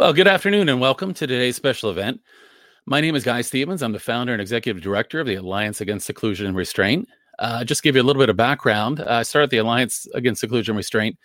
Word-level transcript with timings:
Well, 0.00 0.14
good 0.14 0.28
afternoon 0.28 0.70
and 0.70 0.80
welcome 0.80 1.12
to 1.12 1.26
today's 1.26 1.56
special 1.56 1.90
event. 1.90 2.22
My 2.86 3.02
name 3.02 3.14
is 3.14 3.22
Guy 3.22 3.42
Stevens. 3.42 3.82
I'm 3.82 3.92
the 3.92 3.98
founder 3.98 4.32
and 4.32 4.40
executive 4.40 4.82
director 4.82 5.20
of 5.20 5.26
the 5.26 5.34
Alliance 5.34 5.82
Against 5.82 6.06
Seclusion 6.06 6.46
and 6.46 6.56
Restraint. 6.56 7.06
Uh, 7.38 7.64
just 7.64 7.82
give 7.82 7.96
you 7.96 8.00
a 8.00 8.02
little 8.02 8.22
bit 8.22 8.30
of 8.30 8.36
background. 8.38 9.00
Uh, 9.00 9.04
I 9.08 9.24
started 9.24 9.50
the 9.50 9.58
Alliance 9.58 10.06
Against 10.14 10.40
Seclusion 10.40 10.72
and 10.72 10.78
Restraint 10.78 11.18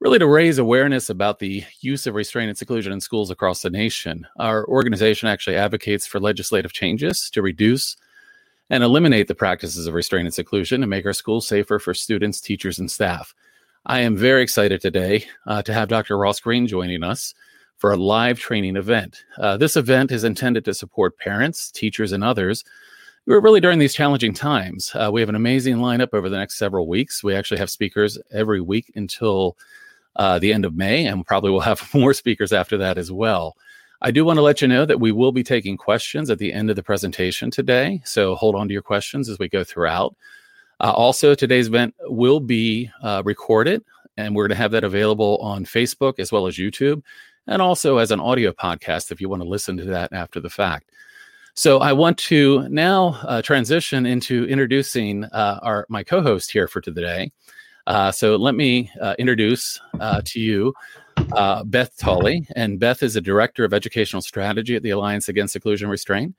really 0.00 0.18
to 0.18 0.26
raise 0.26 0.58
awareness 0.58 1.10
about 1.10 1.38
the 1.38 1.62
use 1.80 2.08
of 2.08 2.16
restraint 2.16 2.48
and 2.48 2.58
seclusion 2.58 2.92
in 2.92 3.00
schools 3.00 3.30
across 3.30 3.62
the 3.62 3.70
nation. 3.70 4.26
Our 4.36 4.66
organization 4.66 5.28
actually 5.28 5.54
advocates 5.54 6.04
for 6.04 6.18
legislative 6.18 6.72
changes 6.72 7.30
to 7.30 7.40
reduce 7.40 7.96
and 8.68 8.82
eliminate 8.82 9.28
the 9.28 9.36
practices 9.36 9.86
of 9.86 9.94
restraint 9.94 10.26
and 10.26 10.34
seclusion 10.34 10.82
and 10.82 10.90
make 10.90 11.06
our 11.06 11.12
schools 11.12 11.46
safer 11.46 11.78
for 11.78 11.94
students, 11.94 12.40
teachers, 12.40 12.80
and 12.80 12.90
staff. 12.90 13.32
I 13.86 14.00
am 14.00 14.16
very 14.16 14.42
excited 14.42 14.80
today 14.80 15.26
uh, 15.46 15.62
to 15.62 15.72
have 15.72 15.88
Dr. 15.88 16.18
Ross 16.18 16.40
Greene 16.40 16.66
joining 16.66 17.04
us 17.04 17.32
for 17.82 17.90
a 17.90 17.96
live 17.96 18.38
training 18.38 18.76
event. 18.76 19.24
Uh, 19.38 19.56
this 19.56 19.74
event 19.76 20.12
is 20.12 20.22
intended 20.22 20.64
to 20.64 20.72
support 20.72 21.18
parents, 21.18 21.68
teachers, 21.68 22.12
and 22.12 22.22
others 22.22 22.62
We're 23.26 23.40
really 23.40 23.58
during 23.58 23.80
these 23.80 23.92
challenging 23.92 24.34
times. 24.34 24.92
Uh, 24.94 25.10
we 25.12 25.20
have 25.20 25.28
an 25.28 25.34
amazing 25.34 25.78
lineup 25.78 26.10
over 26.12 26.28
the 26.28 26.36
next 26.36 26.58
several 26.58 26.86
weeks. 26.86 27.24
We 27.24 27.34
actually 27.34 27.58
have 27.58 27.70
speakers 27.70 28.20
every 28.30 28.60
week 28.60 28.92
until 28.94 29.56
uh, 30.14 30.38
the 30.38 30.52
end 30.52 30.64
of 30.64 30.76
May, 30.76 31.06
and 31.06 31.26
probably 31.26 31.50
will 31.54 31.58
have 31.58 31.92
more 31.92 32.14
speakers 32.14 32.52
after 32.52 32.78
that 32.78 32.98
as 32.98 33.10
well. 33.10 33.56
I 34.00 34.12
do 34.12 34.24
want 34.24 34.36
to 34.36 34.42
let 34.42 34.62
you 34.62 34.68
know 34.68 34.86
that 34.86 35.00
we 35.00 35.10
will 35.10 35.32
be 35.32 35.42
taking 35.42 35.76
questions 35.76 36.30
at 36.30 36.38
the 36.38 36.52
end 36.52 36.70
of 36.70 36.76
the 36.76 36.84
presentation 36.84 37.50
today. 37.50 38.00
So 38.04 38.36
hold 38.36 38.54
on 38.54 38.68
to 38.68 38.72
your 38.72 38.82
questions 38.82 39.28
as 39.28 39.40
we 39.40 39.48
go 39.48 39.64
throughout. 39.64 40.14
Uh, 40.78 40.92
also, 40.92 41.34
today's 41.34 41.66
event 41.66 41.96
will 42.02 42.38
be 42.38 42.92
uh, 43.02 43.22
recorded, 43.24 43.82
and 44.16 44.36
we're 44.36 44.46
going 44.46 44.56
to 44.56 44.62
have 44.62 44.70
that 44.70 44.84
available 44.84 45.38
on 45.38 45.64
Facebook 45.64 46.20
as 46.20 46.30
well 46.30 46.46
as 46.46 46.54
YouTube 46.54 47.02
and 47.46 47.60
also 47.60 47.98
as 47.98 48.10
an 48.10 48.20
audio 48.20 48.52
podcast 48.52 49.10
if 49.10 49.20
you 49.20 49.28
want 49.28 49.42
to 49.42 49.48
listen 49.48 49.76
to 49.76 49.84
that 49.84 50.12
after 50.12 50.40
the 50.40 50.50
fact. 50.50 50.90
So 51.54 51.80
I 51.80 51.92
want 51.92 52.16
to 52.18 52.66
now 52.70 53.20
uh, 53.24 53.42
transition 53.42 54.06
into 54.06 54.46
introducing 54.46 55.24
uh, 55.24 55.60
our 55.62 55.86
my 55.90 56.02
co-host 56.02 56.50
here 56.50 56.66
for 56.66 56.80
today. 56.80 57.30
Uh, 57.86 58.10
so 58.10 58.36
let 58.36 58.54
me 58.54 58.90
uh, 59.00 59.14
introduce 59.18 59.78
uh, 60.00 60.22
to 60.24 60.40
you 60.40 60.72
uh, 61.32 61.62
Beth 61.64 61.94
Tolley, 61.98 62.46
and 62.56 62.78
Beth 62.80 63.02
is 63.02 63.16
a 63.16 63.20
director 63.20 63.64
of 63.64 63.74
educational 63.74 64.22
strategy 64.22 64.76
at 64.76 64.82
the 64.82 64.90
Alliance 64.90 65.28
Against 65.28 65.52
Seclusion 65.52 65.90
Restraint. 65.90 66.34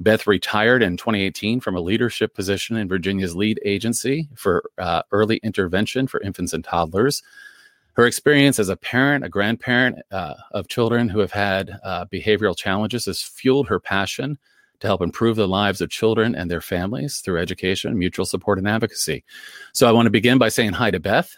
Beth 0.00 0.26
retired 0.26 0.82
in 0.82 0.96
2018 0.96 1.60
from 1.60 1.74
a 1.74 1.80
leadership 1.80 2.34
position 2.34 2.76
in 2.76 2.88
Virginia's 2.88 3.34
lead 3.34 3.58
agency 3.64 4.28
for 4.36 4.64
early 5.10 5.38
intervention 5.38 6.06
for 6.06 6.20
infants 6.20 6.52
and 6.52 6.62
toddlers. 6.62 7.22
Her 7.98 8.06
experience 8.06 8.60
as 8.60 8.68
a 8.68 8.76
parent, 8.76 9.24
a 9.24 9.28
grandparent 9.28 9.98
uh, 10.12 10.34
of 10.52 10.68
children 10.68 11.08
who 11.08 11.18
have 11.18 11.32
had 11.32 11.80
uh, 11.82 12.04
behavioral 12.04 12.56
challenges 12.56 13.06
has 13.06 13.24
fueled 13.24 13.66
her 13.66 13.80
passion 13.80 14.38
to 14.78 14.86
help 14.86 15.02
improve 15.02 15.34
the 15.34 15.48
lives 15.48 15.80
of 15.80 15.90
children 15.90 16.36
and 16.36 16.48
their 16.48 16.60
families 16.60 17.18
through 17.18 17.40
education, 17.40 17.98
mutual 17.98 18.24
support, 18.24 18.56
and 18.58 18.68
advocacy. 18.68 19.24
So 19.72 19.88
I 19.88 19.90
want 19.90 20.06
to 20.06 20.10
begin 20.10 20.38
by 20.38 20.48
saying 20.48 20.74
hi 20.74 20.92
to 20.92 21.00
Beth. 21.00 21.34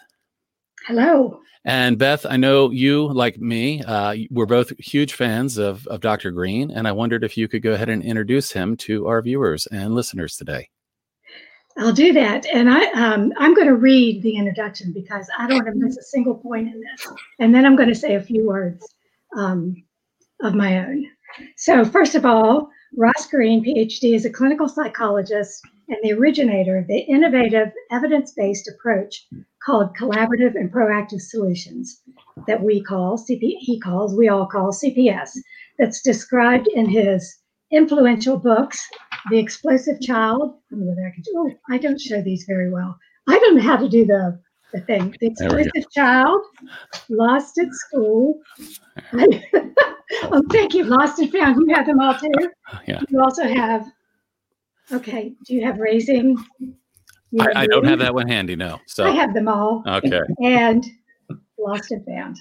Hello. 0.85 1.39
And 1.65 1.97
Beth, 1.97 2.27
I 2.27 2.37
know 2.37 2.69
you, 2.69 3.11
like 3.11 3.39
me, 3.39 3.81
uh, 3.81 4.17
we're 4.29 4.45
both 4.45 4.77
huge 4.77 5.13
fans 5.13 5.57
of, 5.57 5.87
of 5.87 6.01
Dr. 6.01 6.29
Greene, 6.29 6.69
and 6.69 6.87
I 6.87 6.91
wondered 6.91 7.23
if 7.23 7.37
you 7.37 7.47
could 7.47 7.63
go 7.63 7.71
ahead 7.71 7.89
and 7.89 8.03
introduce 8.03 8.51
him 8.51 8.77
to 8.77 9.07
our 9.07 9.23
viewers 9.23 9.65
and 9.71 9.95
listeners 9.95 10.37
today. 10.37 10.69
I'll 11.77 11.93
do 11.93 12.13
that. 12.13 12.45
And 12.47 12.69
I, 12.69 12.85
um, 12.91 13.33
I'm 13.37 13.53
going 13.53 13.67
to 13.67 13.75
read 13.75 14.21
the 14.21 14.35
introduction 14.35 14.91
because 14.91 15.29
I 15.37 15.47
don't 15.47 15.63
want 15.63 15.79
to 15.79 15.85
miss 15.85 15.97
a 15.97 16.03
single 16.03 16.35
point 16.35 16.67
in 16.67 16.81
this. 16.81 17.07
And 17.39 17.53
then 17.55 17.65
I'm 17.65 17.75
going 17.75 17.89
to 17.89 17.95
say 17.95 18.15
a 18.15 18.21
few 18.21 18.45
words 18.45 18.85
um, 19.37 19.81
of 20.41 20.53
my 20.53 20.79
own. 20.79 21.05
So, 21.55 21.85
first 21.85 22.15
of 22.15 22.25
all, 22.25 22.69
Ross 22.97 23.27
Greene, 23.29 23.63
PhD, 23.63 24.15
is 24.15 24.25
a 24.25 24.29
clinical 24.29 24.67
psychologist 24.67 25.61
and 25.87 25.97
the 26.03 26.13
originator 26.13 26.77
of 26.77 26.87
the 26.87 26.99
innovative 26.99 27.71
evidence 27.89 28.33
based 28.33 28.69
approach 28.69 29.27
called 29.63 29.95
collaborative 29.95 30.55
and 30.55 30.71
proactive 30.71 31.21
solutions 31.21 32.01
that 32.47 32.61
we 32.61 32.81
call 32.81 33.17
CP, 33.17 33.55
he 33.59 33.79
calls, 33.79 34.15
we 34.15 34.29
all 34.29 34.45
call 34.45 34.71
CPS, 34.71 35.37
that's 35.77 36.01
described 36.01 36.67
in 36.67 36.87
his 36.87 37.37
influential 37.71 38.37
books, 38.37 38.85
The 39.29 39.37
Explosive 39.37 40.01
Child. 40.01 40.41
I 40.41 40.75
don't 40.75 40.79
know 40.81 40.87
whether 40.87 41.07
I 41.07 41.11
can 41.11 41.23
do, 41.23 41.31
oh, 41.35 41.51
I 41.69 41.77
don't 41.77 41.99
show 41.99 42.21
these 42.21 42.45
very 42.47 42.71
well. 42.71 42.97
I 43.27 43.37
don't 43.39 43.55
know 43.55 43.61
how 43.61 43.77
to 43.77 43.87
do 43.87 44.05
the, 44.05 44.39
the 44.73 44.81
thing. 44.81 45.15
The 45.19 45.27
Explosive 45.27 45.91
Child, 45.91 46.41
Lost 47.09 47.57
at 47.57 47.71
School. 47.71 48.39
oh, 49.13 50.43
thank 50.51 50.73
you. 50.73 50.83
Lost 50.85 51.19
and 51.19 51.31
Found. 51.31 51.57
You 51.67 51.75
have 51.75 51.85
them 51.85 51.99
all 51.99 52.15
too? 52.15 52.29
Yeah. 52.87 53.01
You 53.09 53.19
also 53.21 53.43
have, 53.43 53.85
okay, 54.93 55.33
do 55.45 55.53
you 55.53 55.65
have 55.65 55.77
Raising? 55.77 56.37
You 57.31 57.41
I, 57.41 57.63
I 57.63 57.67
don't 57.67 57.85
have 57.85 57.99
that 57.99 58.13
one 58.13 58.29
handy, 58.29 58.55
no. 58.55 58.79
So 58.87 59.05
I 59.05 59.11
have 59.11 59.33
them 59.33 59.49
all. 59.49 59.83
Okay. 59.85 60.21
And 60.41 60.85
Lost 61.59 61.91
and 61.91 62.05
Found. 62.05 62.39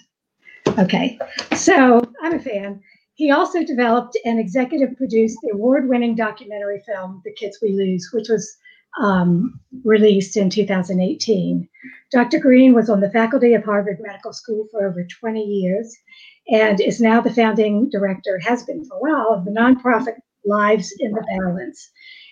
Okay. 0.79 1.19
So 1.57 2.01
I'm 2.23 2.35
a 2.35 2.39
fan. 2.39 2.81
He 3.21 3.31
also 3.31 3.63
developed 3.63 4.17
and 4.25 4.41
executive 4.41 4.97
produced 4.97 5.37
the 5.43 5.51
award 5.53 5.91
winning 5.91 6.15
documentary 6.15 6.83
film, 6.87 7.21
The 7.23 7.35
Kids 7.35 7.59
We 7.61 7.73
Lose, 7.73 8.09
which 8.15 8.31
was 8.31 8.57
um, 8.99 9.61
released 9.85 10.39
in 10.39 10.49
2018. 10.49 11.69
Dr. 12.11 12.39
Greene 12.39 12.73
was 12.73 12.89
on 12.89 13.01
the 13.01 13.11
faculty 13.11 13.53
of 13.53 13.63
Harvard 13.63 13.99
Medical 14.01 14.33
School 14.33 14.69
for 14.71 14.87
over 14.87 15.05
20 15.05 15.39
years 15.39 15.95
and 16.49 16.81
is 16.81 16.99
now 16.99 17.21
the 17.21 17.31
founding 17.31 17.91
director, 17.91 18.39
has 18.39 18.63
been 18.63 18.87
for 18.87 18.97
a 18.97 19.01
while, 19.01 19.35
of 19.35 19.45
the 19.45 19.51
nonprofit 19.51 20.17
Lives 20.47 20.91
in 20.99 21.13
the 21.13 21.27
Balance. 21.39 21.91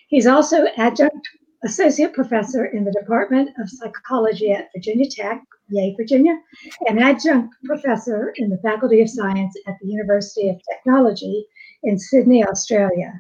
He's 0.09 0.27
also 0.27 0.69
adjunct 0.78 1.28
associate 1.65 2.15
professor 2.15 2.65
in 2.65 2.84
the 2.84 2.93
Department 2.98 3.50
of 3.60 3.69
Psychology 3.69 4.53
at 4.53 4.71
Virginia 4.75 5.10
Tech, 5.10 5.43
Yay, 5.71 5.95
Virginia, 5.99 6.41
an 6.87 6.99
adjunct 6.99 7.55
professor 7.65 8.33
in 8.37 8.49
the 8.49 8.56
Faculty 8.59 9.03
of 9.03 9.11
Science 9.11 9.55
at 9.67 9.75
the 9.83 9.89
University 9.89 10.49
of 10.49 10.61
Technology 10.73 11.47
in 11.83 11.99
Sydney, 11.99 12.43
Australia. 12.43 13.12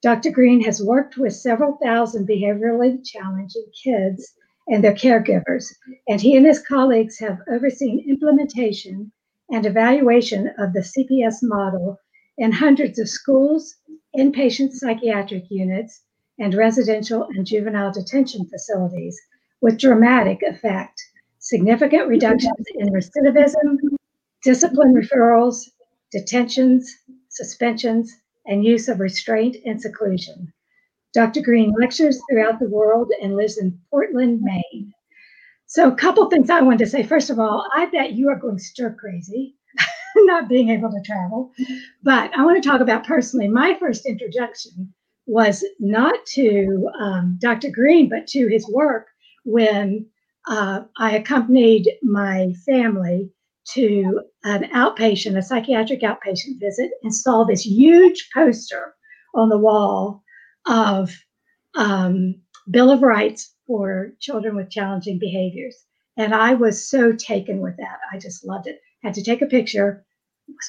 Dr. 0.00 0.30
Greene 0.30 0.62
has 0.62 0.80
worked 0.80 1.16
with 1.16 1.32
several 1.34 1.76
thousand 1.82 2.28
behaviorally 2.28 3.04
challenging 3.04 3.66
kids 3.82 4.32
and 4.68 4.84
their 4.84 4.94
caregivers, 4.94 5.74
and 6.06 6.20
he 6.20 6.36
and 6.36 6.46
his 6.46 6.62
colleagues 6.62 7.18
have 7.18 7.40
overseen 7.50 8.04
implementation 8.08 9.10
and 9.50 9.66
evaluation 9.66 10.52
of 10.58 10.72
the 10.72 10.80
CPS 10.80 11.42
model 11.42 11.98
in 12.36 12.52
hundreds 12.52 13.00
of 13.00 13.08
schools, 13.08 13.74
inpatient 14.16 14.70
psychiatric 14.70 15.50
units, 15.50 16.02
and 16.38 16.54
residential 16.54 17.24
and 17.24 17.44
juvenile 17.44 17.90
detention 17.90 18.46
facilities 18.46 19.20
with 19.60 19.80
dramatic 19.80 20.42
effect 20.42 21.02
significant 21.48 22.06
reductions 22.08 22.66
in 22.74 22.88
recidivism, 22.88 23.78
discipline 24.42 24.92
referrals, 24.92 25.70
detentions, 26.12 26.94
suspensions, 27.30 28.14
and 28.44 28.64
use 28.64 28.86
of 28.86 29.00
restraint 29.00 29.56
and 29.64 29.80
seclusion. 29.80 30.52
Dr. 31.14 31.40
Greene 31.40 31.72
lectures 31.80 32.20
throughout 32.28 32.58
the 32.58 32.68
world 32.68 33.10
and 33.22 33.34
lives 33.34 33.56
in 33.56 33.80
Portland, 33.90 34.42
Maine. 34.42 34.92
So, 35.66 35.88
a 35.88 35.96
couple 35.96 36.28
things 36.28 36.50
I 36.50 36.60
wanted 36.60 36.80
to 36.80 36.86
say. 36.86 37.02
First 37.02 37.30
of 37.30 37.38
all, 37.38 37.66
I 37.74 37.86
bet 37.86 38.12
you 38.12 38.28
are 38.28 38.36
going 38.36 38.58
stir 38.58 38.94
crazy 39.00 39.56
not 40.16 40.50
being 40.50 40.68
able 40.68 40.90
to 40.90 41.00
travel. 41.02 41.50
But 42.02 42.30
I 42.36 42.44
want 42.44 42.62
to 42.62 42.68
talk 42.68 42.82
about 42.82 43.06
personally. 43.06 43.48
My 43.48 43.74
first 43.80 44.04
introduction 44.04 44.92
was 45.26 45.64
not 45.78 46.14
to 46.34 46.90
um, 47.00 47.38
Dr. 47.40 47.70
Greene, 47.70 48.10
but 48.10 48.26
to 48.28 48.48
his 48.48 48.68
work 48.68 49.06
when 49.44 50.06
uh, 50.48 50.80
I 50.96 51.16
accompanied 51.16 51.90
my 52.02 52.52
family 52.64 53.30
to 53.72 54.22
an 54.44 54.64
outpatient, 54.70 55.36
a 55.36 55.42
psychiatric 55.42 56.00
outpatient 56.00 56.58
visit, 56.58 56.90
and 57.02 57.14
saw 57.14 57.44
this 57.44 57.66
huge 57.66 58.30
poster 58.32 58.94
on 59.34 59.50
the 59.50 59.58
wall 59.58 60.22
of 60.66 61.14
um, 61.76 62.34
Bill 62.70 62.90
of 62.90 63.02
Rights 63.02 63.54
for 63.66 64.12
children 64.20 64.56
with 64.56 64.70
challenging 64.70 65.18
behaviors. 65.18 65.76
And 66.16 66.34
I 66.34 66.54
was 66.54 66.88
so 66.88 67.12
taken 67.12 67.60
with 67.60 67.76
that. 67.76 67.98
I 68.12 68.18
just 68.18 68.46
loved 68.46 68.66
it. 68.66 68.80
Had 69.02 69.14
to 69.14 69.22
take 69.22 69.42
a 69.42 69.46
picture, 69.46 70.04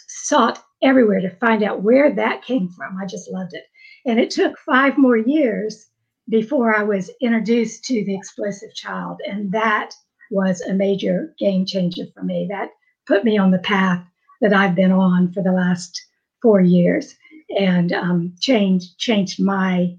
sought 0.07 0.61
everywhere 0.83 1.21
to 1.21 1.35
find 1.37 1.63
out 1.63 1.83
where 1.83 2.13
that 2.13 2.43
came 2.43 2.69
from. 2.69 2.97
I 3.01 3.05
just 3.05 3.31
loved 3.31 3.53
it. 3.53 3.63
And 4.05 4.19
it 4.19 4.29
took 4.29 4.57
five 4.59 4.97
more 4.97 5.17
years 5.17 5.88
before 6.29 6.75
I 6.75 6.83
was 6.83 7.09
introduced 7.21 7.83
to 7.85 8.05
the 8.05 8.15
explosive 8.15 8.73
child. 8.73 9.19
And 9.27 9.51
that 9.51 9.91
was 10.31 10.61
a 10.61 10.73
major 10.73 11.33
game 11.39 11.65
changer 11.65 12.05
for 12.13 12.23
me. 12.23 12.47
That 12.49 12.69
put 13.07 13.23
me 13.23 13.37
on 13.37 13.51
the 13.51 13.59
path 13.59 14.05
that 14.41 14.53
I've 14.53 14.75
been 14.75 14.91
on 14.91 15.33
for 15.33 15.41
the 15.41 15.51
last 15.51 15.99
four 16.41 16.61
years 16.61 17.15
and 17.57 17.91
um, 17.91 18.35
changed 18.39 18.97
changed 18.97 19.41
my 19.41 19.95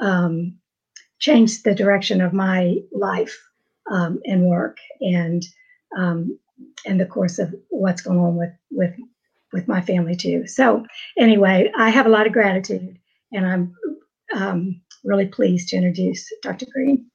um, 0.00 0.56
changed 1.18 1.64
the 1.64 1.74
direction 1.74 2.20
of 2.20 2.32
my 2.32 2.76
life 2.92 3.36
um, 3.90 4.20
and 4.24 4.44
work 4.44 4.78
and 5.00 5.42
um, 5.96 6.38
and 6.86 7.00
the 7.00 7.06
course 7.06 7.38
of 7.38 7.54
what's 7.68 8.02
going 8.02 8.18
on 8.18 8.36
with 8.36 8.52
with 8.70 8.94
with 9.52 9.66
my 9.66 9.80
family 9.80 10.14
too. 10.14 10.46
So 10.46 10.84
anyway, 11.18 11.72
I 11.76 11.90
have 11.90 12.06
a 12.06 12.10
lot 12.10 12.26
of 12.26 12.32
gratitude, 12.32 12.98
and 13.32 13.46
I'm 13.46 13.74
um, 14.34 14.80
really 15.04 15.26
pleased 15.26 15.68
to 15.68 15.76
introduce 15.76 16.30
Dr. 16.42 16.66
Greene. 16.72 17.06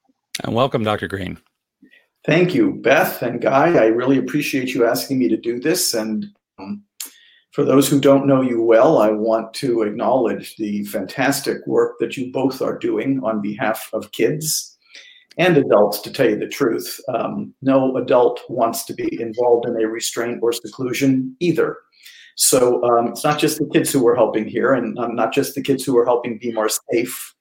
And 0.44 0.54
welcome, 0.54 0.84
Dr. 0.84 1.08
Greene. 1.08 1.38
Thank 2.26 2.56
you, 2.56 2.74
Beth 2.74 3.22
and 3.22 3.40
Guy. 3.40 3.76
I 3.76 3.86
really 3.86 4.18
appreciate 4.18 4.74
you 4.74 4.86
asking 4.86 5.20
me 5.20 5.30
to 5.30 5.38
do 5.38 5.60
this. 5.60 5.94
And 5.94 6.26
um, 6.58 6.84
for 7.52 7.64
those 7.64 7.88
who 7.88 8.00
don't 8.00 8.26
know 8.26 8.42
you 8.42 8.62
well, 8.62 8.98
I 8.98 9.12
want 9.12 9.54
to 9.56 9.84
acknowledge 9.84 10.56
the 10.58 10.84
fantastic 10.86 11.66
work 11.68 11.98
that 12.00 12.18
you 12.18 12.32
both 12.32 12.62
are 12.62 12.78
doing 12.78 13.22
on 13.24 13.42
behalf 13.42 13.90
of 13.94 14.12
kids 14.12 14.76
and 15.38 15.58
adults, 15.58 16.00
to 16.00 16.12
tell 16.12 16.30
you 16.30 16.38
the 16.38 16.48
truth. 16.48 17.00
Um, 17.14 17.54
no 17.62 17.96
adult 17.98 18.42
wants 18.50 18.86
to 18.86 18.94
be 18.94 19.22
involved 19.22 19.68
in 19.68 19.76
a 19.76 19.88
restraint 19.88 20.40
or 20.42 20.54
seclusion 20.54 21.36
either. 21.40 21.78
So 22.36 22.84
um, 22.84 23.10
it's 23.10 23.24
not 23.24 23.40
just 23.40 23.60
the 23.60 23.70
kids 23.72 23.92
who 23.92 24.04
we're 24.04 24.16
helping 24.16 24.48
here, 24.48 24.74
and 24.74 24.98
um, 24.98 25.16
not 25.16 25.34
just 25.34 25.54
the 25.54 25.62
kids 25.62 25.84
who 25.84 25.98
are 25.98 26.06
helping 26.06 26.40
be 26.40 26.52
more 26.52 26.70
safe 26.92 27.35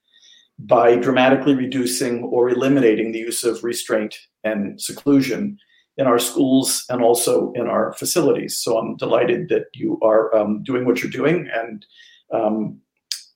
by 0.59 0.97
dramatically 0.97 1.55
reducing 1.55 2.25
or 2.25 2.49
eliminating 2.49 3.13
the 3.13 3.19
use 3.19 3.45
of 3.45 3.65
restraint 3.65 4.17
and 4.45 4.81
seclusion 4.81 5.59
in 5.97 6.07
our 6.07 6.19
schools 6.19 6.85
and 6.89 7.03
also 7.03 7.53
in 7.53 7.67
our 7.67 7.93
facilities. 7.95 8.59
So 8.59 8.79
I'm 8.79 8.97
delighted 8.97 9.49
that 9.49 9.67
you 9.75 9.99
are 10.03 10.35
um, 10.35 10.63
doing 10.63 10.85
what 10.85 11.03
you're 11.03 11.11
doing 11.11 11.49
and 11.53 11.87
um, 12.33 12.81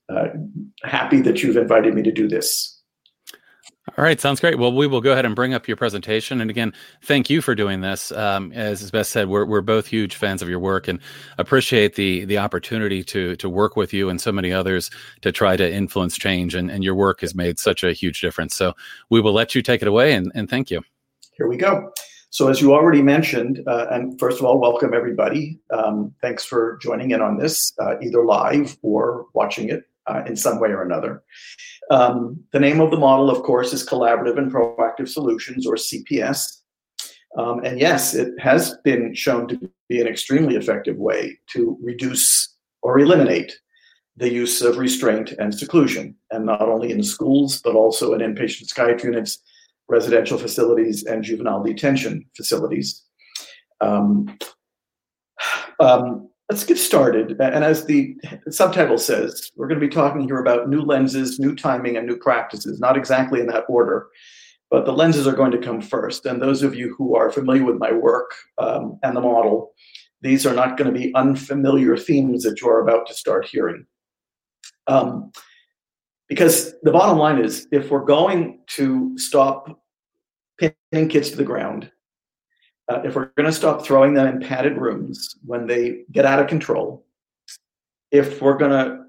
uh, 0.09 0.29
happy 0.85 1.21
that 1.23 1.43
you've 1.43 1.57
invited 1.57 1.95
me 1.95 2.03
to 2.03 2.13
do 2.13 2.29
this. 2.29 2.78
All 3.97 4.05
right, 4.05 4.21
sounds 4.21 4.41
great. 4.41 4.59
Well, 4.59 4.73
we 4.73 4.87
will 4.87 5.01
go 5.01 5.13
ahead 5.13 5.25
and 5.25 5.35
bring 5.35 5.55
up 5.55 5.67
your 5.67 5.77
presentation. 5.77 6.41
And 6.41 6.51
again, 6.51 6.73
thank 7.03 7.31
you 7.31 7.41
for 7.41 7.55
doing 7.55 7.81
this. 7.81 8.13
Um, 8.13 8.53
as 8.53 8.91
Beth 8.91 9.07
said, 9.07 9.29
we're, 9.29 9.45
we're 9.45 9.61
both 9.61 9.87
huge 9.87 10.15
fans 10.15 10.43
of 10.43 10.49
your 10.49 10.59
work 10.59 10.89
and 10.89 11.01
appreciate 11.39 11.95
the 11.95 12.25
the 12.25 12.39
opportunity 12.39 13.03
to 13.05 13.35
to 13.37 13.49
work 13.49 13.77
with 13.77 13.95
you 13.95 14.09
and 14.09 14.21
so 14.21 14.31
many 14.31 14.53
others 14.53 14.91
to 15.23 15.33
try 15.33 15.57
to 15.57 15.73
influence 15.73 16.19
change. 16.19 16.55
And, 16.55 16.71
and 16.71 16.85
your 16.85 16.95
work 16.95 17.23
has 17.23 17.35
made 17.35 17.59
such 17.59 17.83
a 17.83 17.93
huge 17.93 18.21
difference. 18.21 18.55
So 18.55 18.75
we 19.11 19.21
will 19.21 19.33
let 19.33 19.55
you 19.55 19.63
take 19.63 19.81
it 19.81 19.89
away 19.89 20.13
and, 20.13 20.31
and 20.35 20.51
thank 20.51 20.71
you. 20.71 20.83
Here 21.33 21.49
we 21.49 21.57
go. 21.57 21.93
So 22.31 22.49
as 22.49 22.61
you 22.61 22.75
already 22.75 23.01
mentioned, 23.01 23.63
uh, 23.67 23.87
and 23.91 24.19
first 24.21 24.39
of 24.39 24.45
all, 24.45 24.61
welcome 24.61 24.93
everybody. 24.93 25.59
Um, 25.71 26.15
thanks 26.21 26.45
for 26.45 26.79
joining 26.83 27.13
in 27.13 27.23
on 27.23 27.39
this, 27.39 27.73
uh, 27.79 27.95
either 28.03 28.23
live 28.25 28.77
or 28.83 29.27
watching 29.33 29.71
it 29.71 29.85
uh, 30.07 30.23
in 30.27 30.37
some 30.37 30.61
way 30.61 30.69
or 30.71 30.83
another. 30.83 31.23
Um, 31.91 32.43
the 32.53 32.61
name 32.61 32.81
of 32.81 32.91
the 32.91 32.99
model, 32.99 33.31
of 33.31 33.43
course, 33.43 33.73
is 33.73 33.89
Collaborative 33.89 34.39
and 34.39 34.53
Proactive 34.53 35.09
Solutions, 35.09 35.67
or 35.67 35.75
CPS. 35.75 36.59
Um, 37.37 37.65
and 37.65 37.79
yes, 37.79 38.15
it 38.15 38.33
has 38.41 38.77
been 38.85 39.15
shown 39.15 39.49
to 39.49 39.71
be 39.89 40.01
an 40.01 40.07
extremely 40.07 40.57
effective 40.57 40.97
way 40.97 41.39
to 41.53 41.79
reduce 41.83 42.57
or 42.83 42.99
eliminate 42.99 43.53
the 44.17 44.31
use 44.33 44.61
of 44.63 44.79
restraint 44.79 45.33
and 45.39 45.55
seclusion, 45.55 46.17
and 46.31 46.45
not 46.45 46.63
only 46.63 46.91
in 46.91 47.03
schools, 47.03 47.61
but 47.63 47.75
also 47.75 48.15
in 48.15 48.21
inpatient 48.21 48.67
psychiatry 48.67 49.11
units, 49.11 49.39
residential 49.89 50.37
facilities, 50.37 51.05
and 51.05 51.23
juvenile 51.23 51.63
detention 51.63 52.25
facilities. 52.37 53.05
Um, 53.81 54.37
um, 55.81 56.29
let's 56.49 56.65
get 56.65 56.79
started. 56.79 57.39
And 57.41 57.63
as 57.63 57.85
the 57.85 58.17
subtitle 58.51 58.99
says, 58.99 59.51
we're 59.57 59.69
going 59.69 59.81
to 59.81 59.87
be 59.87 59.93
talking 59.93 60.23
here 60.23 60.39
about 60.39 60.69
new 60.69 60.81
lenses, 60.81 61.39
new 61.39 61.55
timing, 61.55 61.97
and 61.97 62.07
new 62.07 62.17
practices, 62.17 62.81
not 62.81 62.97
exactly 62.97 63.41
in 63.41 63.47
that 63.49 63.65
order, 63.69 64.09
but 64.71 64.87
the 64.87 64.93
lenses 64.93 65.27
are 65.27 65.37
going 65.37 65.51
to 65.51 65.59
come 65.59 65.81
first. 65.81 66.25
And 66.25 66.41
those 66.41 66.63
of 66.63 66.75
you 66.75 66.95
who 66.97 67.15
are 67.17 67.31
familiar 67.31 67.65
with 67.65 67.77
my 67.77 67.93
work 67.93 68.33
um, 68.57 68.99
and 69.03 69.15
the 69.15 69.21
model, 69.21 69.73
these 70.23 70.47
are 70.47 70.55
not 70.55 70.79
going 70.79 70.93
to 70.93 70.99
be 70.99 71.15
unfamiliar 71.15 71.97
themes 71.97 72.45
that 72.45 72.61
you 72.61 72.69
are 72.69 72.81
about 72.81 73.07
to 73.09 73.15
start 73.15 73.45
hearing. 73.45 73.87
Um, 74.87 75.31
because 76.29 76.75
the 76.83 76.93
bottom 76.93 77.19
line 77.19 77.39
is 77.39 77.67
if 77.73 77.91
we're 77.91 78.05
going 78.05 78.61
to 78.69 79.17
stop 79.19 79.81
pinning 80.59 81.09
kids 81.09 81.31
to 81.31 81.37
the 81.37 81.45
ground, 81.45 81.91
uh, 82.89 83.03
if 83.05 83.15
we're 83.15 83.27
going 83.37 83.47
to 83.47 83.53
stop 83.53 83.85
throwing 83.85 84.15
them 84.15 84.27
in 84.27 84.41
padded 84.41 84.79
rooms 84.79 85.37
when 85.45 85.67
they 85.67 86.05
get 86.11 86.25
out 86.25 86.41
of 86.41 86.47
control, 86.47 87.05
if 88.11 88.41
we're 88.41 88.57
going 88.57 88.71
to 88.71 89.05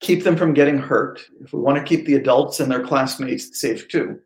keep 0.00 0.24
them 0.24 0.36
from 0.36 0.54
getting 0.54 0.78
hurt, 0.78 1.20
if 1.40 1.52
we 1.52 1.60
want 1.60 1.78
to 1.78 1.84
keep 1.84 2.04
the 2.04 2.14
adults 2.14 2.58
and 2.58 2.70
their 2.70 2.84
classmates 2.84 3.60
safe 3.60 3.86
too, 3.88 4.18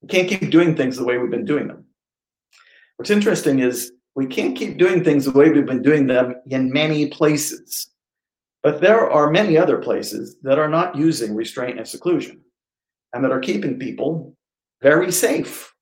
we 0.00 0.08
can't 0.08 0.28
keep 0.28 0.50
doing 0.50 0.74
things 0.74 0.96
the 0.96 1.04
way 1.04 1.18
we've 1.18 1.30
been 1.30 1.44
doing 1.44 1.68
them. 1.68 1.84
What's 2.96 3.10
interesting 3.10 3.58
is 3.58 3.92
we 4.14 4.26
can't 4.26 4.56
keep 4.56 4.78
doing 4.78 5.04
things 5.04 5.26
the 5.26 5.32
way 5.32 5.50
we've 5.50 5.66
been 5.66 5.82
doing 5.82 6.06
them 6.06 6.34
in 6.48 6.72
many 6.72 7.08
places. 7.08 7.90
But 8.62 8.80
there 8.80 9.10
are 9.10 9.30
many 9.30 9.56
other 9.56 9.78
places 9.78 10.36
that 10.42 10.58
are 10.58 10.68
not 10.68 10.96
using 10.96 11.34
restraint 11.34 11.78
and 11.78 11.86
seclusion 11.86 12.40
and 13.12 13.24
that 13.24 13.32
are 13.32 13.40
keeping 13.40 13.78
people 13.78 14.34
very 14.82 15.12
safe. 15.12 15.74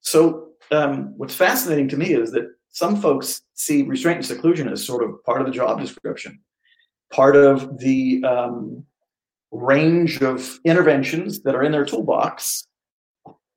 So 0.00 0.47
um, 0.70 1.16
what's 1.16 1.34
fascinating 1.34 1.88
to 1.88 1.96
me 1.96 2.12
is 2.12 2.32
that 2.32 2.50
some 2.70 3.00
folks 3.00 3.42
see 3.54 3.82
restraint 3.82 4.18
and 4.18 4.26
seclusion 4.26 4.68
as 4.68 4.84
sort 4.84 5.02
of 5.02 5.22
part 5.24 5.40
of 5.40 5.46
the 5.46 5.52
job 5.52 5.80
description, 5.80 6.40
part 7.12 7.36
of 7.36 7.78
the 7.78 8.22
um, 8.24 8.84
range 9.50 10.22
of 10.22 10.58
interventions 10.64 11.42
that 11.42 11.54
are 11.54 11.62
in 11.62 11.72
their 11.72 11.84
toolbox 11.84 12.66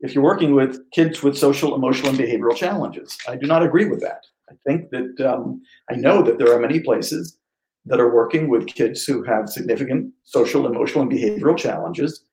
if 0.02 0.16
you're 0.16 0.24
working 0.24 0.56
with 0.56 0.80
kids 0.92 1.22
with 1.22 1.38
social, 1.38 1.76
emotional, 1.76 2.10
and 2.10 2.20
behavioral 2.20 2.56
challenges. 2.56 3.18
I 3.28 3.36
do 3.36 3.46
not 3.46 3.64
agree 3.64 3.86
with 3.86 4.02
that. 4.02 4.24
I 4.50 4.56
think 4.66 4.90
that 4.90 5.22
um, 5.22 5.62
I 5.90 5.96
know 5.96 6.22
that 6.24 6.38
there 6.38 6.54
are 6.54 6.60
many 6.60 6.80
places 6.80 7.38
that 7.86 8.00
are 8.00 8.14
working 8.14 8.50
with 8.50 8.68
kids 8.68 9.06
who 9.06 9.24
have 9.24 9.50
significant 9.50 10.12
social, 10.24 10.66
emotional, 10.66 11.04
and 11.04 11.12
behavioral 11.12 11.58
challenges 11.58 12.24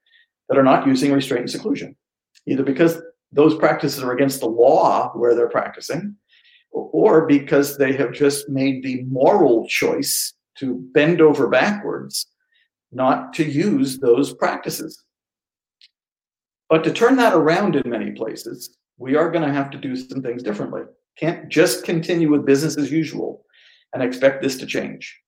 that 0.47 0.57
are 0.57 0.63
not 0.63 0.85
using 0.85 1.13
restraint 1.13 1.41
and 1.41 1.51
seclusion, 1.51 1.95
either 2.47 2.63
because 2.63 3.01
those 3.31 3.55
practices 3.55 4.03
are 4.03 4.13
against 4.13 4.39
the 4.39 4.47
law 4.47 5.11
where 5.13 5.35
they're 5.35 5.49
practicing, 5.49 6.15
or 6.71 7.25
because 7.25 7.77
they 7.77 7.93
have 7.93 8.11
just 8.11 8.49
made 8.49 8.83
the 8.83 9.03
moral 9.03 9.67
choice 9.67 10.33
to 10.57 10.87
bend 10.93 11.21
over 11.21 11.47
backwards 11.47 12.27
not 12.91 13.33
to 13.33 13.43
use 13.43 13.99
those 13.99 14.33
practices. 14.33 15.03
But 16.69 16.83
to 16.83 16.93
turn 16.93 17.15
that 17.17 17.33
around 17.33 17.75
in 17.75 17.89
many 17.89 18.11
places, 18.11 18.77
we 18.97 19.15
are 19.15 19.31
going 19.31 19.47
to 19.47 19.53
have 19.53 19.71
to 19.71 19.77
do 19.77 19.95
some 19.95 20.21
things 20.21 20.43
differently. 20.43 20.81
Can't 21.17 21.49
just 21.49 21.83
continue 21.83 22.29
with 22.29 22.45
business 22.45 22.77
as 22.77 22.91
usual 22.91 23.43
and 23.93 24.03
expect 24.03 24.41
this 24.41 24.57
to 24.57 24.65
change. 24.65 25.19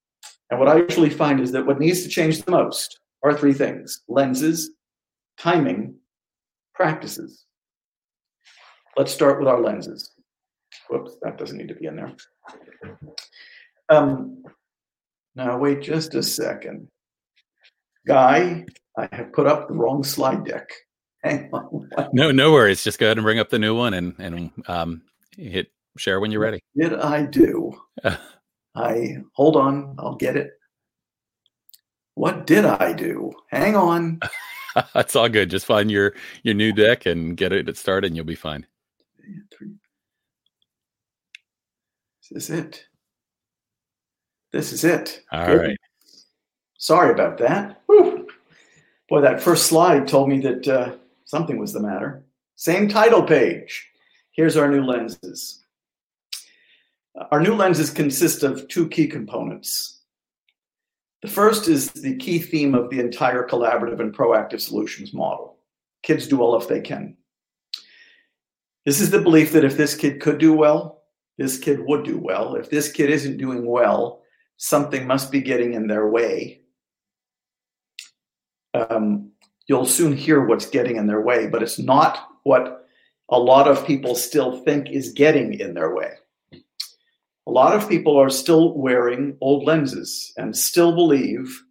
And 0.49 0.59
what 0.59 0.69
I 0.69 0.77
usually 0.77 1.09
find 1.09 1.39
is 1.39 1.51
that 1.53 1.65
what 1.65 1.79
needs 1.79 2.03
to 2.03 2.09
change 2.09 2.41
the 2.41 2.51
most 2.51 2.99
are 3.23 3.33
three 3.33 3.53
things 3.53 4.03
lenses, 4.07 4.71
timing, 5.37 5.95
practices. 6.75 7.45
Let's 8.97 9.13
start 9.13 9.39
with 9.39 9.47
our 9.47 9.61
lenses. 9.61 10.11
Whoops, 10.89 11.17
that 11.21 11.37
doesn't 11.37 11.57
need 11.57 11.69
to 11.69 11.75
be 11.75 11.85
in 11.87 11.95
there. 11.95 12.13
Um, 13.89 14.43
now, 15.35 15.57
wait 15.57 15.81
just 15.81 16.15
a 16.15 16.23
second. 16.23 16.87
Guy, 18.05 18.65
I 18.97 19.07
have 19.11 19.31
put 19.33 19.47
up 19.47 19.67
the 19.67 19.73
wrong 19.73 20.03
slide 20.03 20.45
deck. 20.45 20.69
Hang 21.23 21.49
on. 21.53 21.89
No, 22.13 22.31
no 22.31 22.51
worries. 22.51 22.83
Just 22.83 22.99
go 22.99 23.05
ahead 23.05 23.17
and 23.17 23.23
bring 23.23 23.39
up 23.39 23.49
the 23.49 23.59
new 23.59 23.75
one 23.75 23.93
and, 23.93 24.15
and 24.17 24.51
um, 24.67 25.03
hit 25.37 25.71
share 25.97 26.19
when 26.19 26.31
you're 26.31 26.41
ready. 26.41 26.61
Did 26.75 26.93
I 26.93 27.25
do? 27.25 27.73
I 28.75 29.17
hold 29.33 29.55
on, 29.55 29.95
I'll 29.99 30.15
get 30.15 30.37
it. 30.37 30.51
What 32.15 32.47
did 32.47 32.65
I 32.65 32.93
do? 32.93 33.31
Hang 33.49 33.75
on. 33.75 34.19
That's 34.93 35.15
all 35.15 35.29
good. 35.29 35.49
Just 35.49 35.65
find 35.65 35.91
your 35.91 36.13
your 36.43 36.53
new 36.53 36.71
deck 36.71 37.05
and 37.05 37.35
get 37.35 37.51
it 37.51 37.77
started, 37.77 38.07
and 38.07 38.15
you'll 38.15 38.25
be 38.25 38.35
fine. 38.35 38.65
This 42.31 42.49
is 42.49 42.49
it. 42.49 42.85
This 44.51 44.73
is 44.73 44.83
it. 44.83 45.23
All 45.31 45.45
Good. 45.45 45.61
right. 45.61 45.77
Sorry 46.77 47.11
about 47.11 47.37
that. 47.39 47.81
Whew. 47.87 48.27
Boy, 49.09 49.21
that 49.21 49.41
first 49.41 49.67
slide 49.67 50.07
told 50.07 50.29
me 50.29 50.39
that 50.39 50.67
uh, 50.67 50.95
something 51.25 51.57
was 51.57 51.73
the 51.73 51.81
matter. 51.81 52.23
Same 52.55 52.87
title 52.87 53.23
page. 53.23 53.89
Here's 54.31 54.55
our 54.55 54.69
new 54.69 54.83
lenses. 54.83 55.63
Our 57.31 57.41
new 57.41 57.53
lenses 57.53 57.89
consist 57.89 58.43
of 58.43 58.67
two 58.67 58.87
key 58.87 59.07
components. 59.07 60.01
The 61.21 61.27
first 61.27 61.67
is 61.67 61.91
the 61.91 62.15
key 62.15 62.39
theme 62.39 62.73
of 62.73 62.89
the 62.89 62.99
entire 62.99 63.47
collaborative 63.47 63.99
and 63.99 64.15
proactive 64.15 64.61
solutions 64.61 65.13
model. 65.13 65.57
Kids 66.01 66.27
do 66.27 66.37
well 66.37 66.55
if 66.55 66.67
they 66.67 66.81
can. 66.81 67.15
This 68.85 68.99
is 68.99 69.11
the 69.11 69.21
belief 69.21 69.51
that 69.51 69.63
if 69.63 69.77
this 69.77 69.95
kid 69.95 70.19
could 70.19 70.39
do 70.39 70.53
well, 70.53 71.03
this 71.37 71.59
kid 71.59 71.79
would 71.81 72.03
do 72.03 72.17
well. 72.17 72.55
If 72.55 72.69
this 72.69 72.91
kid 72.91 73.09
isn't 73.09 73.37
doing 73.37 73.65
well, 73.65 74.21
something 74.57 75.05
must 75.05 75.31
be 75.31 75.41
getting 75.41 75.73
in 75.73 75.87
their 75.87 76.09
way. 76.09 76.61
Um, 78.73 79.31
you'll 79.67 79.85
soon 79.85 80.15
hear 80.15 80.45
what's 80.45 80.69
getting 80.69 80.97
in 80.97 81.07
their 81.07 81.21
way, 81.21 81.47
but 81.47 81.61
it's 81.61 81.79
not 81.79 82.29
what 82.43 82.87
a 83.29 83.39
lot 83.39 83.67
of 83.67 83.85
people 83.85 84.15
still 84.15 84.63
think 84.63 84.89
is 84.89 85.13
getting 85.13 85.59
in 85.59 85.73
their 85.73 85.95
way. 85.95 86.13
A 87.47 87.51
lot 87.51 87.75
of 87.75 87.89
people 87.89 88.17
are 88.17 88.29
still 88.29 88.77
wearing 88.77 89.37
old 89.41 89.65
lenses 89.65 90.33
and 90.37 90.55
still 90.55 90.93
believe 90.93 91.63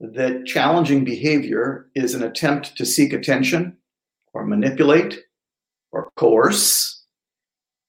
that 0.00 0.46
challenging 0.46 1.04
behavior 1.04 1.88
is 1.94 2.14
an 2.14 2.22
attempt 2.22 2.76
to 2.76 2.86
seek 2.86 3.12
attention 3.12 3.76
or 4.32 4.44
manipulate 4.44 5.18
or 5.92 6.10
coerce 6.16 7.04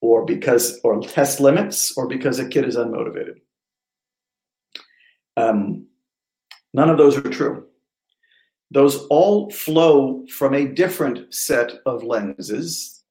or 0.00 0.24
because 0.24 0.80
or 0.82 1.00
test 1.00 1.40
limits 1.40 1.96
or 1.96 2.06
because 2.06 2.38
a 2.38 2.48
kid 2.48 2.64
is 2.64 2.76
unmotivated. 2.76 3.40
Um, 5.36 5.86
none 6.72 6.90
of 6.90 6.98
those 6.98 7.16
are 7.16 7.22
true. 7.22 7.66
Those 8.70 9.06
all 9.06 9.50
flow 9.50 10.24
from 10.28 10.54
a 10.54 10.66
different 10.66 11.34
set 11.34 11.72
of 11.86 12.04
lenses 12.04 13.02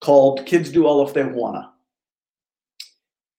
called 0.00 0.46
kids 0.46 0.70
do 0.70 0.86
all 0.86 1.06
if 1.06 1.14
they 1.14 1.24
wanna. 1.24 1.72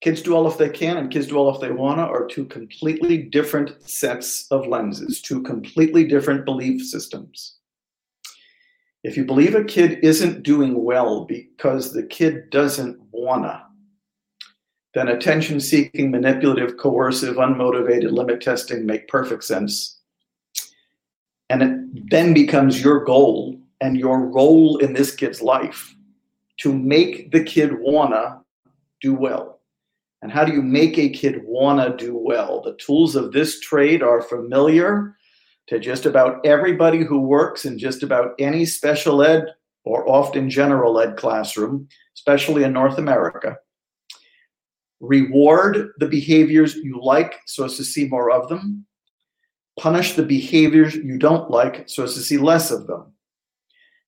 Kids 0.01 0.21
do 0.21 0.33
all 0.33 0.47
if 0.47 0.57
they 0.57 0.69
can 0.69 0.97
and 0.97 1.11
kids 1.11 1.27
do 1.27 1.37
all 1.37 1.53
if 1.53 1.59
they 1.59 1.71
wanna 1.71 2.03
are 2.03 2.27
two 2.27 2.45
completely 2.45 3.17
different 3.17 3.81
sets 3.89 4.47
of 4.51 4.67
lenses, 4.67 5.21
two 5.21 5.41
completely 5.41 6.05
different 6.05 6.45
belief 6.45 6.85
systems. 6.85 7.58
If 9.09 9.17
you 9.17 9.25
believe 9.25 9.55
a 9.55 9.63
kid 9.63 9.97
isn't 10.03 10.43
doing 10.43 10.83
well 10.83 11.25
because 11.25 11.93
the 11.93 12.03
kid 12.03 12.51
doesn't 12.51 13.01
wanna, 13.11 13.65
then 14.93 15.07
attention 15.07 15.59
seeking, 15.59 16.11
manipulative, 16.11 16.77
coercive, 16.77 17.37
unmotivated 17.37 18.11
limit 18.11 18.39
testing 18.39 18.85
make 18.85 19.07
perfect 19.07 19.45
sense. 19.45 19.99
And 21.49 21.63
it 21.63 22.09
then 22.11 22.35
becomes 22.35 22.83
your 22.83 23.03
goal 23.03 23.59
and 23.81 23.97
your 23.97 24.27
role 24.27 24.77
in 24.77 24.93
this 24.93 25.15
kid's 25.15 25.41
life 25.41 25.95
to 26.57 26.71
make 26.71 27.31
the 27.31 27.43
kid 27.43 27.79
wanna 27.79 28.41
do 29.01 29.15
well. 29.15 29.59
And 30.21 30.31
how 30.31 30.45
do 30.45 30.53
you 30.53 30.61
make 30.61 30.99
a 30.99 31.09
kid 31.09 31.41
wanna 31.43 31.97
do 31.97 32.15
well? 32.15 32.61
The 32.61 32.75
tools 32.75 33.15
of 33.15 33.31
this 33.31 33.59
trade 33.59 34.03
are 34.03 34.21
familiar 34.21 35.15
to 35.69 35.79
just 35.79 36.07
about 36.07 36.43
everybody 36.43 37.03
who 37.03 37.19
works 37.19 37.63
in 37.63 37.77
just 37.77 38.01
about 38.01 38.33
any 38.39 38.65
special 38.65 39.21
ed 39.21 39.45
or 39.85 40.09
often 40.09 40.49
general 40.49 40.99
ed 40.99 41.15
classroom, 41.15 41.87
especially 42.15 42.63
in 42.63 42.73
North 42.73 42.97
America. 42.97 43.55
Reward 44.99 45.91
the 45.99 46.07
behaviors 46.07 46.75
you 46.75 46.99
like 47.01 47.35
so 47.45 47.65
as 47.65 47.77
to 47.77 47.85
see 47.85 48.05
more 48.05 48.31
of 48.31 48.49
them. 48.49 48.85
Punish 49.79 50.13
the 50.13 50.23
behaviors 50.23 50.95
you 50.95 51.19
don't 51.19 51.51
like 51.51 51.87
so 51.87 52.03
as 52.03 52.15
to 52.15 52.19
see 52.19 52.39
less 52.39 52.71
of 52.71 52.87
them. 52.87 53.13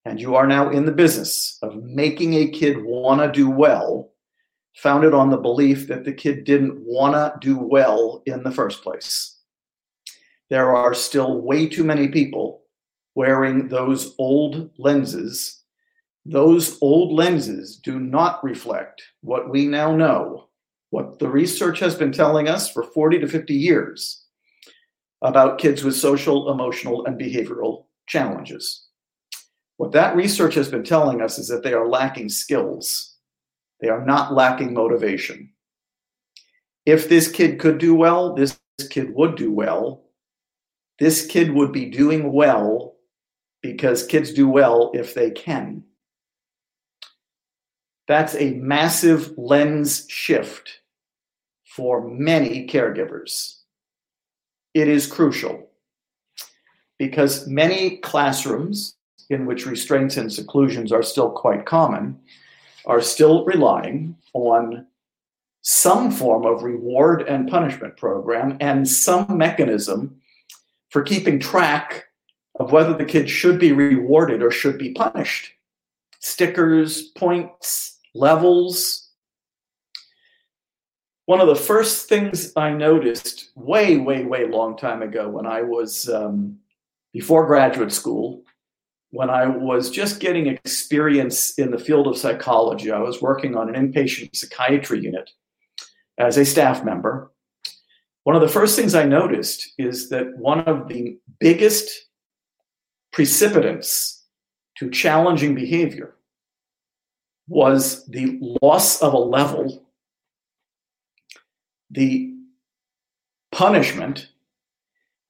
And 0.03 0.19
you 0.19 0.33
are 0.33 0.47
now 0.47 0.71
in 0.71 0.87
the 0.87 0.91
business 0.91 1.59
of 1.61 1.75
making 1.83 2.33
a 2.33 2.49
kid 2.49 2.83
want 2.83 3.21
to 3.21 3.31
do 3.31 3.51
well, 3.51 4.11
founded 4.75 5.13
on 5.13 5.29
the 5.29 5.37
belief 5.37 5.87
that 5.89 6.05
the 6.05 6.11
kid 6.11 6.43
didn't 6.43 6.79
want 6.83 7.13
to 7.13 7.33
do 7.39 7.55
well 7.59 8.23
in 8.25 8.41
the 8.41 8.51
first 8.51 8.81
place. 8.81 9.30
There 10.51 10.75
are 10.75 10.93
still 10.93 11.39
way 11.39 11.69
too 11.69 11.85
many 11.85 12.09
people 12.09 12.63
wearing 13.15 13.69
those 13.69 14.13
old 14.17 14.69
lenses. 14.77 15.63
Those 16.25 16.77
old 16.81 17.13
lenses 17.13 17.77
do 17.77 18.01
not 18.01 18.43
reflect 18.43 19.01
what 19.21 19.49
we 19.49 19.65
now 19.65 19.95
know 19.95 20.49
what 20.89 21.19
the 21.19 21.29
research 21.29 21.79
has 21.79 21.95
been 21.95 22.11
telling 22.11 22.49
us 22.49 22.69
for 22.69 22.83
40 22.83 23.19
to 23.19 23.29
50 23.29 23.53
years 23.53 24.25
about 25.21 25.57
kids 25.57 25.85
with 25.85 25.95
social, 25.95 26.51
emotional, 26.51 27.05
and 27.05 27.17
behavioral 27.17 27.85
challenges. 28.05 28.87
What 29.77 29.93
that 29.93 30.17
research 30.17 30.55
has 30.55 30.67
been 30.67 30.83
telling 30.83 31.21
us 31.21 31.39
is 31.39 31.47
that 31.47 31.63
they 31.63 31.73
are 31.73 31.87
lacking 31.87 32.27
skills. 32.27 33.15
They 33.79 33.87
are 33.87 34.05
not 34.05 34.33
lacking 34.33 34.73
motivation. 34.73 35.53
If 36.85 37.07
this 37.07 37.31
kid 37.31 37.57
could 37.57 37.77
do 37.77 37.95
well, 37.95 38.35
this 38.35 38.59
kid 38.89 39.15
would 39.15 39.37
do 39.37 39.49
well. 39.49 40.10
This 41.01 41.25
kid 41.25 41.53
would 41.53 41.71
be 41.71 41.87
doing 41.87 42.31
well 42.31 42.93
because 43.63 44.05
kids 44.05 44.31
do 44.31 44.47
well 44.47 44.91
if 44.93 45.15
they 45.15 45.31
can. 45.31 45.83
That's 48.07 48.35
a 48.35 48.51
massive 48.51 49.35
lens 49.35 50.05
shift 50.07 50.81
for 51.65 52.07
many 52.07 52.67
caregivers. 52.67 53.61
It 54.75 54.87
is 54.87 55.07
crucial 55.07 55.71
because 56.99 57.47
many 57.47 57.97
classrooms 57.97 58.93
in 59.31 59.47
which 59.47 59.65
restraints 59.65 60.17
and 60.17 60.31
seclusions 60.31 60.91
are 60.91 61.01
still 61.01 61.31
quite 61.31 61.65
common 61.65 62.19
are 62.85 63.01
still 63.01 63.43
relying 63.45 64.17
on 64.35 64.85
some 65.63 66.11
form 66.11 66.45
of 66.45 66.61
reward 66.61 67.23
and 67.23 67.49
punishment 67.49 67.97
program 67.97 68.55
and 68.59 68.87
some 68.87 69.25
mechanism 69.35 70.20
for 70.91 71.01
keeping 71.01 71.39
track 71.39 72.05
of 72.59 72.71
whether 72.71 72.95
the 72.95 73.05
kid 73.05 73.29
should 73.29 73.59
be 73.59 73.71
rewarded 73.71 74.43
or 74.43 74.51
should 74.51 74.77
be 74.77 74.93
punished. 74.93 75.51
Stickers, 76.19 77.01
points, 77.17 77.97
levels, 78.13 79.01
one 81.31 81.39
of 81.39 81.47
the 81.47 81.55
first 81.55 82.09
things 82.09 82.51
I 82.57 82.71
noticed 82.71 83.51
way, 83.55 83.95
way, 83.95 84.25
way 84.25 84.47
long 84.47 84.75
time 84.75 85.01
ago 85.01 85.29
when 85.29 85.45
I 85.45 85.61
was 85.61 86.09
um, 86.09 86.57
before 87.13 87.45
graduate 87.45 87.93
school, 87.93 88.43
when 89.11 89.29
I 89.29 89.45
was 89.47 89.89
just 89.89 90.19
getting 90.19 90.47
experience 90.47 91.57
in 91.57 91.71
the 91.71 91.77
field 91.77 92.07
of 92.07 92.17
psychology, 92.17 92.91
I 92.91 92.99
was 92.99 93.21
working 93.21 93.55
on 93.55 93.73
an 93.73 93.93
inpatient 93.93 94.35
psychiatry 94.35 94.99
unit 94.99 95.29
as 96.17 96.37
a 96.37 96.43
staff 96.43 96.83
member. 96.83 97.30
One 98.23 98.35
of 98.35 98.41
the 98.41 98.47
first 98.47 98.75
things 98.75 98.93
I 98.93 99.03
noticed 99.03 99.73
is 99.77 100.09
that 100.09 100.37
one 100.37 100.61
of 100.61 100.87
the 100.87 101.17
biggest 101.39 101.89
precipitants 103.11 104.25
to 104.77 104.89
challenging 104.89 105.55
behavior 105.55 106.15
was 107.47 108.05
the 108.07 108.39
loss 108.61 109.01
of 109.01 109.13
a 109.13 109.17
level 109.17 109.85
the 111.91 112.33
punishment 113.51 114.29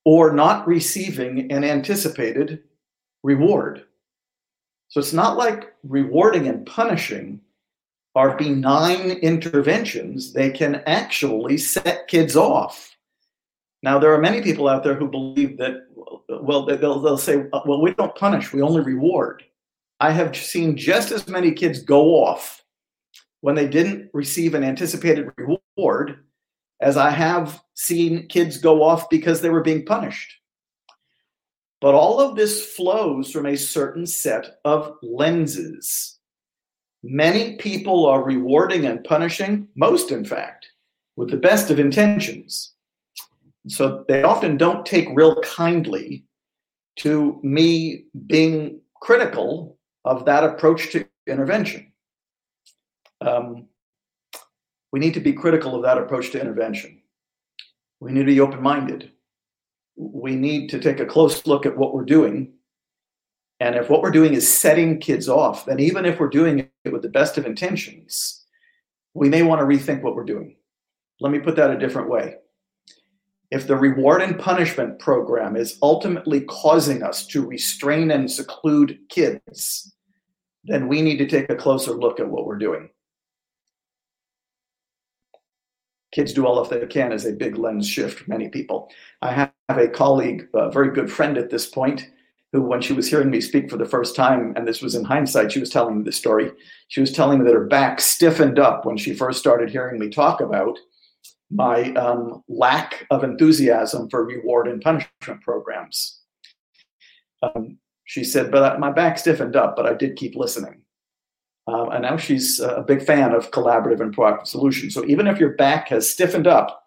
or 0.06 0.32
not 0.32 0.68
receiving 0.68 1.52
an 1.52 1.64
anticipated 1.64 2.64
reward. 3.24 3.84
So 4.90 5.00
it's 5.00 5.14
not 5.14 5.38
like 5.38 5.74
rewarding 5.84 6.48
and 6.48 6.66
punishing 6.66 7.42
are 8.16 8.38
benign 8.38 9.12
interventions. 9.12 10.34
They 10.34 10.50
can 10.52 10.84
actually 10.86 11.58
set 11.58 12.08
kids 12.08 12.36
off. 12.36 12.96
Now, 13.84 13.98
there 13.98 14.14
are 14.14 14.22
many 14.22 14.42
people 14.42 14.68
out 14.68 14.84
there 14.84 14.94
who 14.94 15.10
believe 15.10 15.58
that, 15.58 15.88
well, 16.30 16.66
they'll, 16.66 17.00
they'll 17.00 17.18
say, 17.18 17.46
well, 17.66 17.82
we 17.82 17.94
don't 17.94 18.16
punish, 18.16 18.54
we 18.54 18.62
only 18.62 18.82
reward. 18.82 19.44
I 20.00 20.12
have 20.12 20.36
seen 20.36 20.78
just 20.78 21.12
as 21.12 21.28
many 21.28 21.52
kids 21.52 21.82
go 21.82 22.24
off 22.24 22.64
when 23.42 23.56
they 23.56 23.68
didn't 23.68 24.10
receive 24.14 24.54
an 24.54 24.64
anticipated 24.64 25.30
reward 25.38 26.24
as 26.80 26.98
I 26.98 27.12
have 27.12 27.62
seen 27.76 28.28
kids 28.28 28.58
go 28.58 28.84
off 28.84 29.10
because 29.10 29.42
they 29.42 29.50
were 29.50 29.62
being 29.62 29.86
punished. 29.86 30.38
But 31.80 31.96
all 31.96 32.20
of 32.20 32.36
this 32.36 32.74
flows 32.76 33.32
from 33.32 33.48
a 33.48 33.58
certain 33.58 34.06
set 34.06 34.60
of 34.66 34.96
lenses. 35.02 36.20
Many 37.04 37.56
people 37.58 38.06
are 38.06 38.24
rewarding 38.24 38.86
and 38.86 39.04
punishing, 39.04 39.68
most 39.76 40.12
in 40.12 40.24
fact, 40.24 40.68
with 41.16 41.32
the 41.32 41.38
best 41.38 41.72
of 41.72 41.80
intentions. 41.80 42.74
So 43.68 44.06
they 44.08 44.24
often 44.24 44.58
don't 44.58 44.86
take 44.86 45.08
real 45.14 45.42
kindly 45.42 46.26
to 46.98 47.40
me 47.44 48.06
being 48.28 48.82
critical 49.02 49.78
of 50.06 50.26
that 50.26 50.44
approach 50.44 50.92
to 50.92 51.06
intervention. 51.28 51.92
Um, 53.22 53.68
we 54.92 55.00
need 55.00 55.14
to 55.14 55.20
be 55.20 55.34
critical 55.34 55.76
of 55.76 55.84
that 55.84 55.98
approach 55.98 56.32
to 56.32 56.42
intervention. 56.42 57.02
We 58.00 58.12
need 58.12 58.22
to 58.22 58.26
be 58.26 58.40
open 58.42 58.62
minded. 58.62 59.12
We 59.96 60.36
need 60.36 60.70
to 60.70 60.80
take 60.80 61.00
a 61.00 61.06
close 61.06 61.46
look 61.46 61.66
at 61.66 61.78
what 61.78 61.94
we're 61.94 62.06
doing. 62.06 62.54
And 63.62 63.76
if 63.76 63.92
what 63.92 64.02
we're 64.02 64.10
doing 64.10 64.34
is 64.34 64.52
setting 64.52 65.00
kids 65.00 65.30
off, 65.30 65.66
then 65.68 65.80
even 65.80 66.04
if 66.04 66.20
we're 66.20 66.30
doing 66.30 66.68
it 66.84 66.92
with 66.92 67.04
the 67.04 67.10
best 67.10 67.38
of 67.38 67.46
intentions, 67.46 68.44
we 69.14 69.30
may 69.30 69.44
want 69.44 69.60
to 69.60 69.66
rethink 69.66 70.02
what 70.02 70.16
we're 70.16 70.26
doing. 70.26 70.56
Let 71.20 71.32
me 71.32 71.38
put 71.38 71.56
that 71.58 71.70
a 71.70 71.78
different 71.78 72.10
way. 72.10 72.38
If 73.52 73.68
the 73.68 73.76
reward 73.76 74.24
and 74.24 74.40
punishment 74.40 74.98
program 74.98 75.56
is 75.56 75.78
ultimately 75.84 76.42
causing 76.42 77.04
us 77.04 77.28
to 77.28 77.46
restrain 77.46 78.10
and 78.10 78.32
seclude 78.32 78.98
kids, 79.10 79.94
then 80.64 80.88
we 80.88 81.04
need 81.04 81.18
to 81.18 81.28
take 81.28 81.52
a 81.52 81.56
closer 81.56 81.92
look 81.92 82.20
at 82.20 82.30
what 82.30 82.48
we're 82.48 82.58
doing. 82.58 82.90
kids 86.12 86.34
do 86.34 86.46
all 86.46 86.62
if 86.62 86.70
they 86.70 86.86
can 86.88 87.14
is 87.14 87.26
a 87.26 87.32
big 87.32 87.58
lens 87.58 87.88
shift 87.88 88.20
for 88.20 88.30
many 88.30 88.50
people. 88.50 88.90
I 89.22 89.32
have 89.32 89.54
a 89.70 89.88
colleague, 89.88 90.48
a 90.54 90.70
very 90.70 90.94
good 90.94 91.10
friend 91.10 91.38
at 91.38 91.50
this 91.50 91.68
point, 91.68 92.10
who, 92.52 92.62
when 92.62 92.82
she 92.82 92.94
was 92.94 93.10
hearing 93.10 93.30
me 93.30 93.42
speak 93.42 93.70
for 93.70 93.78
the 93.78 93.86
first 93.86 94.16
time, 94.16 94.54
and 94.56 94.68
this 94.68 94.82
was 94.82 94.96
in 94.96 95.06
hindsight, 95.06 95.52
she 95.52 95.60
was 95.60 95.70
telling 95.70 96.00
me 96.00 96.04
the 96.04 96.12
story. 96.12 96.52
She 96.90 97.00
was 97.00 97.12
telling 97.12 97.40
me 97.40 97.46
that 97.46 97.54
her 97.54 97.66
back 97.66 98.02
stiffened 98.02 98.60
up 98.60 98.86
when 98.86 98.98
she 98.98 99.14
first 99.14 99.40
started 99.40 99.70
hearing 99.70 100.00
me 100.00 100.10
talk 100.10 100.42
about 100.42 100.78
my 101.50 101.94
um, 101.94 102.44
lack 102.48 103.06
of 103.10 103.24
enthusiasm 103.24 104.10
for 104.10 104.26
reward 104.26 104.68
and 104.68 104.82
punishment 104.82 105.42
programs. 105.42 106.20
Um, 107.44 107.78
she 108.06 108.24
said, 108.24 108.52
but 108.52 108.80
my 108.80 108.92
back 108.92 109.18
stiffened 109.18 109.56
up, 109.56 109.76
but 109.76 109.86
I 109.86 109.94
did 109.94 110.18
keep 110.18 110.36
listening. 110.36 110.82
Um, 111.68 111.90
and 111.92 112.02
now 112.02 112.18
she's 112.18 112.60
a 112.60 112.84
big 112.86 113.04
fan 113.04 113.34
of 113.34 113.52
collaborative 113.52 114.02
and 114.02 114.16
proactive 114.16 114.48
solutions. 114.48 114.94
So 114.94 115.06
even 115.06 115.28
if 115.28 115.40
your 115.40 115.52
back 115.56 115.90
has 115.90 116.10
stiffened 116.10 116.48
up 116.48 116.84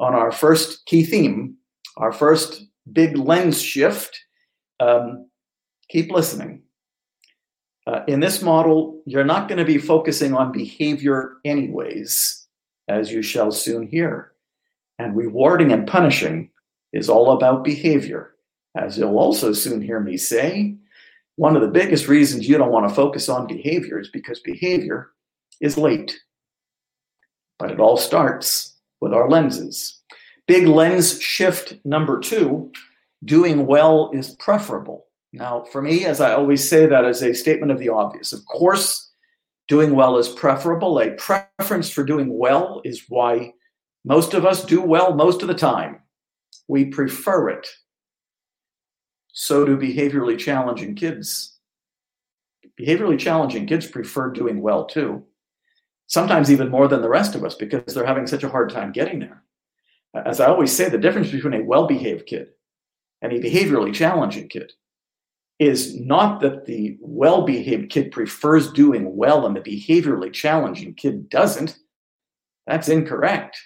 on 0.00 0.14
our 0.14 0.32
first 0.32 0.86
key 0.86 1.04
theme, 1.04 1.56
our 1.96 2.12
first 2.12 2.64
big 2.92 3.16
lens 3.16 3.60
shift, 3.60 4.18
um, 4.80 5.28
keep 5.88 6.10
listening. 6.10 6.62
Uh, 7.86 8.00
in 8.08 8.20
this 8.20 8.40
model, 8.40 9.02
you're 9.04 9.24
not 9.24 9.48
going 9.48 9.58
to 9.58 9.64
be 9.64 9.78
focusing 9.78 10.34
on 10.34 10.52
behavior 10.52 11.34
anyways, 11.44 12.46
as 12.88 13.12
you 13.12 13.20
shall 13.20 13.52
soon 13.52 13.86
hear. 13.86 14.32
And 14.98 15.16
rewarding 15.16 15.72
and 15.72 15.86
punishing 15.86 16.50
is 16.92 17.10
all 17.10 17.32
about 17.32 17.64
behavior. 17.64 18.34
As 18.76 18.96
you'll 18.96 19.18
also 19.18 19.52
soon 19.52 19.82
hear 19.82 20.00
me 20.00 20.16
say, 20.16 20.76
one 21.36 21.56
of 21.56 21.62
the 21.62 21.68
biggest 21.68 22.08
reasons 22.08 22.48
you 22.48 22.56
don't 22.56 22.72
want 22.72 22.88
to 22.88 22.94
focus 22.94 23.28
on 23.28 23.46
behavior 23.46 23.98
is 23.98 24.08
because 24.08 24.40
behavior 24.40 25.10
is 25.60 25.76
late. 25.76 26.18
But 27.58 27.70
it 27.70 27.80
all 27.80 27.96
starts 27.96 28.76
with 29.00 29.12
our 29.12 29.28
lenses. 29.28 30.00
Big 30.46 30.66
lens 30.66 31.20
shift 31.20 31.74
number 31.84 32.20
two 32.20 32.70
doing 33.24 33.66
well 33.66 34.10
is 34.12 34.34
preferable. 34.36 35.06
Now, 35.32 35.64
for 35.64 35.82
me, 35.82 36.04
as 36.04 36.20
I 36.20 36.32
always 36.34 36.68
say, 36.68 36.86
that 36.86 37.04
is 37.04 37.22
a 37.22 37.34
statement 37.34 37.72
of 37.72 37.78
the 37.78 37.88
obvious. 37.88 38.32
Of 38.32 38.44
course, 38.46 39.10
doing 39.66 39.94
well 39.94 40.16
is 40.16 40.28
preferable. 40.28 41.00
A 41.00 41.10
preference 41.12 41.90
for 41.90 42.04
doing 42.04 42.38
well 42.38 42.80
is 42.84 43.04
why 43.08 43.52
most 44.04 44.34
of 44.34 44.44
us 44.44 44.64
do 44.64 44.80
well 44.80 45.14
most 45.14 45.42
of 45.42 45.48
the 45.48 45.54
time. 45.54 46.00
We 46.68 46.86
prefer 46.86 47.48
it. 47.50 47.66
So 49.32 49.64
do 49.64 49.76
behaviorally 49.76 50.38
challenging 50.38 50.94
kids. 50.94 51.58
Behaviorally 52.80 53.18
challenging 53.18 53.66
kids 53.66 53.86
prefer 53.86 54.30
doing 54.30 54.60
well 54.60 54.84
too, 54.84 55.24
sometimes 56.06 56.50
even 56.50 56.70
more 56.70 56.88
than 56.88 57.02
the 57.02 57.08
rest 57.08 57.34
of 57.34 57.44
us 57.44 57.54
because 57.54 57.94
they're 57.94 58.06
having 58.06 58.26
such 58.26 58.44
a 58.44 58.48
hard 58.48 58.70
time 58.70 58.92
getting 58.92 59.20
there. 59.20 59.42
As 60.14 60.40
I 60.40 60.46
always 60.46 60.72
say, 60.72 60.88
the 60.88 60.98
difference 60.98 61.30
between 61.30 61.54
a 61.54 61.64
well 61.64 61.86
behaved 61.86 62.26
kid 62.26 62.53
and 63.24 63.32
a 63.32 63.40
behaviorally 63.40 63.94
challenging 63.94 64.48
kid 64.48 64.70
is 65.58 65.98
not 65.98 66.40
that 66.42 66.66
the 66.66 66.98
well 67.00 67.46
behaved 67.46 67.90
kid 67.90 68.12
prefers 68.12 68.70
doing 68.70 69.16
well 69.16 69.46
and 69.46 69.56
the 69.56 69.60
behaviorally 69.60 70.30
challenging 70.30 70.92
kid 70.92 71.30
doesn't. 71.30 71.78
That's 72.66 72.90
incorrect. 72.90 73.58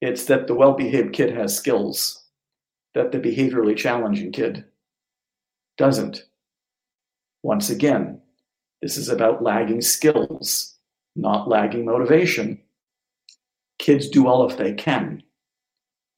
It's 0.00 0.24
that 0.24 0.48
the 0.48 0.54
well 0.54 0.72
behaved 0.72 1.12
kid 1.12 1.32
has 1.32 1.56
skills 1.56 2.24
that 2.94 3.12
the 3.12 3.20
behaviorally 3.20 3.76
challenging 3.76 4.32
kid 4.32 4.64
doesn't. 5.78 6.24
Once 7.44 7.70
again, 7.70 8.20
this 8.82 8.96
is 8.96 9.08
about 9.08 9.44
lagging 9.44 9.80
skills, 9.80 10.74
not 11.14 11.48
lagging 11.48 11.84
motivation. 11.84 12.60
Kids 13.78 14.08
do 14.08 14.24
well 14.24 14.50
if 14.50 14.56
they 14.56 14.72
can, 14.72 15.22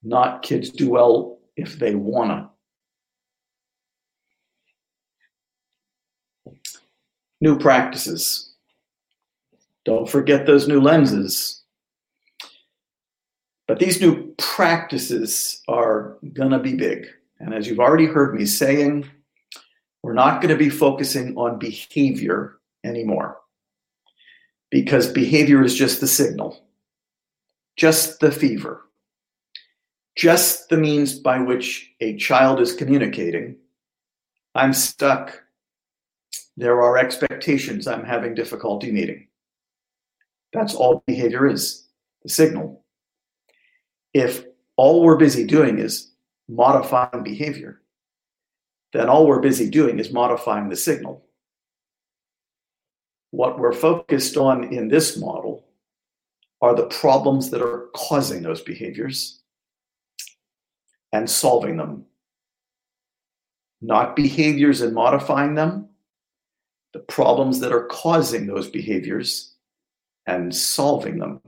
not 0.03 0.43
kids 0.43 0.71
do 0.71 0.89
well 0.89 1.38
if 1.59 1.79
they 1.79 1.95
wanna. 1.95 2.51
New 7.41 7.59
practices. 7.59 8.55
Don't 9.85 10.09
forget 10.09 10.47
those 10.47 10.69
new 10.69 10.81
lenses. 10.81 11.63
But 13.67 13.79
these 13.79 14.01
new 14.01 14.35
practices 14.39 15.63
are 15.69 16.17
to 16.53 16.59
be 16.59 16.75
big. 16.75 17.07
And 17.39 17.55
as 17.55 17.67
you've 17.67 17.81
already 17.81 18.07
heard 18.07 18.35
me 18.35 18.47
saying, 18.47 19.09
we're 20.03 20.15
not 20.15 20.41
going 20.41 20.57
to 20.57 20.57
be 20.57 20.71
focusing 20.71 21.37
on 21.37 21.59
behavior 21.59 22.59
anymore 22.85 23.39
because 24.71 25.13
behavior 25.13 25.63
is 25.63 25.75
just 25.75 26.01
the 26.01 26.07
signal, 26.07 26.65
just 27.77 28.21
the 28.21 28.31
fever, 28.31 28.88
just 30.19 30.69
the 30.69 30.77
means 30.77 31.19
by 31.19 31.39
which 31.39 31.91
a 32.01 32.17
child 32.17 32.61
is 32.61 32.75
communicating. 32.75 33.57
I'm 34.55 34.75
stuck. 34.75 35.43
There 36.57 36.83
are 36.83 36.99
expectations 36.99 37.87
I'm 37.87 38.05
having 38.05 38.35
difficulty 38.35 38.93
meeting. 38.93 39.29
That's 40.53 40.75
all 40.75 41.03
behavior 41.07 41.47
is 41.47 41.87
the 42.23 42.29
signal 42.29 42.85
if 44.15 44.45
all 44.77 45.03
we're 45.03 45.17
busy 45.17 45.45
doing 45.45 45.79
is 45.79 46.11
modifying 46.49 47.23
behavior, 47.23 47.83
then 48.93 49.09
all 49.09 49.27
we're 49.27 49.41
busy 49.41 49.69
doing 49.69 49.99
is 49.99 50.13
modifying 50.13 50.69
the 50.69 50.77
signal. 50.77 51.25
What 53.31 53.59
we're 53.59 53.73
focused 53.73 54.37
on 54.37 54.73
in 54.73 54.89
this 54.89 55.19
model 55.19 55.67
are 56.61 56.75
the 56.75 56.87
problems 56.87 57.51
that 57.51 57.63
are 57.63 57.89
causing 57.95 58.43
those 58.43 58.63
behaviors 58.63 59.38
and 61.13 61.29
solving 61.29 61.77
them. 61.77 62.05
Not 63.81 64.17
behaviors 64.17 64.81
and 64.81 64.95
modifying 64.95 65.55
them, 65.55 65.89
the 66.93 66.99
problems 67.01 67.61
that 67.61 67.73
are 67.73 67.87
causing 67.87 68.47
those 68.47 68.69
behaviors 68.69 69.55
and 70.27 70.55
solving 70.55 71.19
them. 71.19 71.41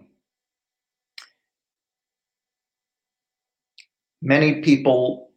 many 4.23 4.61
people 4.61 5.31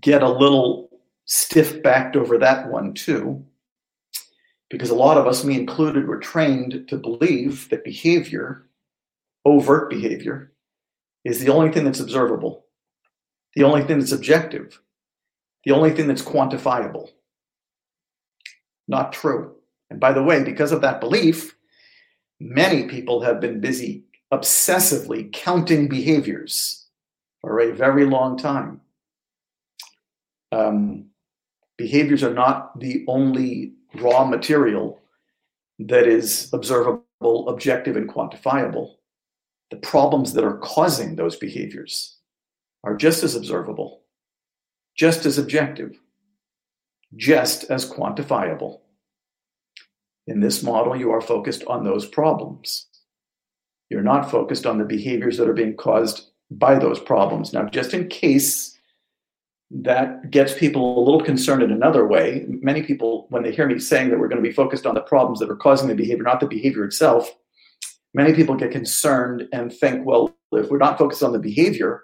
get 0.00 0.22
a 0.22 0.28
little 0.28 0.90
stiff 1.26 1.82
backed 1.82 2.16
over 2.16 2.38
that 2.38 2.68
one 2.70 2.94
too, 2.94 3.44
because 4.70 4.90
a 4.90 4.94
lot 4.94 5.18
of 5.18 5.26
us, 5.26 5.44
me 5.44 5.56
included, 5.56 6.06
were 6.06 6.18
trained 6.18 6.86
to 6.88 6.96
believe 6.96 7.68
that 7.68 7.84
behavior, 7.84 8.68
overt 9.44 9.90
behavior, 9.90 10.52
is 11.24 11.40
the 11.40 11.52
only 11.52 11.70
thing 11.70 11.84
that's 11.84 12.00
observable, 12.00 12.61
the 13.54 13.64
only 13.64 13.82
thing 13.82 13.98
that's 13.98 14.12
objective, 14.12 14.80
the 15.64 15.72
only 15.72 15.90
thing 15.90 16.06
that's 16.06 16.22
quantifiable. 16.22 17.10
Not 18.88 19.12
true. 19.12 19.54
And 19.90 20.00
by 20.00 20.12
the 20.12 20.22
way, 20.22 20.42
because 20.42 20.72
of 20.72 20.80
that 20.80 21.00
belief, 21.00 21.54
many 22.40 22.88
people 22.88 23.22
have 23.22 23.40
been 23.40 23.60
busy 23.60 24.04
obsessively 24.32 25.30
counting 25.32 25.88
behaviors 25.88 26.86
for 27.42 27.60
a 27.60 27.74
very 27.74 28.06
long 28.06 28.38
time. 28.38 28.80
Um, 30.50 31.10
behaviors 31.76 32.22
are 32.22 32.32
not 32.32 32.78
the 32.80 33.04
only 33.08 33.74
raw 33.96 34.24
material 34.24 35.00
that 35.78 36.06
is 36.06 36.48
observable, 36.52 37.48
objective, 37.48 37.96
and 37.96 38.08
quantifiable. 38.08 38.94
The 39.70 39.76
problems 39.76 40.32
that 40.32 40.44
are 40.44 40.58
causing 40.58 41.16
those 41.16 41.36
behaviors 41.36 42.11
are 42.84 42.96
just 42.96 43.22
as 43.22 43.34
observable, 43.34 44.02
just 44.96 45.24
as 45.26 45.38
objective, 45.38 45.98
just 47.16 47.64
as 47.64 47.88
quantifiable. 47.88 48.80
In 50.26 50.40
this 50.40 50.62
model, 50.62 50.96
you 50.96 51.10
are 51.10 51.20
focused 51.20 51.64
on 51.64 51.84
those 51.84 52.06
problems. 52.06 52.86
You're 53.90 54.02
not 54.02 54.30
focused 54.30 54.66
on 54.66 54.78
the 54.78 54.84
behaviors 54.84 55.36
that 55.36 55.48
are 55.48 55.52
being 55.52 55.76
caused 55.76 56.30
by 56.50 56.78
those 56.78 57.00
problems. 57.00 57.52
Now, 57.52 57.64
just 57.64 57.94
in 57.94 58.08
case 58.08 58.78
that 59.70 60.30
gets 60.30 60.54
people 60.54 60.98
a 60.98 61.04
little 61.04 61.22
concerned 61.22 61.62
in 61.62 61.72
another 61.72 62.06
way, 62.06 62.44
many 62.46 62.82
people, 62.82 63.26
when 63.30 63.42
they 63.42 63.52
hear 63.52 63.66
me 63.66 63.78
saying 63.78 64.10
that 64.10 64.18
we're 64.18 64.28
going 64.28 64.42
to 64.42 64.48
be 64.48 64.54
focused 64.54 64.86
on 64.86 64.94
the 64.94 65.00
problems 65.00 65.40
that 65.40 65.50
are 65.50 65.56
causing 65.56 65.88
the 65.88 65.94
behavior, 65.94 66.22
not 66.22 66.40
the 66.40 66.46
behavior 66.46 66.84
itself, 66.84 67.30
many 68.14 68.34
people 68.34 68.54
get 68.54 68.70
concerned 68.70 69.48
and 69.52 69.72
think, 69.72 70.04
well, 70.06 70.36
if 70.52 70.70
we're 70.70 70.78
not 70.78 70.98
focused 70.98 71.22
on 71.22 71.32
the 71.32 71.38
behavior, 71.38 72.02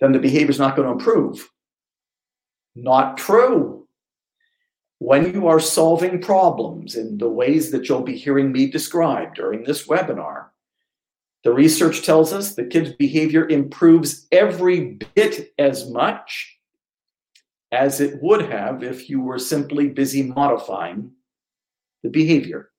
then 0.00 0.12
the 0.12 0.18
behavior 0.18 0.50
is 0.50 0.58
not 0.58 0.76
going 0.76 0.86
to 0.86 0.92
improve. 0.92 1.48
Not 2.74 3.16
true. 3.18 3.86
When 4.98 5.32
you 5.32 5.46
are 5.46 5.60
solving 5.60 6.20
problems 6.20 6.94
in 6.94 7.18
the 7.18 7.28
ways 7.28 7.70
that 7.70 7.88
you'll 7.88 8.02
be 8.02 8.16
hearing 8.16 8.52
me 8.52 8.66
describe 8.70 9.34
during 9.34 9.64
this 9.64 9.86
webinar, 9.86 10.46
the 11.42 11.52
research 11.52 12.04
tells 12.04 12.32
us 12.32 12.54
the 12.54 12.64
kid's 12.64 12.92
behavior 12.92 13.48
improves 13.48 14.26
every 14.30 14.98
bit 15.14 15.54
as 15.58 15.90
much 15.90 16.58
as 17.72 18.00
it 18.00 18.20
would 18.22 18.42
have 18.50 18.82
if 18.82 19.08
you 19.08 19.22
were 19.22 19.38
simply 19.38 19.88
busy 19.88 20.22
modifying 20.22 21.12
the 22.02 22.10
behavior. 22.10 22.70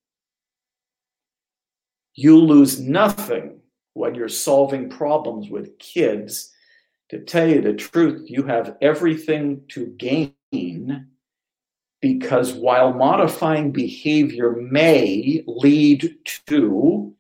You 2.14 2.38
lose 2.38 2.80
nothing 2.80 3.62
when 3.94 4.16
you're 4.16 4.30
solving 4.30 4.90
problems 4.90 5.50
with 5.50 5.80
kids. 5.80 6.51
To 7.12 7.20
tell 7.20 7.46
you 7.46 7.60
the 7.60 7.74
truth, 7.74 8.30
you 8.30 8.44
have 8.44 8.78
everything 8.82 9.64
to 9.70 9.88
gain 9.98 11.08
because 12.02 12.54
while 12.54 12.94
modifying 12.94 13.74
behavior 13.74 14.54
may 14.54 15.44
lead 15.46 16.16
to 16.48 17.14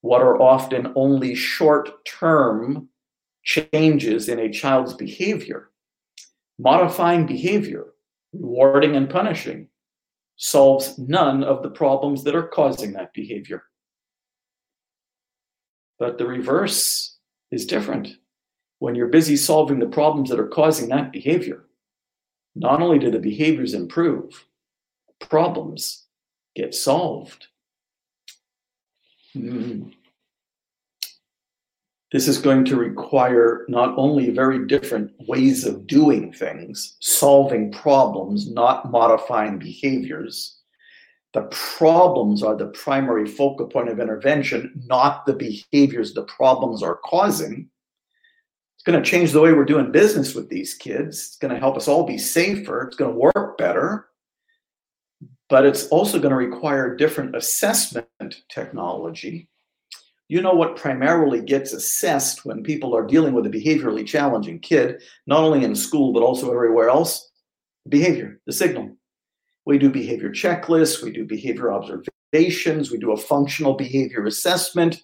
what 0.00 0.22
are 0.22 0.40
often 0.40 0.94
only 0.96 1.34
short 1.34 2.06
term 2.06 2.88
changes 3.42 4.30
in 4.30 4.38
a 4.38 4.50
child's 4.50 4.94
behavior, 4.94 5.68
modifying 6.58 7.26
behavior, 7.26 7.88
rewarding 8.32 8.96
and 8.96 9.10
punishing, 9.10 9.68
solves 10.36 10.98
none 10.98 11.44
of 11.44 11.62
the 11.62 11.70
problems 11.70 12.24
that 12.24 12.34
are 12.34 12.48
causing 12.48 12.94
that 12.94 13.12
behavior. 13.12 13.64
But 15.98 16.16
the 16.16 16.26
reverse 16.26 17.18
is 17.50 17.66
different. 17.66 18.08
When 18.84 18.94
you're 18.94 19.08
busy 19.08 19.38
solving 19.38 19.78
the 19.78 19.86
problems 19.86 20.28
that 20.28 20.38
are 20.38 20.46
causing 20.46 20.90
that 20.90 21.10
behavior, 21.10 21.64
not 22.54 22.82
only 22.82 22.98
do 22.98 23.10
the 23.10 23.18
behaviors 23.18 23.72
improve, 23.72 24.44
problems 25.20 26.04
get 26.54 26.74
solved. 26.74 27.46
Mm. 29.34 29.94
This 32.12 32.28
is 32.28 32.36
going 32.36 32.66
to 32.66 32.76
require 32.76 33.64
not 33.68 33.94
only 33.96 34.28
very 34.28 34.66
different 34.66 35.12
ways 35.28 35.64
of 35.64 35.86
doing 35.86 36.30
things, 36.30 36.98
solving 37.00 37.72
problems, 37.72 38.52
not 38.52 38.90
modifying 38.90 39.58
behaviors. 39.58 40.60
The 41.32 41.48
problems 41.78 42.42
are 42.42 42.54
the 42.54 42.66
primary 42.66 43.26
focal 43.26 43.66
point 43.66 43.88
of 43.88 43.98
intervention, 43.98 44.82
not 44.84 45.24
the 45.24 45.32
behaviors 45.32 46.12
the 46.12 46.24
problems 46.24 46.82
are 46.82 46.96
causing. 46.96 47.70
Going 48.84 49.02
to 49.02 49.10
change 49.10 49.32
the 49.32 49.40
way 49.40 49.52
we're 49.52 49.64
doing 49.64 49.92
business 49.92 50.34
with 50.34 50.50
these 50.50 50.74
kids. 50.74 51.28
It's 51.28 51.38
going 51.38 51.54
to 51.54 51.60
help 51.60 51.76
us 51.76 51.88
all 51.88 52.04
be 52.04 52.18
safer. 52.18 52.82
It's 52.82 52.96
going 52.96 53.12
to 53.12 53.18
work 53.18 53.56
better. 53.56 54.08
But 55.48 55.64
it's 55.64 55.88
also 55.88 56.18
going 56.18 56.30
to 56.30 56.36
require 56.36 56.96
different 56.96 57.34
assessment 57.36 58.06
technology 58.48 59.48
you 60.28 60.40
know 60.40 60.54
what 60.54 60.76
primarily 60.76 61.42
gets 61.42 61.72
assessed 61.72 62.44
when 62.44 62.62
people 62.62 62.96
are 62.96 63.06
dealing 63.06 63.34
with 63.34 63.46
a 63.46 63.50
behaviorally 63.50 64.06
challenging 64.06 64.58
kid, 64.58 65.02
not 65.26 65.44
only 65.44 65.64
in 65.64 65.74
school, 65.74 66.12
but 66.12 66.22
also 66.22 66.50
everywhere 66.52 66.88
else? 66.88 67.30
Behavior, 67.88 68.40
the 68.46 68.52
signal. 68.52 68.96
We 69.66 69.78
do 69.78 69.90
behavior 69.90 70.30
checklists, 70.30 71.02
we 71.02 71.10
do 71.10 71.24
behavior 71.24 71.72
observations, 71.72 72.90
we 72.90 72.98
do 72.98 73.12
a 73.12 73.16
functional 73.16 73.74
behavior 73.74 74.24
assessment, 74.24 75.02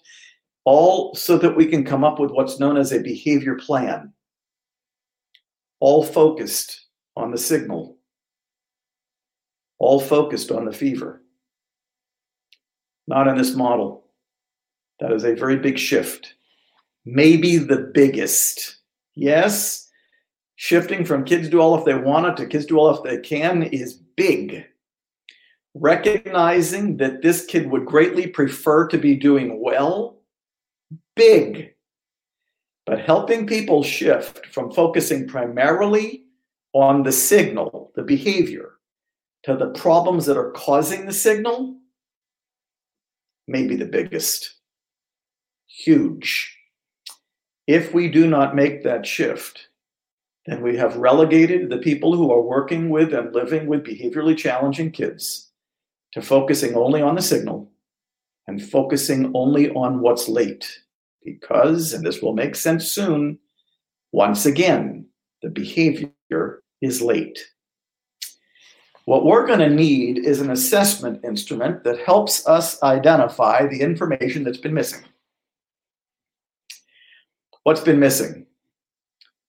all 0.65 1.15
so 1.15 1.37
that 1.37 1.55
we 1.55 1.65
can 1.65 1.83
come 1.83 2.03
up 2.03 2.19
with 2.19 2.31
what's 2.31 2.59
known 2.59 2.77
as 2.77 2.91
a 2.91 3.01
behavior 3.01 3.55
plan, 3.55 4.13
all 5.79 6.03
focused 6.03 6.87
on 7.15 7.31
the 7.31 7.37
signal, 7.37 7.97
all 9.79 9.99
focused 9.99 10.51
on 10.51 10.65
the 10.65 10.73
fever. 10.73 11.23
Not 13.07 13.27
in 13.27 13.35
this 13.35 13.55
model. 13.55 14.05
That 14.99 15.11
is 15.11 15.25
a 15.25 15.33
very 15.33 15.57
big 15.57 15.79
shift. 15.79 16.35
Maybe 17.05 17.57
the 17.57 17.91
biggest. 17.93 18.77
Yes, 19.15 19.89
shifting 20.55 21.03
from 21.03 21.25
kids 21.25 21.49
do 21.49 21.59
all 21.59 21.77
if 21.77 21.85
they 21.85 21.95
want 21.95 22.27
it 22.27 22.37
to 22.37 22.45
kids 22.45 22.67
do 22.67 22.77
all 22.77 22.95
if 22.95 23.03
they 23.03 23.17
can 23.17 23.63
is 23.63 23.95
big. 24.15 24.63
Recognizing 25.73 26.97
that 26.97 27.23
this 27.23 27.45
kid 27.45 27.71
would 27.71 27.85
greatly 27.85 28.27
prefer 28.27 28.87
to 28.89 28.97
be 28.97 29.15
doing 29.15 29.59
well, 29.61 30.20
big. 31.21 31.75
But 32.87 32.99
helping 32.99 33.45
people 33.45 33.83
shift 33.83 34.47
from 34.47 34.71
focusing 34.71 35.27
primarily 35.27 36.23
on 36.73 37.03
the 37.03 37.11
signal, 37.11 37.91
the 37.95 38.01
behavior, 38.01 38.71
to 39.43 39.55
the 39.55 39.69
problems 39.69 40.25
that 40.25 40.37
are 40.37 40.51
causing 40.51 41.05
the 41.05 41.13
signal 41.13 41.77
may 43.47 43.67
be 43.67 43.75
the 43.75 43.85
biggest 43.85 44.55
huge. 45.67 46.57
If 47.67 47.93
we 47.93 48.09
do 48.09 48.25
not 48.27 48.55
make 48.55 48.83
that 48.83 49.05
shift, 49.05 49.67
then 50.47 50.63
we 50.63 50.75
have 50.75 50.97
relegated 50.97 51.69
the 51.69 51.77
people 51.77 52.15
who 52.15 52.31
are 52.31 52.41
working 52.41 52.89
with 52.89 53.13
and 53.13 53.33
living 53.33 53.67
with 53.67 53.85
behaviorally 53.85 54.35
challenging 54.35 54.91
kids 54.91 55.51
to 56.13 56.21
focusing 56.21 56.75
only 56.75 57.01
on 57.01 57.13
the 57.13 57.21
signal 57.21 57.71
and 58.47 58.59
focusing 58.59 59.31
only 59.35 59.69
on 59.69 60.01
what's 60.01 60.27
late. 60.27 60.81
Because, 61.23 61.93
and 61.93 62.05
this 62.05 62.21
will 62.21 62.33
make 62.33 62.55
sense 62.55 62.91
soon, 62.91 63.39
once 64.11 64.45
again, 64.45 65.05
the 65.41 65.49
behavior 65.49 66.63
is 66.81 67.01
late. 67.01 67.39
What 69.05 69.25
we're 69.25 69.47
going 69.47 69.59
to 69.59 69.69
need 69.69 70.19
is 70.19 70.41
an 70.41 70.51
assessment 70.51 71.23
instrument 71.25 71.83
that 71.83 71.99
helps 71.99 72.47
us 72.47 72.81
identify 72.83 73.65
the 73.65 73.81
information 73.81 74.43
that's 74.43 74.57
been 74.57 74.73
missing. 74.73 75.03
What's 77.63 77.81
been 77.81 77.99
missing? 77.99 78.45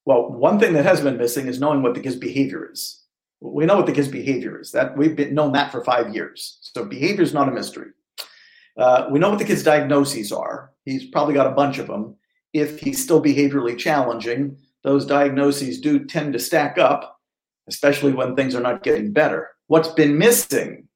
Well, 0.05 0.31
one 0.31 0.59
thing 0.59 0.73
that 0.73 0.85
has 0.85 1.01
been 1.01 1.17
missing 1.17 1.47
is 1.47 1.61
knowing 1.61 1.83
what 1.83 1.95
the 1.95 2.01
kid's 2.01 2.17
behavior 2.17 2.71
is. 2.71 3.05
We 3.41 3.67
know 3.67 3.77
what 3.77 3.87
the 3.87 3.93
kid's 3.93 4.09
behavior 4.09 4.61
is. 4.61 4.73
That 4.73 4.97
we've 4.97 5.17
been 5.17 5.35
known 5.35 5.53
that 5.53 5.73
for 5.73 5.85
five 5.85 6.15
years. 6.15 6.59
So 6.61 6.85
behavior 6.85 7.23
is 7.23 7.35
not 7.35 7.49
a 7.49 7.53
mystery. 7.53 7.91
Uh, 8.77 9.07
we 9.11 9.19
know 9.19 9.31
what 9.31 9.39
the 9.39 9.45
kid's 9.45 9.63
diagnoses 9.63 10.33
are. 10.33 10.72
He's 10.85 11.07
probably 11.07 11.35
got 11.35 11.47
a 11.47 11.55
bunch 11.55 11.79
of 11.79 11.87
them. 11.87 12.16
If 12.53 12.81
he's 12.81 13.03
still 13.03 13.23
behaviorally 13.23 13.79
challenging, 13.79 14.57
those 14.85 15.07
diagnoses 15.07 15.81
do 15.81 16.05
tend 16.05 16.33
to 16.33 16.38
stack 16.38 16.77
up, 16.79 17.21
especially 17.68 18.12
when 18.12 18.35
things 18.35 18.55
are 18.55 18.61
not 18.61 18.83
getting 18.83 19.12
better. 19.12 19.51
What's 19.68 19.88
been 19.88 20.18
missing 20.18 20.88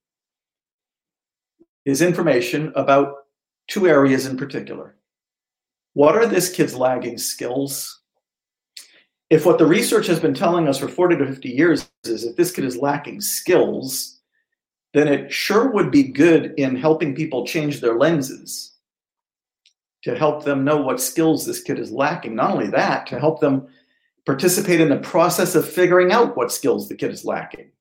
is 1.85 2.03
information 2.03 2.73
about 2.75 3.15
two 3.69 3.87
areas 3.87 4.27
in 4.27 4.37
particular 4.37 4.97
what 5.97 6.15
are 6.15 6.27
this 6.27 6.51
kid's 6.51 6.75
lagging 6.75 7.17
skills? 7.17 8.03
If 9.31 9.47
what 9.47 9.57
the 9.57 9.65
research 9.65 10.07
has 10.09 10.21
been 10.21 10.35
telling 10.35 10.69
us 10.69 10.77
for 10.77 10.89
40 10.89 11.17
to 11.17 11.27
50 11.27 11.49
years 11.49 11.91
is 12.05 12.27
that 12.27 12.37
this 12.37 12.51
kid 12.51 12.67
is 12.67 12.77
lacking 12.77 13.23
skills, 13.23 14.21
then 14.93 15.09
it 15.09 15.33
sure 15.33 15.71
would 15.71 15.91
be 15.91 16.03
good 16.03 16.53
in 16.59 16.77
helping 16.77 17.15
people 17.15 17.47
change 17.47 17.81
their 17.81 17.97
lenses 17.97 18.76
to 20.07 20.17
help 20.17 20.45
them 20.45 20.63
know 20.63 20.77
what 20.77 21.01
skills 21.01 21.45
this 21.45 21.61
kid 21.61 21.81
is 21.81 21.91
lacking. 21.91 22.37
Not 22.37 22.53
only 22.53 22.69
that, 22.69 23.09
to 23.09 23.19
help 23.19 23.41
them 23.41 23.67
participate 24.25 24.81
in 24.81 24.89
the 24.89 24.99
process 24.99 25.57
of 25.57 25.69
figuring 25.69 26.13
out 26.13 26.37
what 26.37 26.53
skills 26.53 26.89
the 26.89 26.95
kid 26.95 27.11
is 27.11 27.25
lacking. 27.25 27.73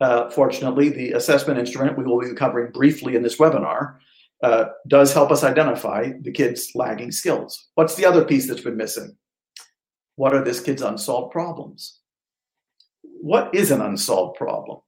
Uh, 0.00 0.30
fortunately, 0.30 0.88
the 0.88 1.12
assessment 1.12 1.58
instrument 1.58 1.98
we 1.98 2.04
will 2.04 2.18
be 2.18 2.32
covering 2.32 2.72
briefly 2.72 3.16
in 3.16 3.22
this 3.22 3.36
webinar 3.36 3.96
uh, 4.42 4.64
does 4.88 5.12
help 5.12 5.30
us 5.30 5.44
identify 5.44 6.10
the 6.22 6.32
kid's 6.32 6.70
lagging 6.74 7.12
skills. 7.12 7.68
What's 7.74 7.96
the 7.96 8.06
other 8.06 8.24
piece 8.24 8.48
that's 8.48 8.62
been 8.62 8.78
missing? 8.78 9.14
What 10.16 10.32
are 10.32 10.42
this 10.42 10.60
kid's 10.60 10.80
unsolved 10.80 11.32
problems? 11.32 12.00
What 13.02 13.54
is 13.54 13.70
an 13.70 13.82
unsolved 13.82 14.38
problem? 14.38 14.80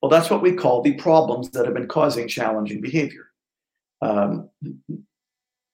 Well, 0.00 0.10
that's 0.10 0.30
what 0.30 0.40
we 0.40 0.54
call 0.54 0.80
the 0.80 0.94
problems 0.94 1.50
that 1.50 1.66
have 1.66 1.74
been 1.74 1.86
causing 1.86 2.28
challenging 2.28 2.80
behavior. 2.80 3.26
Um, 4.00 4.48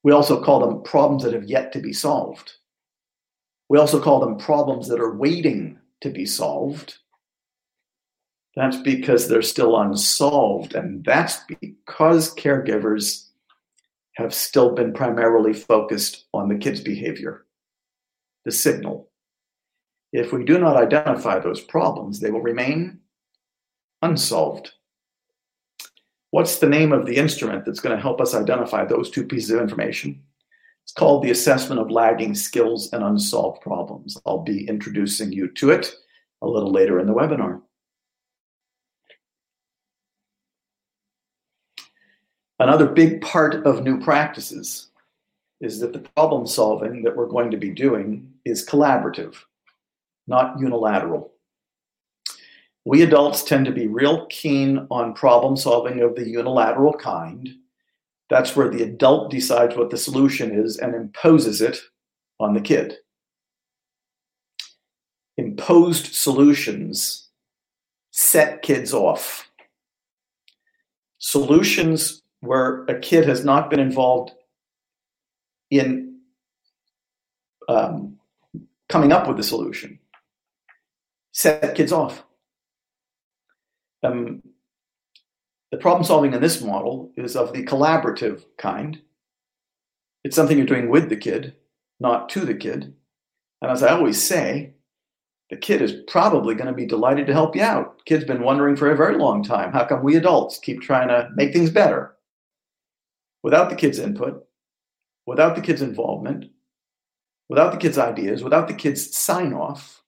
we 0.06 0.12
also 0.12 0.40
call 0.40 0.60
them 0.60 0.84
problems 0.84 1.24
that 1.24 1.32
have 1.32 1.50
yet 1.50 1.72
to 1.72 1.80
be 1.80 1.92
solved. 1.92 2.52
We 3.68 3.76
also 3.76 4.00
call 4.00 4.20
them 4.20 4.38
problems 4.38 4.86
that 4.86 5.00
are 5.00 5.16
waiting 5.16 5.80
to 6.00 6.10
be 6.10 6.24
solved. 6.24 6.98
That's 8.54 8.76
because 8.76 9.26
they're 9.26 9.42
still 9.42 9.76
unsolved. 9.76 10.76
And 10.76 11.04
that's 11.04 11.40
because 11.60 12.32
caregivers 12.36 13.30
have 14.14 14.32
still 14.32 14.76
been 14.76 14.92
primarily 14.92 15.52
focused 15.52 16.26
on 16.32 16.48
the 16.48 16.56
kid's 16.56 16.80
behavior, 16.80 17.44
the 18.44 18.52
signal. 18.52 19.10
If 20.12 20.32
we 20.32 20.44
do 20.44 20.56
not 20.60 20.76
identify 20.76 21.40
those 21.40 21.62
problems, 21.62 22.20
they 22.20 22.30
will 22.30 22.42
remain 22.42 23.00
unsolved. 24.02 24.70
What's 26.36 26.58
the 26.58 26.68
name 26.68 26.92
of 26.92 27.06
the 27.06 27.16
instrument 27.16 27.64
that's 27.64 27.80
going 27.80 27.96
to 27.96 28.02
help 28.02 28.20
us 28.20 28.34
identify 28.34 28.84
those 28.84 29.08
two 29.08 29.24
pieces 29.24 29.52
of 29.52 29.58
information? 29.58 30.22
It's 30.84 30.92
called 30.92 31.22
the 31.22 31.30
Assessment 31.30 31.80
of 31.80 31.90
Lagging 31.90 32.34
Skills 32.34 32.92
and 32.92 33.02
Unsolved 33.02 33.62
Problems. 33.62 34.18
I'll 34.26 34.42
be 34.42 34.68
introducing 34.68 35.32
you 35.32 35.48
to 35.52 35.70
it 35.70 35.94
a 36.42 36.46
little 36.46 36.70
later 36.70 37.00
in 37.00 37.06
the 37.06 37.14
webinar. 37.14 37.62
Another 42.60 42.84
big 42.86 43.22
part 43.22 43.66
of 43.66 43.82
new 43.82 43.98
practices 43.98 44.88
is 45.62 45.80
that 45.80 45.94
the 45.94 46.06
problem 46.16 46.46
solving 46.46 47.02
that 47.04 47.16
we're 47.16 47.28
going 47.28 47.50
to 47.50 47.56
be 47.56 47.70
doing 47.70 48.30
is 48.44 48.68
collaborative, 48.68 49.36
not 50.26 50.60
unilateral. 50.60 51.32
We 52.86 53.02
adults 53.02 53.42
tend 53.42 53.66
to 53.66 53.72
be 53.72 53.88
real 53.88 54.26
keen 54.26 54.86
on 54.92 55.12
problem 55.12 55.56
solving 55.56 56.00
of 56.02 56.14
the 56.14 56.28
unilateral 56.28 56.92
kind. 56.92 57.48
That's 58.30 58.54
where 58.54 58.68
the 58.68 58.84
adult 58.84 59.28
decides 59.28 59.74
what 59.74 59.90
the 59.90 59.96
solution 59.96 60.52
is 60.52 60.76
and 60.76 60.94
imposes 60.94 61.60
it 61.60 61.80
on 62.38 62.54
the 62.54 62.60
kid. 62.60 62.94
Imposed 65.36 66.14
solutions 66.14 67.28
set 68.12 68.62
kids 68.62 68.94
off. 68.94 69.50
Solutions 71.18 72.22
where 72.38 72.84
a 72.84 73.00
kid 73.00 73.28
has 73.28 73.44
not 73.44 73.68
been 73.68 73.80
involved 73.80 74.30
in 75.72 76.20
um, 77.68 78.16
coming 78.88 79.10
up 79.10 79.26
with 79.26 79.38
the 79.38 79.42
solution 79.42 79.98
set 81.32 81.74
kids 81.74 81.90
off. 81.90 82.22
Um, 84.02 84.42
the 85.72 85.78
problem 85.78 86.04
solving 86.04 86.32
in 86.32 86.40
this 86.40 86.62
model 86.62 87.12
is 87.16 87.36
of 87.36 87.52
the 87.52 87.64
collaborative 87.64 88.44
kind. 88.58 89.00
It's 90.24 90.36
something 90.36 90.56
you're 90.56 90.66
doing 90.66 90.90
with 90.90 91.08
the 91.08 91.16
kid, 91.16 91.54
not 92.00 92.28
to 92.30 92.40
the 92.40 92.54
kid. 92.54 92.94
And 93.62 93.70
as 93.70 93.82
I 93.82 93.90
always 93.90 94.22
say, 94.22 94.74
the 95.50 95.56
kid 95.56 95.80
is 95.80 96.02
probably 96.08 96.54
going 96.54 96.66
to 96.66 96.72
be 96.72 96.86
delighted 96.86 97.26
to 97.26 97.32
help 97.32 97.54
you 97.54 97.62
out. 97.62 98.04
Kid's 98.04 98.24
been 98.24 98.42
wondering 98.42 98.76
for 98.76 98.90
a 98.90 98.96
very 98.96 99.16
long 99.16 99.42
time 99.42 99.72
how 99.72 99.84
come 99.84 100.02
we 100.02 100.16
adults 100.16 100.58
keep 100.58 100.80
trying 100.80 101.08
to 101.08 101.28
make 101.34 101.52
things 101.52 101.70
better? 101.70 102.16
Without 103.42 103.70
the 103.70 103.76
kid's 103.76 104.00
input, 104.00 104.44
without 105.24 105.54
the 105.54 105.62
kid's 105.62 105.82
involvement, 105.82 106.46
without 107.48 107.70
the 107.72 107.78
kid's 107.78 107.98
ideas, 107.98 108.42
without 108.42 108.66
the 108.66 108.74
kid's 108.74 109.16
sign 109.16 109.52
off, 109.52 110.02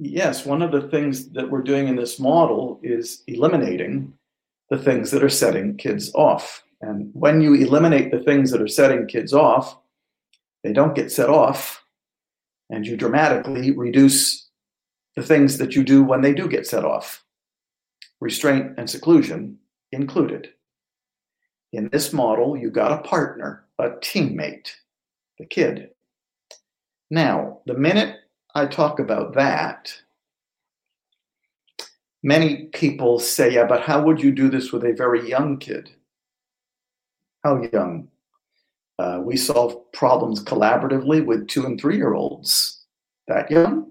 yes, 0.00 0.46
one 0.46 0.62
of 0.62 0.72
the 0.72 0.88
things 0.88 1.28
that 1.30 1.50
we're 1.50 1.62
doing 1.62 1.86
in 1.86 1.96
this 1.96 2.18
model 2.18 2.80
is 2.82 3.22
eliminating 3.26 4.12
the 4.70 4.78
things 4.78 5.10
that 5.10 5.22
are 5.22 5.28
setting 5.28 5.76
kids 5.76 6.12
off. 6.14 6.64
And 6.80 7.10
when 7.12 7.40
you 7.42 7.54
eliminate 7.54 8.10
the 8.10 8.20
things 8.20 8.50
that 8.50 8.62
are 8.62 8.68
setting 8.68 9.06
kids 9.06 9.34
off, 9.34 9.76
they 10.64 10.72
don't 10.72 10.94
get 10.94 11.12
set 11.12 11.28
off, 11.28 11.84
and 12.70 12.86
you 12.86 12.96
dramatically 12.96 13.72
reduce 13.72 14.48
the 15.16 15.22
things 15.22 15.58
that 15.58 15.74
you 15.74 15.84
do 15.84 16.02
when 16.02 16.22
they 16.22 16.32
do 16.32 16.48
get 16.48 16.66
set 16.66 16.84
off, 16.84 17.24
restraint 18.20 18.72
and 18.78 18.88
seclusion 18.88 19.58
included. 19.92 20.48
In 21.72 21.88
this 21.90 22.12
model, 22.12 22.56
you 22.56 22.70
got 22.70 22.92
a 22.92 23.08
partner, 23.08 23.64
a 23.78 23.90
teammate, 23.90 24.70
the 25.38 25.46
kid. 25.46 25.90
Now, 27.10 27.58
the 27.66 27.74
minute 27.74 28.19
I 28.54 28.66
talk 28.66 28.98
about 28.98 29.34
that, 29.34 29.92
many 32.22 32.64
people 32.66 33.18
say, 33.18 33.54
yeah, 33.54 33.64
but 33.64 33.82
how 33.82 34.02
would 34.02 34.20
you 34.20 34.32
do 34.32 34.48
this 34.48 34.72
with 34.72 34.84
a 34.84 34.92
very 34.92 35.28
young 35.28 35.58
kid? 35.58 35.90
How 37.44 37.62
young? 37.72 38.08
Uh, 38.98 39.20
we 39.22 39.36
solve 39.36 39.90
problems 39.92 40.44
collaboratively 40.44 41.24
with 41.24 41.48
two 41.48 41.64
and 41.64 41.80
three 41.80 41.96
year 41.96 42.12
olds. 42.12 42.84
That 43.28 43.50
young? 43.50 43.90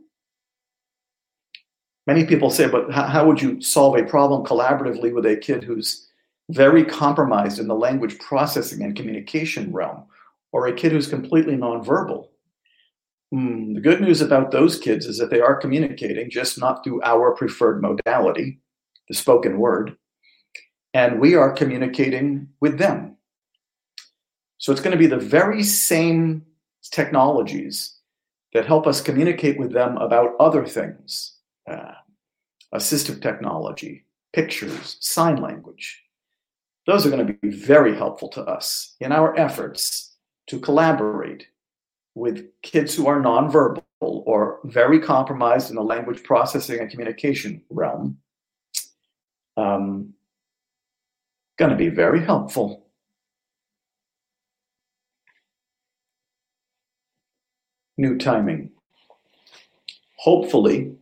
Many 2.05 2.25
people 2.25 2.51
say, 2.51 2.67
but 2.67 2.91
how, 2.91 3.07
how 3.07 3.27
would 3.27 3.41
you 3.41 3.61
solve 3.61 3.97
a 3.97 4.03
problem 4.03 4.45
collaboratively 4.45 5.13
with 5.13 5.25
a 5.25 5.37
kid 5.37 5.63
who's 5.63 6.07
very 6.49 6.83
compromised 6.83 7.59
in 7.59 7.67
the 7.67 7.75
language 7.75 8.19
processing 8.19 8.83
and 8.83 8.95
communication 8.95 9.71
realm, 9.71 10.03
or 10.51 10.67
a 10.67 10.73
kid 10.73 10.91
who's 10.91 11.07
completely 11.07 11.55
nonverbal? 11.55 12.27
Mm, 13.33 13.75
the 13.75 13.81
good 13.81 14.01
news 14.01 14.21
about 14.21 14.51
those 14.51 14.79
kids 14.79 15.05
is 15.05 15.17
that 15.19 15.29
they 15.29 15.39
are 15.39 15.55
communicating, 15.55 16.29
just 16.29 16.59
not 16.59 16.83
through 16.83 17.01
our 17.03 17.35
preferred 17.35 17.81
modality, 17.81 18.59
the 19.07 19.15
spoken 19.15 19.59
word. 19.59 19.95
And 20.93 21.19
we 21.19 21.35
are 21.35 21.51
communicating 21.51 22.49
with 22.59 22.79
them. 22.79 23.17
So 24.57 24.71
it's 24.71 24.81
going 24.81 24.91
to 24.91 24.97
be 24.97 25.07
the 25.07 25.17
very 25.17 25.63
same 25.63 26.45
technologies 26.91 27.97
that 28.53 28.65
help 28.65 28.87
us 28.87 29.01
communicate 29.01 29.59
with 29.59 29.71
them 29.71 29.97
about 29.97 30.35
other 30.39 30.65
things 30.65 31.37
uh, 31.69 31.93
assistive 32.73 33.21
technology, 33.21 34.05
pictures, 34.33 34.97
sign 34.99 35.35
language. 35.37 36.03
Those 36.87 37.05
are 37.05 37.11
going 37.11 37.27
to 37.27 37.33
be 37.33 37.49
very 37.49 37.95
helpful 37.95 38.29
to 38.29 38.41
us 38.41 38.95
in 38.99 39.11
our 39.11 39.37
efforts 39.37 40.15
to 40.47 40.59
collaborate 40.59 41.47
with 42.15 42.47
kids 42.61 42.95
who 42.95 43.07
are 43.07 43.21
nonverbal 43.21 43.83
or 44.01 44.59
very 44.65 44.99
compromised 44.99 45.69
in 45.69 45.75
the 45.75 45.83
language 45.83 46.23
processing 46.23 46.79
and 46.79 46.89
communication 46.89 47.61
realm 47.69 48.17
um, 49.59 50.13
going 51.57 51.71
to 51.71 51.77
be 51.77 51.89
very 51.89 52.23
helpful. 52.23 52.85
New 57.97 58.17
timing. 58.17 58.71
Hopefully, 60.17 60.93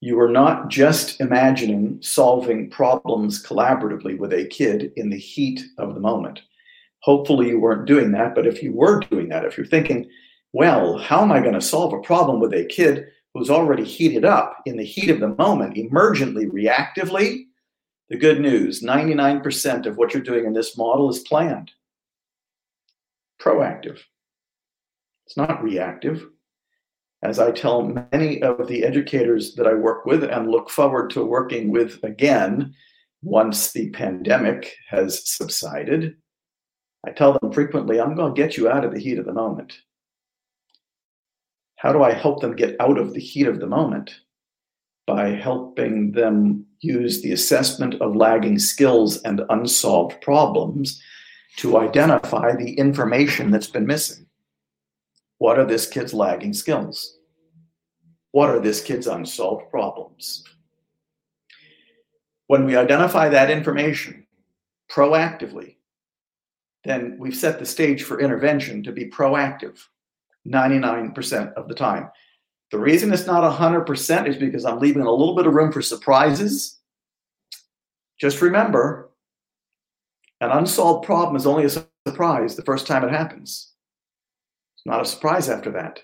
you 0.00 0.18
are 0.18 0.30
not 0.30 0.68
just 0.68 1.20
imagining 1.20 1.98
solving 2.00 2.70
problems 2.70 3.44
collaboratively 3.44 4.18
with 4.18 4.32
a 4.32 4.46
kid 4.46 4.92
in 4.96 5.10
the 5.10 5.18
heat 5.18 5.62
of 5.78 5.94
the 5.94 6.00
moment. 6.00 6.40
Hopefully, 7.06 7.46
you 7.50 7.60
weren't 7.60 7.86
doing 7.86 8.10
that. 8.10 8.34
But 8.34 8.48
if 8.48 8.64
you 8.64 8.72
were 8.72 8.98
doing 8.98 9.28
that, 9.28 9.44
if 9.44 9.56
you're 9.56 9.64
thinking, 9.64 10.10
well, 10.52 10.98
how 10.98 11.22
am 11.22 11.30
I 11.30 11.38
going 11.38 11.54
to 11.54 11.60
solve 11.60 11.92
a 11.92 12.00
problem 12.00 12.40
with 12.40 12.52
a 12.52 12.64
kid 12.64 13.06
who's 13.32 13.48
already 13.48 13.84
heated 13.84 14.24
up 14.24 14.60
in 14.66 14.76
the 14.76 14.84
heat 14.84 15.08
of 15.10 15.20
the 15.20 15.28
moment, 15.36 15.76
emergently, 15.76 16.50
reactively? 16.50 17.44
The 18.08 18.18
good 18.18 18.40
news 18.40 18.82
99% 18.82 19.86
of 19.86 19.96
what 19.96 20.14
you're 20.14 20.22
doing 20.22 20.46
in 20.46 20.52
this 20.52 20.76
model 20.76 21.08
is 21.08 21.20
planned, 21.20 21.70
proactive. 23.40 24.00
It's 25.26 25.36
not 25.36 25.62
reactive. 25.62 26.26
As 27.22 27.38
I 27.38 27.52
tell 27.52 27.94
many 28.12 28.42
of 28.42 28.66
the 28.66 28.82
educators 28.82 29.54
that 29.54 29.68
I 29.68 29.74
work 29.74 30.06
with 30.06 30.24
and 30.24 30.50
look 30.50 30.70
forward 30.70 31.10
to 31.10 31.24
working 31.24 31.70
with 31.70 32.02
again 32.02 32.74
once 33.22 33.70
the 33.70 33.90
pandemic 33.90 34.74
has 34.88 35.28
subsided, 35.28 36.16
I 37.06 37.12
tell 37.12 37.38
them 37.38 37.52
frequently, 37.52 38.00
I'm 38.00 38.16
going 38.16 38.34
to 38.34 38.42
get 38.42 38.56
you 38.56 38.68
out 38.68 38.84
of 38.84 38.92
the 38.92 38.98
heat 38.98 39.18
of 39.18 39.26
the 39.26 39.32
moment. 39.32 39.78
How 41.76 41.92
do 41.92 42.02
I 42.02 42.12
help 42.12 42.40
them 42.40 42.56
get 42.56 42.74
out 42.80 42.98
of 42.98 43.14
the 43.14 43.20
heat 43.20 43.46
of 43.46 43.60
the 43.60 43.68
moment? 43.68 44.12
By 45.06 45.28
helping 45.28 46.10
them 46.10 46.66
use 46.80 47.22
the 47.22 47.30
assessment 47.30 47.94
of 48.00 48.16
lagging 48.16 48.58
skills 48.58 49.22
and 49.22 49.42
unsolved 49.50 50.20
problems 50.20 51.00
to 51.58 51.78
identify 51.78 52.56
the 52.56 52.74
information 52.74 53.52
that's 53.52 53.70
been 53.70 53.86
missing. 53.86 54.26
What 55.38 55.60
are 55.60 55.64
this 55.64 55.86
kid's 55.86 56.12
lagging 56.12 56.54
skills? 56.54 57.18
What 58.32 58.50
are 58.50 58.58
this 58.58 58.82
kid's 58.82 59.06
unsolved 59.06 59.70
problems? 59.70 60.42
When 62.48 62.64
we 62.64 62.76
identify 62.76 63.28
that 63.28 63.50
information 63.50 64.26
proactively, 64.90 65.75
then 66.88 67.16
we've 67.18 67.36
set 67.36 67.58
the 67.58 67.66
stage 67.66 68.02
for 68.02 68.20
intervention 68.20 68.82
to 68.84 68.92
be 68.92 69.10
proactive 69.10 69.78
99% 70.46 71.52
of 71.54 71.68
the 71.68 71.74
time. 71.74 72.10
The 72.70 72.78
reason 72.78 73.12
it's 73.12 73.26
not 73.26 73.58
100% 73.58 74.28
is 74.28 74.36
because 74.36 74.64
I'm 74.64 74.80
leaving 74.80 75.02
a 75.02 75.10
little 75.10 75.36
bit 75.36 75.46
of 75.46 75.54
room 75.54 75.72
for 75.72 75.82
surprises. 75.82 76.78
Just 78.20 78.42
remember, 78.42 79.10
an 80.40 80.50
unsolved 80.50 81.04
problem 81.04 81.36
is 81.36 81.46
only 81.46 81.64
a 81.64 81.70
surprise 82.08 82.56
the 82.56 82.62
first 82.62 82.86
time 82.86 83.04
it 83.04 83.10
happens. 83.12 83.72
It's 84.76 84.86
not 84.86 85.00
a 85.00 85.04
surprise 85.04 85.48
after 85.48 85.70
that. 85.72 86.00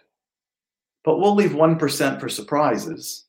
But 1.05 1.19
we'll 1.19 1.35
leave 1.35 1.51
1% 1.51 2.21
for 2.21 2.29
surprises. 2.29 3.25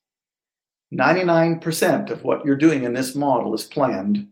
99% 0.94 2.12
of 2.12 2.24
what 2.24 2.46
you're 2.46 2.56
doing 2.56 2.84
in 2.84 2.94
this 2.94 3.16
model 3.16 3.54
is 3.56 3.64
planned 3.64 4.28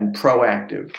and 0.00 0.14
proactive 0.14 0.94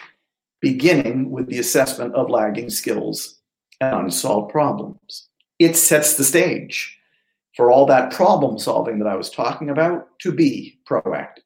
beginning 0.62 1.32
with 1.32 1.48
the 1.48 1.60
assessment 1.60 2.14
of 2.16 2.30
lagging 2.30 2.70
skills 2.70 3.40
and 3.82 3.96
unsolved 3.96 4.52
problems. 4.52 5.28
It 5.58 5.76
sets 5.76 6.16
the 6.16 6.24
stage 6.24 6.98
for 7.56 7.72
all 7.72 7.86
that 7.88 8.12
problem 8.12 8.58
solving 8.58 9.00
that 9.00 9.08
I 9.08 9.16
was 9.16 9.30
talking 9.30 9.70
about 9.70 10.08
to 10.20 10.32
be 10.32 10.80
proactive. 10.90 11.44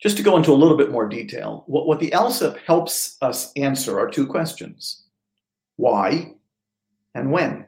Just 0.00 0.16
to 0.18 0.22
go 0.22 0.36
into 0.36 0.52
a 0.52 0.54
little 0.54 0.76
bit 0.76 0.90
more 0.90 1.08
detail, 1.08 1.64
what, 1.66 1.86
what 1.86 2.00
the 2.00 2.10
ALSUP 2.10 2.58
helps 2.66 3.16
us 3.22 3.52
answer 3.56 3.98
are 3.98 4.10
two 4.10 4.26
questions 4.26 5.04
why 5.76 6.34
and 7.14 7.30
when. 7.30 7.66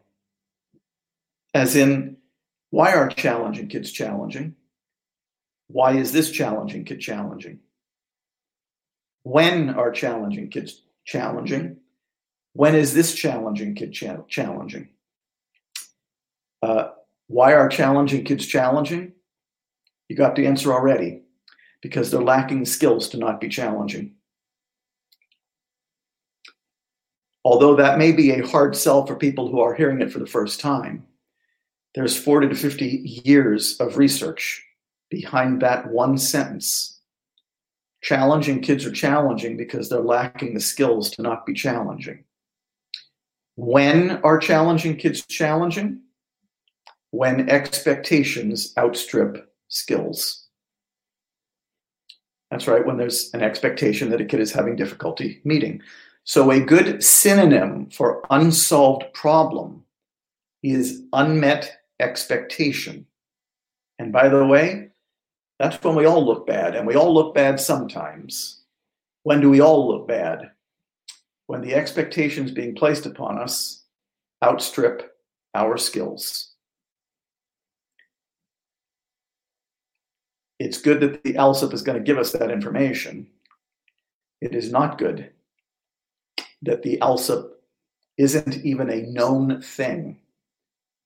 As 1.55 1.77
in, 1.77 2.17
why 2.71 2.93
are 2.95 3.09
challenging 3.09 3.69
kids 3.69 3.91
challenging? 3.91 4.55
Why 5.69 5.93
is 5.97 6.13
this 6.13 6.31
challenging 6.31 6.85
kid 6.85 7.01
challenging? 7.01 7.61
When 9.29 9.71
are 9.71 9.91
challenging 9.91 10.49
kids 10.49 10.83
challenging? 11.05 11.77
When 12.55 12.75
is 12.75 12.95
this 12.95 13.15
challenging 13.15 13.75
kid 13.75 13.93
cha- 13.93 14.23
challenging? 14.27 14.89
Uh, 16.63 16.93
why 17.27 17.53
are 17.53 17.69
challenging 17.69 18.25
kids 18.25 18.47
challenging? 18.47 19.13
You 20.09 20.17
got 20.17 20.35
the 20.35 20.47
answer 20.47 20.73
already 20.73 21.21
because 21.83 22.11
they're 22.11 22.23
lacking 22.23 22.65
skills 22.65 23.11
to 23.11 23.19
not 23.19 23.39
be 23.39 23.51
challenging. 23.51 24.15
Although 27.45 27.77
that 27.77 27.99
may 27.99 28.13
be 28.13 28.31
a 28.31 28.47
hard 28.47 28.75
sell 28.75 29.05
for 29.05 29.15
people 29.15 29.51
who 29.51 29.61
are 29.61 29.75
hearing 29.75 30.01
it 30.01 30.11
for 30.11 30.21
the 30.21 30.27
first 30.27 30.59
time, 30.59 31.07
There's 31.95 32.19
40 32.19 32.49
to 32.49 32.55
50 32.55 32.87
years 33.25 33.79
of 33.79 33.99
research 33.99 34.65
behind 35.11 35.61
that 35.61 35.91
one 35.91 36.17
sentence. 36.17 36.98
Challenging 38.01 38.61
kids 38.61 38.85
are 38.87 38.93
challenging 38.93 39.57
because 39.57 39.89
they're 39.89 40.01
lacking 40.01 40.55
the 40.55 40.61
skills 40.61 41.11
to 41.11 41.23
not 41.23 41.45
be 41.45 41.53
challenging. 41.53 42.25
When 43.57 44.13
are 44.23 44.39
challenging 44.39 44.97
kids 44.97 45.27
challenging? 45.27 46.03
When 47.11 47.49
expectations 47.51 48.73
outstrip 48.79 49.53
skills. 49.69 50.47
That's 52.51 52.69
right, 52.69 52.87
when 52.87 52.97
there's 52.97 53.31
an 53.35 53.43
expectation 53.43 54.11
that 54.11 54.21
a 54.21 54.25
kid 54.25 54.41
is 54.41 54.53
having 54.53 54.77
difficulty 54.77 55.41
meeting. 55.45 55.83
So, 56.25 56.51
a 56.51 56.61
good 56.61 57.03
synonym 57.03 57.91
for 57.91 58.23
unsolved 58.31 59.13
problem 59.13 59.85
is 60.63 61.03
unmet 61.13 61.79
expectation. 62.01 63.07
And 63.99 64.13
by 64.13 64.29
the 64.29 64.47
way, 64.47 64.88
that's 65.59 65.83
when 65.83 65.95
we 65.95 66.07
all 66.07 66.25
look 66.25 66.47
bad, 66.47 66.77
and 66.77 66.87
we 66.87 66.95
all 66.95 67.13
look 67.13 67.35
bad 67.35 67.61
sometimes. 67.61 68.61
When 69.25 69.41
do 69.41 69.51
we 69.51 69.61
all 69.61 69.89
look 69.89 70.07
bad? 70.07 70.51
When 71.47 71.61
the 71.61 71.75
expectations 71.75 72.51
being 72.51 72.75
placed 72.75 73.07
upon 73.07 73.39
us 73.39 73.85
outstrip 74.45 75.17
our 75.55 75.77
skills. 75.77 76.53
It's 80.59 80.81
good 80.81 81.01
that 81.01 81.23
the 81.23 81.35
ALSUP 81.35 81.73
is 81.73 81.83
going 81.83 81.99
to 81.99 82.05
give 82.05 82.19
us 82.19 82.33
that 82.33 82.51
information. 82.51 83.29
It 84.41 84.55
is 84.55 84.71
not 84.71 84.99
good 84.99 85.31
that 86.63 86.83
the 86.83 86.99
ALSUP 86.99 87.51
isn't 88.17 88.65
even 88.65 88.91
a 88.91 89.03
known 89.03 89.63
thing 89.63 90.19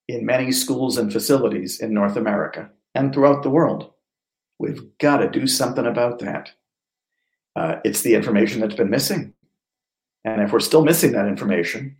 in 0.08 0.24
many 0.26 0.52
schools 0.52 0.96
and 0.96 1.12
facilities 1.12 1.80
in 1.80 1.92
North 1.92 2.16
America 2.16 2.70
and 2.94 3.12
throughout 3.12 3.42
the 3.42 3.50
world. 3.50 3.91
We've 4.62 4.96
got 4.98 5.16
to 5.16 5.28
do 5.28 5.48
something 5.48 5.86
about 5.86 6.20
that. 6.20 6.52
Uh, 7.56 7.80
it's 7.84 8.02
the 8.02 8.14
information 8.14 8.60
that's 8.60 8.76
been 8.76 8.90
missing. 8.90 9.34
And 10.24 10.40
if 10.40 10.52
we're 10.52 10.60
still 10.60 10.84
missing 10.84 11.10
that 11.12 11.26
information, 11.26 11.96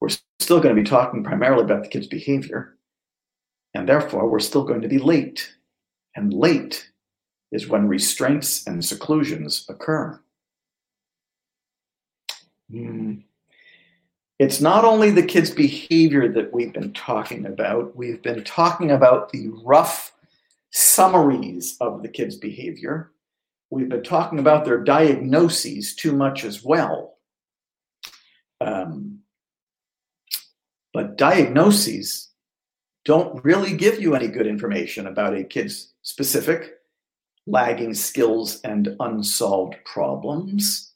we're 0.00 0.08
still 0.40 0.58
going 0.58 0.74
to 0.74 0.82
be 0.82 0.88
talking 0.88 1.22
primarily 1.22 1.62
about 1.62 1.84
the 1.84 1.88
kid's 1.88 2.08
behavior. 2.08 2.76
And 3.72 3.88
therefore, 3.88 4.28
we're 4.28 4.40
still 4.40 4.64
going 4.64 4.80
to 4.80 4.88
be 4.88 4.98
late. 4.98 5.54
And 6.16 6.34
late 6.34 6.90
is 7.52 7.68
when 7.68 7.86
restraints 7.86 8.66
and 8.66 8.84
seclusions 8.84 9.64
occur. 9.68 10.20
Mm. 12.68 13.22
It's 14.40 14.60
not 14.60 14.84
only 14.84 15.12
the 15.12 15.22
kid's 15.22 15.52
behavior 15.52 16.26
that 16.32 16.52
we've 16.52 16.72
been 16.72 16.92
talking 16.94 17.46
about, 17.46 17.94
we've 17.94 18.22
been 18.22 18.42
talking 18.42 18.90
about 18.90 19.30
the 19.30 19.50
rough 19.62 20.11
summaries 20.72 21.76
of 21.80 22.02
the 22.02 22.08
kid's 22.08 22.36
behavior. 22.36 23.12
We've 23.70 23.88
been 23.88 24.02
talking 24.02 24.38
about 24.38 24.64
their 24.64 24.82
diagnoses 24.82 25.94
too 25.94 26.14
much 26.14 26.44
as 26.44 26.62
well. 26.62 27.18
Um, 28.60 29.20
but 30.92 31.16
diagnoses 31.16 32.30
don't 33.04 33.42
really 33.44 33.76
give 33.76 34.00
you 34.00 34.14
any 34.14 34.28
good 34.28 34.46
information 34.46 35.06
about 35.06 35.36
a 35.36 35.44
kid's 35.44 35.92
specific 36.02 36.74
lagging 37.46 37.94
skills 37.94 38.60
and 38.62 38.96
unsolved 39.00 39.74
problems. 39.84 40.92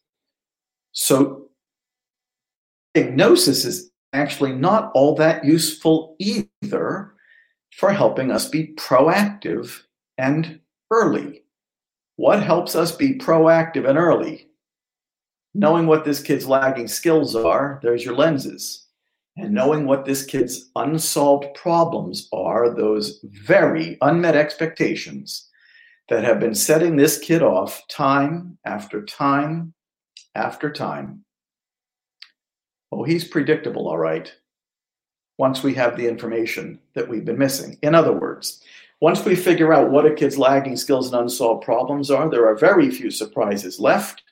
So, 0.93 1.49
diagnosis 2.95 3.65
is 3.65 3.91
actually 4.13 4.53
not 4.53 4.93
all 4.95 5.17
that 5.17 5.45
useful 5.45 6.17
either 6.19 7.16
for 7.77 7.93
helping 7.93 8.31
us 8.31 8.49
be 8.49 8.69
proactive 8.69 9.83
and 10.17 10.61
early. 10.91 11.45
What 12.17 12.43
helps 12.43 12.75
us 12.75 12.97
be 12.97 13.19
proactive 13.19 13.87
and 13.87 13.99
early? 13.99 14.49
Knowing 15.55 15.87
what 15.87 16.05
this 16.05 16.23
kid's 16.23 16.47
lagging 16.47 16.89
skills 16.89 17.37
are, 17.37 17.79
there's 17.83 18.05
your 18.05 18.15
lenses. 18.15 18.87
And 19.37 19.53
knowing 19.53 19.85
what 19.87 20.07
this 20.07 20.25
kid's 20.25 20.71
unsolved 20.75 21.55
problems 21.55 22.29
are, 22.33 22.75
those 22.75 23.21
very 23.25 23.99
unmet 24.01 24.37
expectations 24.37 25.51
that 26.09 26.25
have 26.25 26.41
been 26.41 26.55
setting 26.55 26.97
this 26.97 27.19
kid 27.19 27.43
off 27.43 27.87
time 27.89 28.57
after 28.65 29.05
time 29.05 29.75
after 30.35 30.73
time. 30.73 31.25
Oh, 32.91 33.05
he's 33.05 33.25
predictable, 33.25 33.87
all 33.87 33.99
right 33.99 34.33
once 35.39 35.63
we 35.63 35.75
have 35.75 35.97
the 35.97 36.09
information 36.09 36.79
that 36.95 37.09
we've 37.09 37.25
been 37.25 37.39
missing. 37.39 37.79
In 37.83 37.95
other 37.95 38.13
words, 38.13 38.63
once 39.01 39.25
we 39.25 39.37
figure 39.37 39.75
out 39.75 39.91
what 39.91 40.07
a 40.07 40.15
kid's 40.15 40.39
lagging 40.39 40.77
skills 40.77 41.13
and 41.13 41.21
unsolved 41.21 41.65
problems 41.65 42.11
are, 42.11 42.31
there 42.31 42.47
are 42.47 42.57
very 42.57 42.91
few 42.91 43.11
surprises 43.11 43.79
left. 43.79 44.23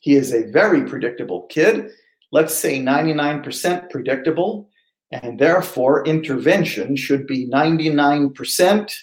He 0.00 0.14
is 0.14 0.32
a 0.32 0.50
very 0.50 0.84
predictable 0.84 1.42
kid, 1.46 1.90
let's 2.30 2.54
say 2.54 2.78
99% 2.80 3.88
predictable, 3.90 4.68
and 5.10 5.38
therefore 5.38 6.06
intervention 6.06 6.96
should 6.96 7.26
be 7.26 7.48
99% 7.48 8.94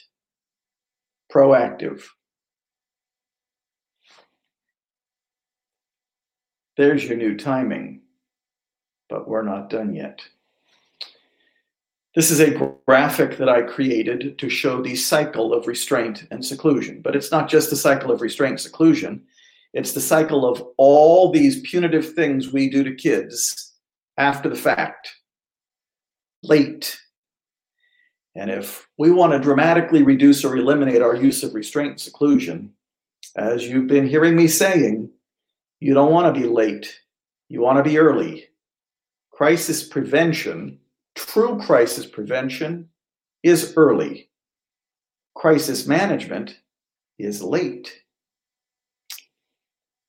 proactive. 1.34 2.04
There's 6.78 7.06
your 7.06 7.18
new 7.18 7.38
timing, 7.38 8.02
but 9.10 9.28
we're 9.28 9.44
not 9.44 9.70
done 9.70 9.96
yet. 9.96 10.22
This 12.16 12.32
is 12.32 12.40
a 12.40 12.78
graphic 12.88 13.38
that 13.38 13.50
I 13.50 13.62
created 13.62 14.38
to 14.40 14.50
show 14.50 14.82
the 14.82 14.96
cycle 14.96 15.54
of 15.54 15.68
restraint 15.68 16.26
and 16.32 16.46
seclusion. 16.46 17.02
But 17.02 17.14
it's 17.14 17.30
not 17.30 17.50
just 17.50 17.70
the 17.70 17.76
cycle 17.76 18.10
of 18.10 18.22
restraint 18.22 18.52
and 18.52 18.62
seclusion, 18.62 19.22
it's 19.74 19.92
the 19.92 20.00
cycle 20.00 20.46
of 20.46 20.66
all 20.78 21.30
these 21.30 21.60
punitive 21.70 22.14
things 22.14 22.54
we 22.54 22.70
do 22.70 22.86
to 22.86 22.96
kids 22.96 23.74
after 24.18 24.48
the 24.48 24.56
fact, 24.56 25.12
late. 26.42 26.98
And 28.34 28.50
if 28.50 28.88
we 28.98 29.12
want 29.12 29.34
to 29.34 29.40
dramatically 29.40 30.02
reduce 30.02 30.46
or 30.46 30.56
eliminate 30.56 31.02
our 31.02 31.18
use 31.18 31.44
of 31.44 31.54
restraint 31.54 31.92
and 31.92 32.00
seclusion, 32.00 32.72
as 33.36 33.68
you've 33.68 33.88
been 33.88 34.08
hearing 34.08 34.38
me 34.38 34.48
saying, 34.48 35.10
you 35.82 35.94
don't 35.94 36.14
want 36.14 36.34
to 36.34 36.42
be 36.42 36.48
late. 36.48 36.98
You 37.50 37.60
want 37.60 37.78
to 37.78 37.90
be 37.90 37.98
early. 37.98 38.46
Crisis 39.32 39.84
prevention 39.84 40.80
True 41.16 41.60
crisis 41.60 42.06
prevention 42.06 42.90
is 43.44 43.74
early. 43.78 44.30
Crisis 45.36 45.88
management 45.88 46.58
is 47.18 47.42
late. 47.42 47.94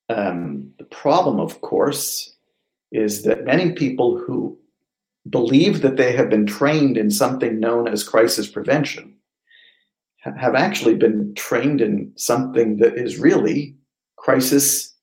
Um, 0.09 0.73
the 0.79 0.85
problem, 0.85 1.41
of 1.41 1.61
course, 1.61 2.37
is 2.93 3.23
that 3.23 3.45
many 3.45 3.73
people 3.73 4.19
who 4.19 4.59
believe 5.29 5.83
that 5.83 5.97
they 5.97 6.13
have 6.13 6.31
been 6.31 6.47
trained 6.47 6.97
in 6.97 7.11
something 7.11 7.59
known 7.59 7.89
as 7.89 8.05
crisis 8.05 8.49
prevention 8.49 9.17
have 10.19 10.55
actually 10.55 10.95
been 10.95 11.33
trained 11.37 11.81
in 11.81 12.13
something 12.17 12.79
that 12.79 12.97
is 12.97 13.19
really 13.19 13.77
crisis 14.17 14.95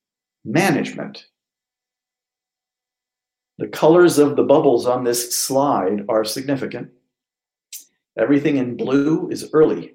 management. 0.43 1.25
The 3.59 3.67
colors 3.67 4.17
of 4.17 4.35
the 4.35 4.43
bubbles 4.43 4.87
on 4.87 5.03
this 5.03 5.37
slide 5.37 6.05
are 6.09 6.25
significant. 6.25 6.89
Everything 8.17 8.57
in 8.57 8.77
blue 8.77 9.29
is 9.29 9.49
early. 9.53 9.93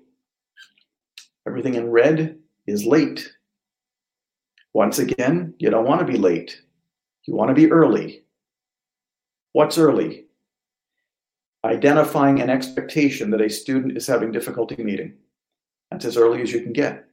Everything 1.47 1.75
in 1.75 1.91
red 1.91 2.39
is 2.67 2.85
late. 2.85 3.33
Once 4.75 4.99
again, 4.99 5.55
you 5.59 5.71
don't 5.71 5.87
want 5.87 6.01
to 6.01 6.07
be 6.07 6.19
late. 6.19 6.61
You 7.25 7.35
want 7.35 7.49
to 7.49 7.55
be 7.55 7.71
early. 7.71 8.23
What's 9.53 9.79
early? 9.79 10.27
Identifying 11.65 12.41
an 12.41 12.51
expectation 12.51 13.31
that 13.31 13.41
a 13.41 13.51
student 13.51 13.97
is 13.97 14.07
having 14.07 14.31
difficulty 14.31 14.83
meeting. 14.83 15.15
That's 15.91 16.05
as 16.05 16.17
early 16.17 16.43
as 16.43 16.53
you 16.53 16.61
can 16.61 16.73
get. 16.73 17.07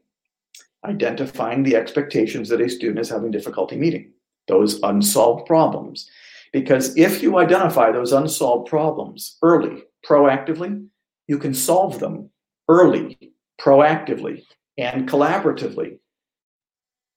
Identifying 0.84 1.64
the 1.64 1.76
expectations 1.76 2.50
that 2.50 2.62
a 2.62 2.70
student 2.70 3.00
is 3.00 3.10
having 3.10 3.32
difficulty 3.32 3.78
meeting, 3.78 4.12
those 4.48 4.80
unsolved 4.84 5.48
problems. 5.48 6.08
Because 6.56 6.95
if 6.95 7.22
you 7.22 7.38
identify 7.38 7.91
those 7.91 8.14
unsolved 8.14 8.70
problems 8.70 9.38
early, 9.41 9.84
proactively, 10.08 10.88
you 11.28 11.38
can 11.38 11.53
solve 11.53 11.99
them 11.99 12.30
early, 12.70 13.34
proactively, 13.60 14.41
and 14.78 15.06
collaboratively, 15.06 15.99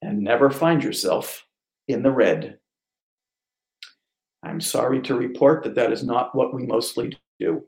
and 0.03 0.25
never 0.25 0.51
find 0.51 0.83
yourself 0.83 1.47
in 1.87 2.03
the 2.03 2.11
red. 2.11 2.59
I'm 4.43 4.61
sorry 4.61 5.03
to 5.03 5.15
report 5.15 5.63
that 5.63 5.77
that 5.77 5.93
is 5.93 6.03
not 6.03 6.35
what 6.35 6.53
we 6.53 6.67
mostly 6.67 7.17
do. 7.39 7.63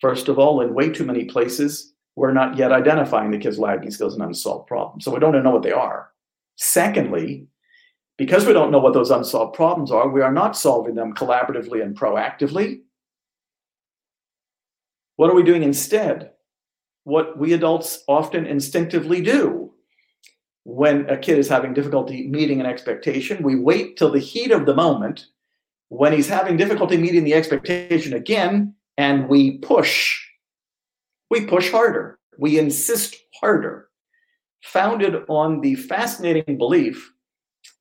First 0.00 0.28
of 0.28 0.38
all, 0.38 0.60
in 0.60 0.74
way 0.74 0.90
too 0.90 1.04
many 1.04 1.24
places, 1.24 1.92
we're 2.14 2.32
not 2.32 2.56
yet 2.56 2.70
identifying 2.70 3.32
the 3.32 3.38
kids' 3.38 3.58
lagging 3.58 3.90
skills 3.90 4.14
and 4.14 4.22
unsolved 4.22 4.68
problems. 4.68 5.04
So 5.04 5.12
we 5.12 5.18
don't 5.18 5.34
even 5.34 5.42
know 5.42 5.50
what 5.50 5.64
they 5.64 5.72
are. 5.72 6.10
Secondly, 6.54 7.48
because 8.18 8.44
we 8.44 8.52
don't 8.52 8.72
know 8.72 8.80
what 8.80 8.92
those 8.92 9.10
unsolved 9.10 9.54
problems 9.54 9.90
are, 9.90 10.08
we 10.08 10.20
are 10.20 10.32
not 10.32 10.56
solving 10.56 10.96
them 10.96 11.14
collaboratively 11.14 11.82
and 11.82 11.96
proactively. 11.96 12.80
What 15.16 15.30
are 15.30 15.34
we 15.34 15.44
doing 15.44 15.62
instead? 15.62 16.32
What 17.04 17.38
we 17.38 17.54
adults 17.54 18.02
often 18.08 18.44
instinctively 18.44 19.22
do 19.22 19.72
when 20.64 21.08
a 21.08 21.16
kid 21.16 21.38
is 21.38 21.48
having 21.48 21.72
difficulty 21.72 22.26
meeting 22.26 22.60
an 22.60 22.66
expectation, 22.66 23.42
we 23.42 23.58
wait 23.58 23.96
till 23.96 24.10
the 24.10 24.18
heat 24.18 24.50
of 24.50 24.66
the 24.66 24.74
moment 24.74 25.26
when 25.88 26.12
he's 26.12 26.28
having 26.28 26.58
difficulty 26.58 26.98
meeting 26.98 27.24
the 27.24 27.32
expectation 27.32 28.12
again, 28.12 28.74
and 28.98 29.28
we 29.28 29.58
push. 29.58 30.22
We 31.30 31.46
push 31.46 31.70
harder. 31.70 32.18
We 32.36 32.58
insist 32.58 33.16
harder, 33.40 33.88
founded 34.62 35.24
on 35.28 35.62
the 35.62 35.76
fascinating 35.76 36.58
belief 36.58 37.10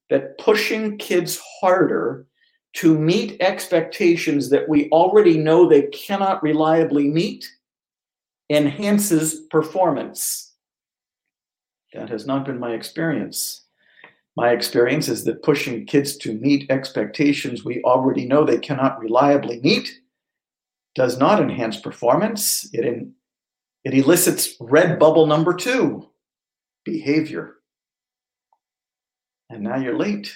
that 0.10 0.38
pushing 0.38 0.98
kids 0.98 1.42
harder 1.60 2.26
to 2.74 2.98
meet 2.98 3.42
expectations 3.42 4.50
that 4.50 4.70
we 4.70 4.90
already 4.90 5.38
know 5.38 5.68
they 5.68 5.84
cannot 5.88 6.42
reliably 6.44 7.08
meet 7.10 7.46
enhances 8.50 9.42
performance. 9.50 10.54
That 11.94 12.10
has 12.10 12.26
not 12.26 12.46
been 12.46 12.60
my 12.60 12.74
experience. 12.74 13.66
My 14.36 14.52
experience 14.52 15.08
is 15.10 15.24
that 15.26 15.42
pushing 15.42 15.86
kids 15.86 16.16
to 16.18 16.34
meet 16.34 16.70
expectations 16.70 17.66
we 17.66 17.82
already 17.82 18.26
know 18.26 18.46
they 18.46 18.60
cannot 18.60 19.00
reliably 19.00 19.60
meet 19.62 19.90
does 20.94 21.18
not 21.18 21.42
enhance 21.42 21.80
performance. 21.80 22.70
It, 22.74 22.86
in, 22.86 23.14
it 23.84 23.94
elicits 23.94 24.56
red 24.60 25.00
bubble 25.00 25.26
number 25.26 25.56
two 25.56 26.08
behavior. 26.86 27.57
And 29.50 29.64
now 29.64 29.78
you're 29.78 29.98
late. 29.98 30.36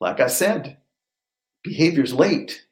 Like 0.00 0.20
I 0.20 0.26
said, 0.26 0.76
behavior's 1.62 2.12
late. 2.12 2.64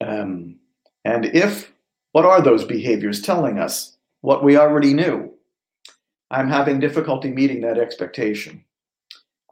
Um, 0.00 0.56
and 1.04 1.26
if, 1.26 1.72
what 2.12 2.24
are 2.24 2.40
those 2.40 2.64
behaviors 2.64 3.22
telling 3.22 3.58
us? 3.58 3.96
What 4.20 4.42
we 4.42 4.56
already 4.56 4.94
knew. 4.94 5.32
I'm 6.30 6.48
having 6.48 6.80
difficulty 6.80 7.30
meeting 7.30 7.60
that 7.60 7.78
expectation. 7.78 8.64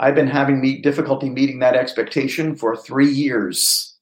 I've 0.00 0.14
been 0.14 0.26
having 0.26 0.60
me 0.60 0.80
difficulty 0.80 1.30
meeting 1.30 1.60
that 1.60 1.76
expectation 1.76 2.56
for 2.56 2.76
three 2.76 3.10
years. 3.10 3.96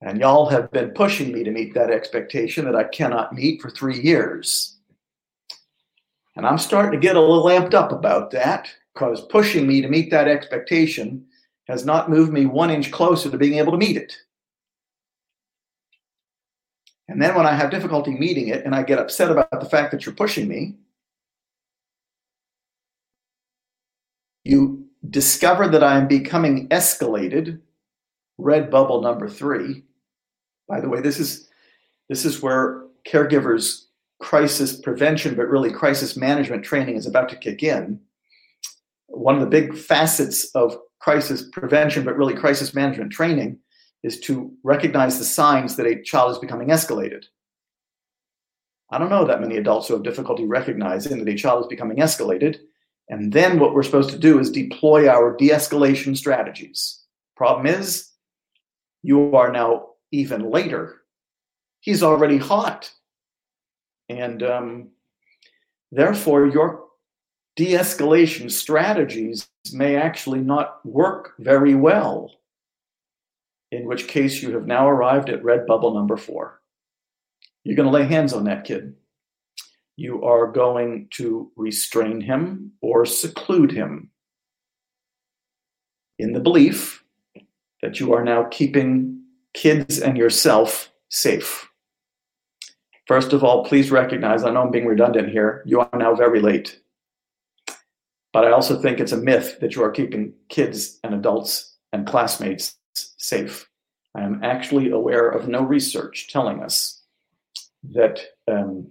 And 0.00 0.18
y'all 0.18 0.48
have 0.50 0.70
been 0.70 0.90
pushing 0.90 1.32
me 1.32 1.44
to 1.44 1.50
meet 1.50 1.72
that 1.74 1.90
expectation 1.90 2.64
that 2.64 2.74
I 2.74 2.84
cannot 2.84 3.32
meet 3.32 3.62
for 3.62 3.70
three 3.70 4.00
years. 4.00 4.73
And 6.36 6.46
I'm 6.46 6.58
starting 6.58 6.92
to 6.92 6.98
get 6.98 7.16
a 7.16 7.20
little 7.20 7.44
amped 7.44 7.74
up 7.74 7.92
about 7.92 8.30
that 8.32 8.68
because 8.92 9.22
pushing 9.26 9.66
me 9.66 9.80
to 9.80 9.88
meet 9.88 10.10
that 10.10 10.28
expectation 10.28 11.24
has 11.68 11.84
not 11.84 12.10
moved 12.10 12.32
me 12.32 12.46
one 12.46 12.70
inch 12.70 12.90
closer 12.90 13.30
to 13.30 13.38
being 13.38 13.58
able 13.58 13.72
to 13.72 13.78
meet 13.78 13.96
it. 13.96 14.16
And 17.08 17.20
then 17.20 17.34
when 17.34 17.46
I 17.46 17.54
have 17.54 17.70
difficulty 17.70 18.12
meeting 18.12 18.48
it 18.48 18.64
and 18.64 18.74
I 18.74 18.82
get 18.82 18.98
upset 18.98 19.30
about 19.30 19.50
the 19.50 19.68
fact 19.68 19.90
that 19.92 20.04
you're 20.04 20.14
pushing 20.14 20.48
me, 20.48 20.74
you 24.42 24.86
discover 25.10 25.68
that 25.68 25.84
I 25.84 25.98
am 25.98 26.08
becoming 26.08 26.68
escalated. 26.68 27.60
Red 28.38 28.70
bubble 28.70 29.00
number 29.00 29.28
three. 29.28 29.84
By 30.68 30.80
the 30.80 30.88
way, 30.88 31.00
this 31.00 31.20
is 31.20 31.48
this 32.08 32.24
is 32.24 32.42
where 32.42 32.84
caregivers 33.06 33.83
crisis 34.24 34.80
prevention, 34.80 35.34
but 35.34 35.48
really 35.48 35.70
crisis 35.70 36.16
management 36.16 36.64
training 36.64 36.96
is 36.96 37.06
about 37.06 37.28
to 37.28 37.36
kick 37.36 37.62
in. 37.62 38.00
One 39.08 39.34
of 39.34 39.42
the 39.42 39.46
big 39.46 39.76
facets 39.76 40.46
of 40.54 40.78
crisis 40.98 41.46
prevention, 41.52 42.04
but 42.04 42.16
really 42.16 42.32
crisis 42.32 42.72
management 42.72 43.12
training 43.12 43.58
is 44.02 44.18
to 44.20 44.50
recognize 44.62 45.18
the 45.18 45.26
signs 45.26 45.76
that 45.76 45.86
a 45.86 46.02
child 46.02 46.32
is 46.32 46.38
becoming 46.38 46.68
escalated. 46.68 47.24
I 48.90 48.96
don't 48.96 49.10
know 49.10 49.26
that 49.26 49.42
many 49.42 49.58
adults 49.58 49.88
who 49.88 49.94
have 49.94 50.02
difficulty 50.02 50.46
recognizing 50.46 51.18
that 51.18 51.32
a 51.32 51.36
child 51.36 51.60
is 51.60 51.68
becoming 51.68 51.98
escalated. 51.98 52.56
And 53.10 53.30
then 53.30 53.58
what 53.58 53.74
we're 53.74 53.82
supposed 53.82 54.10
to 54.10 54.18
do 54.18 54.38
is 54.38 54.50
deploy 54.50 55.06
our 55.06 55.36
de 55.36 55.50
escalation 55.50 56.16
strategies. 56.16 57.02
Problem 57.36 57.66
is, 57.66 58.10
you 59.02 59.36
are 59.36 59.52
now 59.52 59.88
even 60.12 60.50
later. 60.50 61.02
He's 61.80 62.02
already 62.02 62.38
hot. 62.38 62.90
And 64.08 64.42
um, 64.42 64.88
therefore, 65.90 66.46
your 66.46 66.84
de 67.56 67.72
escalation 67.72 68.50
strategies 68.50 69.48
may 69.72 69.96
actually 69.96 70.40
not 70.40 70.84
work 70.84 71.34
very 71.38 71.74
well 71.74 72.30
in 73.70 73.86
which 73.86 74.06
case 74.06 74.42
you 74.42 74.52
have 74.54 74.66
now 74.66 74.88
arrived 74.88 75.28
at 75.28 75.44
red 75.44 75.66
bubble 75.66 75.94
number 75.94 76.16
four. 76.16 76.60
You're 77.64 77.76
going 77.76 77.90
to 77.90 77.92
lay 77.92 78.06
hands 78.06 78.32
on 78.32 78.44
that 78.44 78.64
kid. 78.64 78.94
You 79.96 80.24
are 80.24 80.46
going 80.46 81.08
to 81.14 81.50
restrain 81.56 82.20
him 82.20 82.72
or 82.80 83.06
seclude 83.06 83.72
him 83.72 84.10
in 86.18 86.32
the 86.32 86.40
belief 86.40 87.04
that 87.82 88.00
you 88.00 88.12
are 88.12 88.24
now 88.24 88.44
keeping 88.44 89.22
kids 89.54 89.98
and 90.00 90.16
yourself 90.16 90.90
safe. 91.10 91.68
First 93.06 93.32
of 93.32 93.44
all, 93.44 93.64
please 93.64 93.90
recognize 93.90 94.44
I 94.44 94.50
know 94.50 94.62
I'm 94.62 94.70
being 94.70 94.86
redundant 94.86 95.28
here. 95.28 95.62
You 95.66 95.80
are 95.80 95.90
now 95.94 96.14
very 96.14 96.40
late. 96.40 96.80
But 98.32 98.44
I 98.44 98.50
also 98.50 98.80
think 98.80 98.98
it's 98.98 99.12
a 99.12 99.16
myth 99.16 99.60
that 99.60 99.76
you 99.76 99.82
are 99.84 99.90
keeping 99.90 100.32
kids 100.48 100.98
and 101.04 101.14
adults 101.14 101.76
and 101.92 102.06
classmates 102.06 102.76
safe. 102.94 103.68
I 104.14 104.22
am 104.22 104.42
actually 104.42 104.90
aware 104.90 105.28
of 105.28 105.48
no 105.48 105.62
research 105.62 106.28
telling 106.32 106.62
us 106.62 107.02
that 107.92 108.20
um, 108.48 108.88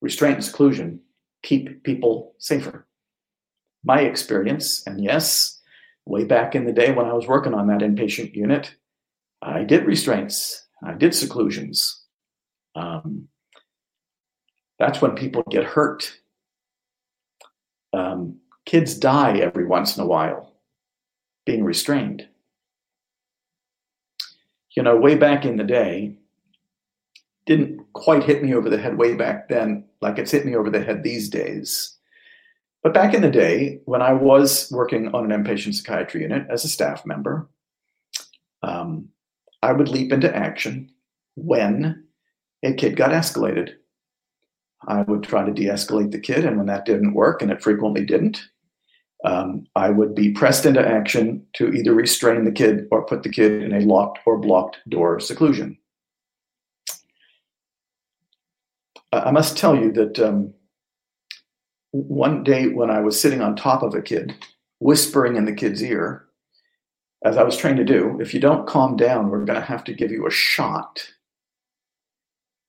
restraint 0.00 0.36
and 0.36 0.44
seclusion 0.44 1.00
keep 1.42 1.82
people 1.82 2.34
safer. 2.38 2.86
My 3.84 4.00
experience, 4.00 4.86
and 4.86 5.02
yes, 5.02 5.60
way 6.06 6.24
back 6.24 6.54
in 6.54 6.66
the 6.66 6.72
day 6.72 6.92
when 6.92 7.06
I 7.06 7.12
was 7.12 7.26
working 7.26 7.54
on 7.54 7.66
that 7.68 7.80
inpatient 7.80 8.34
unit, 8.34 8.74
I 9.42 9.62
did 9.62 9.84
restraints, 9.84 10.66
I 10.82 10.92
did 10.94 11.14
seclusions. 11.14 12.03
Um, 12.74 13.28
that's 14.78 15.00
when 15.00 15.12
people 15.12 15.44
get 15.50 15.64
hurt. 15.64 16.12
Um, 17.92 18.38
kids 18.66 18.94
die 18.94 19.38
every 19.38 19.64
once 19.64 19.96
in 19.96 20.02
a 20.02 20.06
while 20.06 20.52
being 21.46 21.64
restrained 21.64 22.26
you 24.74 24.82
know, 24.82 24.96
way 24.96 25.14
back 25.14 25.44
in 25.44 25.56
the 25.56 25.64
day, 25.64 26.16
didn't 27.46 27.80
quite 27.92 28.24
hit 28.24 28.42
me 28.42 28.54
over 28.54 28.68
the 28.68 28.78
head 28.78 28.98
way 28.98 29.14
back 29.14 29.48
then, 29.48 29.84
like 30.00 30.18
it's 30.18 30.30
hit 30.30 30.46
me 30.46 30.56
over 30.56 30.70
the 30.70 30.82
head 30.82 31.02
these 31.02 31.28
days. 31.28 31.96
But 32.82 32.94
back 32.94 33.14
in 33.14 33.22
the 33.22 33.30
day, 33.30 33.80
when 33.84 34.02
I 34.02 34.12
was 34.12 34.70
working 34.70 35.14
on 35.14 35.30
an 35.30 35.44
inpatient 35.44 35.74
psychiatry 35.74 36.22
unit 36.22 36.46
as 36.50 36.64
a 36.64 36.68
staff 36.68 37.06
member, 37.06 37.48
um, 38.62 39.08
I 39.62 39.72
would 39.72 39.88
leap 39.88 40.12
into 40.12 40.34
action 40.34 40.90
when 41.36 42.03
a 42.64 42.72
kid 42.72 42.96
got 42.96 43.10
escalated. 43.10 43.74
I 44.86 45.02
would 45.02 45.22
try 45.22 45.44
to 45.44 45.52
de 45.52 45.64
escalate 45.66 46.10
the 46.10 46.20
kid, 46.20 46.44
and 46.44 46.56
when 46.56 46.66
that 46.66 46.84
didn't 46.84 47.14
work, 47.14 47.40
and 47.40 47.50
it 47.50 47.62
frequently 47.62 48.04
didn't, 48.04 48.42
um, 49.24 49.66
I 49.74 49.90
would 49.90 50.14
be 50.14 50.32
pressed 50.32 50.66
into 50.66 50.86
action 50.86 51.46
to 51.54 51.68
either 51.68 51.94
restrain 51.94 52.44
the 52.44 52.52
kid 52.52 52.86
or 52.90 53.06
put 53.06 53.22
the 53.22 53.30
kid 53.30 53.62
in 53.62 53.72
a 53.72 53.80
locked 53.80 54.18
or 54.26 54.38
blocked 54.38 54.78
door 54.88 55.18
seclusion. 55.20 55.78
I 59.12 59.30
must 59.30 59.56
tell 59.56 59.76
you 59.76 59.92
that 59.92 60.18
um, 60.18 60.52
one 61.92 62.42
day 62.42 62.68
when 62.68 62.90
I 62.90 63.00
was 63.00 63.20
sitting 63.20 63.40
on 63.40 63.54
top 63.54 63.82
of 63.82 63.94
a 63.94 64.02
kid, 64.02 64.34
whispering 64.80 65.36
in 65.36 65.44
the 65.44 65.54
kid's 65.54 65.82
ear, 65.82 66.26
as 67.24 67.36
I 67.38 67.44
was 67.44 67.56
trained 67.56 67.78
to 67.78 67.84
do, 67.84 68.18
if 68.20 68.34
you 68.34 68.40
don't 68.40 68.66
calm 68.66 68.96
down, 68.96 69.30
we're 69.30 69.44
going 69.44 69.58
to 69.58 69.64
have 69.64 69.84
to 69.84 69.94
give 69.94 70.10
you 70.10 70.26
a 70.26 70.30
shot. 70.30 71.06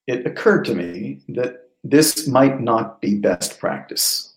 It 0.07 0.25
occurred 0.25 0.65
to 0.65 0.75
me 0.75 1.21
that 1.29 1.69
this 1.83 2.27
might 2.27 2.61
not 2.61 3.01
be 3.01 3.15
best 3.15 3.59
practice 3.59 4.35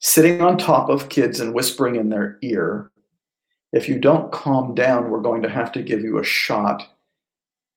sitting 0.00 0.40
on 0.40 0.58
top 0.58 0.88
of 0.88 1.08
kids 1.08 1.40
and 1.40 1.54
whispering 1.54 1.96
in 1.96 2.08
their 2.08 2.38
ear, 2.42 2.90
if 3.72 3.88
you 3.88 3.98
don't 3.98 4.32
calm 4.32 4.74
down, 4.74 5.10
we're 5.10 5.20
going 5.20 5.42
to 5.42 5.48
have 5.48 5.72
to 5.72 5.82
give 5.82 6.00
you 6.00 6.18
a 6.18 6.24
shot, 6.24 6.86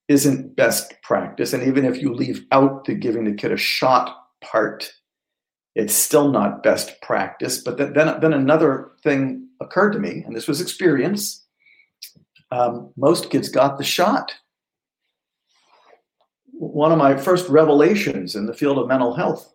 isn't 0.07 0.55
best 0.55 0.93
practice. 1.01 1.53
And 1.53 1.63
even 1.63 1.85
if 1.85 2.01
you 2.01 2.13
leave 2.13 2.45
out 2.51 2.85
the 2.85 2.93
giving 2.93 3.25
the 3.25 3.33
kid 3.33 3.51
a 3.51 3.57
shot 3.57 4.27
part, 4.41 4.93
it's 5.75 5.93
still 5.93 6.31
not 6.31 6.63
best 6.63 7.01
practice. 7.01 7.57
But 7.57 7.77
then, 7.77 7.93
then, 7.93 8.33
another 8.33 8.91
thing 9.03 9.47
occurred 9.61 9.91
to 9.93 9.99
me, 9.99 10.23
and 10.25 10.35
this 10.35 10.47
was 10.47 10.61
experience. 10.61 11.45
Um, 12.51 12.91
most 12.97 13.29
kids 13.29 13.47
got 13.47 13.77
the 13.77 13.83
shot. 13.83 14.33
One 16.62 16.91
of 16.91 16.99
my 16.99 17.18
first 17.18 17.49
revelations 17.49 18.36
in 18.36 18.45
the 18.45 18.53
field 18.53 18.78
of 18.78 18.88
mental 18.88 19.16
health 19.16 19.51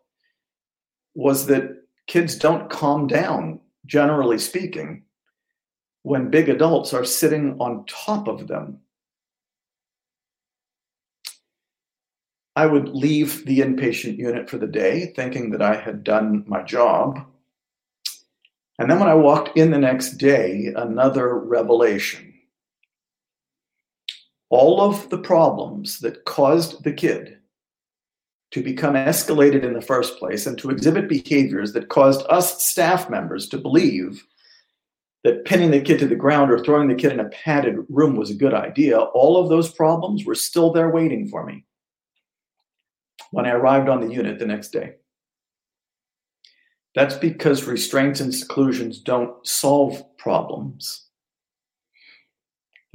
was 1.15 1.47
that 1.47 1.85
kids 2.09 2.35
don't 2.35 2.69
calm 2.69 3.07
down, 3.07 3.61
generally 3.87 4.39
speaking, 4.39 5.05
when 6.03 6.31
big 6.33 6.49
adults 6.49 6.93
are 6.93 7.05
sitting 7.05 7.57
on 7.61 7.87
top 7.87 8.27
of 8.27 8.49
them. 8.49 8.81
I 12.57 12.67
would 12.67 12.89
leave 12.89 13.47
the 13.47 13.61
inpatient 13.61 14.19
unit 14.19 14.51
for 14.51 14.59
the 14.59 14.67
day 14.67 15.13
thinking 15.15 15.51
that 15.51 15.63
I 15.63 15.77
had 15.77 16.03
done 16.03 16.43
my 16.49 16.65
job. 16.65 17.25
And 18.81 18.91
then 18.91 18.99
when 18.99 19.09
I 19.09 19.15
walked 19.15 19.57
in 19.57 19.71
the 19.71 19.79
next 19.79 20.15
day, 20.19 20.73
another 20.75 21.39
revelation. 21.39 22.35
All 24.49 24.80
of 24.80 25.09
the 25.11 25.18
problems 25.18 25.99
that 26.01 26.24
caused 26.24 26.84
the 26.84 26.92
kid 26.92 27.38
to 28.53 28.62
become 28.62 28.94
escalated 28.94 29.64
in 29.64 29.72
the 29.72 29.80
first 29.80 30.18
place 30.18 30.47
and 30.47 30.57
to 30.59 30.70
exhibit 30.70 31.09
behaviors 31.09 31.72
that 31.72 31.88
caused 31.88 32.24
us 32.28 32.68
staff 32.68 33.11
members 33.11 33.49
to 33.49 33.59
believe 33.59 34.24
that 35.24 35.44
pinning 35.44 35.72
the 35.72 35.80
kid 35.80 35.99
to 35.99 36.07
the 36.07 36.14
ground 36.14 36.53
or 36.53 36.62
throwing 36.62 36.88
the 36.88 36.94
kid 36.94 37.12
in 37.12 37.18
a 37.18 37.28
padded 37.30 37.84
room 37.88 38.14
was 38.14 38.30
a 38.30 38.34
good 38.34 38.55
idea, 38.55 38.97
all 38.97 39.36
of 39.36 39.49
those 39.49 39.72
problems 39.72 40.24
were 40.24 40.36
still 40.36 40.72
there 40.72 40.90
waiting 40.90 41.26
for 41.26 41.44
me 41.44 41.64
when 43.32 43.44
I 43.44 43.51
arrived 43.51 43.88
on 43.88 44.01
the 44.01 44.14
unit 44.14 44.38
the 44.38 44.47
next 44.47 44.68
day. 44.68 44.94
That's 46.94 47.16
because 47.16 47.64
restraints 47.64 48.20
and 48.20 48.32
seclusions 48.32 49.01
don't 49.01 49.44
solve 49.47 50.03
problems. 50.16 51.06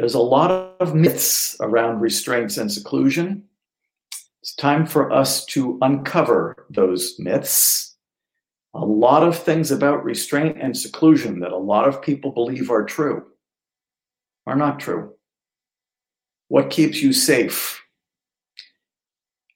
There's 0.02 0.16
a 0.16 0.20
lot 0.20 0.50
of 0.80 0.96
myths 0.96 1.56
around 1.60 2.00
restraints 2.00 2.58
and 2.58 2.72
seclusion. 2.72 3.44
It's 4.42 4.56
time 4.56 4.88
for 4.88 5.12
us 5.12 5.46
to 5.54 5.78
uncover 5.84 6.66
those 6.72 7.20
myths 7.20 7.96
a 8.74 8.84
lot 8.84 9.22
of 9.22 9.38
things 9.38 9.70
about 9.70 10.04
restraint 10.04 10.58
and 10.60 10.76
seclusion 10.76 11.42
that 11.42 11.52
a 11.52 11.58
lot 11.58 11.88
of 11.88 12.02
people 12.02 12.32
believe 12.32 12.72
are 12.72 12.84
true 12.84 13.28
are 14.48 14.56
not 14.56 14.80
true. 14.80 15.14
What 16.48 16.72
keeps 16.72 17.04
you 17.04 17.14
safe? 17.14 17.80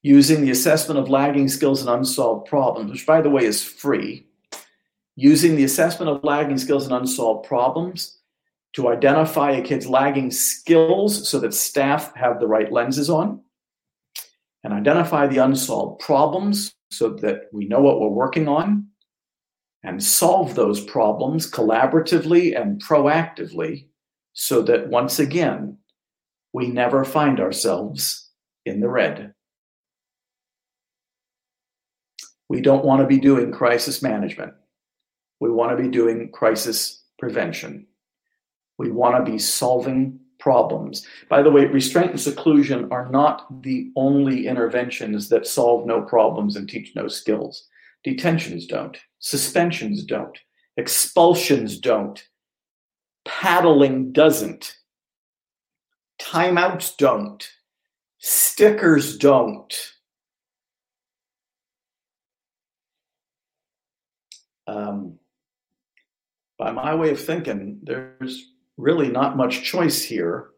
Using 0.04 0.42
the 0.42 0.52
assessment 0.52 1.00
of 1.00 1.10
lagging 1.10 1.48
skills 1.48 1.82
and 1.82 1.90
unsolved 1.90 2.48
problems, 2.48 2.92
which 2.92 3.08
by 3.08 3.20
the 3.20 3.32
way 3.32 3.46
is 3.46 3.64
free. 3.64 4.28
Using 5.16 5.56
the 5.56 5.64
assessment 5.64 6.12
of 6.12 6.24
lagging 6.24 6.60
skills 6.60 6.86
and 6.86 6.94
unsolved 6.94 7.48
problems 7.48 8.20
to 8.76 8.90
identify 8.90 9.52
a 9.52 9.62
kid's 9.62 9.88
lagging 9.88 10.32
skills 10.32 11.28
so 11.28 11.40
that 11.40 11.54
staff 11.54 12.14
have 12.16 12.40
the 12.40 12.48
right 12.48 12.72
lenses 12.72 13.10
on, 13.10 13.42
and 14.64 14.74
identify 14.74 15.28
the 15.28 15.38
unsolved 15.38 16.02
problems 16.02 16.74
so 16.92 17.10
that 17.10 17.44
we 17.54 17.66
know 17.66 17.80
what 17.80 18.00
we're 18.00 18.10
working 18.10 18.48
on 18.48 18.88
and 19.84 20.04
solve 20.04 20.56
those 20.56 20.82
problems 20.82 21.50
collaboratively 21.50 22.60
and 22.60 22.84
proactively 22.84 23.88
so 24.34 24.62
that 24.64 24.90
once 24.90 25.20
again, 25.20 25.78
we 26.52 26.68
never 26.68 27.06
find 27.06 27.40
ourselves 27.40 28.30
in 28.66 28.80
the 28.80 28.90
red. 28.90 29.34
We 32.50 32.62
don't 32.62 32.86
want 32.86 33.02
to 33.02 33.08
be 33.08 33.20
doing 33.20 33.52
crisis 33.52 34.02
management. 34.02 34.54
We 35.40 35.52
want 35.52 35.78
to 35.78 35.84
be 35.84 35.90
doing 35.90 36.32
crisis 36.32 37.04
prevention. 37.20 37.88
We 38.78 38.92
want 38.92 39.24
to 39.26 39.32
be 39.32 39.40
solving 39.40 40.20
problems. 40.40 41.06
By 41.30 41.42
the 41.42 41.52
way, 41.52 41.66
restraint 41.66 42.12
and 42.12 42.22
seclusion 42.22 42.92
are 42.92 43.10
not 43.10 43.64
the 43.64 43.92
only 43.96 44.48
interventions 44.48 45.30
that 45.30 45.48
solve 45.48 45.86
no 45.86 46.02
problems 46.02 46.56
and 46.56 46.70
teach 46.70 46.96
no 46.96 47.08
skills. 47.08 47.68
Detentions 48.04 48.68
don't. 48.68 48.98
Suspensions 49.20 50.04
don't. 50.04 50.38
Expulsions 50.78 51.80
don't. 51.80 52.24
Paddling 53.24 54.12
doesn't. 54.12 54.78
Timeouts 56.22 56.96
don't. 56.98 57.48
Stickers 58.20 59.18
don't. 59.18 59.74
Um, 64.68 65.20
by 66.58 66.72
my 66.72 66.96
way 66.96 67.12
of 67.12 67.20
thinking, 67.20 67.80
there's 67.84 68.52
really 68.78 69.10
not 69.10 69.38
much 69.38 69.64
choice 69.64 70.04
here. 70.04 70.50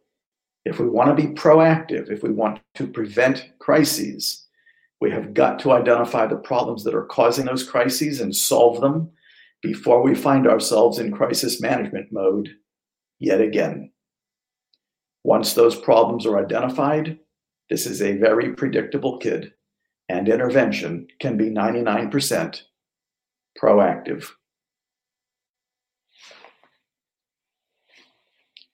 If 0.65 0.79
we 0.79 0.89
want 0.89 1.15
to 1.15 1.27
be 1.27 1.33
proactive, 1.33 2.11
if 2.11 2.23
we 2.23 2.31
want 2.31 2.59
to 2.75 2.87
prevent 2.87 3.51
crises, 3.59 4.45
we 4.99 5.11
have 5.11 5.33
got 5.33 5.59
to 5.59 5.71
identify 5.71 6.27
the 6.27 6.35
problems 6.37 6.83
that 6.83 6.95
are 6.95 7.05
causing 7.05 7.45
those 7.45 7.67
crises 7.67 8.19
and 8.19 8.35
solve 8.35 8.81
them 8.81 9.11
before 9.61 10.01
we 10.01 10.15
find 10.15 10.47
ourselves 10.47 10.99
in 10.99 11.11
crisis 11.11 11.61
management 11.61 12.11
mode 12.11 12.49
yet 13.19 13.41
again. 13.41 13.91
Once 15.23 15.53
those 15.53 15.75
problems 15.75 16.25
are 16.25 16.43
identified, 16.43 17.19
this 17.69 17.85
is 17.85 18.01
a 18.01 18.17
very 18.17 18.53
predictable 18.53 19.17
kid, 19.17 19.53
and 20.09 20.29
intervention 20.29 21.07
can 21.19 21.37
be 21.37 21.49
99% 21.49 22.61
proactive. 23.61 24.29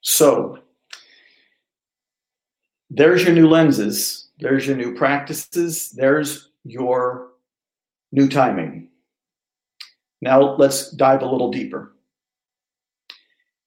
So, 0.04 0.60
there's 2.90 3.24
your 3.24 3.34
new 3.34 3.50
lenses 3.50 4.24
there's 4.44 4.68
your 4.68 4.76
new 4.76 4.94
practices. 4.94 5.92
There's 5.92 6.50
your 6.64 7.30
new 8.12 8.28
timing. 8.28 8.90
Now 10.22 10.56
let's 10.56 10.92
dive 10.92 11.22
a 11.22 11.30
little 11.30 11.50
deeper. 11.50 11.96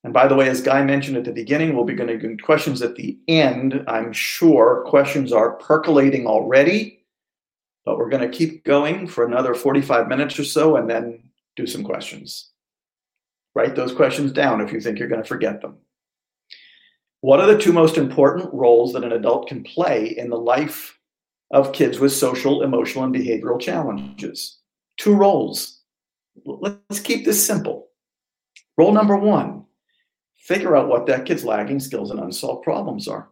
And 0.05 0.13
by 0.13 0.29
the 0.29 0.37
way, 0.37 0.49
as 0.49 0.61
Guy 0.61 0.85
mentioned 0.85 1.17
at 1.17 1.25
the 1.25 1.33
beginning, 1.33 1.75
we'll 1.75 1.85
be 1.85 1.95
going 1.95 2.19
to 2.19 2.37
questions 2.43 2.81
at 2.83 2.95
the 2.95 3.19
end. 3.27 3.85
I'm 3.89 4.13
sure 4.13 4.85
questions 4.87 5.33
are 5.33 5.55
percolating 5.55 6.27
already, 6.27 7.01
but 7.85 7.99
we're 7.99 8.11
going 8.11 8.31
to 8.31 8.37
keep 8.37 8.63
going 8.65 9.09
for 9.09 9.25
another 9.25 9.55
45 9.55 10.09
minutes 10.09 10.39
or 10.39 10.45
so 10.45 10.77
and 10.77 10.89
then 10.89 11.23
do 11.57 11.67
some 11.67 11.83
questions. 11.83 12.51
Write 13.55 13.75
those 13.75 13.95
questions 13.95 14.31
down 14.31 14.61
if 14.61 14.73
you 14.73 14.81
think 14.81 14.99
you're 14.99 15.09
going 15.09 15.23
to 15.23 15.29
forget 15.29 15.61
them. 15.61 15.79
What 17.21 17.41
are 17.41 17.47
the 17.47 17.59
two 17.59 17.73
most 17.73 17.97
important 17.97 18.53
roles 18.53 18.93
that 18.93 19.05
an 19.05 19.13
adult 19.13 19.49
can 19.49 19.65
play 19.65 20.15
in 20.17 20.31
the 20.31 20.39
life 20.39 20.99
of 21.51 21.73
kids 21.73 21.99
with 21.99 22.13
social, 22.13 22.63
emotional, 22.63 23.05
and 23.05 23.15
behavioral 23.15 23.61
challenges? 23.61 24.59
Two 24.99 25.15
roles. 25.15 25.81
Let's 26.45 27.01
keep 27.01 27.25
this 27.25 27.45
simple. 27.45 27.89
Role 28.77 28.93
number 28.93 29.17
one 29.17 29.65
figure 30.37 30.77
out 30.77 30.89
what 30.89 31.07
that 31.07 31.25
kid's 31.25 31.45
lagging 31.45 31.81
skills 31.81 32.13
and 32.13 32.21
unsolved 32.21 32.63
problems 32.63 33.09
are. 33.09 33.29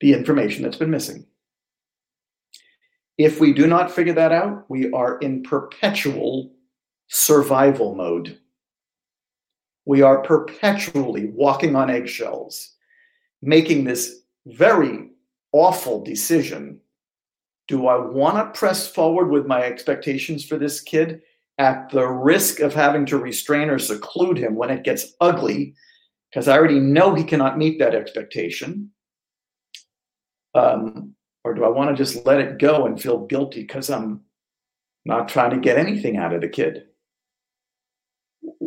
The 0.00 0.12
information 0.12 0.62
that's 0.62 0.76
been 0.76 0.90
missing. 0.90 1.26
If 3.18 3.40
we 3.40 3.52
do 3.52 3.66
not 3.66 3.90
figure 3.90 4.12
that 4.12 4.30
out, 4.30 4.70
we 4.70 4.92
are 4.92 5.18
in 5.18 5.42
perpetual 5.42 6.52
survival 7.08 7.96
mode 7.96 8.38
we 9.86 10.02
are 10.02 10.20
perpetually 10.20 11.26
walking 11.26 11.76
on 11.76 11.88
eggshells, 11.88 12.74
making 13.40 13.84
this 13.84 14.20
very 14.46 15.10
awful 15.52 16.02
decision. 16.02 16.80
Do 17.68 17.86
I 17.86 17.96
want 17.96 18.36
to 18.36 18.58
press 18.58 18.86
forward 18.88 19.30
with 19.30 19.46
my 19.46 19.62
expectations 19.62 20.44
for 20.44 20.58
this 20.58 20.80
kid 20.80 21.22
at 21.58 21.88
the 21.90 22.06
risk 22.06 22.60
of 22.60 22.74
having 22.74 23.06
to 23.06 23.18
restrain 23.18 23.70
or 23.70 23.78
seclude 23.78 24.36
him 24.36 24.56
when 24.56 24.70
it 24.70 24.84
gets 24.84 25.14
ugly? 25.20 25.74
Because 26.30 26.48
I 26.48 26.58
already 26.58 26.80
know 26.80 27.14
he 27.14 27.24
cannot 27.24 27.56
meet 27.56 27.78
that 27.78 27.94
expectation. 27.94 28.90
Um, 30.54 31.14
or 31.44 31.54
do 31.54 31.64
I 31.64 31.68
want 31.68 31.90
to 31.90 31.96
just 31.96 32.26
let 32.26 32.40
it 32.40 32.58
go 32.58 32.86
and 32.86 33.00
feel 33.00 33.26
guilty 33.26 33.60
because 33.60 33.88
I'm 33.88 34.22
not 35.04 35.28
trying 35.28 35.50
to 35.50 35.60
get 35.60 35.78
anything 35.78 36.16
out 36.16 36.34
of 36.34 36.40
the 36.40 36.48
kid? 36.48 36.86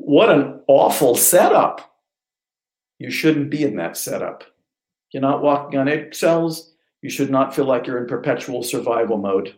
What 0.10 0.32
an 0.32 0.60
awful 0.66 1.14
setup. 1.14 1.94
You 2.98 3.12
shouldn't 3.12 3.52
be 3.52 3.64
in 3.64 3.76
that 3.76 3.96
setup. 3.96 4.44
You're 5.12 5.22
not 5.22 5.44
walking 5.44 5.80
on 5.80 5.88
eggshells. 5.88 6.74
You 7.04 7.12
should 7.12 7.30
not 7.30 7.54
feel 7.54 7.66
like 7.66 7.86
you're 7.86 8.00
in 8.00 8.08
perpetual 8.08 8.64
survival 8.64 9.20
mode. 9.20 9.56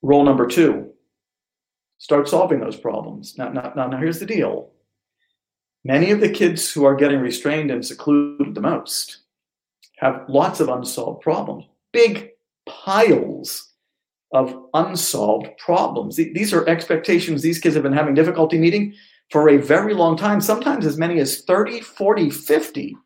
Rule 0.00 0.24
number 0.24 0.46
two 0.46 0.92
start 1.98 2.26
solving 2.26 2.58
those 2.58 2.76
problems. 2.76 3.36
Now, 3.36 3.50
now, 3.50 3.74
now, 3.76 3.86
now, 3.88 3.98
here's 3.98 4.18
the 4.18 4.24
deal 4.24 4.70
many 5.84 6.10
of 6.10 6.20
the 6.20 6.30
kids 6.30 6.72
who 6.72 6.86
are 6.86 6.96
getting 6.96 7.20
restrained 7.20 7.70
and 7.70 7.84
secluded 7.84 8.54
the 8.54 8.62
most 8.62 9.24
have 9.98 10.24
lots 10.26 10.60
of 10.60 10.70
unsolved 10.70 11.20
problems, 11.20 11.66
big 11.92 12.30
piles 12.66 13.67
of 14.32 14.66
unsolved 14.74 15.48
problems. 15.58 16.16
These 16.16 16.52
are 16.52 16.68
expectations 16.68 17.42
these 17.42 17.58
kids 17.58 17.74
have 17.74 17.82
been 17.82 17.92
having 17.92 18.14
difficulty 18.14 18.58
meeting 18.58 18.94
for 19.30 19.48
a 19.48 19.56
very 19.58 19.94
long 19.94 20.16
time, 20.16 20.40
sometimes 20.40 20.86
as 20.86 20.98
many 20.98 21.18
as 21.18 21.42
30, 21.42 21.80
40, 21.80 22.30
50 22.30 22.96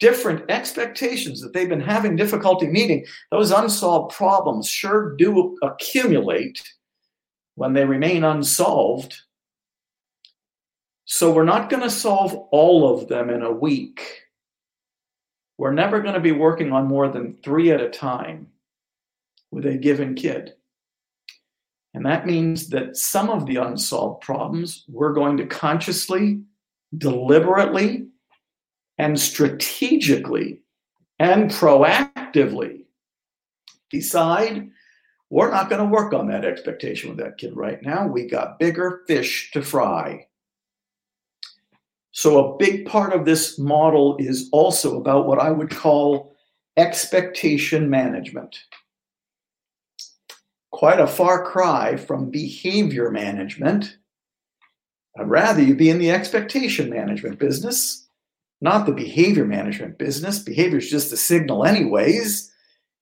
different 0.00 0.48
expectations 0.48 1.40
that 1.40 1.52
they've 1.52 1.68
been 1.68 1.80
having 1.80 2.16
difficulty 2.16 2.68
meeting. 2.68 3.04
Those 3.30 3.50
unsolved 3.50 4.14
problems 4.14 4.68
sure 4.68 5.16
do 5.16 5.56
accumulate 5.62 6.62
when 7.56 7.72
they 7.72 7.84
remain 7.84 8.22
unsolved. 8.22 9.20
So 11.04 11.32
we're 11.32 11.44
not 11.44 11.70
going 11.70 11.82
to 11.82 11.90
solve 11.90 12.34
all 12.52 12.94
of 12.94 13.08
them 13.08 13.30
in 13.30 13.42
a 13.42 13.50
week. 13.50 14.24
we're 15.56 15.72
never 15.72 16.00
going 16.00 16.14
to 16.14 16.20
be 16.20 16.30
working 16.30 16.72
on 16.72 16.86
more 16.86 17.08
than 17.08 17.36
three 17.42 17.72
at 17.72 17.80
a 17.80 17.90
time 17.90 18.46
with 19.50 19.66
a 19.66 19.76
given 19.76 20.14
kid. 20.14 20.54
And 21.94 22.04
that 22.06 22.26
means 22.26 22.68
that 22.68 22.96
some 22.96 23.30
of 23.30 23.46
the 23.46 23.56
unsolved 23.56 24.22
problems 24.22 24.84
we're 24.88 25.14
going 25.14 25.36
to 25.38 25.46
consciously, 25.46 26.42
deliberately, 26.96 28.08
and 28.98 29.18
strategically 29.18 30.60
and 31.18 31.50
proactively 31.50 32.84
decide 33.90 34.70
we're 35.30 35.50
not 35.50 35.68
going 35.68 35.82
to 35.82 35.92
work 35.92 36.14
on 36.14 36.28
that 36.28 36.44
expectation 36.44 37.10
with 37.10 37.18
that 37.18 37.38
kid 37.38 37.56
right 37.56 37.82
now. 37.82 38.06
We 38.06 38.26
got 38.26 38.58
bigger 38.58 39.02
fish 39.06 39.50
to 39.52 39.62
fry. 39.62 40.26
So, 42.12 42.54
a 42.54 42.56
big 42.56 42.86
part 42.86 43.12
of 43.12 43.24
this 43.24 43.58
model 43.58 44.16
is 44.18 44.48
also 44.52 44.98
about 44.98 45.26
what 45.26 45.38
I 45.38 45.50
would 45.50 45.70
call 45.70 46.34
expectation 46.76 47.90
management. 47.90 48.58
Quite 50.78 51.00
a 51.00 51.08
far 51.08 51.44
cry 51.44 51.96
from 51.96 52.30
behavior 52.30 53.10
management. 53.10 53.96
I'd 55.18 55.28
rather 55.28 55.60
you 55.60 55.74
be 55.74 55.90
in 55.90 55.98
the 55.98 56.12
expectation 56.12 56.88
management 56.88 57.40
business, 57.40 58.06
not 58.60 58.86
the 58.86 58.92
behavior 58.92 59.44
management 59.44 59.98
business. 59.98 60.38
Behavior 60.38 60.78
is 60.78 60.88
just 60.88 61.12
a 61.12 61.16
signal, 61.16 61.64
anyways. 61.64 62.52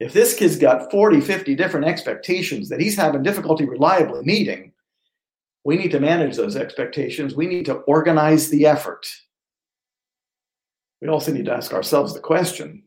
If 0.00 0.14
this 0.14 0.34
kid's 0.34 0.56
got 0.56 0.90
40, 0.90 1.20
50 1.20 1.54
different 1.54 1.84
expectations 1.84 2.70
that 2.70 2.80
he's 2.80 2.96
having 2.96 3.22
difficulty 3.22 3.66
reliably 3.66 4.24
meeting, 4.24 4.72
we 5.62 5.76
need 5.76 5.90
to 5.90 6.00
manage 6.00 6.36
those 6.36 6.56
expectations. 6.56 7.34
We 7.34 7.46
need 7.46 7.66
to 7.66 7.80
organize 7.80 8.48
the 8.48 8.64
effort. 8.64 9.06
We 11.02 11.08
also 11.08 11.30
need 11.30 11.44
to 11.44 11.52
ask 11.52 11.74
ourselves 11.74 12.14
the 12.14 12.20
question 12.20 12.84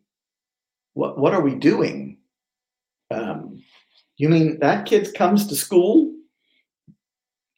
what, 0.96 1.20
what 1.20 1.36
are 1.36 1.42
we 1.42 1.54
doing? 1.54 2.18
Um, 3.12 3.62
you 4.20 4.30
mean 4.30 4.60
that 4.60 4.86
kid 4.86 5.12
comes 5.16 5.48
to 5.48 5.56
school 5.56 6.14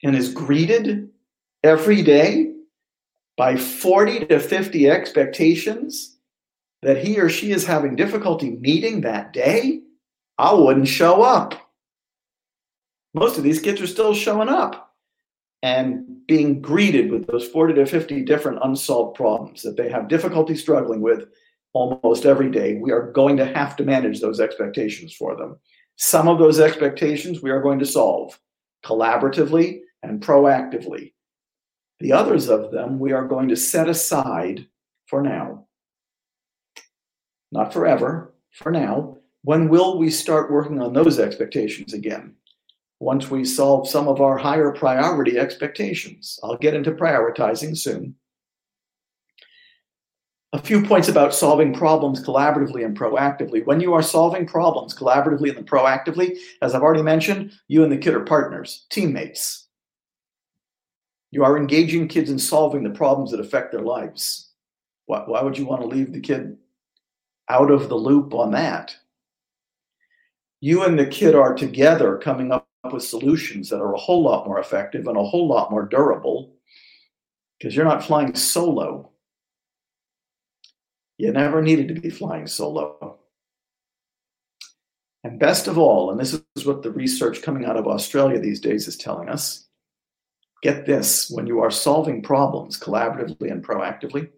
and 0.04 0.16
is 0.16 0.32
greeted 0.32 1.10
every 1.64 2.02
day 2.02 2.54
by 3.36 3.58
40 3.58 4.28
to 4.28 4.40
50 4.40 4.90
expectations 4.90 6.20
that 6.84 7.04
he 7.04 7.20
or 7.20 7.30
she 7.30 7.52
is 7.52 7.66
having 7.66 7.96
difficulty 7.96 8.52
meeting 8.52 9.02
that 9.02 9.34
day, 9.34 9.82
I 10.38 10.54
wouldn't 10.54 10.88
show 10.88 11.24
up. 11.24 11.56
Most 13.14 13.38
of 13.38 13.44
these 13.44 13.60
kids 13.60 13.82
are 13.82 13.88
still 13.88 14.14
showing 14.14 14.50
up 14.50 14.94
and 15.64 16.26
being 16.28 16.62
greeted 16.62 17.12
with 17.12 17.26
those 17.28 17.48
40 17.48 17.74
to 17.76 17.86
50 17.88 18.24
different 18.24 18.60
unsolved 18.64 19.16
problems 19.16 19.64
that 19.64 19.78
they 19.78 19.90
have 19.90 20.08
difficulty 20.08 20.56
struggling 20.56 21.02
with 21.02 21.26
almost 21.74 22.26
every 22.26 22.52
day. 22.52 22.76
We 22.76 22.92
are 22.92 23.12
going 23.12 23.38
to 23.38 23.46
have 23.46 23.76
to 23.78 23.84
manage 23.84 24.22
those 24.22 24.40
expectations 24.40 25.14
for 25.14 25.36
them. 25.36 25.58
Some 26.02 26.28
of 26.28 26.40
those 26.40 26.60
expectations 26.60 27.42
we 27.42 27.52
are 27.52 27.62
going 27.62 27.80
to 27.80 27.86
solve 27.86 28.40
collaboratively 28.84 29.82
and 30.02 30.20
proactively. 30.20 31.14
The 32.00 32.12
others 32.12 32.50
of 32.50 32.72
them 32.72 32.98
we 33.00 33.12
are 33.12 33.28
going 33.28 33.50
to 33.50 33.56
set 33.56 33.88
aside 33.88 34.68
for 35.06 35.22
now 35.22 35.68
not 37.52 37.74
forever, 37.74 38.34
for 38.52 38.72
now. 38.72 39.18
When 39.44 39.70
will 39.70 39.98
we 39.98 40.10
start 40.10 40.52
working 40.52 40.82
on 40.82 40.94
those 40.94 41.20
expectations 41.20 41.94
again? 41.94 42.36
Once 43.00 43.30
we 43.30 43.44
solve 43.44 43.88
some 43.88 44.08
of 44.08 44.22
our 44.22 44.38
higher 44.38 44.72
priority 44.72 45.38
expectations. 45.38 46.40
I'll 46.44 46.58
get 46.58 46.76
into 46.76 46.92
prioritizing 46.92 47.78
soon. 47.78 48.16
A 50.54 50.60
few 50.60 50.86
points 50.86 51.08
about 51.08 51.34
solving 51.34 51.74
problems 51.74 52.22
collaboratively 52.22 52.84
and 52.84 52.98
proactively. 52.98 53.66
When 53.66 53.80
you 53.80 53.94
are 53.94 54.02
solving 54.02 54.46
problems 54.46 54.94
collaboratively 54.94 55.56
and 55.56 55.70
proactively, 55.70 56.38
as 56.62 56.76
I've 56.76 56.82
already 56.82 57.04
mentioned, 57.04 57.54
you 57.70 57.84
and 57.84 57.92
the 57.92 57.98
kid 57.98 58.14
are 58.14 58.26
partners, 58.26 58.86
teammates. 58.90 59.68
You 61.32 61.46
are 61.46 61.58
engaging 61.58 62.10
kids 62.10 62.30
in 62.30 62.38
solving 62.38 62.84
the 62.84 62.90
problems 62.90 63.32
that 63.32 63.40
affect 63.40 63.72
their 63.72 63.82
lives. 63.82 64.52
Why, 65.06 65.24
why 65.26 65.42
would 65.42 65.58
you 65.58 65.66
want 65.66 65.82
to 65.82 65.88
leave 65.88 66.12
the 66.12 66.20
kid 66.20 66.58
out 67.52 67.70
of 67.70 67.90
the 67.90 67.96
loop 67.96 68.34
on 68.34 68.52
that. 68.52 68.96
You 70.62 70.84
and 70.84 70.98
the 70.98 71.06
kid 71.06 71.36
are 71.36 71.54
together 71.54 72.18
coming 72.18 72.52
up 72.52 72.68
with 72.92 73.04
solutions 73.04 73.70
that 73.70 73.82
are 73.82 73.94
a 73.94 74.00
whole 74.00 74.24
lot 74.24 74.48
more 74.48 74.60
effective 74.60 75.08
and 75.08 75.18
a 75.18 75.24
whole 75.24 75.48
lot 75.48 75.70
more 75.70 75.86
durable 75.86 76.56
because 77.58 77.76
you're 77.76 77.86
not 77.86 78.04
flying 78.04 78.36
solo. 78.36 79.12
You 81.22 81.32
never 81.32 81.62
needed 81.62 81.88
to 81.90 82.02
be 82.02 82.10
flying 82.10 82.48
solo. 82.48 83.20
And 85.24 85.38
best 85.38 85.68
of 85.68 85.78
all, 85.78 86.10
and 86.10 86.20
this 86.20 86.34
is 86.56 86.66
what 86.66 86.82
the 86.82 86.90
research 86.90 87.44
coming 87.44 87.64
out 87.64 87.78
of 87.78 87.86
Australia 87.86 88.40
these 88.40 88.60
days 88.60 88.88
is 88.88 88.98
telling 88.98 89.30
us 89.30 89.68
get 90.64 90.88
this 90.88 91.30
when 91.30 91.46
you 91.46 91.60
are 91.60 91.70
solving 91.70 92.24
problems 92.24 92.80
collaboratively 92.80 93.52
and 93.52 93.64
proactively, 93.64 94.30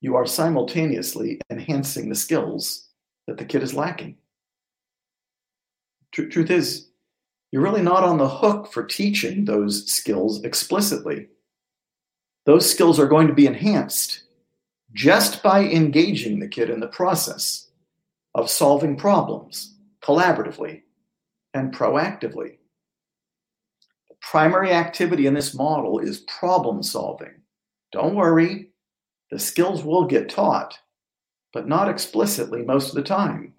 you 0.00 0.16
are 0.16 0.26
simultaneously 0.26 1.40
enhancing 1.48 2.08
the 2.08 2.16
skills 2.16 2.88
that 3.28 3.38
the 3.38 3.44
kid 3.44 3.62
is 3.62 3.74
lacking. 3.74 4.16
Tr- 6.10 6.24
truth 6.24 6.50
is, 6.50 6.88
you're 7.52 7.62
really 7.62 7.82
not 7.82 8.02
on 8.02 8.18
the 8.18 8.28
hook 8.28 8.72
for 8.72 8.82
teaching 8.82 9.44
those 9.44 9.88
skills 9.88 10.42
explicitly. 10.42 11.28
Those 12.46 12.68
skills 12.68 12.98
are 12.98 13.06
going 13.06 13.28
to 13.28 13.34
be 13.34 13.46
enhanced 13.46 14.22
just 14.94 15.42
by 15.42 15.64
engaging 15.64 16.38
the 16.38 16.48
kid 16.48 16.70
in 16.70 16.80
the 16.80 16.88
process 16.88 17.70
of 18.34 18.50
solving 18.50 18.96
problems 18.96 19.74
collaboratively 20.02 20.82
and 21.54 21.74
proactively. 21.74 22.58
The 24.08 24.16
primary 24.20 24.72
activity 24.72 25.26
in 25.26 25.34
this 25.34 25.54
model 25.54 25.98
is 25.98 26.20
problem 26.20 26.82
solving. 26.82 27.42
Don't 27.92 28.14
worry, 28.14 28.70
the 29.30 29.38
skills 29.38 29.82
will 29.82 30.06
get 30.06 30.28
taught, 30.28 30.78
but 31.52 31.68
not 31.68 31.88
explicitly 31.88 32.62
most 32.62 32.88
of 32.88 32.94
the 32.94 33.02
time, 33.02 33.54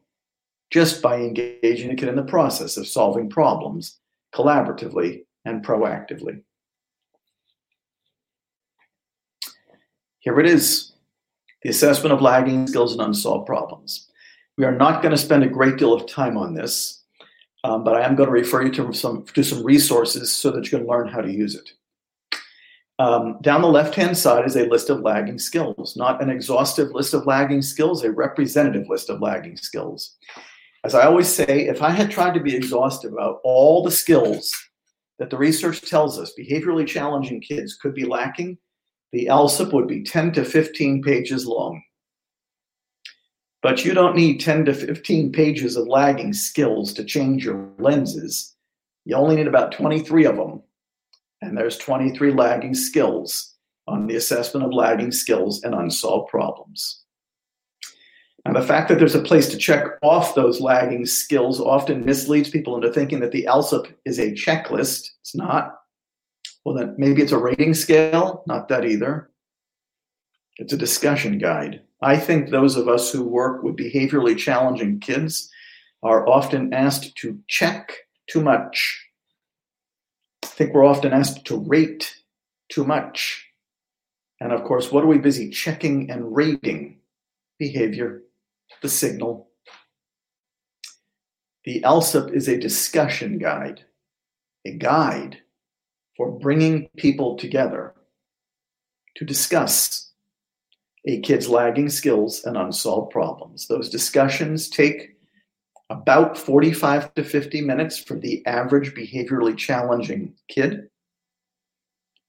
just 0.71 1.01
by 1.01 1.17
engaging 1.17 1.89
the 1.89 1.95
kid 1.95 2.09
in 2.09 2.15
the 2.15 2.23
process 2.23 2.77
of 2.77 2.88
solving 2.88 3.29
problems 3.29 3.99
collaboratively 4.34 5.25
and 5.45 5.65
proactively. 5.65 6.41
Here 10.19 10.39
it 10.39 10.45
is 10.45 10.93
the 11.64 11.70
assessment 11.70 12.14
of 12.14 12.22
lagging 12.22 12.68
skills 12.68 12.93
and 12.93 13.01
unsolved 13.01 13.47
problems. 13.47 14.09
We 14.57 14.66
are 14.66 14.76
not 14.76 15.01
going 15.01 15.16
to 15.16 15.22
spend 15.22 15.43
a 15.43 15.47
great 15.47 15.78
deal 15.78 15.93
of 15.93 16.07
time 16.07 16.38
on 16.38 16.53
this, 16.53 17.03
um, 17.64 17.84
but 17.84 17.95
I 17.95 18.05
am 18.05 18.16
going 18.16 18.28
to 18.28 18.34
refer 18.34 18.64
you 18.64 18.72
to 18.74 18.93
some, 18.93 19.26
to 19.34 19.43
some 19.43 19.64
resources 19.64 20.32
so 20.32 20.51
that 20.51 20.66
you 20.66 20.78
can 20.78 20.88
learn 20.88 21.07
how 21.07 21.22
to 21.22 21.32
use 21.32 21.55
it. 21.55 21.72
Um, 22.99 23.39
down 23.41 23.61
the 23.61 23.68
left-hand 23.68 24.16
side 24.18 24.45
is 24.45 24.55
a 24.55 24.68
list 24.68 24.89
of 24.89 24.99
lagging 24.99 25.39
skills, 25.39 25.95
not 25.97 26.22
an 26.22 26.30
exhaustive 26.30 26.91
list 26.91 27.16
of 27.16 27.26
lagging 27.26 27.64
skills, 27.64 28.03
a 28.03 28.11
representative 28.11 28.88
list 28.88 29.09
of 29.09 29.20
lagging 29.20 29.57
skills. 29.57 30.16
As 30.84 30.93
I 30.93 31.05
always 31.05 31.28
say, 31.28 31.68
if 31.68 31.82
I 31.82 31.89
had 31.89 32.11
tried 32.11 32.34
to 32.36 32.39
be 32.39 32.55
exhaustive 32.55 33.14
about 33.14 33.39
all 33.43 33.84
the 33.84 33.91
skills 33.91 34.53
that 35.18 35.30
the 35.30 35.38
research 35.38 35.82
tells 35.82 36.20
us 36.20 36.34
behaviorally 36.38 36.86
challenging 36.86 37.41
kids 37.41 37.76
could 37.76 37.95
be 37.95 38.05
lacking, 38.05 38.57
the 39.14 39.28
ALSUP 39.28 39.72
would 39.72 39.88
be 39.88 40.03
10 40.03 40.34
to 40.34 40.43
15 40.43 41.01
pages 41.01 41.45
long. 41.45 41.82
But 43.61 43.86
you 43.86 43.93
don't 43.93 44.18
need 44.18 44.41
10 44.41 44.66
to 44.66 44.74
15 44.74 45.32
pages 45.32 45.78
of 45.78 45.88
lagging 45.88 46.34
skills 46.34 46.91
to 46.93 47.05
change 47.05 47.45
your 47.45 47.70
lenses. 47.78 48.53
You 49.05 49.16
only 49.16 49.38
need 49.38 49.47
about 49.47 49.72
23 49.72 50.26
of 50.26 50.36
them 50.36 50.64
and 51.41 51.57
there's 51.57 51.78
23 51.78 52.32
lagging 52.34 52.74
skills 52.74 53.55
on 53.88 54.07
the 54.07 54.16
assessment 54.16 54.66
of 54.66 54.74
lagging 54.74 55.11
skills 55.11 55.64
and 55.64 55.76
unsolved 55.76 56.30
problems. 56.30 57.03
And 58.45 58.55
the 58.55 58.61
fact 58.61 58.89
that 58.89 58.99
there's 58.99 59.16
a 59.16 59.22
place 59.22 59.47
to 59.49 59.57
check 59.57 59.86
off 60.01 60.36
those 60.36 60.59
lagging 60.59 61.05
skills 61.05 61.61
often 61.61 62.03
misleads 62.03 62.49
people 62.49 62.76
into 62.76 62.91
thinking 62.91 63.20
that 63.22 63.32
the 63.32 63.47
ALSUP 63.49 63.93
is 64.05 64.20
a 64.20 64.32
checklist. 64.32 65.11
It's 65.22 65.36
not. 65.36 65.82
Well, 66.66 66.76
then 66.76 66.95
maybe 66.97 67.22
it's 67.22 67.32
a 67.32 67.38
rating 67.38 67.74
scale. 67.74 68.43
Not 68.47 68.70
that 68.70 68.86
either. 68.86 69.30
It's 70.57 70.74
a 70.74 70.78
discussion 70.78 71.38
guide. 71.38 71.82
I 72.01 72.18
think 72.18 72.49
those 72.49 72.76
of 72.76 72.88
us 72.88 73.11
who 73.11 73.24
work 73.24 73.64
with 73.64 73.76
behaviorally 73.76 74.38
challenging 74.38 74.99
kids 74.99 75.49
are 76.03 76.28
often 76.28 76.74
asked 76.74 77.16
to 77.18 77.39
check 77.47 77.93
too 78.28 78.41
much 78.41 79.03
I 80.53 80.55
think 80.55 80.74
we're 80.76 80.86
often 80.86 81.14
asked 81.14 81.45
to 81.45 81.57
rate 81.57 82.16
too 82.70 82.84
much. 82.84 83.49
And 84.39 84.51
of 84.51 84.64
course, 84.66 84.91
what 84.91 85.03
are 85.03 85.07
we 85.07 85.18
busy 85.18 85.49
checking 85.49 86.11
and 86.11 86.36
rating? 86.36 86.99
Behavior, 87.57 88.22
the 88.84 88.89
signal. 88.89 89.49
The 91.66 91.82
ALSUP 91.82 92.36
is 92.36 92.47
a 92.47 92.59
discussion 92.59 93.39
guide, 93.39 93.86
a 94.64 94.74
guide 94.74 95.39
for 96.18 96.32
bringing 96.32 96.89
people 96.97 97.38
together 97.38 97.93
to 99.16 99.26
discuss 99.26 100.11
a 101.05 101.20
kid's 101.22 101.49
lagging 101.49 101.89
skills 101.89 102.43
and 102.45 102.57
unsolved 102.57 103.11
problems. 103.11 103.68
Those 103.68 103.89
discussions 103.89 104.70
take 104.70 105.18
about 105.89 106.38
45 106.38 107.14
to 107.16 107.24
50 107.24 107.61
minutes 107.61 107.97
for 107.97 108.18
the 108.18 108.45
average 108.45 108.93
behaviorally 108.95 109.57
challenging 109.57 110.34
kid. 110.47 110.89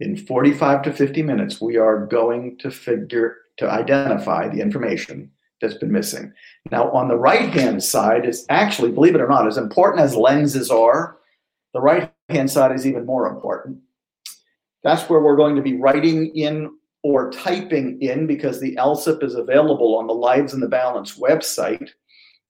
In 0.00 0.16
45 0.16 0.82
to 0.82 0.92
50 0.92 1.22
minutes, 1.22 1.60
we 1.60 1.76
are 1.76 2.06
going 2.06 2.58
to 2.58 2.70
figure 2.70 3.36
to 3.58 3.70
identify 3.70 4.48
the 4.48 4.60
information 4.60 5.30
that's 5.60 5.74
been 5.74 5.92
missing. 5.92 6.32
Now, 6.70 6.90
on 6.90 7.08
the 7.08 7.16
right 7.16 7.48
hand 7.48 7.82
side 7.82 8.26
is 8.26 8.44
actually, 8.50 8.90
believe 8.90 9.14
it 9.14 9.20
or 9.20 9.28
not, 9.28 9.46
as 9.46 9.56
important 9.56 10.02
as 10.02 10.16
lenses 10.16 10.70
are, 10.70 11.18
the 11.72 11.80
right 11.80 12.12
hand 12.28 12.50
side 12.50 12.72
is 12.72 12.86
even 12.86 13.06
more 13.06 13.28
important. 13.28 13.78
That's 14.82 15.08
where 15.08 15.20
we're 15.20 15.36
going 15.36 15.56
to 15.56 15.62
be 15.62 15.76
writing 15.76 16.34
in 16.34 16.70
or 17.02 17.30
typing 17.30 18.00
in 18.00 18.26
because 18.26 18.60
the 18.60 18.76
ALSUP 18.76 19.22
is 19.22 19.34
available 19.34 19.96
on 19.96 20.06
the 20.06 20.14
Lives 20.14 20.54
in 20.54 20.60
the 20.60 20.68
Balance 20.68 21.18
website 21.18 21.90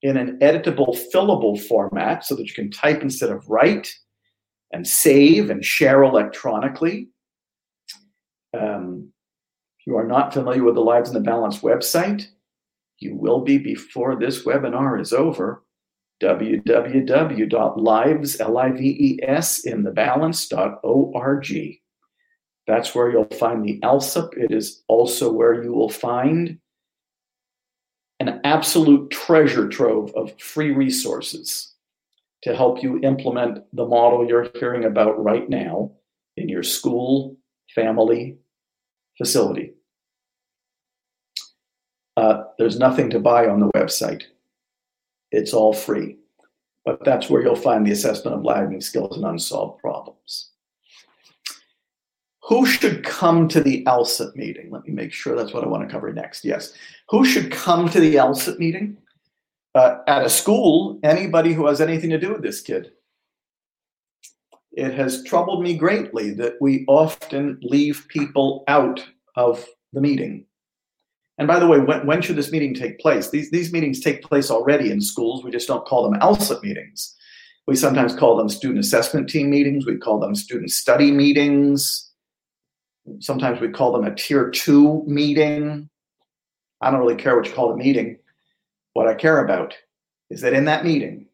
in 0.03 0.17
an 0.17 0.39
editable, 0.41 0.97
fillable 1.13 1.61
format 1.61 2.25
so 2.25 2.37
that 2.37 2.47
you 2.47 2.55
can 2.55 2.71
type 2.71 3.03
instead 3.03 3.31
of 3.31 3.49
write 3.49 3.93
and 4.73 4.87
save 4.87 5.51
and 5.51 5.65
share 5.65 6.03
electronically. 6.03 7.09
Um, 8.57 9.13
if 9.81 9.87
you 9.87 9.97
are 9.97 10.07
not 10.07 10.33
familiar 10.33 10.63
with 10.63 10.77
the 10.77 10.81
Lives 10.81 11.09
in 11.09 11.15
the 11.15 11.21
Balance 11.21 11.61
website, 11.61 12.27
you 12.99 13.17
will 13.17 13.41
be 13.41 13.59
before 13.59 14.17
this 14.17 14.45
webinar 14.45 15.01
is 15.01 15.13
over. 15.13 15.64
www.lives, 16.23 16.81
L-I-V-E-S, 18.41 19.65
in 19.65 19.85
thebalance.org. 19.85 21.81
That's 22.67 22.95
where 22.95 23.11
you'll 23.11 23.25
find 23.27 23.65
the 23.65 23.79
ALSUP. 23.81 24.37
It 24.37 24.51
is 24.51 24.83
also 24.89 25.31
where 25.33 25.63
you 25.63 25.73
will 25.73 25.91
find 25.91 26.59
an 28.21 28.41
absolute 28.45 29.11
treasure 29.11 29.69
trove 29.69 30.13
of 30.15 30.33
free 30.41 30.71
resources 30.71 31.75
to 32.43 32.55
help 32.55 32.83
you 32.83 33.01
implement 33.01 33.65
the 33.73 33.85
model 33.85 34.27
you're 34.27 34.49
hearing 34.59 34.85
about 34.85 35.23
right 35.23 35.49
now 35.49 35.93
in 36.37 36.49
your 36.49 36.63
school, 36.63 37.37
family, 37.75 38.39
facility. 39.19 39.75
Uh, 42.17 42.45
there's 42.59 42.79
nothing 42.79 43.11
to 43.11 43.19
buy 43.19 43.47
on 43.47 43.61
the 43.61 43.71
website. 43.77 44.25
It's 45.35 45.53
all 45.53 45.73
free. 45.73 46.17
But 46.85 47.05
that's 47.05 47.29
where 47.29 47.43
you'll 47.43 47.57
find 47.57 47.87
the 47.87 47.93
assessment 47.93 48.37
of 48.37 48.45
lagging 48.45 48.81
skills 48.81 49.17
and 49.17 49.25
unsolved 49.25 49.81
problems. 49.81 50.51
Who 52.43 52.67
should 52.67 53.05
come 53.05 53.49
to 53.49 53.61
the 53.61 53.85
ALSUP 53.85 54.37
meeting? 54.37 54.71
Let 54.71 54.85
me 54.85 54.93
make 54.93 55.13
sure 55.13 55.35
that's 55.35 55.55
what 55.55 55.65
I 55.65 55.67
want 55.67 55.89
to 55.89 55.93
cover 55.93 56.13
next. 56.13 56.45
Yes. 56.45 56.75
Who 57.09 57.25
should 57.25 57.51
come 57.51 57.89
to 57.89 58.01
the 58.01 58.17
ALSUP 58.17 58.59
meeting? 58.59 58.99
Uh, 59.75 59.99
at 60.07 60.27
a 60.27 60.29
school, 60.29 61.01
anybody 61.03 61.53
who 61.53 61.67
has 61.67 61.81
anything 61.81 62.11
to 62.11 62.19
do 62.19 62.33
with 62.33 62.43
this 62.43 62.61
kid. 62.61 62.93
It 64.73 64.95
has 64.95 65.25
troubled 65.25 65.63
me 65.63 65.77
greatly 65.77 66.33
that 66.35 66.55
we 66.61 66.85
often 66.87 67.59
leave 67.63 68.07
people 68.09 68.63
out 68.69 69.05
of 69.37 69.67
the 69.93 70.01
meeting. 70.01 70.47
And 71.39 71.49
by 71.49 71.59
the 71.59 71.67
way, 71.67 71.81
when, 71.81 72.07
when 72.07 72.23
should 72.23 72.37
this 72.37 72.53
meeting 72.53 72.75
take 72.75 72.99
place? 73.01 73.31
These, 73.31 73.51
these 73.51 73.73
meetings 73.73 74.01
take 74.01 74.23
place 74.23 74.51
already 74.51 74.91
in 74.91 75.01
schools. 75.01 75.43
We 75.43 75.51
just 75.51 75.67
don't 75.67 75.85
call 75.85 76.09
them 76.09 76.21
ALSUP 76.21 76.63
meetings. 76.63 77.15
We 77.67 77.77
sometimes 77.77 78.15
call 78.15 78.37
them 78.37 78.49
student 78.49 78.79
assessment 78.81 79.29
team 79.29 79.51
meetings. 79.51 79.87
We 79.87 79.97
call 79.97 80.21
them 80.21 80.35
student 80.35 80.71
study 80.71 81.11
meetings. 81.11 82.13
Sometimes 83.19 83.61
we 83.61 83.69
call 83.69 83.93
them 83.93 84.05
a 84.05 84.15
tier 84.15 84.51
two 84.51 85.03
meeting. 85.07 85.89
I 86.81 86.91
don't 86.91 87.01
really 87.01 87.17
care 87.17 87.37
what 87.37 87.47
you 87.47 87.53
call 87.53 87.71
the 87.71 87.77
meeting. 87.77 88.19
What 88.93 89.09
I 89.09 89.15
care 89.15 89.45
about 89.45 89.75
is 90.31 90.41
that 90.43 90.53
in 90.53 90.67
that 90.67 90.85
meeting, 90.85 91.27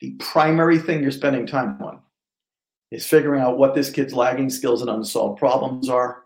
the 0.00 0.12
primary 0.18 0.78
thing 0.78 1.02
you're 1.02 1.10
spending 1.10 1.46
time 1.46 1.80
on 1.82 2.00
is 2.90 3.06
figuring 3.06 3.40
out 3.40 3.58
what 3.58 3.74
this 3.74 3.90
kid's 3.90 4.14
lagging 4.14 4.50
skills 4.50 4.80
and 4.80 4.90
unsolved 4.90 5.38
problems 5.38 5.88
are, 5.88 6.24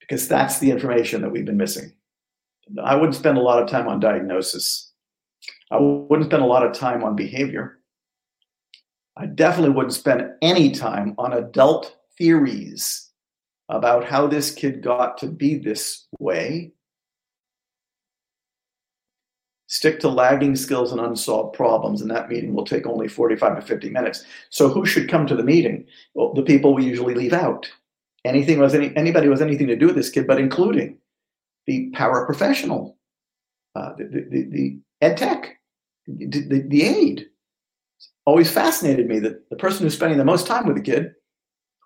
because 0.00 0.28
that's 0.28 0.58
the 0.58 0.70
information 0.70 1.22
that 1.22 1.30
we've 1.30 1.46
been 1.46 1.56
missing. 1.56 1.92
I 2.82 2.94
wouldn't 2.94 3.14
spend 3.14 3.38
a 3.38 3.42
lot 3.42 3.62
of 3.62 3.68
time 3.68 3.88
on 3.88 4.00
diagnosis. 4.00 4.92
I 5.70 5.78
wouldn't 5.78 6.28
spend 6.30 6.42
a 6.42 6.46
lot 6.46 6.66
of 6.66 6.72
time 6.72 7.04
on 7.04 7.16
behavior. 7.16 7.78
I 9.16 9.26
definitely 9.26 9.74
wouldn't 9.74 9.94
spend 9.94 10.30
any 10.42 10.72
time 10.72 11.14
on 11.18 11.32
adult 11.32 11.96
theories 12.18 13.10
about 13.68 14.04
how 14.04 14.26
this 14.26 14.52
kid 14.52 14.82
got 14.82 15.18
to 15.18 15.26
be 15.26 15.56
this 15.56 16.06
way. 16.20 16.72
Stick 19.68 19.98
to 20.00 20.08
lagging 20.08 20.54
skills 20.54 20.92
and 20.92 21.00
unsolved 21.00 21.56
problems, 21.56 22.00
and 22.00 22.10
that 22.10 22.28
meeting 22.28 22.54
will 22.54 22.64
take 22.64 22.86
only 22.86 23.08
45 23.08 23.56
to 23.56 23.62
50 23.62 23.90
minutes. 23.90 24.24
So, 24.50 24.68
who 24.68 24.86
should 24.86 25.10
come 25.10 25.26
to 25.26 25.34
the 25.34 25.42
meeting? 25.42 25.86
Well, 26.14 26.32
the 26.34 26.42
people 26.42 26.72
we 26.72 26.84
usually 26.84 27.14
leave 27.14 27.32
out. 27.32 27.68
Anything 28.24 28.60
was 28.60 28.74
any 28.74 28.96
anybody 28.96 29.28
with 29.28 29.42
anything 29.42 29.66
to 29.66 29.76
do 29.76 29.86
with 29.86 29.96
this 29.96 30.10
kid, 30.10 30.26
but 30.26 30.38
including 30.38 30.98
the 31.66 31.90
paraprofessional, 31.92 32.94
uh, 33.74 33.92
the, 33.96 34.04
the, 34.30 34.48
the 34.50 34.78
ed 35.00 35.16
tech, 35.16 35.58
the, 36.06 36.64
the, 36.68 36.82
aide. 36.82 37.26
Always 38.24 38.50
fascinated 38.50 39.08
me 39.08 39.18
that 39.20 39.48
the 39.50 39.56
person 39.56 39.84
who's 39.84 39.94
spending 39.94 40.18
the 40.18 40.24
most 40.24 40.46
time 40.46 40.66
with 40.66 40.76
the 40.76 40.82
kid 40.82 41.12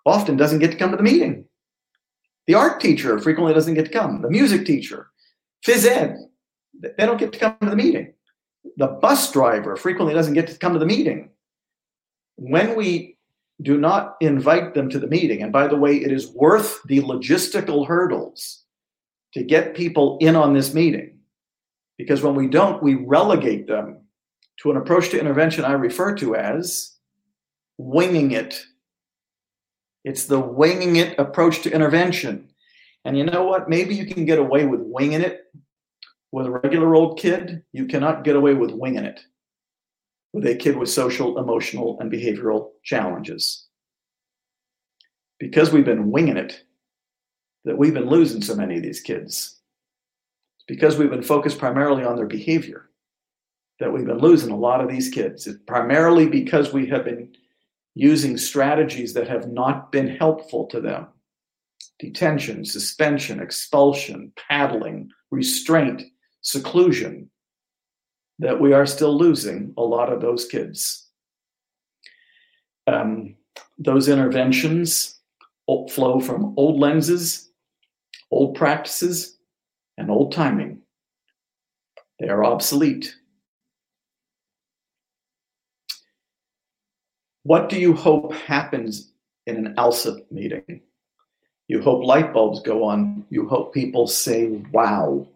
often 0.05 0.37
doesn't 0.37 0.59
get 0.59 0.71
to 0.71 0.77
come 0.77 0.91
to 0.91 0.97
the 0.97 1.03
meeting. 1.03 1.45
The 2.47 2.55
art 2.55 2.79
teacher 2.79 3.19
frequently 3.19 3.53
doesn't 3.53 3.75
get 3.75 3.85
to 3.85 3.91
come. 3.91 4.21
The 4.21 4.29
music 4.29 4.65
teacher, 4.65 5.11
phys 5.65 5.85
ed, 5.85 6.17
they 6.81 7.05
don't 7.05 7.19
get 7.19 7.33
to 7.33 7.39
come 7.39 7.57
to 7.61 7.69
the 7.69 7.75
meeting. 7.75 8.13
The 8.77 8.87
bus 8.87 9.31
driver 9.31 9.75
frequently 9.75 10.13
doesn't 10.13 10.33
get 10.33 10.47
to 10.47 10.57
come 10.57 10.73
to 10.73 10.79
the 10.79 10.85
meeting. 10.85 11.29
When 12.37 12.75
we 12.75 13.17
do 13.61 13.77
not 13.77 14.15
invite 14.21 14.73
them 14.73 14.89
to 14.89 14.99
the 14.99 15.07
meeting, 15.07 15.43
and 15.43 15.51
by 15.51 15.67
the 15.67 15.75
way, 15.75 15.97
it 15.97 16.11
is 16.11 16.31
worth 16.33 16.81
the 16.85 17.01
logistical 17.01 17.87
hurdles 17.87 18.60
to 19.33 19.43
get 19.43 19.75
people 19.75 20.17
in 20.19 20.35
on 20.35 20.53
this 20.53 20.73
meeting. 20.73 21.19
Because 21.97 22.21
when 22.21 22.35
we 22.35 22.47
don't, 22.47 22.81
we 22.81 22.95
relegate 22.95 23.67
them 23.67 24.01
to 24.61 24.71
an 24.71 24.77
approach 24.77 25.09
to 25.09 25.19
intervention 25.19 25.65
I 25.65 25.73
refer 25.73 26.15
to 26.15 26.35
as 26.35 26.95
winging 27.77 28.31
it. 28.31 28.63
It's 30.03 30.25
the 30.25 30.39
winging 30.39 30.95
it 30.97 31.17
approach 31.19 31.61
to 31.61 31.71
intervention. 31.71 32.49
And 33.05 33.17
you 33.17 33.23
know 33.23 33.43
what? 33.43 33.69
Maybe 33.69 33.95
you 33.95 34.05
can 34.05 34.25
get 34.25 34.39
away 34.39 34.65
with 34.65 34.81
winging 34.81 35.21
it 35.21 35.41
with 36.31 36.45
a 36.45 36.51
regular 36.51 36.95
old 36.95 37.19
kid. 37.19 37.63
You 37.71 37.85
cannot 37.85 38.23
get 38.23 38.35
away 38.35 38.53
with 38.53 38.71
winging 38.71 39.05
it 39.05 39.21
with 40.33 40.45
a 40.45 40.55
kid 40.55 40.77
with 40.77 40.89
social, 40.89 41.39
emotional, 41.39 41.99
and 41.99 42.11
behavioral 42.11 42.69
challenges. 42.83 43.67
Because 45.39 45.71
we've 45.71 45.85
been 45.85 46.11
winging 46.11 46.37
it, 46.37 46.63
that 47.65 47.77
we've 47.77 47.93
been 47.93 48.09
losing 48.09 48.41
so 48.41 48.55
many 48.55 48.77
of 48.77 48.83
these 48.83 48.99
kids. 48.99 49.59
It's 50.57 50.65
because 50.67 50.97
we've 50.97 51.09
been 51.09 51.23
focused 51.23 51.59
primarily 51.59 52.03
on 52.03 52.15
their 52.15 52.27
behavior 52.27 52.89
that 53.79 53.91
we've 53.91 54.05
been 54.05 54.19
losing 54.19 54.51
a 54.51 54.57
lot 54.57 54.81
of 54.81 54.89
these 54.89 55.09
kids. 55.09 55.47
It's 55.47 55.59
primarily 55.65 56.27
because 56.27 56.71
we 56.71 56.87
have 56.87 57.03
been 57.03 57.35
using 57.95 58.37
strategies 58.37 59.13
that 59.13 59.27
have 59.27 59.51
not 59.51 59.91
been 59.91 60.07
helpful 60.07 60.67
to 60.67 60.79
them 60.79 61.07
detention, 61.99 62.65
suspension, 62.65 63.39
expulsion, 63.39 64.31
paddling, 64.35 65.09
restraint, 65.29 66.01
seclusion 66.41 67.29
that 68.39 68.59
we 68.59 68.73
are 68.73 68.87
still 68.87 69.15
losing 69.15 69.71
a 69.77 69.81
lot 69.81 70.11
of 70.11 70.19
those 70.19 70.47
kids. 70.47 71.09
Um, 72.87 73.35
those 73.77 74.09
interventions 74.09 75.19
flow 75.89 76.19
from 76.19 76.55
old 76.57 76.79
lenses 76.79 77.50
old 78.31 78.55
practices, 78.55 79.37
and 79.97 80.09
old 80.09 80.31
timing. 80.31 80.79
They 82.19 82.29
are 82.29 82.43
obsolete. 82.43 83.15
What 87.43 87.69
do 87.69 87.79
you 87.79 87.93
hope 87.93 88.33
happens 88.33 89.11
in 89.47 89.65
an 89.65 89.75
ALSUP 89.75 90.31
meeting? 90.31 90.81
You 91.67 91.81
hope 91.81 92.03
light 92.03 92.33
bulbs 92.33 92.61
go 92.61 92.83
on. 92.83 93.25
You 93.29 93.47
hope 93.47 93.73
people 93.73 94.07
say, 94.07 94.47
wow. 94.71 95.27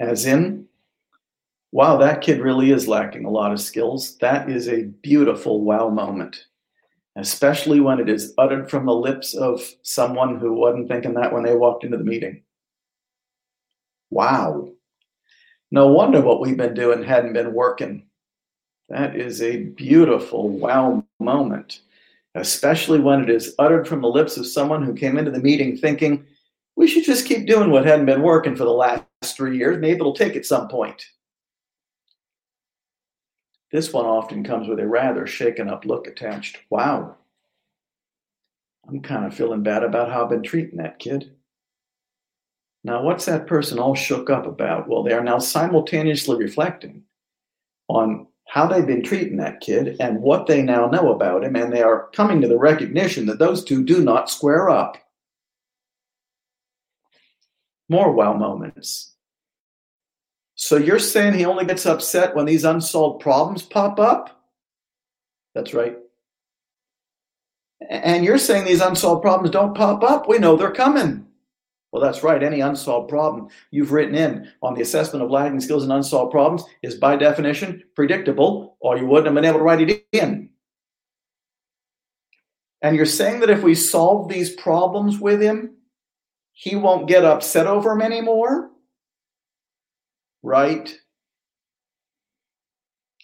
As 0.00 0.24
in, 0.26 0.66
wow, 1.72 1.96
that 1.98 2.22
kid 2.22 2.40
really 2.40 2.70
is 2.70 2.88
lacking 2.88 3.24
a 3.24 3.30
lot 3.30 3.52
of 3.52 3.60
skills. 3.60 4.16
That 4.18 4.48
is 4.48 4.68
a 4.68 4.84
beautiful 4.84 5.62
wow 5.62 5.88
moment 5.88 6.46
especially 7.16 7.80
when 7.80 7.98
it 7.98 8.08
is 8.08 8.34
uttered 8.38 8.70
from 8.70 8.86
the 8.86 8.94
lips 8.94 9.34
of 9.34 9.62
someone 9.82 10.38
who 10.38 10.52
wasn't 10.52 10.88
thinking 10.88 11.14
that 11.14 11.32
when 11.32 11.42
they 11.42 11.54
walked 11.54 11.84
into 11.84 11.96
the 11.96 12.04
meeting. 12.04 12.42
Wow. 14.10 14.70
No 15.70 15.88
wonder 15.88 16.20
what 16.20 16.40
we've 16.40 16.56
been 16.56 16.74
doing 16.74 17.02
hadn't 17.02 17.32
been 17.32 17.54
working. 17.54 18.06
That 18.88 19.16
is 19.16 19.42
a 19.42 19.64
beautiful 19.64 20.48
wow 20.48 21.04
moment, 21.18 21.80
especially 22.34 23.00
when 23.00 23.22
it 23.22 23.30
is 23.30 23.54
uttered 23.58 23.88
from 23.88 24.02
the 24.02 24.08
lips 24.08 24.36
of 24.36 24.46
someone 24.46 24.84
who 24.84 24.94
came 24.94 25.18
into 25.18 25.30
the 25.30 25.40
meeting 25.40 25.76
thinking, 25.76 26.24
we 26.76 26.86
should 26.86 27.04
just 27.04 27.26
keep 27.26 27.46
doing 27.46 27.70
what 27.70 27.86
hadn't 27.86 28.06
been 28.06 28.22
working 28.22 28.54
for 28.54 28.64
the 28.64 28.70
last 28.70 29.04
three 29.24 29.56
years. 29.56 29.78
Maybe 29.78 29.98
it'll 29.98 30.12
take 30.12 30.36
at 30.36 30.46
some 30.46 30.68
point. 30.68 31.02
This 33.72 33.92
one 33.92 34.06
often 34.06 34.44
comes 34.44 34.68
with 34.68 34.78
a 34.78 34.86
rather 34.86 35.26
shaken 35.26 35.68
up 35.68 35.84
look 35.84 36.06
attached. 36.06 36.58
Wow. 36.70 37.16
I'm 38.88 39.02
kind 39.02 39.24
of 39.24 39.34
feeling 39.34 39.62
bad 39.62 39.82
about 39.82 40.10
how 40.10 40.24
I've 40.24 40.30
been 40.30 40.42
treating 40.42 40.78
that 40.78 40.98
kid. 40.98 41.32
Now, 42.84 43.02
what's 43.02 43.24
that 43.24 43.48
person 43.48 43.80
all 43.80 43.96
shook 43.96 44.30
up 44.30 44.46
about? 44.46 44.88
Well, 44.88 45.02
they 45.02 45.12
are 45.12 45.24
now 45.24 45.40
simultaneously 45.40 46.36
reflecting 46.36 47.02
on 47.88 48.28
how 48.46 48.68
they've 48.68 48.86
been 48.86 49.02
treating 49.02 49.38
that 49.38 49.60
kid 49.60 49.96
and 49.98 50.22
what 50.22 50.46
they 50.46 50.62
now 50.62 50.86
know 50.86 51.12
about 51.12 51.42
him, 51.42 51.56
and 51.56 51.72
they 51.72 51.82
are 51.82 52.08
coming 52.14 52.40
to 52.40 52.48
the 52.48 52.58
recognition 52.58 53.26
that 53.26 53.40
those 53.40 53.64
two 53.64 53.82
do 53.84 54.04
not 54.04 54.30
square 54.30 54.70
up. 54.70 54.96
More 57.88 58.12
wow 58.12 58.34
moments. 58.34 59.15
So 60.56 60.76
you're 60.76 60.98
saying 60.98 61.34
he 61.34 61.44
only 61.44 61.66
gets 61.66 61.86
upset 61.86 62.34
when 62.34 62.46
these 62.46 62.64
unsolved 62.64 63.20
problems 63.20 63.62
pop 63.62 64.00
up? 64.00 64.42
That's 65.54 65.74
right. 65.74 65.96
And 67.88 68.24
you're 68.24 68.38
saying 68.38 68.64
these 68.64 68.80
unsolved 68.80 69.22
problems 69.22 69.50
don't 69.50 69.76
pop 69.76 70.02
up? 70.02 70.28
We 70.28 70.38
know 70.38 70.56
they're 70.56 70.72
coming. 70.72 71.26
Well, 71.92 72.02
that's 72.02 72.22
right. 72.22 72.42
Any 72.42 72.60
unsolved 72.60 73.08
problem 73.08 73.48
you've 73.70 73.92
written 73.92 74.14
in 74.14 74.50
on 74.62 74.74
the 74.74 74.82
assessment 74.82 75.22
of 75.22 75.30
lagging 75.30 75.60
skills 75.60 75.82
and 75.82 75.92
unsolved 75.92 76.32
problems 76.32 76.64
is 76.82 76.94
by 76.94 77.16
definition 77.16 77.82
predictable, 77.94 78.76
or 78.80 78.98
you 78.98 79.06
wouldn't 79.06 79.26
have 79.26 79.34
been 79.34 79.44
able 79.44 79.58
to 79.58 79.64
write 79.64 79.88
it 79.88 80.06
in. 80.12 80.50
And 82.82 82.96
you're 82.96 83.06
saying 83.06 83.40
that 83.40 83.50
if 83.50 83.62
we 83.62 83.74
solve 83.74 84.28
these 84.28 84.54
problems 84.56 85.18
with 85.18 85.40
him, 85.40 85.76
he 86.52 86.76
won't 86.76 87.08
get 87.08 87.24
upset 87.24 87.66
over 87.66 87.90
them 87.90 88.02
anymore? 88.02 88.70
Right? 90.46 90.96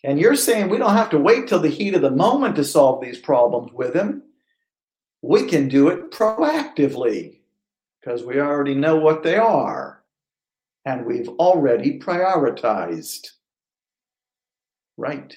And 0.03 0.19
you're 0.19 0.35
saying 0.35 0.69
we 0.69 0.79
don't 0.79 0.97
have 0.97 1.11
to 1.11 1.21
wait 1.21 1.47
till 1.47 1.61
the 1.61 1.69
heat 1.69 1.95
of 1.95 2.03
the 2.03 2.11
moment 2.11 2.57
to 2.57 2.65
solve 2.65 3.01
these 3.01 3.21
problems 3.21 3.73
with 3.73 3.95
him. 3.95 4.25
We 5.23 5.47
can 5.47 5.69
do 5.69 5.87
it 5.87 6.11
proactively 6.11 7.39
because 8.01 8.25
we 8.25 8.41
already 8.41 8.75
know 8.75 8.97
what 8.97 9.23
they 9.23 9.37
are 9.37 10.03
and 10.85 11.07
we've 11.07 11.29
already 11.29 12.01
prioritized. 12.01 13.29
Right. 14.97 15.37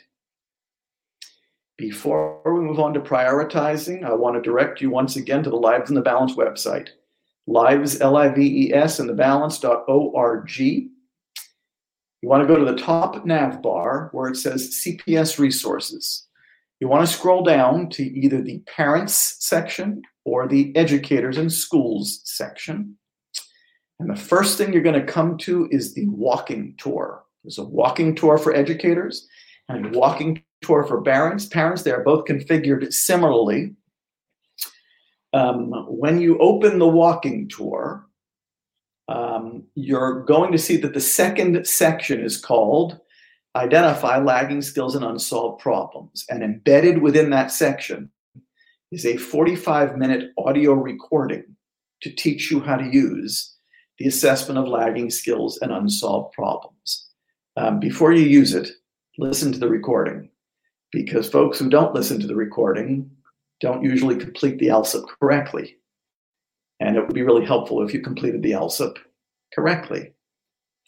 Before 1.78 2.42
we 2.46 2.62
move 2.62 2.80
on 2.80 2.96
to 2.96 3.00
prioritizing, 3.00 4.04
I 4.04 4.16
want 4.16 4.38
to 4.38 4.42
direct 4.42 4.82
you 4.82 4.90
once 4.90 5.18
again 5.18 5.44
to 5.44 5.52
the 5.52 5.56
Lives 5.56 5.90
in 5.90 5.96
the 5.96 6.02
Balance 6.02 6.34
website. 6.34 6.88
Lives, 7.46 8.02
L 8.02 8.18
I 8.18 8.30
V 8.30 8.70
E 8.70 8.74
S, 8.74 9.00
in 9.00 9.06
the 9.06 9.14
balance.org. 9.14 10.50
You 12.26 12.30
want 12.30 12.42
to 12.42 12.48
go 12.48 12.58
to 12.58 12.66
the 12.66 12.82
top 12.82 13.24
nav 13.24 13.62
bar 13.62 14.10
where 14.12 14.28
it 14.28 14.36
says 14.36 14.82
CPS 14.84 15.38
resources. 15.38 16.26
You 16.80 16.88
want 16.88 17.06
to 17.06 17.14
scroll 17.14 17.44
down 17.44 17.88
to 17.92 18.04
either 18.04 18.42
the 18.42 18.64
parents 18.66 19.36
section 19.46 20.02
or 20.24 20.48
the 20.48 20.76
educators 20.76 21.38
and 21.38 21.54
schools 21.54 22.22
section. 22.24 22.98
And 24.00 24.10
the 24.10 24.16
first 24.16 24.58
thing 24.58 24.74
you're 24.74 24.82
going 24.82 25.00
to 25.00 25.06
come 25.06 25.38
to 25.38 25.70
is 25.70 25.94
the 25.94 26.08
walking 26.08 26.74
tour. 26.80 27.24
There's 27.44 27.60
a 27.60 27.64
walking 27.64 28.16
tour 28.16 28.40
for 28.40 28.56
educators 28.56 29.28
and 29.70 29.86
a 29.86 30.00
walking 30.00 30.42
tour 30.64 30.84
for 30.84 31.04
parents. 31.04 31.46
Parents, 31.46 31.84
they 31.84 31.92
are 31.92 32.04
both 32.04 32.26
configured 32.26 32.92
similarly. 32.92 33.76
Um, 35.32 35.72
when 35.88 36.20
you 36.20 36.40
open 36.40 36.80
the 36.80 36.88
walking 36.88 37.50
tour, 37.50 38.08
um, 39.08 39.64
you're 39.76 40.24
going 40.24 40.52
to 40.52 40.58
see 40.58 40.78
that 40.78 40.94
the 40.94 41.02
second 41.02 41.66
section 41.68 42.20
is 42.20 42.38
called 42.38 43.00
Identify 43.56 44.18
Lagging 44.18 44.62
Skills 44.62 44.96
and 44.96 45.06
Unsolved 45.06 45.62
Problems. 45.62 46.26
And 46.30 46.44
embedded 46.44 47.02
within 47.02 47.30
that 47.30 47.52
section 47.52 48.10
is 48.92 49.06
a 49.06 49.18
45 49.18 49.98
minute 49.98 50.32
audio 50.38 50.74
recording 50.74 51.44
to 52.02 52.10
teach 52.10 52.52
you 52.52 52.60
how 52.60 52.76
to 52.76 52.86
use 52.86 53.56
the 53.98 54.08
assessment 54.08 54.60
of 54.60 54.68
lagging 54.68 55.10
skills 55.10 55.58
and 55.62 55.72
unsolved 55.72 56.34
problems. 56.34 57.08
Um, 57.56 57.80
before 57.80 58.12
you 58.12 58.26
use 58.26 58.54
it, 58.54 58.70
listen 59.18 59.52
to 59.54 59.60
the 59.60 59.70
recording 59.70 60.30
because 60.92 61.30
folks 61.30 61.60
who 61.60 61.70
don't 61.70 61.94
listen 61.94 62.20
to 62.20 62.28
the 62.28 62.36
recording 62.36 63.10
don't 63.62 63.84
usually 63.84 64.18
complete 64.18 64.60
the 64.60 64.68
ALSUP 64.68 65.06
correctly. 65.20 65.78
And 66.80 66.96
it 66.96 67.02
would 67.02 67.16
be 67.16 67.24
really 67.24 67.46
helpful 67.46 67.82
if 67.82 67.94
you 67.94 68.02
completed 68.02 68.44
the 68.44 68.52
ALSUP 68.52 68.98
correctly. 69.54 70.12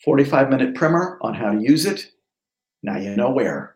45 0.03 0.49
minute 0.49 0.75
primer 0.75 1.17
on 1.21 1.33
how 1.33 1.51
to 1.51 1.61
use 1.61 1.85
it. 1.85 2.11
Now 2.83 2.97
you 2.97 3.15
know 3.15 3.31
where. 3.31 3.75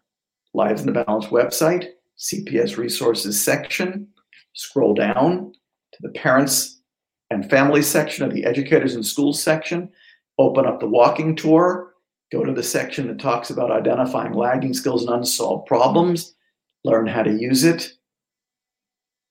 Lives 0.54 0.82
in 0.82 0.88
the 0.88 1.04
Balance 1.04 1.28
website, 1.28 1.88
CPS 2.20 2.78
resources 2.78 3.42
section, 3.42 4.08
Scroll 4.54 4.94
down 4.94 5.54
to 5.94 6.00
the 6.02 6.10
parents 6.10 6.82
and 7.30 7.50
family 7.50 7.82
section 7.82 8.26
of 8.26 8.34
the 8.34 8.44
educators 8.44 8.96
and 8.96 9.06
schools 9.06 9.42
section. 9.42 9.90
Open 10.38 10.66
up 10.66 10.80
the 10.80 10.88
walking 10.88 11.36
tour. 11.36 11.94
Go 12.32 12.44
to 12.44 12.54
the 12.54 12.64
section 12.64 13.08
that 13.08 13.20
talks 13.20 13.50
about 13.50 13.72
identifying 13.72 14.34
lagging 14.34 14.74
skills 14.74 15.06
and 15.06 15.14
unsolved 15.14 15.68
problems. 15.68 16.36
Learn 16.84 17.08
how 17.08 17.24
to 17.24 17.32
use 17.32 17.64
it. 17.64 17.94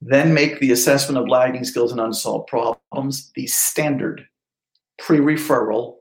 Then 0.00 0.32
make 0.32 0.60
the 0.60 0.72
assessment 0.72 1.18
of 1.18 1.28
lagging 1.28 1.64
skills 1.64 1.92
and 1.92 2.00
unsolved 2.00 2.48
problems 2.48 3.30
the 3.34 3.46
standard 3.46 4.26
pre 4.98 5.18
referral 5.18 5.96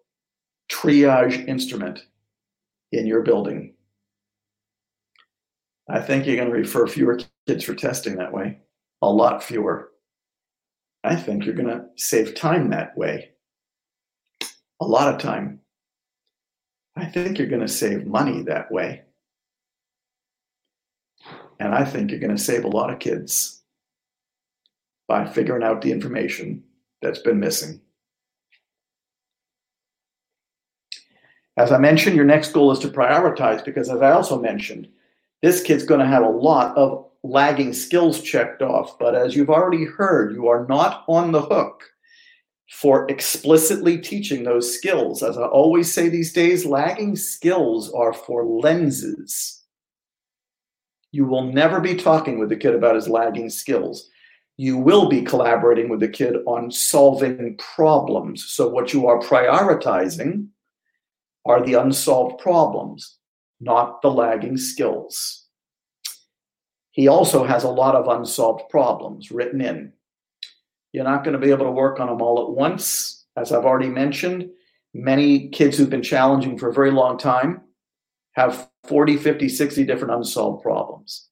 triage 0.72 1.48
instrument 1.48 2.00
in 2.92 3.06
your 3.06 3.22
building. 3.22 3.74
I 5.90 6.00
think 6.00 6.26
you're 6.26 6.38
going 6.38 6.50
to 6.50 6.56
refer 6.56 6.88
fewer 6.88 7.20
kids 7.48 7.64
for 7.64 7.74
testing 7.74 8.16
that 8.18 8.32
way 8.32 8.60
a 9.02 9.10
lot 9.10 9.44
fewer. 9.44 9.92
I 11.04 11.16
think 11.16 11.46
you're 11.46 11.56
going 11.56 11.70
to 11.70 11.86
save 11.96 12.36
time 12.36 12.70
that 12.70 12.98
way. 12.98 13.32
A 14.82 14.86
lot 14.86 15.14
of 15.14 15.22
time. 15.22 15.60
I 16.96 17.06
think 17.06 17.38
you're 17.38 17.48
going 17.48 17.62
to 17.62 17.68
save 17.68 18.06
money 18.06 18.44
that 18.44 18.72
way. 18.72 19.04
And 21.60 21.74
I 21.74 21.86
think 21.86 22.12
you're 22.12 22.20
going 22.20 22.36
to 22.36 22.42
save 22.42 22.64
a 22.64 22.70
lot 22.70 22.92
of 22.92 23.00
kids 23.00 23.59
by 25.10 25.26
figuring 25.26 25.64
out 25.64 25.82
the 25.82 25.92
information 25.92 26.64
that's 27.02 27.20
been 27.20 27.40
missing. 27.40 27.82
As 31.58 31.74
I 31.74 31.80
mentioned, 31.80 32.16
your 32.16 32.26
next 32.26 32.54
goal 32.54 32.72
is 32.72 32.80
to 32.80 32.88
prioritize 32.88 33.66
because, 33.66 33.90
as 33.90 34.02
I 34.02 34.12
also 34.12 34.40
mentioned, 34.40 34.88
this 35.42 35.62
kid's 35.62 35.84
going 35.84 36.00
to 36.00 36.06
have 36.06 36.24
a 36.24 36.30
lot 36.30 36.78
of 36.78 37.08
lagging 37.24 37.74
skills 37.74 38.22
checked 38.22 38.62
off. 38.62 38.98
But 39.00 39.16
as 39.16 39.36
you've 39.36 39.50
already 39.50 39.84
heard, 39.84 40.34
you 40.34 40.48
are 40.48 40.66
not 40.68 41.04
on 41.10 41.32
the 41.34 41.42
hook 41.42 41.84
for 42.70 43.10
explicitly 43.10 43.98
teaching 43.98 44.44
those 44.44 44.74
skills. 44.74 45.24
As 45.24 45.38
I 45.38 45.46
always 45.46 45.92
say 45.92 46.08
these 46.08 46.32
days, 46.32 46.66
lagging 46.66 47.16
skills 47.16 47.92
are 47.92 48.14
for 48.14 48.46
lenses. 48.46 49.64
You 51.12 51.26
will 51.26 51.52
never 51.52 51.82
be 51.82 51.96
talking 51.96 52.38
with 52.38 52.50
the 52.50 52.56
kid 52.56 52.76
about 52.76 52.96
his 52.96 53.10
lagging 53.10 53.50
skills. 53.50 54.08
You 54.60 54.76
will 54.76 55.08
be 55.08 55.22
collaborating 55.22 55.88
with 55.88 56.02
the 56.02 56.10
kid 56.10 56.36
on 56.46 56.70
solving 56.70 57.56
problems. 57.56 58.44
So, 58.44 58.68
what 58.68 58.92
you 58.92 59.08
are 59.08 59.18
prioritizing 59.22 60.48
are 61.46 61.66
the 61.66 61.76
unsolved 61.76 62.40
problems, 62.40 63.20
not 63.62 64.02
the 64.02 64.12
lagging 64.12 64.58
skills. 64.58 65.46
He 66.92 67.08
also 67.08 67.46
has 67.46 67.64
a 67.64 67.70
lot 67.70 67.96
of 67.96 68.10
unsolved 68.10 68.64
problems 68.70 69.32
written 69.32 69.62
in. 69.62 69.94
You're 70.92 71.06
not 71.06 71.24
going 71.24 71.40
to 71.40 71.46
be 71.46 71.52
able 71.52 71.68
to 71.68 71.72
work 71.72 72.02
on 72.02 72.08
them 72.08 72.22
all 72.22 72.44
at 72.44 72.50
once. 72.50 73.28
As 73.38 73.54
I've 73.54 73.64
already 73.64 73.88
mentioned, 73.88 74.50
many 74.94 75.48
kids 75.52 75.78
who've 75.78 75.90
been 75.90 76.04
challenging 76.04 76.58
for 76.58 76.68
a 76.68 76.74
very 76.74 76.92
long 76.92 77.18
time 77.18 77.62
have 78.34 78.70
40, 78.90 79.16
50, 79.16 79.48
60 79.48 79.86
different 79.86 80.16
unsolved 80.16 80.64
problems. 80.64 81.30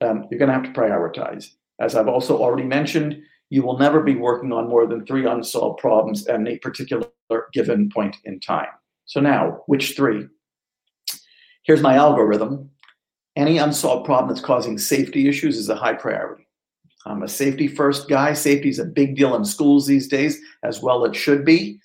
Um, 0.00 0.28
you're 0.30 0.38
going 0.38 0.50
to 0.50 0.54
have 0.54 0.72
to 0.72 0.80
prioritize. 0.80 1.48
As 1.80 1.94
I've 1.94 2.08
also 2.08 2.38
already 2.38 2.64
mentioned, 2.64 3.20
you 3.50 3.62
will 3.62 3.78
never 3.78 4.02
be 4.02 4.14
working 4.14 4.52
on 4.52 4.68
more 4.68 4.86
than 4.86 5.04
three 5.04 5.26
unsolved 5.26 5.78
problems 5.78 6.26
at 6.26 6.40
any 6.40 6.58
particular 6.58 7.06
given 7.52 7.90
point 7.90 8.16
in 8.24 8.40
time. 8.40 8.68
So 9.06 9.20
now, 9.20 9.62
which 9.66 9.96
three? 9.96 10.26
Here's 11.64 11.82
my 11.82 11.94
algorithm 11.94 12.70
any 13.36 13.58
unsolved 13.58 14.06
problem 14.06 14.28
that's 14.28 14.44
causing 14.44 14.78
safety 14.78 15.28
issues 15.28 15.56
is 15.56 15.68
a 15.68 15.74
high 15.74 15.94
priority. 15.94 16.46
I'm 17.04 17.22
a 17.22 17.28
safety 17.28 17.66
first 17.66 18.08
guy. 18.08 18.32
Safety 18.32 18.68
is 18.68 18.78
a 18.78 18.84
big 18.84 19.16
deal 19.16 19.34
in 19.34 19.44
schools 19.44 19.86
these 19.86 20.08
days, 20.08 20.38
as 20.62 20.80
well 20.80 21.04
it 21.04 21.16
should 21.16 21.44
be. 21.44 21.80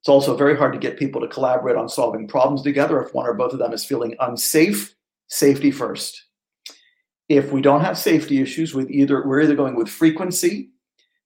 It's 0.00 0.08
also 0.08 0.36
very 0.36 0.56
hard 0.56 0.72
to 0.72 0.78
get 0.78 0.98
people 0.98 1.20
to 1.20 1.28
collaborate 1.28 1.76
on 1.76 1.88
solving 1.88 2.28
problems 2.28 2.62
together 2.62 3.00
if 3.00 3.14
one 3.14 3.26
or 3.26 3.34
both 3.34 3.52
of 3.52 3.58
them 3.58 3.72
is 3.72 3.84
feeling 3.84 4.14
unsafe. 4.20 4.94
Safety 5.28 5.70
first. 5.70 6.24
If 7.32 7.50
we 7.50 7.62
don't 7.62 7.80
have 7.80 7.96
safety 7.96 8.42
issues 8.42 8.74
with 8.74 8.90
either, 8.90 9.26
we're 9.26 9.40
either 9.40 9.54
going 9.54 9.74
with 9.74 9.88
frequency, 9.88 10.68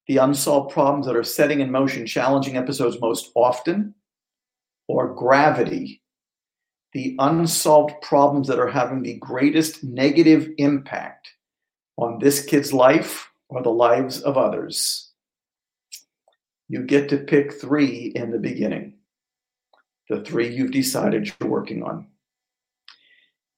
the 0.06 0.18
unsolved 0.18 0.72
problems 0.72 1.04
that 1.06 1.16
are 1.16 1.24
setting 1.24 1.58
in 1.58 1.68
motion 1.68 2.06
challenging 2.06 2.56
episodes 2.56 3.00
most 3.00 3.32
often, 3.34 3.92
or 4.86 5.12
gravity, 5.14 6.00
the 6.92 7.16
unsolved 7.18 7.94
problems 8.02 8.46
that 8.46 8.60
are 8.60 8.68
having 8.68 9.02
the 9.02 9.14
greatest 9.14 9.82
negative 9.82 10.48
impact 10.58 11.32
on 11.96 12.20
this 12.20 12.44
kid's 12.44 12.72
life 12.72 13.28
or 13.48 13.64
the 13.64 13.70
lives 13.70 14.20
of 14.20 14.38
others. 14.38 15.10
You 16.68 16.84
get 16.84 17.08
to 17.08 17.16
pick 17.16 17.52
three 17.52 18.12
in 18.14 18.30
the 18.30 18.38
beginning, 18.38 18.94
the 20.08 20.20
three 20.20 20.54
you've 20.54 20.70
decided 20.70 21.32
you're 21.40 21.50
working 21.50 21.82
on. 21.82 22.06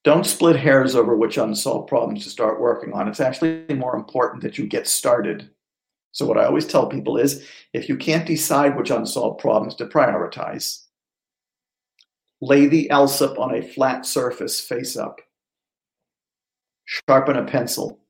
Don't 0.05 0.26
split 0.26 0.57
hairs 0.57 0.94
over 0.94 1.16
which 1.16 1.38
unsolved 1.38 1.88
problems 1.88 2.24
to 2.24 2.30
start 2.30 2.61
working 2.61 2.92
on. 2.92 3.09
It's 3.09 3.20
actually 3.20 3.64
more 3.74 3.96
important 3.96 4.42
that 4.42 4.57
you 4.57 4.66
get 4.66 4.86
started. 4.86 5.51
So, 6.12 6.24
what 6.24 6.38
I 6.38 6.44
always 6.44 6.66
tell 6.66 6.86
people 6.86 7.16
is 7.16 7.46
if 7.72 7.88
you 7.88 7.96
can't 7.96 8.26
decide 8.26 8.76
which 8.76 8.90
unsolved 8.90 9.40
problems 9.40 9.74
to 9.76 9.86
prioritize, 9.86 10.84
lay 12.40 12.66
the 12.66 12.88
ALSUP 12.90 13.38
on 13.38 13.55
a 13.55 13.62
flat 13.62 14.07
surface 14.07 14.61
face 14.61 14.96
up, 14.96 15.20
sharpen 16.84 17.36
a 17.36 17.44
pencil, 17.44 18.01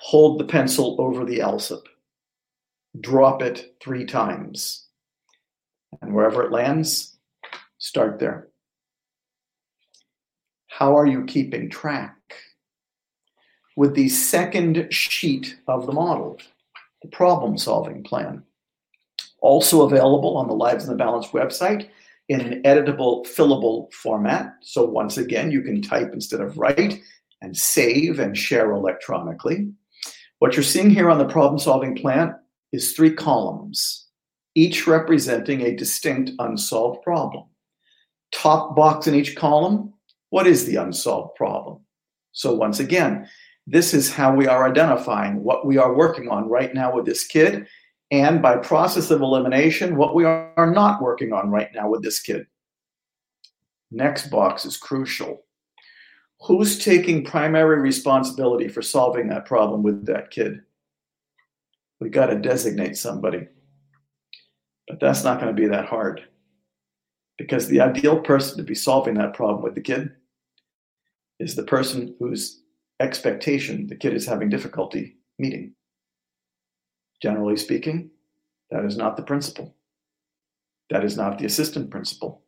hold 0.00 0.40
the 0.40 0.44
pencil 0.44 0.96
over 0.98 1.24
the 1.24 1.38
ALSUP, 1.38 1.84
drop 3.00 3.42
it 3.42 3.76
three 3.82 4.04
times, 4.04 4.86
and 6.02 6.14
wherever 6.14 6.42
it 6.42 6.50
lands, 6.50 7.18
start 7.78 8.18
there. 8.18 8.48
How 10.78 10.98
are 10.98 11.06
you 11.06 11.24
keeping 11.24 11.70
track? 11.70 12.16
With 13.76 13.94
the 13.94 14.08
second 14.08 14.92
sheet 14.92 15.56
of 15.68 15.86
the 15.86 15.92
model, 15.92 16.40
the 17.00 17.10
problem 17.10 17.56
solving 17.56 18.02
plan. 18.02 18.42
Also 19.40 19.82
available 19.82 20.36
on 20.36 20.48
the 20.48 20.54
Lives 20.56 20.82
in 20.82 20.90
the 20.90 20.96
Balance 20.96 21.28
website 21.28 21.90
in 22.28 22.40
an 22.40 22.60
editable, 22.64 23.24
fillable 23.24 23.92
format. 23.92 24.52
So 24.62 24.84
once 24.84 25.16
again, 25.16 25.52
you 25.52 25.62
can 25.62 25.80
type 25.80 26.10
instead 26.12 26.40
of 26.40 26.58
write 26.58 27.00
and 27.40 27.56
save 27.56 28.18
and 28.18 28.36
share 28.36 28.72
electronically. 28.72 29.72
What 30.40 30.56
you're 30.56 30.64
seeing 30.64 30.90
here 30.90 31.08
on 31.08 31.18
the 31.18 31.28
problem 31.28 31.60
solving 31.60 31.94
plan 31.94 32.34
is 32.72 32.94
three 32.94 33.14
columns, 33.14 34.08
each 34.56 34.88
representing 34.88 35.60
a 35.60 35.76
distinct 35.76 36.32
unsolved 36.40 37.00
problem. 37.02 37.44
Top 38.32 38.74
box 38.74 39.06
in 39.06 39.14
each 39.14 39.36
column, 39.36 39.93
what 40.34 40.48
is 40.48 40.66
the 40.66 40.74
unsolved 40.74 41.36
problem? 41.36 41.78
So 42.32 42.52
once 42.52 42.80
again, 42.80 43.28
this 43.68 43.94
is 43.94 44.12
how 44.12 44.34
we 44.34 44.48
are 44.48 44.68
identifying 44.68 45.44
what 45.44 45.64
we 45.64 45.78
are 45.78 45.94
working 45.94 46.28
on 46.28 46.48
right 46.48 46.74
now 46.74 46.92
with 46.92 47.06
this 47.06 47.24
kid 47.24 47.68
and 48.10 48.42
by 48.42 48.56
process 48.56 49.12
of 49.12 49.20
elimination, 49.20 49.94
what 49.94 50.12
we 50.12 50.24
are 50.24 50.72
not 50.74 51.00
working 51.00 51.32
on 51.32 51.50
right 51.50 51.68
now 51.72 51.88
with 51.88 52.02
this 52.02 52.18
kid. 52.18 52.48
Next 53.92 54.26
box 54.26 54.64
is 54.64 54.76
crucial. 54.76 55.44
Who's 56.40 56.84
taking 56.84 57.24
primary 57.24 57.80
responsibility 57.80 58.66
for 58.66 58.82
solving 58.82 59.28
that 59.28 59.46
problem 59.46 59.84
with 59.84 60.04
that 60.06 60.32
kid? 60.32 60.62
We 62.00 62.08
got 62.08 62.26
to 62.26 62.40
designate 62.40 62.96
somebody. 62.96 63.46
But 64.88 64.98
that's 64.98 65.22
not 65.22 65.40
going 65.40 65.54
to 65.54 65.62
be 65.62 65.68
that 65.68 65.86
hard 65.86 66.24
because 67.38 67.68
the 67.68 67.82
ideal 67.82 68.18
person 68.18 68.56
to 68.56 68.64
be 68.64 68.74
solving 68.74 69.14
that 69.14 69.34
problem 69.34 69.62
with 69.62 69.76
the 69.76 69.80
kid 69.80 70.10
is 71.40 71.54
the 71.54 71.64
person 71.64 72.14
whose 72.18 72.62
expectation 73.00 73.86
the 73.86 73.96
kid 73.96 74.14
is 74.14 74.26
having 74.26 74.48
difficulty 74.48 75.16
meeting. 75.38 75.74
Generally 77.22 77.56
speaking, 77.56 78.10
that 78.70 78.84
is 78.84 78.96
not 78.96 79.16
the 79.16 79.22
principal. 79.22 79.74
That 80.90 81.04
is 81.04 81.16
not 81.16 81.38
the 81.38 81.46
assistant 81.46 81.90
principal. 81.90 82.42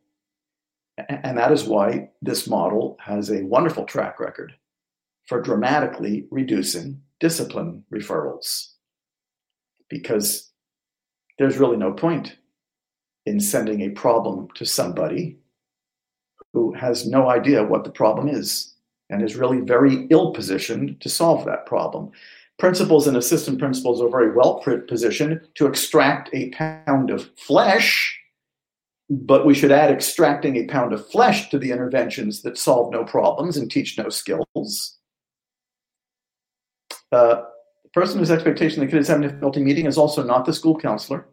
And 1.09 1.37
that 1.37 1.51
is 1.51 1.65
why 1.65 2.09
this 2.21 2.47
model 2.47 2.97
has 2.99 3.29
a 3.29 3.43
wonderful 3.43 3.85
track 3.85 4.19
record 4.19 4.53
for 5.25 5.41
dramatically 5.41 6.27
reducing 6.31 7.01
discipline 7.19 7.83
referrals. 7.93 8.73
Because 9.89 10.51
there's 11.37 11.57
really 11.57 11.77
no 11.77 11.91
point 11.91 12.37
in 13.25 13.39
sending 13.39 13.81
a 13.81 13.89
problem 13.89 14.47
to 14.55 14.65
somebody 14.65 15.37
who 16.53 16.73
has 16.73 17.05
no 17.05 17.29
idea 17.29 17.63
what 17.63 17.83
the 17.83 17.91
problem 17.91 18.27
is 18.27 18.73
and 19.09 19.21
is 19.21 19.35
really 19.35 19.61
very 19.61 20.07
ill 20.09 20.31
positioned 20.33 20.99
to 21.01 21.09
solve 21.09 21.45
that 21.45 21.65
problem. 21.65 22.11
Principals 22.59 23.07
and 23.07 23.15
assistant 23.15 23.59
principals 23.59 24.01
are 24.01 24.09
very 24.09 24.31
well 24.31 24.63
positioned 24.87 25.41
to 25.55 25.67
extract 25.67 26.29
a 26.33 26.49
pound 26.49 27.11
of 27.11 27.29
flesh, 27.37 28.19
but 29.09 29.45
we 29.45 29.53
should 29.53 29.71
add 29.71 29.91
extracting 29.91 30.55
a 30.55 30.65
pound 30.65 30.91
of 30.91 31.07
flesh 31.09 31.49
to 31.49 31.59
the 31.59 31.71
interventions 31.71 32.41
that 32.41 32.57
solve 32.57 32.91
no 32.91 33.03
problems 33.03 33.57
and 33.57 33.69
teach 33.69 33.97
no 33.97 34.09
skills. 34.09 34.97
Uh, 37.11 37.43
the 37.83 37.89
person 37.93 38.19
whose 38.19 38.31
expectation 38.31 38.79
the 38.79 38.87
kid 38.87 38.97
is 38.99 39.07
having 39.07 39.27
difficulty 39.27 39.61
meeting 39.61 39.85
is 39.85 39.97
also 39.97 40.23
not 40.23 40.45
the 40.45 40.53
school 40.53 40.77
counselor, 40.77 41.27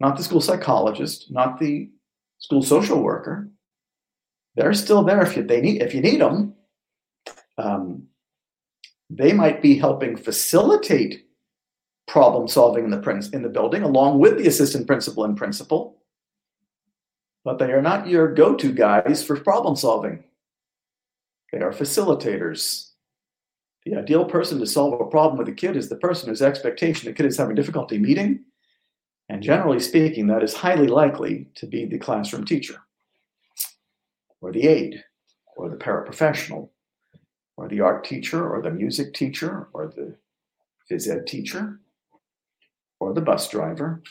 not 0.00 0.16
the 0.16 0.24
school 0.24 0.40
psychologist, 0.40 1.30
not 1.30 1.60
the 1.60 1.90
school 2.38 2.62
social 2.62 3.02
worker. 3.02 3.48
They're 4.56 4.74
still 4.74 5.04
there 5.04 5.22
if 5.22 5.36
you, 5.36 5.42
they 5.42 5.60
need 5.60 5.82
if 5.82 5.94
you 5.94 6.00
need 6.00 6.20
them. 6.20 6.54
Um, 7.58 8.08
they 9.10 9.32
might 9.32 9.60
be 9.60 9.76
helping 9.76 10.16
facilitate 10.16 11.26
problem 12.08 12.48
solving 12.48 12.84
in 12.84 12.90
the 12.90 13.00
prince 13.00 13.30
in 13.30 13.42
the 13.42 13.48
building 13.48 13.82
along 13.82 14.18
with 14.18 14.38
the 14.38 14.46
assistant 14.46 14.86
principal 14.86 15.24
and 15.24 15.36
principal. 15.36 16.02
But 17.44 17.58
they 17.58 17.72
are 17.72 17.82
not 17.82 18.06
your 18.06 18.32
go-to 18.32 18.72
guys 18.72 19.22
for 19.24 19.36
problem 19.36 19.76
solving. 19.76 20.24
They 21.52 21.60
are 21.60 21.72
facilitators. 21.72 22.90
The 23.84 23.96
ideal 23.96 24.24
person 24.24 24.60
to 24.60 24.66
solve 24.66 25.00
a 25.00 25.10
problem 25.10 25.38
with 25.38 25.48
a 25.48 25.52
kid 25.52 25.76
is 25.76 25.88
the 25.88 25.96
person 25.96 26.28
whose 26.28 26.40
expectation 26.40 27.08
the 27.08 27.14
kid 27.14 27.26
is 27.26 27.36
having 27.36 27.56
difficulty 27.56 27.98
meeting. 27.98 28.44
And 29.28 29.42
generally 29.42 29.80
speaking 29.80 30.26
that 30.28 30.42
is 30.42 30.54
highly 30.54 30.86
likely 30.86 31.48
to 31.56 31.66
be 31.66 31.84
the 31.84 31.98
classroom 31.98 32.44
teacher 32.44 32.76
or 34.40 34.52
the 34.52 34.66
aide 34.66 35.02
or 35.56 35.68
the 35.68 35.76
paraprofessional 35.76 36.70
or 37.62 37.68
the 37.68 37.80
art 37.80 38.04
teacher 38.04 38.52
or 38.52 38.60
the 38.60 38.72
music 38.72 39.14
teacher 39.14 39.68
or 39.72 39.86
the 39.86 40.16
phys 40.90 41.08
ed 41.08 41.28
teacher 41.28 41.78
or 42.98 43.14
the 43.14 43.20
bus 43.20 43.48
driver. 43.48 44.02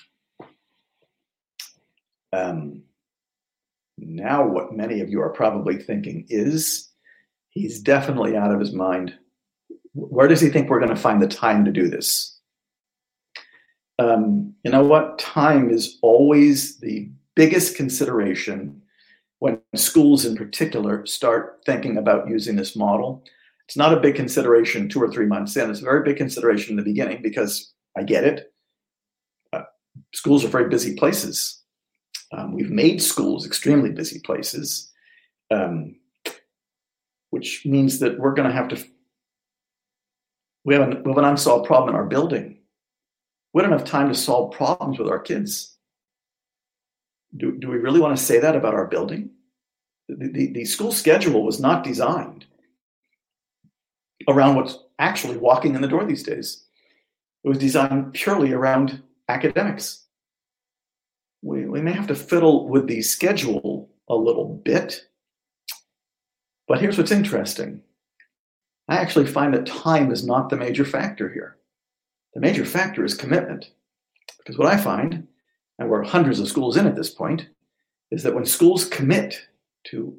Um, 2.31 2.83
now, 3.97 4.47
what 4.47 4.73
many 4.73 5.01
of 5.01 5.09
you 5.09 5.21
are 5.21 5.29
probably 5.29 5.75
thinking 5.75 6.25
is 6.29 6.91
he's 7.49 7.81
definitely 7.81 8.37
out 8.37 8.53
of 8.53 8.59
his 8.61 8.71
mind. 8.71 9.15
Where 9.93 10.29
does 10.29 10.39
he 10.39 10.47
think 10.47 10.69
we're 10.69 10.79
going 10.79 10.95
to 10.95 10.95
find 10.95 11.21
the 11.21 11.27
time 11.27 11.65
to 11.65 11.71
do 11.71 11.89
this? 11.89 12.39
Um, 13.99 14.55
you 14.63 14.71
know 14.71 14.85
what? 14.85 15.19
Time 15.19 15.69
is 15.69 15.99
always 16.01 16.79
the 16.79 17.09
biggest 17.35 17.75
consideration 17.75 18.81
when 19.39 19.59
schools 19.75 20.23
in 20.23 20.37
particular 20.37 21.05
start 21.05 21.59
thinking 21.65 21.97
about 21.97 22.29
using 22.29 22.55
this 22.55 22.77
model. 22.77 23.25
It's 23.71 23.77
not 23.77 23.93
a 23.93 24.01
big 24.01 24.15
consideration 24.15 24.89
two 24.89 25.01
or 25.01 25.09
three 25.09 25.27
months 25.27 25.55
in. 25.55 25.69
It's 25.69 25.79
a 25.79 25.85
very 25.85 26.03
big 26.03 26.17
consideration 26.17 26.71
in 26.71 26.75
the 26.75 26.83
beginning 26.83 27.21
because 27.21 27.71
I 27.97 28.03
get 28.03 28.25
it. 28.25 28.53
Uh, 29.53 29.61
schools 30.13 30.43
are 30.43 30.49
very 30.49 30.67
busy 30.67 30.97
places. 30.97 31.63
Um, 32.33 32.51
we've 32.51 32.69
made 32.69 33.01
schools 33.01 33.45
extremely 33.45 33.89
busy 33.89 34.19
places, 34.19 34.91
um, 35.51 35.95
which 37.29 37.65
means 37.65 37.99
that 37.99 38.19
we're 38.19 38.33
going 38.33 38.49
to 38.49 38.53
have 38.53 38.67
to. 38.67 38.85
We 40.65 40.73
have, 40.73 40.89
an, 40.89 41.03
we 41.05 41.11
have 41.11 41.17
an 41.17 41.23
unsolved 41.23 41.65
problem 41.65 41.91
in 41.91 41.95
our 41.95 42.07
building. 42.07 42.57
We 43.53 43.61
don't 43.61 43.71
have 43.71 43.85
time 43.85 44.09
to 44.09 44.15
solve 44.15 44.51
problems 44.51 44.99
with 44.99 45.07
our 45.07 45.19
kids. 45.19 45.77
Do, 47.37 47.57
do 47.57 47.69
we 47.69 47.77
really 47.77 48.01
want 48.01 48.17
to 48.17 48.21
say 48.21 48.37
that 48.37 48.57
about 48.57 48.73
our 48.73 48.87
building? 48.87 49.29
The, 50.09 50.27
the, 50.27 50.51
the 50.51 50.65
school 50.65 50.91
schedule 50.91 51.45
was 51.45 51.61
not 51.61 51.85
designed 51.85 52.47
around 54.27 54.55
what's 54.55 54.77
actually 54.99 55.37
walking 55.37 55.75
in 55.75 55.81
the 55.81 55.87
door 55.87 56.05
these 56.05 56.23
days. 56.23 56.65
It 57.43 57.49
was 57.49 57.57
designed 57.57 58.13
purely 58.13 58.53
around 58.53 59.01
academics. 59.29 60.05
We, 61.41 61.65
we 61.65 61.81
may 61.81 61.93
have 61.93 62.07
to 62.07 62.15
fiddle 62.15 62.69
with 62.69 62.87
the 62.87 63.01
schedule 63.01 63.89
a 64.09 64.15
little 64.15 64.61
bit, 64.63 65.07
but 66.67 66.79
here's 66.79 66.97
what's 66.97 67.11
interesting. 67.11 67.81
I 68.87 68.97
actually 68.97 69.27
find 69.27 69.53
that 69.53 69.65
time 69.65 70.11
is 70.11 70.25
not 70.25 70.49
the 70.49 70.57
major 70.57 70.85
factor 70.85 71.31
here. 71.31 71.57
The 72.33 72.41
major 72.41 72.65
factor 72.65 73.03
is 73.03 73.13
commitment. 73.13 73.71
Because 74.37 74.57
what 74.57 74.67
I 74.67 74.77
find 74.77 75.27
and 75.81 75.89
we're 75.89 76.03
hundreds 76.03 76.39
of 76.39 76.47
schools 76.47 76.77
in 76.77 76.85
at 76.85 76.95
this 76.95 77.09
point, 77.09 77.47
is 78.11 78.21
that 78.21 78.35
when 78.35 78.45
schools 78.45 78.85
commit 78.85 79.47
to 79.85 80.15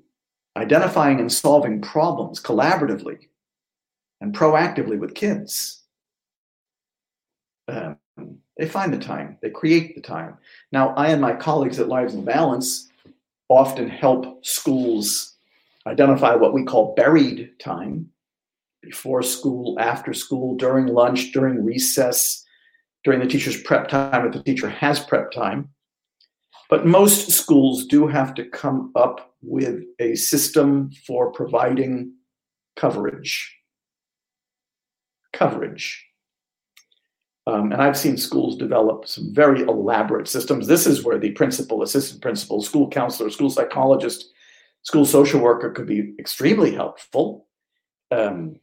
identifying 0.57 1.21
and 1.21 1.33
solving 1.33 1.81
problems 1.81 2.43
collaboratively 2.43 3.29
and 4.23 4.35
proactively 4.35 4.99
with 4.99 5.15
kids, 5.15 5.83
Um, 7.69 7.97
they 8.57 8.69
find 8.69 8.93
the 8.93 8.99
time, 8.99 9.39
they 9.41 9.51
create 9.51 9.95
the 9.95 10.01
time. 10.01 10.37
Now, 10.73 10.95
I 10.97 11.09
and 11.09 11.21
my 11.21 11.35
colleagues 11.35 11.79
at 11.79 11.89
Lives 11.89 12.15
in 12.15 12.25
Balance 12.25 12.91
often 13.49 13.89
help 13.89 14.45
schools 14.45 15.37
identify 15.87 16.35
what 16.35 16.53
we 16.53 16.65
call 16.65 16.95
buried 16.95 17.59
time 17.59 18.11
before 18.83 19.23
school, 19.23 19.79
after 19.79 20.13
school, 20.13 20.57
during 20.57 20.87
lunch, 20.87 21.33
during 21.33 21.65
recess, 21.65 22.45
during 23.05 23.21
the 23.21 23.27
teacher's 23.27 23.63
prep 23.63 23.89
time 23.89 24.27
if 24.27 24.33
the 24.33 24.43
teacher 24.43 24.69
has 24.69 25.01
prep 25.01 25.31
time. 25.31 25.69
But 26.69 26.87
most 26.87 27.31
schools 27.31 27.87
do 27.87 28.07
have 28.07 28.35
to 28.35 28.45
come 28.45 28.93
up 28.95 29.35
with 29.41 29.85
a 29.99 30.15
system 30.15 30.91
for 31.07 31.33
providing 31.33 32.15
coverage. 32.77 33.62
Coverage. 35.33 36.07
Um, 37.47 37.73
and 37.73 37.83
I've 37.83 37.99
seen 37.99 38.17
schools 38.17 38.57
develop 38.57 39.07
some 39.09 39.35
very 39.35 39.63
elaborate 39.63 40.29
systems. 40.29 40.67
This 40.67 40.87
is 40.87 41.03
where 41.03 41.19
the 41.19 41.33
principal, 41.33 41.83
assistant 41.83 42.23
principal, 42.23 42.63
school 42.63 42.89
counselor, 42.89 43.31
school 43.31 43.51
psychologist, 43.51 44.31
school 44.83 45.05
social 45.05 45.41
worker 45.41 45.71
could 45.71 45.87
be 45.87 46.15
extremely 46.19 46.73
helpful, 46.73 47.47
um, 48.13 48.57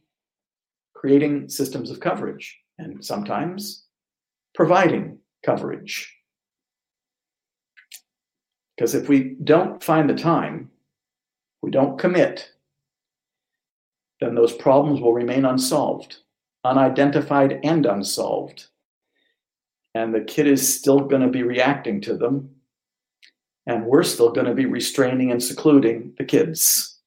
creating 0.94 1.48
systems 1.48 1.90
of 1.90 2.00
coverage 2.00 2.58
and 2.78 3.04
sometimes 3.04 3.84
providing 4.54 5.18
coverage. 5.44 6.16
Because 8.76 8.94
if 8.94 9.08
we 9.08 9.36
don't 9.44 9.82
find 9.84 10.08
the 10.08 10.14
time, 10.14 10.70
we 11.62 11.70
don't 11.70 11.98
commit, 11.98 12.50
then 14.20 14.34
those 14.34 14.54
problems 14.54 15.00
will 15.00 15.12
remain 15.12 15.44
unsolved, 15.44 16.18
unidentified 16.64 17.60
and 17.62 17.86
unsolved. 17.86 18.66
And 19.94 20.14
the 20.14 20.20
kid 20.20 20.46
is 20.46 20.78
still 20.78 21.00
going 21.00 21.22
to 21.22 21.28
be 21.28 21.42
reacting 21.42 22.00
to 22.02 22.16
them, 22.16 22.50
and 23.66 23.86
we're 23.86 24.04
still 24.04 24.30
going 24.30 24.46
to 24.46 24.54
be 24.54 24.66
restraining 24.66 25.30
and 25.30 25.42
secluding 25.42 26.14
the 26.16 26.24
kids. 26.24 26.98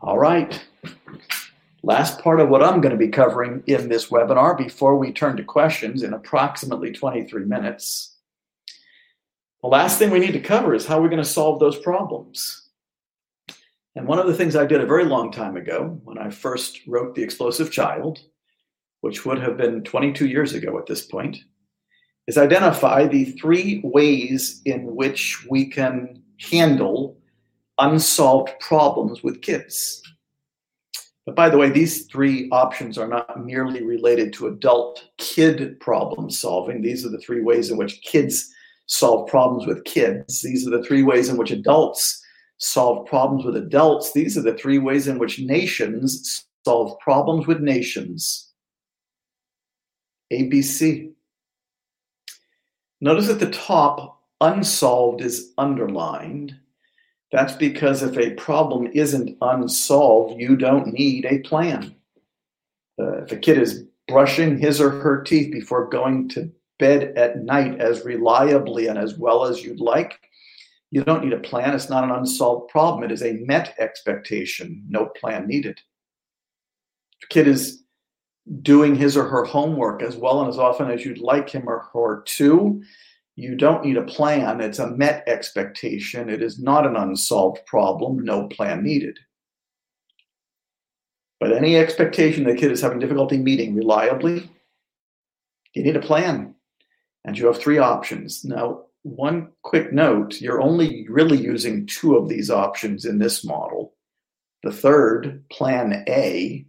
All 0.00 0.18
right. 0.18 0.62
Last 1.82 2.20
part 2.20 2.40
of 2.40 2.48
what 2.48 2.62
I'm 2.62 2.80
going 2.80 2.92
to 2.92 2.98
be 2.98 3.08
covering 3.08 3.62
in 3.66 3.88
this 3.88 4.08
webinar 4.08 4.56
before 4.56 4.96
we 4.96 5.12
turn 5.12 5.36
to 5.36 5.44
questions 5.44 6.02
in 6.02 6.12
approximately 6.12 6.92
23 6.92 7.44
minutes. 7.44 8.16
The 9.62 9.68
last 9.68 9.98
thing 9.98 10.10
we 10.10 10.20
need 10.20 10.32
to 10.32 10.40
cover 10.40 10.74
is 10.74 10.86
how 10.86 11.00
we're 11.00 11.08
going 11.08 11.22
to 11.22 11.28
solve 11.28 11.58
those 11.58 11.78
problems. 11.78 12.65
And 13.96 14.06
one 14.06 14.18
of 14.18 14.26
the 14.26 14.34
things 14.34 14.54
I 14.54 14.66
did 14.66 14.82
a 14.82 14.86
very 14.86 15.06
long 15.06 15.32
time 15.32 15.56
ago 15.56 15.98
when 16.04 16.18
I 16.18 16.28
first 16.28 16.80
wrote 16.86 17.14
The 17.14 17.22
Explosive 17.22 17.72
Child, 17.72 18.18
which 19.00 19.24
would 19.24 19.38
have 19.38 19.56
been 19.56 19.82
22 19.84 20.26
years 20.26 20.52
ago 20.52 20.78
at 20.78 20.84
this 20.84 21.06
point, 21.06 21.38
is 22.26 22.36
identify 22.36 23.06
the 23.06 23.24
three 23.40 23.80
ways 23.82 24.60
in 24.66 24.94
which 24.94 25.46
we 25.48 25.66
can 25.66 26.22
handle 26.38 27.16
unsolved 27.78 28.52
problems 28.60 29.22
with 29.22 29.40
kids. 29.40 30.02
But 31.24 31.34
by 31.34 31.48
the 31.48 31.56
way, 31.56 31.70
these 31.70 32.04
three 32.04 32.50
options 32.50 32.98
are 32.98 33.08
not 33.08 33.46
merely 33.46 33.82
related 33.82 34.34
to 34.34 34.48
adult 34.48 35.08
kid 35.16 35.80
problem 35.80 36.30
solving. 36.30 36.82
These 36.82 37.06
are 37.06 37.10
the 37.10 37.18
three 37.18 37.40
ways 37.40 37.70
in 37.70 37.78
which 37.78 38.02
kids 38.02 38.52
solve 38.84 39.26
problems 39.28 39.66
with 39.66 39.84
kids. 39.84 40.42
These 40.42 40.66
are 40.66 40.70
the 40.70 40.84
three 40.84 41.02
ways 41.02 41.30
in 41.30 41.38
which 41.38 41.50
adults 41.50 42.22
solve 42.58 43.06
problems 43.06 43.44
with 43.44 43.56
adults. 43.56 44.12
These 44.12 44.36
are 44.36 44.42
the 44.42 44.54
three 44.54 44.78
ways 44.78 45.08
in 45.08 45.18
which 45.18 45.38
nations 45.38 46.44
solve 46.64 46.98
problems 47.00 47.46
with 47.46 47.60
nations. 47.60 48.52
ABC. 50.32 51.12
Notice 53.00 53.28
at 53.28 53.38
the 53.38 53.50
top, 53.50 54.22
unsolved 54.40 55.20
is 55.20 55.52
underlined. 55.58 56.56
That's 57.32 57.54
because 57.54 58.02
if 58.02 58.16
a 58.16 58.34
problem 58.34 58.88
isn't 58.92 59.36
unsolved, 59.40 60.40
you 60.40 60.56
don't 60.56 60.92
need 60.92 61.26
a 61.26 61.40
plan. 61.40 61.94
Uh, 62.98 63.22
if 63.22 63.32
a 63.32 63.36
kid 63.36 63.58
is 63.58 63.84
brushing 64.08 64.58
his 64.58 64.80
or 64.80 64.90
her 64.90 65.22
teeth 65.22 65.52
before 65.52 65.88
going 65.88 66.28
to 66.30 66.50
bed 66.78 67.16
at 67.16 67.42
night 67.42 67.80
as 67.80 68.04
reliably 68.04 68.86
and 68.86 68.98
as 68.98 69.18
well 69.18 69.44
as 69.44 69.64
you'd 69.64 69.80
like, 69.80 70.20
you 70.96 71.04
don't 71.04 71.22
need 71.22 71.34
a 71.34 71.40
plan. 71.40 71.74
It's 71.74 71.90
not 71.90 72.04
an 72.04 72.10
unsolved 72.10 72.70
problem. 72.70 73.04
It 73.04 73.12
is 73.12 73.22
a 73.22 73.34
met 73.44 73.74
expectation. 73.78 74.82
No 74.88 75.04
plan 75.04 75.46
needed. 75.46 75.78
A 77.22 77.26
kid 77.26 77.46
is 77.46 77.82
doing 78.62 78.94
his 78.94 79.14
or 79.14 79.28
her 79.28 79.44
homework 79.44 80.02
as 80.02 80.16
well 80.16 80.40
and 80.40 80.48
as 80.48 80.58
often 80.58 80.90
as 80.90 81.04
you'd 81.04 81.18
like 81.18 81.50
him 81.50 81.68
or 81.68 81.90
her 81.92 82.22
to, 82.22 82.82
you 83.34 83.56
don't 83.56 83.84
need 83.84 83.98
a 83.98 84.04
plan. 84.04 84.62
It's 84.62 84.78
a 84.78 84.90
met 84.90 85.22
expectation. 85.26 86.30
It 86.30 86.40
is 86.40 86.58
not 86.58 86.86
an 86.86 86.96
unsolved 86.96 87.66
problem. 87.66 88.24
No 88.24 88.46
plan 88.46 88.82
needed. 88.82 89.18
But 91.40 91.52
any 91.52 91.76
expectation 91.76 92.44
the 92.44 92.54
kid 92.54 92.72
is 92.72 92.80
having 92.80 93.00
difficulty 93.00 93.36
meeting 93.36 93.74
reliably, 93.74 94.50
you 95.74 95.82
need 95.82 95.96
a 95.96 96.00
plan. 96.00 96.54
And 97.26 97.36
you 97.36 97.48
have 97.48 97.58
three 97.58 97.76
options. 97.76 98.46
Now, 98.46 98.85
one 99.06 99.52
quick 99.62 99.92
note 99.92 100.40
you're 100.40 100.60
only 100.60 101.06
really 101.08 101.38
using 101.38 101.86
two 101.86 102.16
of 102.16 102.28
these 102.28 102.50
options 102.50 103.04
in 103.04 103.18
this 103.18 103.44
model. 103.44 103.94
The 104.62 104.72
third, 104.72 105.44
plan 105.50 106.04
A, 106.08 106.66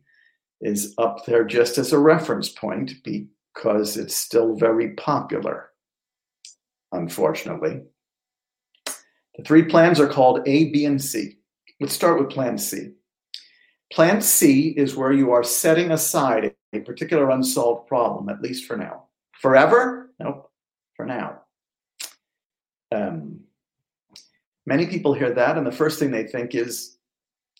is 0.61 0.93
up 0.97 1.25
there 1.25 1.45
just 1.45 1.77
as 1.77 1.93
a 1.93 1.99
reference 1.99 2.49
point 2.49 2.93
because 3.03 3.97
it's 3.97 4.15
still 4.15 4.55
very 4.55 4.91
popular 4.91 5.71
unfortunately. 6.91 7.81
The 8.85 9.43
three 9.43 9.63
plans 9.63 9.99
are 9.99 10.07
called 10.07 10.47
A, 10.47 10.69
B, 10.71 10.85
and 10.85 11.01
C. 11.01 11.37
Let's 11.79 11.93
start 11.93 12.19
with 12.19 12.29
Plan 12.29 12.57
C. 12.57 12.91
Plan 13.91 14.21
C 14.21 14.69
is 14.69 14.95
where 14.95 15.13
you 15.13 15.31
are 15.31 15.43
setting 15.43 15.91
aside 15.91 16.55
a 16.73 16.79
particular 16.79 17.29
unsolved 17.29 17.87
problem, 17.87 18.29
at 18.29 18.41
least 18.41 18.65
for 18.65 18.75
now. 18.75 19.05
Forever? 19.41 20.11
Nope, 20.19 20.51
for 20.95 21.05
now. 21.05 21.41
Um, 22.91 23.41
many 24.67 24.85
people 24.85 25.13
hear 25.13 25.31
that, 25.31 25.57
and 25.57 25.65
the 25.65 25.71
first 25.71 25.97
thing 25.97 26.11
they 26.11 26.27
think 26.27 26.53
is 26.53 26.97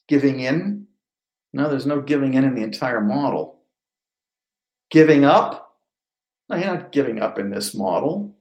giving 0.07 0.41
in. 0.41 0.85
No, 1.53 1.69
there's 1.69 1.85
no 1.85 2.01
giving 2.01 2.35
in 2.35 2.43
in 2.43 2.53
the 2.53 2.61
entire 2.61 3.01
model. 3.01 3.61
Giving 4.91 5.23
up? 5.23 5.77
No, 6.49 6.57
you're 6.57 6.67
not 6.67 6.91
giving 6.91 7.21
up 7.21 7.39
in 7.39 7.49
this 7.49 7.73
model. 7.73 8.35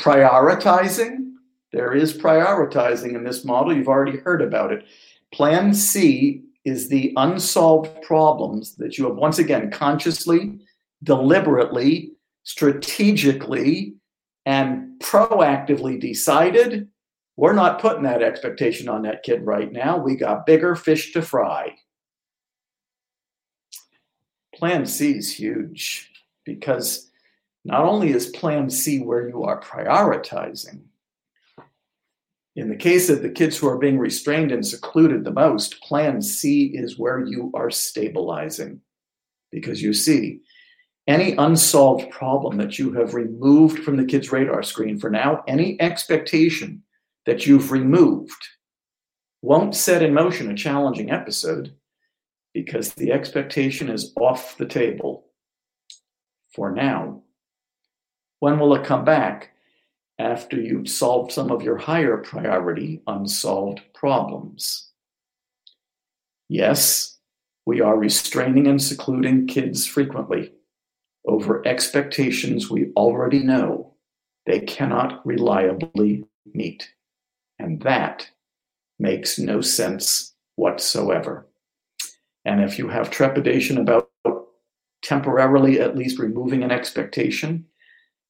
Prioritizing, 0.00 1.32
there 1.72 1.92
is 1.92 2.16
prioritizing 2.16 3.14
in 3.14 3.24
this 3.24 3.44
model. 3.44 3.76
You've 3.76 3.88
already 3.88 4.18
heard 4.18 4.40
about 4.40 4.72
it. 4.72 4.84
Plan 5.32 5.74
C 5.74 6.44
is 6.64 6.88
the 6.88 7.12
unsolved 7.16 8.00
problems 8.02 8.76
that 8.76 8.96
you 8.96 9.06
have 9.06 9.16
once 9.16 9.40
again 9.40 9.70
consciously, 9.70 10.58
deliberately, 11.02 12.12
strategically, 12.44 13.94
and 14.46 15.00
proactively 15.00 16.00
decided 16.00 16.88
we're 17.38 17.52
not 17.52 17.80
putting 17.80 18.02
that 18.02 18.20
expectation 18.20 18.88
on 18.88 19.02
that 19.02 19.22
kid 19.22 19.46
right 19.46 19.70
now. 19.70 19.96
We 19.96 20.16
got 20.16 20.44
bigger 20.44 20.74
fish 20.74 21.12
to 21.12 21.22
fry. 21.22 21.76
Plan 24.56 24.84
C 24.84 25.12
is 25.12 25.32
huge 25.32 26.10
because 26.44 27.08
not 27.64 27.84
only 27.84 28.10
is 28.10 28.26
plan 28.30 28.68
C 28.68 28.98
where 28.98 29.28
you 29.28 29.44
are 29.44 29.60
prioritizing, 29.60 30.80
in 32.56 32.68
the 32.68 32.74
case 32.74 33.08
of 33.08 33.22
the 33.22 33.30
kids 33.30 33.56
who 33.56 33.68
are 33.68 33.78
being 33.78 34.00
restrained 34.00 34.50
and 34.50 34.66
secluded 34.66 35.22
the 35.22 35.30
most, 35.30 35.80
plan 35.80 36.20
C 36.20 36.72
is 36.74 36.98
where 36.98 37.24
you 37.24 37.52
are 37.54 37.70
stabilizing. 37.70 38.80
Because 39.52 39.80
you 39.80 39.94
see, 39.94 40.40
any 41.06 41.36
unsolved 41.36 42.10
problem 42.10 42.56
that 42.56 42.80
you 42.80 42.92
have 42.94 43.14
removed 43.14 43.84
from 43.84 43.96
the 43.96 44.04
kid's 44.04 44.32
radar 44.32 44.64
screen 44.64 44.98
for 44.98 45.08
now, 45.08 45.44
any 45.46 45.80
expectation 45.80 46.82
that 47.28 47.44
you've 47.44 47.70
removed 47.70 48.48
won't 49.42 49.76
set 49.76 50.02
in 50.02 50.14
motion 50.14 50.50
a 50.50 50.54
challenging 50.54 51.10
episode 51.10 51.74
because 52.54 52.94
the 52.94 53.12
expectation 53.12 53.90
is 53.90 54.14
off 54.18 54.56
the 54.56 54.64
table 54.64 55.26
for 56.54 56.70
now. 56.72 57.20
When 58.40 58.58
will 58.58 58.74
it 58.74 58.86
come 58.86 59.04
back? 59.04 59.50
After 60.18 60.58
you've 60.58 60.88
solved 60.88 61.30
some 61.30 61.52
of 61.52 61.62
your 61.62 61.76
higher 61.76 62.16
priority 62.16 63.02
unsolved 63.06 63.82
problems. 63.92 64.90
Yes, 66.48 67.18
we 67.66 67.82
are 67.82 67.98
restraining 67.98 68.66
and 68.66 68.82
secluding 68.82 69.48
kids 69.48 69.86
frequently 69.86 70.54
over 71.26 71.62
expectations 71.68 72.70
we 72.70 72.90
already 72.96 73.40
know 73.40 73.92
they 74.46 74.60
cannot 74.60 75.24
reliably 75.26 76.24
meet. 76.54 76.88
And 77.58 77.80
that 77.82 78.28
makes 78.98 79.38
no 79.38 79.60
sense 79.60 80.34
whatsoever. 80.56 81.46
And 82.44 82.62
if 82.62 82.78
you 82.78 82.88
have 82.88 83.10
trepidation 83.10 83.78
about 83.78 84.10
temporarily 85.02 85.80
at 85.80 85.96
least 85.96 86.18
removing 86.18 86.62
an 86.62 86.70
expectation, 86.70 87.66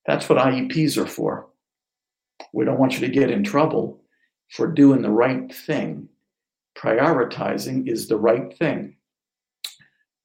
that's 0.06 0.28
what 0.28 0.38
IEPs 0.38 0.96
are 0.96 1.06
for. 1.06 1.48
We 2.52 2.64
don't 2.64 2.78
want 2.78 2.94
you 2.94 3.00
to 3.00 3.12
get 3.12 3.30
in 3.30 3.44
trouble 3.44 4.00
for 4.50 4.66
doing 4.66 5.02
the 5.02 5.10
right 5.10 5.54
thing. 5.54 6.08
Prioritizing 6.76 7.88
is 7.88 8.08
the 8.08 8.16
right 8.16 8.56
thing. 8.56 8.96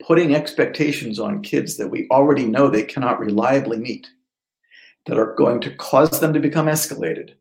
Putting 0.02 0.36
expectations 0.36 1.20
on 1.20 1.42
kids 1.42 1.78
that 1.78 1.90
we 1.90 2.08
already 2.10 2.46
know 2.46 2.68
they 2.68 2.84
cannot 2.84 3.20
reliably 3.20 3.78
meet, 3.78 4.08
that 5.06 5.18
are 5.18 5.36
going 5.36 5.60
to 5.62 5.76
cause 5.76 6.20
them 6.20 6.34
to 6.34 6.40
become 6.40 6.68
escalated, 6.68 7.34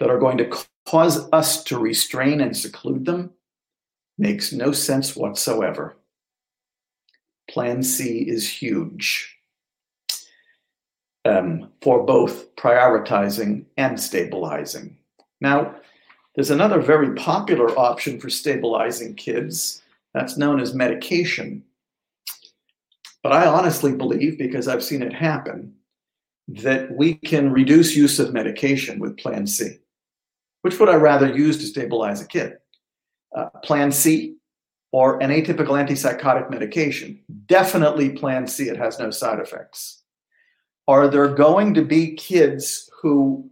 that 0.00 0.10
are 0.10 0.18
going 0.18 0.38
to 0.38 0.50
cause 0.86 1.30
us 1.32 1.62
to 1.64 1.78
restrain 1.78 2.40
and 2.40 2.56
seclude 2.56 3.04
them, 3.04 3.30
makes 4.18 4.52
no 4.52 4.72
sense 4.72 5.14
whatsoever. 5.14 5.96
Plan 7.48 7.82
C 7.82 8.20
is 8.20 8.48
huge 8.48 9.36
um, 11.24 11.68
for 11.82 12.04
both 12.04 12.54
prioritizing 12.56 13.64
and 13.76 14.00
stabilizing. 14.00 14.96
Now, 15.40 15.76
there's 16.34 16.50
another 16.50 16.80
very 16.80 17.14
popular 17.14 17.78
option 17.78 18.18
for 18.18 18.30
stabilizing 18.30 19.14
kids 19.14 19.82
that's 20.14 20.38
known 20.38 20.60
as 20.60 20.74
medication. 20.74 21.62
But 23.22 23.32
I 23.32 23.46
honestly 23.46 23.92
believe, 23.92 24.38
because 24.38 24.66
I've 24.66 24.84
seen 24.84 25.02
it 25.02 25.12
happen, 25.12 25.74
that 26.48 26.90
we 26.96 27.14
can 27.14 27.52
reduce 27.52 27.94
use 27.94 28.18
of 28.18 28.32
medication 28.32 28.98
with 28.98 29.18
Plan 29.18 29.46
C. 29.46 29.79
Which 30.62 30.78
would 30.78 30.88
I 30.88 30.96
rather 30.96 31.34
use 31.34 31.58
to 31.58 31.66
stabilize 31.66 32.20
a 32.20 32.26
kid? 32.26 32.54
Uh, 33.34 33.48
plan 33.62 33.92
C 33.92 34.36
or 34.92 35.22
an 35.22 35.30
atypical 35.30 35.78
antipsychotic 35.78 36.50
medication? 36.50 37.20
Definitely 37.46 38.10
Plan 38.10 38.46
C, 38.46 38.68
it 38.68 38.76
has 38.76 38.98
no 38.98 39.10
side 39.10 39.38
effects. 39.38 40.02
Are 40.88 41.08
there 41.08 41.28
going 41.28 41.74
to 41.74 41.84
be 41.84 42.14
kids 42.14 42.90
who 43.00 43.48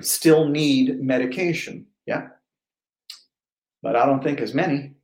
still 0.00 0.48
need 0.48 1.00
medication? 1.00 1.86
Yeah. 2.06 2.28
But 3.82 3.96
I 3.96 4.06
don't 4.06 4.22
think 4.22 4.40
as 4.40 4.54
many. 4.54 4.94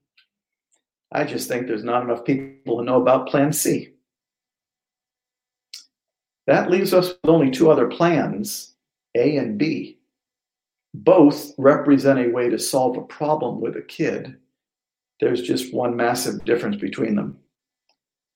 I 1.12 1.24
just 1.24 1.48
think 1.48 1.66
there's 1.66 1.84
not 1.84 2.02
enough 2.02 2.24
people 2.24 2.78
who 2.78 2.84
know 2.84 3.00
about 3.00 3.28
Plan 3.28 3.52
C. 3.52 3.94
That 6.46 6.70
leaves 6.70 6.92
us 6.92 7.08
with 7.08 7.18
only 7.24 7.50
two 7.50 7.70
other 7.70 7.86
plans, 7.86 8.74
A 9.14 9.36
and 9.36 9.56
B. 9.56 9.99
Both 10.92 11.52
represent 11.56 12.18
a 12.18 12.28
way 12.28 12.48
to 12.48 12.58
solve 12.58 12.96
a 12.96 13.02
problem 13.02 13.60
with 13.60 13.76
a 13.76 13.82
kid. 13.82 14.36
There's 15.20 15.42
just 15.42 15.72
one 15.72 15.96
massive 15.96 16.44
difference 16.44 16.76
between 16.76 17.14
them. 17.14 17.38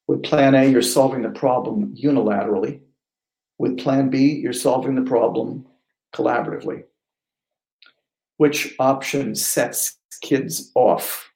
With 0.07 0.23
Plan 0.23 0.55
A, 0.55 0.65
you're 0.69 0.81
solving 0.81 1.23
the 1.23 1.29
problem 1.29 1.95
unilaterally. 1.95 2.79
With 3.57 3.79
Plan 3.79 4.09
B, 4.09 4.33
you're 4.33 4.53
solving 4.53 4.95
the 4.95 5.01
problem 5.09 5.65
collaboratively. 6.13 6.83
Which 8.37 8.75
option 8.79 9.35
sets 9.35 9.97
kids 10.21 10.71
off? 10.75 11.31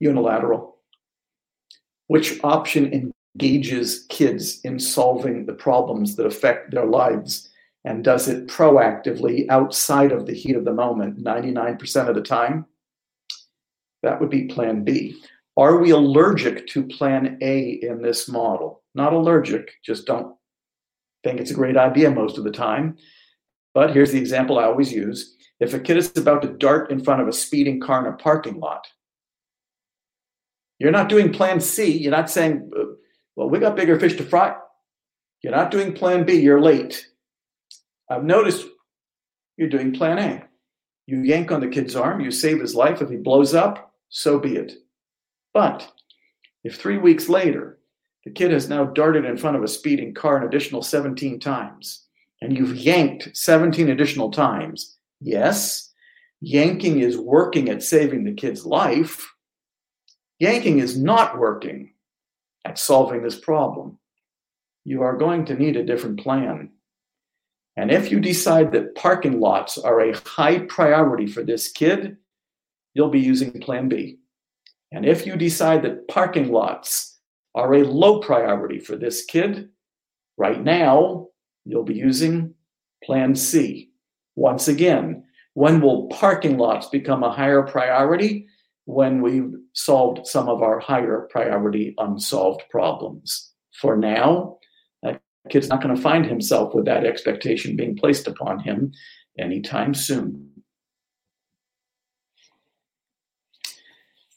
Unilateral. 0.00 0.76
Which 2.08 2.40
option 2.42 3.12
engages 3.36 4.06
kids 4.08 4.60
in 4.62 4.78
solving 4.78 5.46
the 5.46 5.52
problems 5.52 6.16
that 6.16 6.26
affect 6.26 6.72
their 6.72 6.86
lives 6.86 7.47
and 7.88 8.04
does 8.04 8.28
it 8.28 8.48
proactively 8.48 9.48
outside 9.48 10.12
of 10.12 10.26
the 10.26 10.34
heat 10.34 10.54
of 10.54 10.66
the 10.66 10.74
moment 10.74 11.24
99% 11.24 12.06
of 12.06 12.14
the 12.14 12.20
time? 12.20 12.66
That 14.02 14.20
would 14.20 14.28
be 14.28 14.44
plan 14.44 14.84
B. 14.84 15.18
Are 15.56 15.78
we 15.78 15.88
allergic 15.90 16.66
to 16.68 16.86
plan 16.86 17.38
A 17.40 17.78
in 17.80 18.02
this 18.02 18.28
model? 18.28 18.82
Not 18.94 19.14
allergic, 19.14 19.70
just 19.82 20.04
don't 20.04 20.36
think 21.24 21.40
it's 21.40 21.50
a 21.50 21.54
great 21.54 21.78
idea 21.78 22.10
most 22.10 22.36
of 22.36 22.44
the 22.44 22.50
time. 22.50 22.98
But 23.72 23.94
here's 23.94 24.12
the 24.12 24.18
example 24.18 24.58
I 24.58 24.64
always 24.64 24.92
use 24.92 25.34
if 25.58 25.72
a 25.72 25.80
kid 25.80 25.96
is 25.96 26.14
about 26.14 26.42
to 26.42 26.48
dart 26.48 26.90
in 26.90 27.02
front 27.02 27.22
of 27.22 27.26
a 27.26 27.32
speeding 27.32 27.80
car 27.80 28.06
in 28.06 28.12
a 28.12 28.16
parking 28.18 28.60
lot, 28.60 28.86
you're 30.78 30.92
not 30.92 31.08
doing 31.08 31.32
plan 31.32 31.58
C. 31.58 31.90
You're 31.96 32.12
not 32.12 32.28
saying, 32.28 32.70
well, 33.34 33.48
we 33.48 33.58
got 33.58 33.76
bigger 33.76 33.98
fish 33.98 34.18
to 34.18 34.24
fry. 34.24 34.54
You're 35.42 35.56
not 35.56 35.70
doing 35.70 35.94
plan 35.94 36.26
B. 36.26 36.34
You're 36.34 36.60
late. 36.60 37.06
I've 38.10 38.24
noticed 38.24 38.66
you're 39.56 39.68
doing 39.68 39.92
plan 39.92 40.18
A. 40.18 40.44
You 41.06 41.22
yank 41.22 41.50
on 41.50 41.60
the 41.60 41.68
kid's 41.68 41.96
arm, 41.96 42.20
you 42.20 42.30
save 42.30 42.60
his 42.60 42.74
life. 42.74 43.00
If 43.00 43.10
he 43.10 43.16
blows 43.16 43.54
up, 43.54 43.94
so 44.08 44.38
be 44.38 44.56
it. 44.56 44.72
But 45.54 45.90
if 46.64 46.76
three 46.76 46.98
weeks 46.98 47.28
later, 47.28 47.78
the 48.24 48.30
kid 48.30 48.50
has 48.50 48.68
now 48.68 48.84
darted 48.84 49.24
in 49.24 49.36
front 49.36 49.56
of 49.56 49.62
a 49.62 49.68
speeding 49.68 50.12
car 50.14 50.36
an 50.36 50.46
additional 50.46 50.82
17 50.82 51.40
times, 51.40 52.06
and 52.42 52.56
you've 52.56 52.76
yanked 52.76 53.30
17 53.34 53.88
additional 53.88 54.30
times, 54.30 54.98
Yes, 55.20 55.92
yanking 56.40 57.00
is 57.00 57.18
working 57.18 57.68
at 57.68 57.82
saving 57.82 58.24
the 58.24 58.34
kid's 58.34 58.64
life. 58.64 59.34
Yanking 60.38 60.78
is 60.78 60.96
not 60.96 61.38
working 61.38 61.94
at 62.64 62.78
solving 62.78 63.22
this 63.22 63.38
problem. 63.38 63.98
You 64.84 65.02
are 65.02 65.16
going 65.16 65.44
to 65.46 65.54
need 65.54 65.76
a 65.76 65.84
different 65.84 66.20
plan. 66.20 66.70
And 67.78 67.92
if 67.92 68.10
you 68.10 68.18
decide 68.18 68.72
that 68.72 68.96
parking 68.96 69.38
lots 69.38 69.78
are 69.78 70.00
a 70.00 70.18
high 70.26 70.58
priority 70.58 71.28
for 71.28 71.44
this 71.44 71.70
kid, 71.70 72.16
you'll 72.92 73.08
be 73.08 73.20
using 73.20 73.60
Plan 73.60 73.88
B. 73.88 74.18
And 74.90 75.06
if 75.06 75.24
you 75.24 75.36
decide 75.36 75.82
that 75.82 76.08
parking 76.08 76.50
lots 76.50 77.20
are 77.54 77.72
a 77.72 77.84
low 77.84 78.18
priority 78.18 78.80
for 78.80 78.96
this 78.96 79.24
kid, 79.24 79.68
right 80.36 80.60
now, 80.60 81.28
you'll 81.64 81.84
be 81.84 81.94
using 81.94 82.52
Plan 83.04 83.36
C. 83.36 83.92
Once 84.34 84.66
again, 84.66 85.22
when 85.54 85.80
will 85.80 86.08
parking 86.08 86.58
lots 86.58 86.88
become 86.88 87.22
a 87.22 87.32
higher 87.32 87.62
priority? 87.62 88.48
When 88.86 89.22
we've 89.22 89.54
solved 89.74 90.26
some 90.26 90.48
of 90.48 90.62
our 90.62 90.80
higher 90.80 91.28
priority 91.30 91.94
unsolved 91.96 92.64
problems. 92.70 93.52
For 93.80 93.96
now, 93.96 94.57
kid's 95.48 95.68
not 95.68 95.82
going 95.82 95.94
to 95.94 96.00
find 96.00 96.24
himself 96.26 96.74
with 96.74 96.84
that 96.86 97.04
expectation 97.04 97.76
being 97.76 97.96
placed 97.96 98.26
upon 98.26 98.60
him 98.60 98.92
anytime 99.38 99.94
soon. 99.94 100.50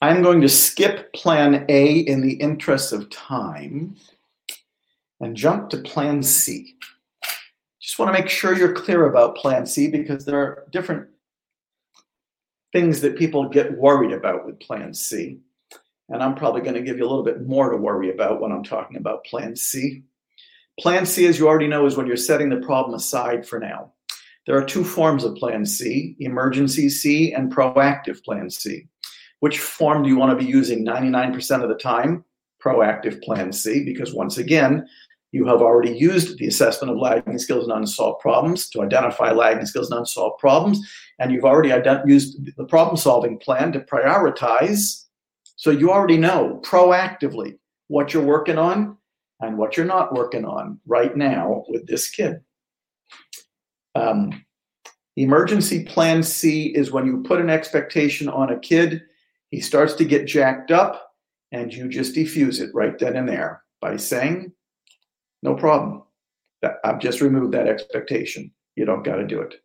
I'm 0.02 0.24
going 0.24 0.42
to 0.42 0.50
skip 0.50 1.14
plan 1.14 1.66
A 1.70 2.00
in 2.00 2.22
the 2.22 2.34
interest 2.34 2.92
of 2.92 3.10
time 3.10 3.96
and 5.20 5.36
jump 5.36 5.70
to 5.70 5.78
plan 5.78 6.24
C 6.24 6.76
just 7.82 7.98
want 7.98 8.16
to 8.16 8.22
make 8.22 8.30
sure 8.30 8.56
you're 8.56 8.72
clear 8.72 9.08
about 9.08 9.36
Plan 9.36 9.66
C 9.66 9.90
because 9.90 10.24
there 10.24 10.40
are 10.40 10.68
different 10.72 11.10
things 12.72 13.02
that 13.02 13.18
people 13.18 13.50
get 13.50 13.78
worried 13.78 14.14
about 14.14 14.46
with 14.46 14.62
Plan 14.62 14.94
C. 14.94 15.40
And 16.08 16.24
I'm 16.24 16.36
probably 16.36 16.62
going 16.62 16.76
to 16.76 16.82
give 16.82 16.98
you 16.98 17.04
a 17.04 17.10
little 17.10 17.26
bit 17.26 17.46
more 17.46 17.70
to 17.70 17.76
worry 17.76 18.10
about 18.10 18.40
when 18.40 18.54
I'm 18.54 18.64
talking 18.64 18.96
about 18.96 19.26
Plan 19.26 19.58
C. 19.58 20.04
Plan 20.80 21.06
C, 21.06 21.26
as 21.28 21.38
you 21.38 21.48
already 21.48 21.68
know, 21.68 21.86
is 21.86 21.98
when 21.98 22.08
you're 22.08 22.18
setting 22.18 22.50
the 22.50 22.58
problem 22.58 22.96
aside 22.96 23.48
for 23.48 23.60
now. 23.60 23.92
There 24.48 24.58
are 24.58 24.66
two 24.66 24.84
forms 24.84 25.24
of 25.24 25.36
Plan 25.36 25.66
C 25.66 26.16
emergency 26.20 26.90
C 26.90 27.34
and 27.34 27.54
proactive 27.54 28.24
Plan 28.24 28.50
C. 28.50 28.88
Which 29.40 29.60
form 29.60 30.04
do 30.04 30.10
you 30.10 30.18
want 30.18 30.38
to 30.38 30.44
be 30.44 30.50
using 30.50 30.86
99% 30.86 31.64
of 31.64 31.70
the 31.70 31.76
time? 31.76 32.24
Proactive 32.64 33.22
Plan 33.24 33.52
C, 33.52 33.84
because 33.84 34.14
once 34.14 34.38
again, 34.38 34.88
you 35.32 35.46
have 35.46 35.62
already 35.62 35.98
used 35.98 36.38
the 36.38 36.48
assessment 36.48 36.92
of 36.92 36.98
lagging 37.00 37.38
skills 37.38 37.64
and 37.64 37.74
unsolved 37.74 38.20
problems 38.20 38.70
to 38.70 38.82
identify 38.82 39.32
lagging 39.32 39.66
skills 39.66 39.90
and 39.90 40.00
unsolved 40.00 40.40
problems. 40.40 40.80
And 41.20 41.32
you've 41.32 41.46
already 41.46 41.70
ident- 41.70 42.08
used 42.08 42.56
the 42.58 42.66
problem 42.66 42.98
solving 42.98 43.40
plan 43.40 43.72
to 43.72 43.80
prioritize. 43.80 45.06
So 45.56 45.72
you 45.72 45.92
already 45.92 46.18
know 46.18 46.60
proactively 46.64 47.58
what 47.88 48.14
you're 48.14 48.24
working 48.24 48.58
on 48.58 48.98
and 49.42 49.58
what 49.58 49.76
you're 49.76 49.86
not 49.86 50.14
working 50.14 50.46
on 50.46 50.80
right 50.86 51.16
now 51.16 51.64
with 51.68 51.88
this 51.88 52.10
kid. 52.10 52.42
Um, 53.96 54.46
emergency 55.18 55.84
plan 55.84 56.24
C 56.24 56.68
is 56.68 56.92
when 56.92 57.06
you 57.06 57.24
put 57.24 57.42
an 57.42 57.50
expectation 57.50 58.30
on 58.30 58.52
a 58.52 58.60
kid, 58.60 59.04
he 59.50 59.60
starts 59.60 59.94
to 59.96 60.06
get 60.06 60.28
jacked 60.28 60.72
up, 60.72 61.12
and 61.52 61.74
you 61.74 61.90
just 61.90 62.16
defuse 62.16 62.62
it 62.62 62.74
right 62.74 62.98
then 62.98 63.18
and 63.18 63.28
there 63.28 63.64
by 63.82 63.98
saying, 63.98 64.54
no 65.44 65.56
problem. 65.56 66.04
I've 66.84 67.00
just 67.00 67.20
removed 67.20 67.54
that 67.54 67.68
expectation. 67.68 68.52
You 68.76 68.86
don't 68.86 69.04
got 69.04 69.16
to 69.16 69.26
do 69.26 69.42
it. 69.42 69.56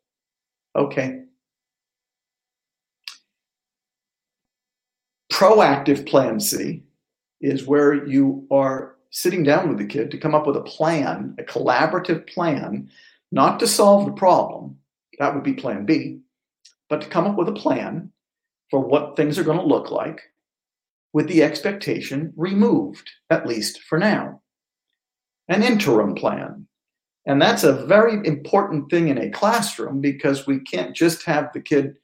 Okay. 0.74 1.20
Proactive 5.32 6.09
plan 6.09 6.40
C 6.40 6.82
is 7.40 7.66
where 7.66 8.07
you 8.07 8.47
are 8.51 8.95
sitting 9.16 9.43
down 9.43 9.66
with 9.66 9.78
the 9.78 9.86
kid 9.86 10.10
to 10.10 10.18
come 10.18 10.34
up 10.34 10.47
with 10.47 10.59
a 10.59 10.62
plan, 10.62 11.34
a 11.38 11.43
collaborative 11.43 12.26
plan, 12.26 12.86
not 13.32 13.59
to 13.59 13.66
solve 13.66 14.05
the 14.05 14.12
problem. 14.12 14.76
That 15.18 15.34
would 15.34 15.43
be 15.43 15.55
plan 15.55 15.86
B, 15.86 16.20
but 16.90 17.01
to 17.01 17.09
come 17.09 17.26
up 17.26 17.38
with 17.38 17.48
a 17.48 17.52
plan 17.52 18.12
for 18.70 18.78
what 18.80 19.16
things 19.16 19.38
are 19.38 19.43
going 19.43 19.56
to 19.56 19.64
look 19.64 19.90
like 19.90 20.20
with 21.14 21.28
the 21.28 21.43
expectation 21.43 22.34
removed, 22.36 23.10
at 23.30 23.47
least 23.47 23.80
for 23.80 23.97
now. 23.97 24.43
An 25.48 25.62
interim 25.62 26.14
plan. 26.14 26.66
And 27.24 27.40
that's 27.40 27.64
a 27.64 27.86
very 27.86 28.14
important 28.26 28.90
thing 28.90 29.09
in 29.09 29.16
a 29.16 29.30
classroom 29.30 30.02
because 30.02 30.47
we 30.47 30.59
can't 30.60 30.94
just 30.94 31.24
have 31.24 31.51
the 31.55 31.62
kid 31.62 31.97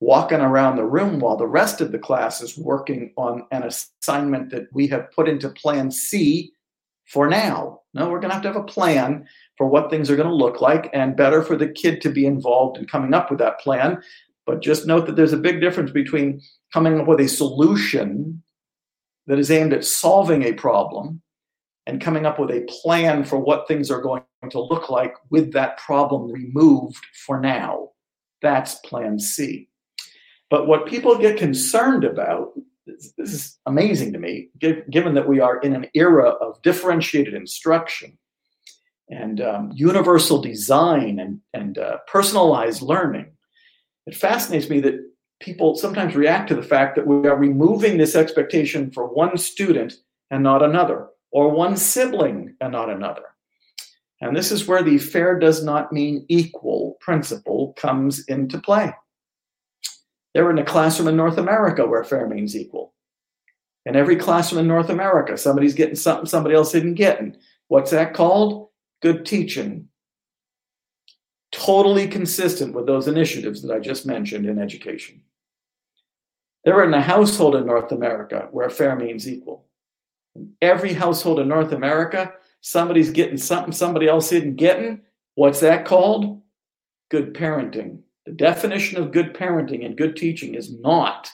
walking 0.00 0.40
around 0.40 0.76
the 0.76 0.84
room 0.84 1.20
while 1.20 1.36
the 1.36 1.46
rest 1.46 1.80
of 1.80 1.92
the 1.92 1.98
class 1.98 2.40
is 2.40 2.56
working 2.56 3.12
on 3.16 3.46
an 3.52 3.62
assignment 3.62 4.50
that 4.50 4.66
we 4.72 4.86
have 4.88 5.12
put 5.12 5.28
into 5.28 5.48
plan 5.50 5.90
C 5.90 6.52
for 7.06 7.28
now. 7.28 7.80
No, 7.92 8.08
we're 8.08 8.20
going 8.20 8.30
to 8.30 8.34
have 8.34 8.42
to 8.44 8.52
have 8.52 8.56
a 8.56 8.64
plan 8.64 9.26
for 9.58 9.66
what 9.66 9.90
things 9.90 10.10
are 10.10 10.16
going 10.16 10.28
to 10.28 10.34
look 10.34 10.60
like 10.60 10.88
and 10.92 11.16
better 11.16 11.42
for 11.42 11.56
the 11.56 11.68
kid 11.68 12.00
to 12.00 12.10
be 12.10 12.24
involved 12.24 12.78
in 12.78 12.86
coming 12.86 13.12
up 13.12 13.30
with 13.30 13.38
that 13.40 13.60
plan. 13.60 14.02
But 14.46 14.62
just 14.62 14.86
note 14.86 15.06
that 15.06 15.16
there's 15.16 15.32
a 15.32 15.38
big 15.38 15.60
difference 15.60 15.90
between 15.90 16.40
coming 16.72 17.00
up 17.00 17.06
with 17.06 17.20
a 17.20 17.28
solution 17.28 18.42
that 19.26 19.38
is 19.38 19.50
aimed 19.50 19.72
at 19.72 19.84
solving 19.84 20.44
a 20.44 20.54
problem 20.54 21.20
and 21.86 22.00
coming 22.00 22.26
up 22.26 22.38
with 22.38 22.50
a 22.50 22.66
plan 22.82 23.24
for 23.24 23.38
what 23.38 23.68
things 23.68 23.90
are 23.90 24.00
going 24.00 24.22
to 24.50 24.60
look 24.60 24.88
like 24.88 25.14
with 25.30 25.52
that 25.52 25.78
problem 25.78 26.30
removed 26.30 27.04
for 27.26 27.40
now. 27.40 27.88
That's 28.40 28.76
plan 28.76 29.18
C. 29.18 29.69
But 30.50 30.66
what 30.66 30.86
people 30.86 31.16
get 31.16 31.38
concerned 31.38 32.04
about, 32.04 32.52
this, 32.86 33.14
is 33.16 33.58
amazing 33.66 34.12
to 34.12 34.18
me, 34.18 34.48
given 34.58 35.14
that 35.14 35.28
we 35.28 35.40
are 35.40 35.58
in 35.60 35.74
an 35.74 35.86
era 35.94 36.28
of 36.28 36.60
differentiated 36.62 37.34
instruction 37.34 38.18
and 39.08 39.40
um, 39.40 39.72
universal 39.74 40.40
design 40.40 41.18
and, 41.18 41.40
and 41.54 41.78
uh, 41.78 41.98
personalized 42.06 42.82
learning. 42.82 43.32
It 44.06 44.16
fascinates 44.16 44.68
me 44.68 44.80
that 44.80 45.00
people 45.40 45.76
sometimes 45.76 46.14
react 46.14 46.48
to 46.48 46.54
the 46.54 46.62
fact 46.62 46.96
that 46.96 47.06
we 47.06 47.28
are 47.28 47.36
removing 47.36 47.96
this 47.96 48.14
expectation 48.14 48.90
for 48.90 49.06
one 49.06 49.36
student 49.38 49.94
and 50.30 50.42
not 50.42 50.62
another, 50.62 51.08
or 51.30 51.50
one 51.50 51.76
sibling 51.76 52.54
and 52.60 52.72
not 52.72 52.90
another. 52.90 53.22
And 54.20 54.36
this 54.36 54.52
is 54.52 54.66
where 54.66 54.82
the 54.82 54.98
fair 54.98 55.38
does 55.38 55.64
not 55.64 55.92
mean 55.92 56.26
equal 56.28 56.96
principle 57.00 57.74
comes 57.78 58.24
into 58.26 58.58
play. 58.58 58.92
They're 60.34 60.50
in 60.50 60.58
a 60.58 60.64
classroom 60.64 61.08
in 61.08 61.16
North 61.16 61.38
America 61.38 61.86
where 61.86 62.04
fair 62.04 62.26
means 62.28 62.56
equal. 62.56 62.94
In 63.86 63.96
every 63.96 64.16
classroom 64.16 64.60
in 64.60 64.68
North 64.68 64.90
America, 64.90 65.36
somebody's 65.36 65.74
getting 65.74 65.96
something 65.96 66.26
somebody 66.26 66.54
else 66.54 66.74
isn't 66.74 66.94
getting. 66.94 67.36
What's 67.68 67.90
that 67.90 68.14
called? 68.14 68.68
Good 69.02 69.24
teaching. 69.24 69.88
Totally 71.50 72.06
consistent 72.06 72.74
with 72.74 72.86
those 72.86 73.08
initiatives 73.08 73.62
that 73.62 73.74
I 73.74 73.80
just 73.80 74.06
mentioned 74.06 74.46
in 74.46 74.58
education. 74.58 75.22
They're 76.64 76.84
in 76.84 76.94
a 76.94 77.00
household 77.00 77.56
in 77.56 77.66
North 77.66 77.90
America 77.90 78.48
where 78.52 78.68
fair 78.68 78.94
means 78.94 79.28
equal. 79.28 79.66
In 80.36 80.52
every 80.60 80.92
household 80.92 81.40
in 81.40 81.48
North 81.48 81.72
America, 81.72 82.32
somebody's 82.60 83.10
getting 83.10 83.38
something 83.38 83.72
somebody 83.72 84.06
else 84.06 84.30
isn't 84.32 84.56
getting. 84.56 85.00
What's 85.34 85.60
that 85.60 85.86
called? 85.86 86.42
Good 87.10 87.34
parenting. 87.34 88.00
The 88.30 88.36
definition 88.36 89.02
of 89.02 89.10
good 89.10 89.34
parenting 89.34 89.84
and 89.84 89.96
good 89.96 90.14
teaching 90.14 90.54
is 90.54 90.78
not 90.78 91.28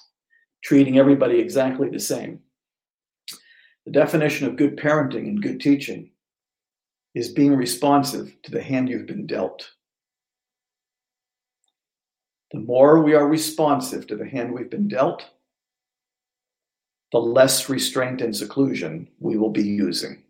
treating 0.64 0.96
everybody 0.96 1.38
exactly 1.38 1.90
the 1.90 2.00
same. 2.00 2.40
The 3.84 3.92
definition 3.92 4.46
of 4.46 4.56
good 4.56 4.78
parenting 4.78 5.28
and 5.28 5.42
good 5.42 5.60
teaching 5.60 6.12
is 7.14 7.34
being 7.34 7.54
responsive 7.54 8.34
to 8.44 8.50
the 8.50 8.62
hand 8.62 8.88
you've 8.88 9.04
been 9.04 9.26
dealt. 9.26 9.72
The 12.52 12.60
more 12.60 13.02
we 13.02 13.12
are 13.12 13.28
responsive 13.28 14.06
to 14.06 14.16
the 14.16 14.26
hand 14.26 14.54
we've 14.54 14.70
been 14.70 14.88
dealt, 14.88 15.22
the 17.12 17.18
less 17.18 17.68
restraint 17.68 18.22
and 18.22 18.34
seclusion 18.34 19.06
we 19.20 19.36
will 19.36 19.50
be 19.50 19.64
using. 19.64 20.22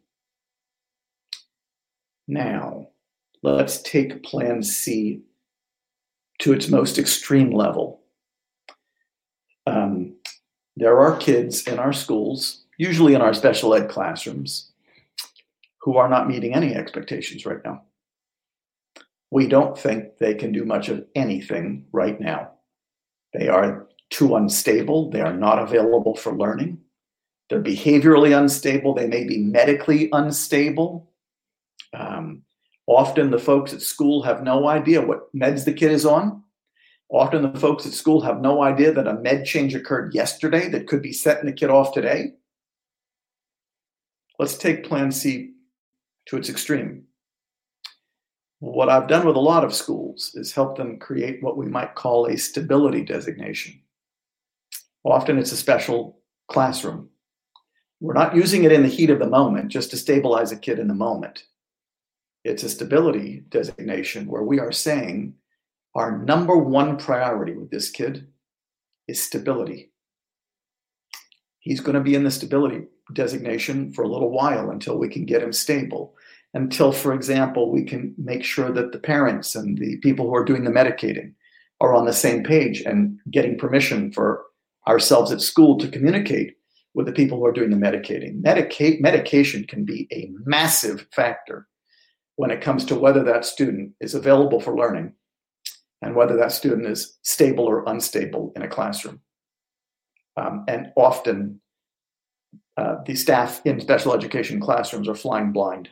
Now, 2.27 2.89
let's 3.45 3.81
take 3.83 4.25
Plan 4.25 4.65
C 4.65 5.23
to 6.39 6.53
its 6.53 6.69
most 6.69 6.99
extreme 6.99 7.51
level. 7.51 8.01
Um, 9.67 10.17
there 10.77 11.01
are 11.01 11.17
kids 11.17 11.67
in 11.67 11.79
our 11.79 11.93
schools, 11.93 12.65
usually 12.79 13.15
in 13.15 13.23
our 13.23 13.35
special 13.35 13.75
ed 13.75 13.89
classrooms, 13.89 14.71
who 15.81 15.97
are 15.97 16.09
not 16.09 16.29
meeting 16.29 16.55
any 16.55 16.75
expectations 16.75 17.47
right 17.47 17.65
now. 17.65 17.83
We 19.31 19.49
don't 19.49 19.79
think 19.79 20.19
they 20.19 20.35
can 20.35 20.53
do 20.53 20.65
much 20.65 20.89
of 20.89 21.05
anything 21.15 21.87
right 21.93 22.21
now. 22.21 22.53
They 23.33 23.49
are 23.49 23.89
too 24.11 24.37
unstable. 24.37 25.11
They 25.11 25.21
are 25.21 25.33
not 25.33 25.59
available 25.59 26.15
for 26.15 26.33
learning. 26.33 26.79
They're 27.49 27.63
behaviorally 27.63 28.37
unstable. 28.37 28.95
They 28.95 29.07
may 29.07 29.25
be 29.25 29.39
medically 29.39 30.09
unstable. 30.13 31.11
Um, 31.93 32.43
Often 32.87 33.31
the 33.31 33.39
folks 33.39 33.73
at 33.73 33.83
school 33.83 34.23
have 34.23 34.43
no 34.43 34.69
idea 34.69 35.05
what 35.05 35.35
meds 35.35 35.65
the 35.65 35.73
kid 35.73 35.91
is 35.91 36.07
on. 36.07 36.43
Often 37.09 37.43
the 37.43 37.61
folks 37.61 37.87
at 37.87 37.93
school 37.93 38.21
have 38.21 38.41
no 38.41 38.63
idea 38.63 38.93
that 38.93 39.09
a 39.09 39.15
med 39.15 39.45
change 39.45 39.75
occurred 39.75 40.15
yesterday 40.15 40.69
that 40.69 40.87
could 40.87 41.03
be 41.03 41.13
setting 41.13 41.47
the 41.47 41.53
kid 41.53 41.71
off 41.71 41.93
today. 41.93 42.33
Let's 44.39 44.59
take 44.59 44.85
Plan 44.85 45.11
C 45.11 45.55
to 46.27 46.37
its 46.37 46.49
extreme. 46.49 47.05
What 48.59 48.89
I've 48.89 49.09
done 49.09 49.27
with 49.27 49.37
a 49.37 49.41
lot 49.41 49.65
of 49.65 49.75
schools 49.75 50.33
is 50.35 50.53
help 50.53 50.77
them 50.77 50.99
create 50.99 51.43
what 51.43 51.57
we 51.57 51.67
might 51.67 51.95
call 51.95 52.27
a 52.27 52.37
stability 52.37 53.03
designation. 53.03 53.81
Often 55.05 55.39
it's 55.39 55.53
a 55.53 55.57
special 55.57 56.19
classroom. 56.49 57.11
We're 58.01 58.15
not 58.15 58.35
using 58.35 58.65
it 58.65 58.73
in 58.73 58.83
the 58.83 58.89
heat 58.89 59.11
of 59.11 59.19
the 59.19 59.29
moment 59.29 59.69
just 59.69 59.91
to 59.91 59.97
stabilize 59.97 60.53
a 60.53 60.57
kid 60.57 60.79
in 60.79 60.89
the 60.89 60.95
moment. 60.95 61.45
It's 62.47 62.63
a 62.63 62.69
stability 62.69 63.43
designation 63.49 64.29
where 64.29 64.45
we 64.45 64.61
are 64.61 64.71
saying 64.71 65.35
our 65.97 66.17
number 66.17 66.57
one 66.57 66.97
priority 66.97 67.55
with 67.55 67.73
this 67.73 67.91
kid 67.91 68.29
is 69.09 69.21
stability. 69.21 69.91
He's 71.59 71.81
going 71.81 71.97
to 71.97 72.01
be 72.01 72.15
in 72.15 72.23
the 72.23 72.31
stability 72.31 72.85
designation 73.13 73.93
for 73.93 74.03
a 74.03 74.09
little 74.09 74.31
while 74.31 74.71
until 74.71 74.97
we 74.97 75.09
can 75.09 75.27
get 75.27 75.43
him 75.43 75.53
stable. 75.53 76.15
Until, 76.55 76.93
for 76.93 77.13
example, 77.15 77.73
we 77.73 77.83
can 77.83 78.15
make 78.17 78.45
sure 78.45 78.71
that 78.71 78.93
the 78.93 79.01
parents 79.01 79.57
and 79.57 79.77
the 79.77 79.97
people 79.97 80.29
who 80.29 80.37
are 80.37 80.45
doing 80.45 80.63
the 80.63 80.71
medicating 80.71 81.33
are 81.81 81.95
on 81.95 82.05
the 82.05 82.13
same 82.13 82.45
page 82.45 82.81
and 82.83 83.19
getting 83.33 83.59
permission 83.59 84.13
for 84.13 84.45
ourselves 84.87 85.33
at 85.33 85.41
school 85.41 85.79
to 85.79 85.89
communicate 85.89 86.55
with 86.95 87.07
the 87.07 87.13
people 87.13 87.39
who 87.39 87.47
are 87.47 87.53
doing 87.53 87.71
the 87.71 87.77
medicating. 87.77 88.41
Medica- 88.41 89.01
medication 89.01 89.65
can 89.65 89.85
be 89.85 90.07
a 90.13 90.31
massive 90.45 91.09
factor 91.11 91.67
when 92.37 92.51
it 92.51 92.61
comes 92.61 92.85
to 92.85 92.95
whether 92.95 93.23
that 93.25 93.45
student 93.45 93.93
is 94.01 94.15
available 94.15 94.61
for 94.61 94.77
learning 94.77 95.13
and 96.03 96.15
whether 96.15 96.37
that 96.37 96.53
student 96.53 96.87
is 96.87 97.19
stable 97.23 97.65
or 97.65 97.85
unstable 97.89 98.53
in 98.55 98.63
a 98.63 98.69
classroom. 98.69 99.21
Um, 100.37 100.65
and 100.69 100.93
often, 100.97 101.61
uh, 102.77 102.97
the 103.07 103.15
staff 103.15 103.63
in 103.65 103.81
special 103.81 104.15
education 104.15 104.61
classrooms 104.61 105.09
are 105.09 105.15
flying 105.15 105.53
blind. 105.53 105.89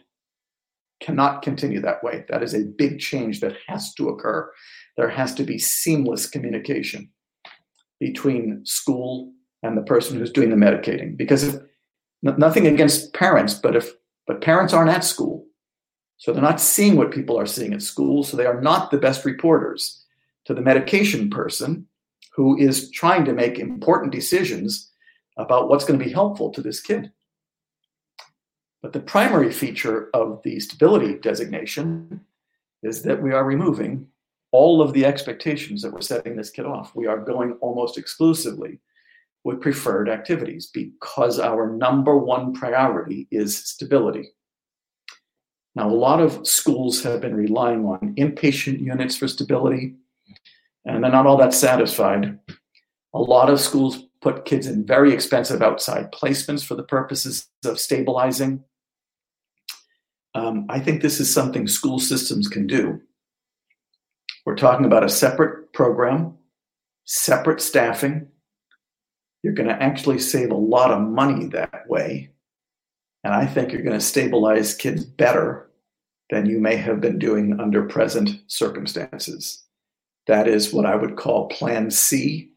Cannot 1.01 1.43
continue 1.43 1.81
that 1.81 2.05
way. 2.05 2.25
That 2.29 2.43
is 2.43 2.55
a 2.55 2.65
big 2.65 2.99
change 2.99 3.41
that 3.41 3.57
has 3.67 3.95
to 3.95 4.11
occur. 4.11 4.51
There 4.99 5.09
has 5.09 5.35
to 5.35 5.45
be 5.45 5.59
seamless 5.59 6.29
communication 6.29 7.11
between 8.01 8.61
school 8.65 9.33
and 9.63 9.79
the 9.79 9.83
person 9.83 10.19
who's 10.19 10.31
doing 10.31 10.51
the 10.51 10.57
medicating. 10.57 11.17
Because 11.17 11.43
if, 11.43 11.61
nothing 12.23 12.67
against 12.67 13.15
parents, 13.15 13.55
but 13.55 13.75
if 13.75 13.93
but 14.27 14.41
parents 14.41 14.73
aren't 14.73 14.91
at 14.91 15.05
school, 15.05 15.47
so 16.17 16.33
they're 16.33 16.43
not 16.43 16.61
seeing 16.61 16.97
what 16.97 17.11
people 17.11 17.39
are 17.39 17.47
seeing 17.47 17.75
at 17.75 17.83
school. 17.83 18.23
So 18.25 18.37
they 18.37 18.47
are 18.47 18.61
not 18.61 18.91
the 18.91 18.99
best 18.99 19.25
reporters 19.25 20.05
to 20.45 20.55
the 20.55 20.63
medication 20.63 21.31
person 21.31 21.87
who 22.35 22.57
is 22.59 22.91
trying 22.91 23.25
to 23.25 23.33
make 23.33 23.59
important 23.59 24.13
decisions 24.13 24.91
about 25.37 25.69
what's 25.69 25.85
going 25.85 25.99
to 25.99 26.05
be 26.05 26.13
helpful 26.13 26.51
to 26.51 26.63
this 26.63 26.81
kid. 26.81 27.13
But 28.83 28.93
the 28.93 29.01
primary 29.01 29.53
feature 29.53 30.11
of 30.15 30.41
the 30.45 30.61
stability 30.61 31.19
designation 31.19 32.21
is 32.83 33.03
that 33.03 33.23
we 33.23 33.33
are 33.33 33.45
removing 33.45 34.07
all 34.53 34.83
of 34.83 34.93
the 34.93 35.05
expectations 35.05 35.83
that 35.83 35.93
we're 35.93 36.01
setting 36.01 36.37
this 36.37 36.51
kid 36.51 36.67
off. 36.67 36.95
We 36.95 37.07
are 37.07 37.19
going 37.19 37.53
almost 37.61 37.99
exclusively 37.99 38.79
with 39.43 39.61
preferred 39.61 40.09
activities 40.09 40.67
because 40.67 41.41
our 41.41 41.71
number 41.71 42.17
one 42.17 42.53
priority 42.53 43.27
is 43.31 43.57
stability. 43.57 44.33
Now, 45.75 45.89
a 45.89 45.93
lot 45.93 46.21
of 46.21 46.47
schools 46.47 47.03
have 47.03 47.21
been 47.21 47.35
relying 47.35 47.85
on 47.85 48.15
inpatient 48.17 48.81
units 48.81 49.17
for 49.17 49.27
stability, 49.27 49.97
and 50.85 51.03
they're 51.03 51.11
not 51.11 51.27
all 51.27 51.37
that 51.39 51.53
satisfied. 51.53 52.39
A 53.13 53.19
lot 53.19 53.51
of 53.51 53.61
schools 53.61 54.05
put 54.21 54.45
kids 54.45 54.67
in 54.67 54.87
very 54.87 55.13
expensive 55.13 55.63
outside 55.63 56.13
placements 56.13 56.65
for 56.65 56.75
the 56.75 56.83
purposes 56.83 57.49
of 57.65 57.81
stabilizing. 57.81 58.65
Um, 60.35 60.67
I 60.69 60.81
think 60.81 61.03
this 61.03 61.21
is 61.21 61.33
something 61.33 61.67
school 61.67 61.99
systems 61.99 62.49
can 62.49 62.67
do. 62.67 63.01
We're 64.45 64.57
talking 64.57 64.87
about 64.87 65.05
a 65.05 65.09
separate 65.09 65.73
program, 65.73 66.37
separate 67.05 67.61
staffing, 67.61 68.29
You're 69.43 69.53
going 69.55 69.69
to 69.69 69.83
actually 69.83 70.19
save 70.19 70.51
a 70.51 70.57
lot 70.57 70.91
of 70.91 71.01
money 71.01 71.47
that 71.49 71.89
way. 71.89 72.34
And 73.25 73.33
I 73.33 73.47
think 73.47 73.73
you're 73.73 73.83
going 73.83 73.99
to 73.99 74.05
stabilize 74.05 74.75
kids 74.75 75.05
better 75.05 75.71
than 76.31 76.47
you 76.47 76.59
may 76.59 76.77
have 76.77 77.01
been 77.01 77.19
doing 77.19 77.59
under 77.59 77.85
present 77.85 78.31
circumstances. 78.47 79.65
That 80.27 80.47
is 80.47 80.73
what 80.73 80.87
I 80.87 80.95
would 80.95 81.17
call 81.17 81.49
Plan 81.49 81.91
C 81.91 82.51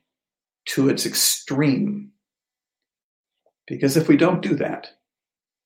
to 0.68 0.90
its 0.90 1.06
extreme. 1.06 2.12
Because 3.66 3.98
if 3.98 4.08
we 4.08 4.18
don't 4.18 4.42
do 4.42 4.56
that, 4.56 4.92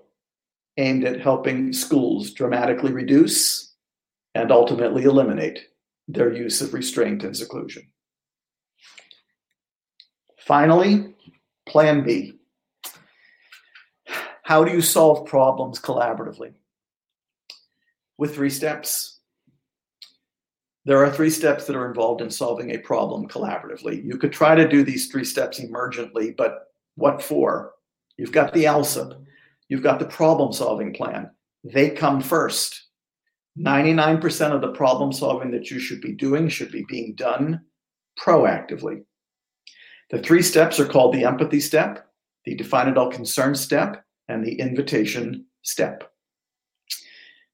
aimed 0.77 1.03
at 1.03 1.19
helping 1.19 1.73
schools 1.73 2.31
dramatically 2.31 2.93
reduce 2.93 3.73
and 4.33 4.49
ultimately 4.51 5.03
eliminate 5.03 5.67
their 6.07 6.31
use 6.33 6.61
of 6.61 6.73
restraint 6.73 7.25
and 7.25 7.35
seclusion. 7.35 7.83
Finally, 10.39 11.13
Plan 11.67 12.03
B. 12.03 12.39
How 14.43 14.63
do 14.63 14.71
you 14.71 14.81
solve 14.81 15.27
problems 15.27 15.79
collaboratively? 15.79 16.53
With 18.17 18.35
three 18.35 18.49
steps. 18.49 19.12
There 20.85 21.03
are 21.03 21.11
three 21.11 21.29
steps 21.29 21.65
that 21.65 21.75
are 21.75 21.87
involved 21.87 22.21
in 22.21 22.29
solving 22.29 22.71
a 22.71 22.77
problem 22.77 23.27
collaboratively. 23.27 24.03
You 24.03 24.17
could 24.17 24.33
try 24.33 24.53
to 24.53 24.67
do 24.67 24.83
these 24.83 25.07
three 25.07 25.23
steps 25.23 25.61
emergently, 25.61 26.35
but 26.35 26.67
what 26.95 27.21
for? 27.21 27.71
You've 28.17 28.33
got 28.33 28.53
the 28.53 28.65
ALSUP, 28.65 29.23
you've 29.69 29.83
got 29.83 29.99
the 29.99 30.05
problem 30.05 30.51
solving 30.51 30.93
plan. 30.93 31.31
They 31.63 31.89
come 31.89 32.21
first. 32.21 32.87
99% 33.57 34.51
of 34.51 34.61
the 34.61 34.73
problem 34.73 35.13
solving 35.13 35.51
that 35.51 35.69
you 35.71 35.79
should 35.79 36.01
be 36.01 36.13
doing 36.13 36.49
should 36.49 36.71
be 36.71 36.85
being 36.89 37.13
done 37.15 37.61
proactively. 38.19 39.03
The 40.09 40.21
three 40.21 40.41
steps 40.41 40.79
are 40.79 40.87
called 40.87 41.13
the 41.13 41.23
empathy 41.23 41.59
step, 41.59 42.07
the 42.45 42.55
define 42.55 42.89
adult 42.89 43.13
concern 43.13 43.55
step, 43.55 44.03
and 44.27 44.43
the 44.43 44.59
invitation 44.59 45.45
step. 45.61 46.12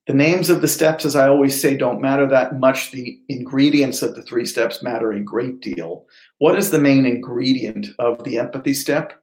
The 0.10 0.16
names 0.16 0.50
of 0.50 0.62
the 0.62 0.68
steps, 0.68 1.06
as 1.06 1.16
I 1.16 1.28
always 1.28 1.62
say, 1.62 1.78
don't 1.78 2.02
matter 2.02 2.26
that 2.30 2.60
much. 2.60 2.90
The 2.90 3.22
ingredients 3.30 4.02
of 4.02 4.16
the 4.16 4.24
three 4.24 4.44
steps 4.44 4.82
matter 4.82 5.12
a 5.12 5.20
great 5.20 5.60
deal. 5.60 6.08
What 6.40 6.58
is 6.58 6.72
the 6.72 6.80
main 6.80 7.06
ingredient 7.06 7.90
of 8.00 8.24
the 8.24 8.40
empathy 8.40 8.74
step? 8.74 9.22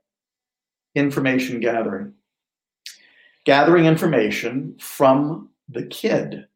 Information 0.94 1.58
gathering. 1.58 2.12
Gathering 3.44 3.86
information 3.86 4.76
from 4.78 5.48
the 5.68 5.82
kid 5.86 6.46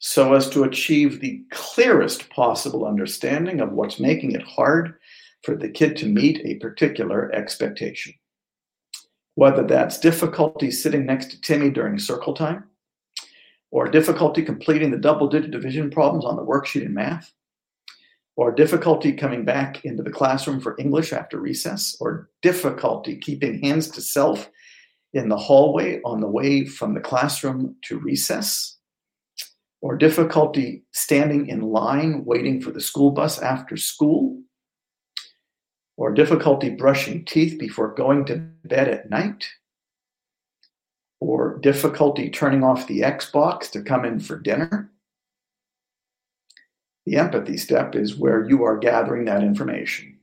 so 0.00 0.34
as 0.34 0.50
to 0.50 0.64
achieve 0.64 1.20
the 1.20 1.44
clearest 1.52 2.28
possible 2.30 2.84
understanding 2.84 3.60
of 3.60 3.70
what's 3.70 4.00
making 4.00 4.32
it 4.32 4.42
hard 4.42 4.96
for 5.44 5.54
the 5.54 5.68
kid 5.68 5.96
to 5.98 6.06
meet 6.06 6.44
a 6.44 6.56
particular 6.56 7.32
expectation. 7.32 8.12
Whether 9.36 9.62
that's 9.62 10.00
difficulty 10.00 10.72
sitting 10.72 11.06
next 11.06 11.30
to 11.30 11.40
Timmy 11.40 11.70
during 11.70 11.96
circle 12.00 12.34
time, 12.34 12.64
or 13.74 13.88
difficulty 13.88 14.40
completing 14.40 14.92
the 14.92 14.96
double 14.96 15.26
digit 15.26 15.50
division 15.50 15.90
problems 15.90 16.24
on 16.24 16.36
the 16.36 16.44
worksheet 16.44 16.86
in 16.86 16.94
math, 16.94 17.32
or 18.36 18.52
difficulty 18.52 19.12
coming 19.12 19.44
back 19.44 19.84
into 19.84 20.00
the 20.00 20.12
classroom 20.12 20.60
for 20.60 20.76
English 20.78 21.12
after 21.12 21.40
recess, 21.40 21.96
or 21.98 22.30
difficulty 22.40 23.16
keeping 23.16 23.60
hands 23.60 23.88
to 23.90 24.00
self 24.00 24.48
in 25.12 25.28
the 25.28 25.36
hallway 25.36 26.00
on 26.04 26.20
the 26.20 26.28
way 26.28 26.64
from 26.64 26.94
the 26.94 27.00
classroom 27.00 27.74
to 27.82 27.98
recess, 27.98 28.78
or 29.80 29.96
difficulty 29.96 30.84
standing 30.92 31.48
in 31.48 31.60
line 31.60 32.24
waiting 32.24 32.60
for 32.60 32.70
the 32.70 32.80
school 32.80 33.10
bus 33.10 33.42
after 33.42 33.76
school, 33.76 34.40
or 35.96 36.14
difficulty 36.14 36.70
brushing 36.70 37.24
teeth 37.24 37.58
before 37.58 37.92
going 37.92 38.24
to 38.24 38.36
bed 38.62 38.86
at 38.86 39.10
night, 39.10 39.44
or 41.24 41.58
difficulty 41.60 42.28
turning 42.28 42.62
off 42.62 42.86
the 42.86 43.00
Xbox 43.00 43.70
to 43.70 43.80
come 43.80 44.04
in 44.04 44.20
for 44.20 44.38
dinner. 44.38 44.90
The 47.06 47.16
empathy 47.16 47.56
step 47.56 47.94
is 47.94 48.16
where 48.16 48.46
you 48.46 48.62
are 48.64 48.76
gathering 48.76 49.24
that 49.24 49.42
information. 49.42 50.18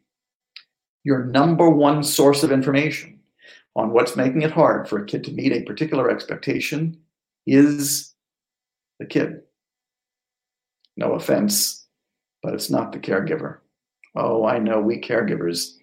Your 1.03 1.26
number 1.26 1.69
one 1.69 2.03
source 2.03 2.44
of 2.44 2.52
information 2.52 3.19
on 3.76 3.91
what's 3.91 4.15
making 4.15 4.44
it 4.44 4.52
hard 4.52 4.88
for 4.88 4.99
a 4.99 5.06
kid 5.06 5.23
to 5.23 5.32
meet 5.32 5.52
a 5.52 5.64
particular 5.64 6.11
expectation 6.11 6.95
is 7.48 8.14
the 8.99 9.06
kid. 9.07 9.41
No 10.98 11.14
offense, 11.14 11.88
but 12.44 12.53
it's 12.53 12.69
not 12.69 12.91
the 12.91 12.99
caregiver. 12.99 13.57
Oh, 14.15 14.45
I 14.45 14.60
know 14.60 14.80
we 14.80 15.02
caregivers, 15.02 15.78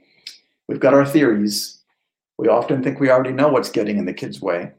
we've 0.69 0.78
got 0.78 0.95
our 0.95 1.07
theories. 1.07 1.82
We 2.36 2.47
often 2.47 2.85
think 2.85 3.01
we 3.01 3.11
already 3.11 3.32
know 3.32 3.49
what's 3.49 3.70
getting 3.70 3.99
in 3.99 4.05
the 4.05 4.12
kid's 4.12 4.40
way. 4.40 4.74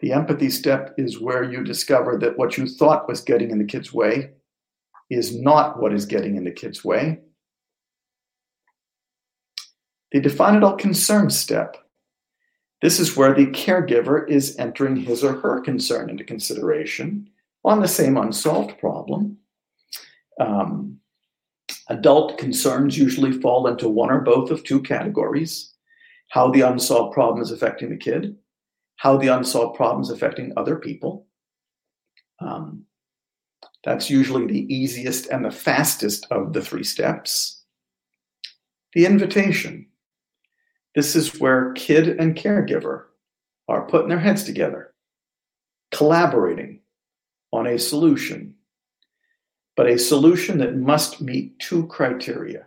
The 0.00 0.12
empathy 0.12 0.50
step 0.50 0.94
is 0.98 1.20
where 1.20 1.42
you 1.42 1.64
discover 1.64 2.18
that 2.18 2.36
what 2.36 2.56
you 2.56 2.66
thought 2.66 3.08
was 3.08 3.20
getting 3.20 3.50
in 3.50 3.58
the 3.58 3.64
kid's 3.64 3.92
way 3.92 4.32
is 5.08 5.40
not 5.40 5.80
what 5.80 5.92
is 5.92 6.04
getting 6.04 6.36
in 6.36 6.44
the 6.44 6.50
kid's 6.50 6.84
way. 6.84 7.20
The 10.12 10.20
define 10.20 10.56
adult 10.56 10.78
concern 10.78 11.30
step. 11.30 11.76
This 12.82 13.00
is 13.00 13.16
where 13.16 13.34
the 13.34 13.46
caregiver 13.46 14.28
is 14.28 14.56
entering 14.58 14.96
his 14.96 15.24
or 15.24 15.34
her 15.40 15.60
concern 15.60 16.10
into 16.10 16.24
consideration 16.24 17.28
on 17.64 17.80
the 17.80 17.88
same 17.88 18.16
unsolved 18.16 18.78
problem. 18.78 19.38
Um, 20.38 21.00
Adult 21.88 22.36
concerns 22.38 22.98
usually 22.98 23.32
fall 23.32 23.68
into 23.68 23.88
one 23.88 24.10
or 24.10 24.20
both 24.20 24.50
of 24.50 24.64
two 24.64 24.80
categories 24.82 25.72
how 26.30 26.50
the 26.50 26.62
unsolved 26.62 27.14
problem 27.14 27.40
is 27.40 27.52
affecting 27.52 27.88
the 27.88 27.96
kid, 27.96 28.36
how 28.96 29.16
the 29.16 29.28
unsolved 29.28 29.76
problem 29.76 30.02
is 30.02 30.10
affecting 30.10 30.52
other 30.56 30.76
people. 30.76 31.26
Um, 32.40 32.84
that's 33.84 34.10
usually 34.10 34.46
the 34.46 34.74
easiest 34.74 35.28
and 35.28 35.44
the 35.44 35.50
fastest 35.50 36.26
of 36.30 36.52
the 36.52 36.62
three 36.62 36.84
steps. 36.84 37.64
The 38.94 39.06
invitation. 39.06 39.86
This 40.94 41.14
is 41.14 41.38
where 41.38 41.72
kid 41.74 42.08
and 42.20 42.36
caregiver 42.36 43.04
are 43.68 43.86
putting 43.86 44.08
their 44.08 44.18
heads 44.18 44.44
together, 44.44 44.94
collaborating 45.92 46.80
on 47.52 47.66
a 47.66 47.78
solution 47.78 48.56
but 49.76 49.88
a 49.88 49.98
solution 49.98 50.58
that 50.58 50.76
must 50.76 51.20
meet 51.20 51.58
two 51.58 51.86
criteria. 51.86 52.66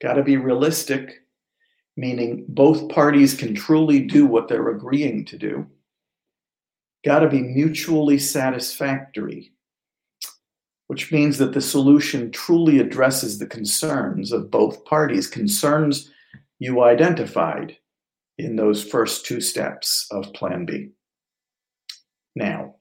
Got 0.00 0.14
to 0.14 0.22
be 0.22 0.36
realistic, 0.36 1.24
meaning 1.98 2.44
both 2.46 2.88
parties 2.88 3.34
can 3.34 3.56
truly 3.56 3.98
do 3.98 4.24
what 4.24 4.46
they're 4.46 4.68
agreeing 4.68 5.24
to 5.24 5.36
do. 5.36 5.66
Got 7.04 7.20
to 7.20 7.28
be 7.28 7.42
mutually 7.42 8.20
satisfactory, 8.20 9.52
which 10.86 11.10
means 11.10 11.38
that 11.38 11.54
the 11.54 11.60
solution 11.60 12.30
truly 12.30 12.78
addresses 12.78 13.38
the 13.38 13.46
concerns 13.46 14.30
of 14.30 14.48
both 14.48 14.84
parties, 14.84 15.26
concerns 15.26 16.08
you 16.60 16.84
identified 16.84 17.76
in 18.38 18.54
those 18.54 18.84
first 18.84 19.26
two 19.26 19.40
steps 19.40 20.06
of 20.12 20.32
Plan 20.34 20.66
B. 20.66 20.90
Now, 22.36 22.76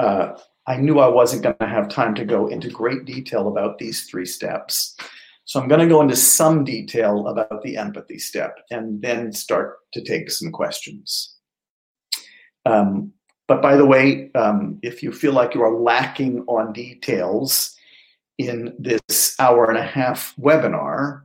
uh, 0.00 0.32
I 0.66 0.78
knew 0.78 0.98
I 0.98 1.06
wasn't 1.06 1.44
going 1.44 1.56
to 1.60 1.68
have 1.68 1.88
time 1.88 2.16
to 2.16 2.24
go 2.24 2.48
into 2.48 2.68
great 2.68 3.04
detail 3.04 3.46
about 3.46 3.78
these 3.78 4.06
three 4.06 4.26
steps. 4.26 4.96
So 5.44 5.60
I'm 5.60 5.68
going 5.68 5.80
to 5.80 5.94
go 5.94 6.00
into 6.00 6.16
some 6.16 6.64
detail 6.64 7.28
about 7.28 7.62
the 7.62 7.76
empathy 7.76 8.18
step 8.18 8.56
and 8.70 9.00
then 9.02 9.32
start 9.32 9.78
to 9.92 10.02
take 10.02 10.30
some 10.30 10.50
questions. 10.50 11.36
Um, 12.64 13.12
But 13.46 13.60
by 13.60 13.76
the 13.76 13.84
way, 13.84 14.30
um, 14.34 14.78
if 14.82 15.02
you 15.02 15.12
feel 15.12 15.34
like 15.34 15.54
you 15.54 15.62
are 15.62 15.78
lacking 15.78 16.44
on 16.48 16.72
details 16.72 17.76
in 18.38 18.74
this 18.78 19.36
hour 19.38 19.68
and 19.68 19.76
a 19.76 19.82
half 19.82 20.34
webinar, 20.40 21.24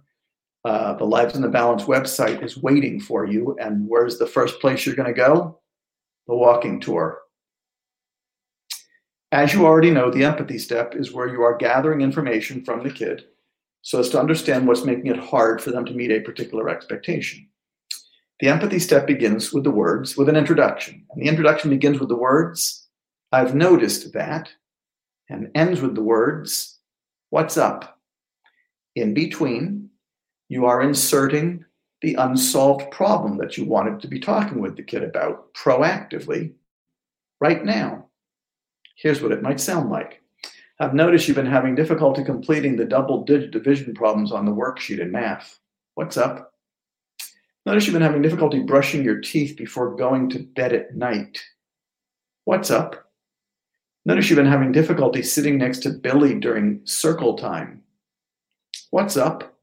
uh, 0.66 0.94
the 0.96 1.06
Lives 1.06 1.36
in 1.36 1.42
the 1.42 1.48
Balance 1.48 1.84
website 1.84 2.44
is 2.44 2.62
waiting 2.62 3.00
for 3.00 3.26
you. 3.26 3.56
And 3.58 3.88
where's 3.88 4.18
the 4.18 4.28
first 4.28 4.60
place 4.60 4.86
you're 4.86 4.96
going 4.96 5.14
to 5.14 5.14
go? 5.14 5.62
The 6.28 6.36
walking 6.36 6.82
tour. 6.82 7.20
As 9.32 9.54
you 9.54 9.66
already 9.66 9.92
know, 9.92 10.12
the 10.12 10.26
empathy 10.26 10.58
step 10.58 10.96
is 10.96 11.14
where 11.14 11.30
you 11.30 11.42
are 11.42 11.56
gathering 11.56 12.02
information 12.02 12.66
from 12.66 12.84
the 12.84 12.92
kid 12.92 13.24
so 13.82 14.00
as 14.00 14.10
to 14.10 14.20
understand 14.20 14.68
what's 14.68 14.84
making 14.84 15.08
it 15.08 15.20
hard 15.20 15.62
for 15.62 15.72
them 15.72 15.86
to 15.86 15.94
meet 15.94 16.12
a 16.12 16.22
particular 16.22 16.70
expectation. 16.70 17.48
The 18.40 18.48
empathy 18.48 18.80
step 18.80 19.06
begins 19.08 19.52
with 19.52 19.64
the 19.64 19.72
words, 19.72 20.16
with 20.16 20.30
an 20.30 20.36
introduction. 20.36 21.06
And 21.12 21.22
the 21.22 21.28
introduction 21.28 21.70
begins 21.70 22.00
with 22.00 22.10
the 22.10 22.16
words, 22.16 22.88
I've 23.32 23.54
noticed 23.54 24.14
that, 24.14 24.50
and 25.30 25.52
ends 25.56 25.82
with 25.82 25.96
the 25.96 26.04
words, 26.04 26.78
What's 27.32 27.58
up? 27.58 28.00
In 28.96 29.14
between, 29.14 29.90
you 30.48 30.66
are 30.66 30.82
inserting 30.82 31.64
the 32.02 32.16
unsolved 32.16 32.90
problem 32.92 33.38
that 33.38 33.56
you 33.56 33.66
wanted 33.66 34.00
to 34.00 34.08
be 34.08 34.20
talking 34.20 34.62
with 34.62 34.76
the 34.76 34.84
kid 34.84 35.04
about 35.04 35.54
proactively 35.54 36.54
right 37.40 37.64
now. 37.64 38.08
Here's 38.96 39.22
what 39.22 39.32
it 39.32 39.44
might 39.44 39.60
sound 39.60 39.90
like. 39.92 40.19
I've 40.80 40.94
noticed 40.94 41.28
you've 41.28 41.36
been 41.36 41.46
having 41.46 41.76
difficulty 41.76 42.24
completing 42.24 42.78
the 42.78 42.86
double 42.86 43.26
digit 43.26 43.52
division 43.52 43.94
problems 43.94 44.32
on 44.32 44.46
the 44.46 44.54
worksheet 44.54 45.00
in 45.00 45.12
math. 45.12 45.60
What's 45.96 46.16
up? 46.16 46.54
Notice 47.66 47.86
you've 47.86 47.94
been 47.94 48.02
having 48.02 48.22
difficulty 48.22 48.60
brushing 48.62 49.04
your 49.04 49.20
teeth 49.20 49.58
before 49.58 49.96
going 49.96 50.30
to 50.30 50.40
bed 50.40 50.72
at 50.72 50.96
night. 50.96 51.40
What's 52.46 52.72
up? 52.72 53.12
Notice 54.06 54.30
you've 54.30 54.38
been 54.38 54.46
having 54.46 54.72
difficulty 54.72 55.22
sitting 55.22 55.58
next 55.58 55.80
to 55.80 55.90
Billy 55.90 56.34
during 56.40 56.80
circle 56.86 57.36
time. 57.36 57.84
What's 58.92 59.18
up? 59.18 59.58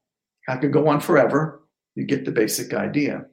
I 0.48 0.56
could 0.56 0.72
go 0.72 0.86
on 0.88 1.00
forever. 1.00 1.62
You 1.94 2.04
get 2.04 2.26
the 2.26 2.30
basic 2.30 2.74
idea. 2.74 3.24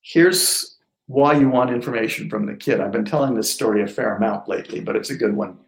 Here's 0.00 0.78
why 1.06 1.38
you 1.38 1.48
want 1.48 1.70
information 1.70 2.30
from 2.30 2.46
the 2.46 2.54
kid. 2.54 2.80
I've 2.80 2.92
been 2.92 3.04
telling 3.04 3.34
this 3.34 3.52
story 3.52 3.82
a 3.82 3.86
fair 3.88 4.16
amount 4.16 4.48
lately, 4.48 4.80
but 4.80 4.94
it's 4.94 5.10
a 5.10 5.16
good 5.16 5.34
one. 5.34 5.58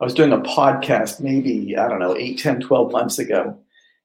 I 0.00 0.04
was 0.04 0.14
doing 0.14 0.32
a 0.32 0.38
podcast 0.38 1.20
maybe, 1.20 1.76
I 1.76 1.88
don't 1.88 2.00
know, 2.00 2.16
8, 2.16 2.38
10, 2.38 2.60
12 2.60 2.92
months 2.92 3.18
ago. 3.18 3.58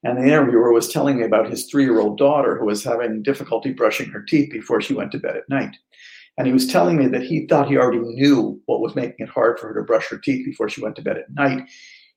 And 0.03 0.17
the 0.17 0.23
interviewer 0.23 0.71
was 0.71 0.91
telling 0.91 1.17
me 1.17 1.23
about 1.23 1.49
his 1.49 1.65
three 1.65 1.83
year 1.83 1.99
old 1.99 2.17
daughter 2.17 2.57
who 2.57 2.65
was 2.65 2.83
having 2.83 3.21
difficulty 3.21 3.71
brushing 3.71 4.09
her 4.09 4.21
teeth 4.21 4.51
before 4.51 4.81
she 4.81 4.93
went 4.93 5.11
to 5.11 5.19
bed 5.19 5.35
at 5.35 5.49
night. 5.49 5.75
And 6.37 6.47
he 6.47 6.53
was 6.53 6.65
telling 6.65 6.97
me 6.97 7.07
that 7.07 7.23
he 7.23 7.45
thought 7.45 7.67
he 7.67 7.77
already 7.77 7.99
knew 7.99 8.59
what 8.65 8.79
was 8.79 8.95
making 8.95 9.17
it 9.19 9.29
hard 9.29 9.59
for 9.59 9.67
her 9.67 9.73
to 9.75 9.85
brush 9.85 10.07
her 10.07 10.17
teeth 10.17 10.45
before 10.45 10.69
she 10.69 10.81
went 10.81 10.95
to 10.95 11.01
bed 11.01 11.17
at 11.17 11.31
night. 11.33 11.69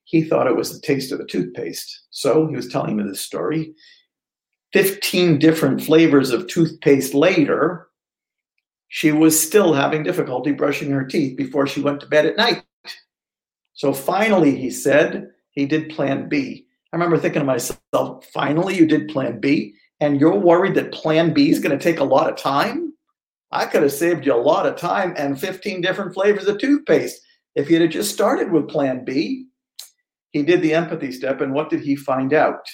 He 0.05 0.23
thought 0.23 0.47
it 0.47 0.55
was 0.55 0.71
the 0.73 0.85
taste 0.85 1.11
of 1.11 1.17
the 1.17 1.25
toothpaste. 1.25 2.05
So 2.11 2.47
he 2.47 2.55
was 2.55 2.69
telling 2.69 2.95
me 2.95 3.03
this 3.03 3.21
story. 3.21 3.75
15 4.73 5.37
different 5.37 5.83
flavors 5.83 6.31
of 6.31 6.47
toothpaste 6.47 7.13
later, 7.13 7.89
she 8.87 9.11
was 9.11 9.39
still 9.39 9.73
having 9.73 10.03
difficulty 10.03 10.51
brushing 10.51 10.91
her 10.91 11.05
teeth 11.05 11.37
before 11.37 11.67
she 11.67 11.81
went 11.81 11.99
to 11.99 12.07
bed 12.07 12.25
at 12.25 12.37
night. 12.37 12.63
So 13.75 13.93
finally, 13.93 14.55
he 14.55 14.71
said, 14.71 15.31
he 15.51 15.65
did 15.65 15.89
plan 15.89 16.27
B. 16.27 16.65
I 16.91 16.95
remember 16.95 17.17
thinking 17.17 17.41
to 17.41 17.45
myself, 17.45 18.25
finally, 18.33 18.75
you 18.75 18.87
did 18.87 19.09
plan 19.09 19.39
B, 19.39 19.73
and 19.99 20.19
you're 20.19 20.37
worried 20.37 20.75
that 20.75 20.93
plan 20.93 21.33
B 21.33 21.51
is 21.51 21.59
going 21.59 21.77
to 21.77 21.83
take 21.83 21.99
a 21.99 22.03
lot 22.03 22.29
of 22.29 22.37
time? 22.37 22.93
I 23.51 23.65
could 23.65 23.83
have 23.83 23.91
saved 23.91 24.25
you 24.25 24.33
a 24.33 24.35
lot 24.35 24.65
of 24.65 24.75
time 24.75 25.13
and 25.17 25.39
15 25.39 25.81
different 25.81 26.13
flavors 26.13 26.47
of 26.47 26.57
toothpaste 26.57 27.21
if 27.55 27.69
you'd 27.69 27.81
have 27.81 27.91
just 27.91 28.13
started 28.13 28.51
with 28.51 28.69
plan 28.69 29.05
B. 29.05 29.45
He 30.31 30.43
did 30.43 30.61
the 30.61 30.73
empathy 30.73 31.11
step, 31.11 31.39
and 31.41 31.53
what 31.53 31.69
did 31.69 31.81
he 31.81 31.95
find 31.95 32.33
out? 32.33 32.67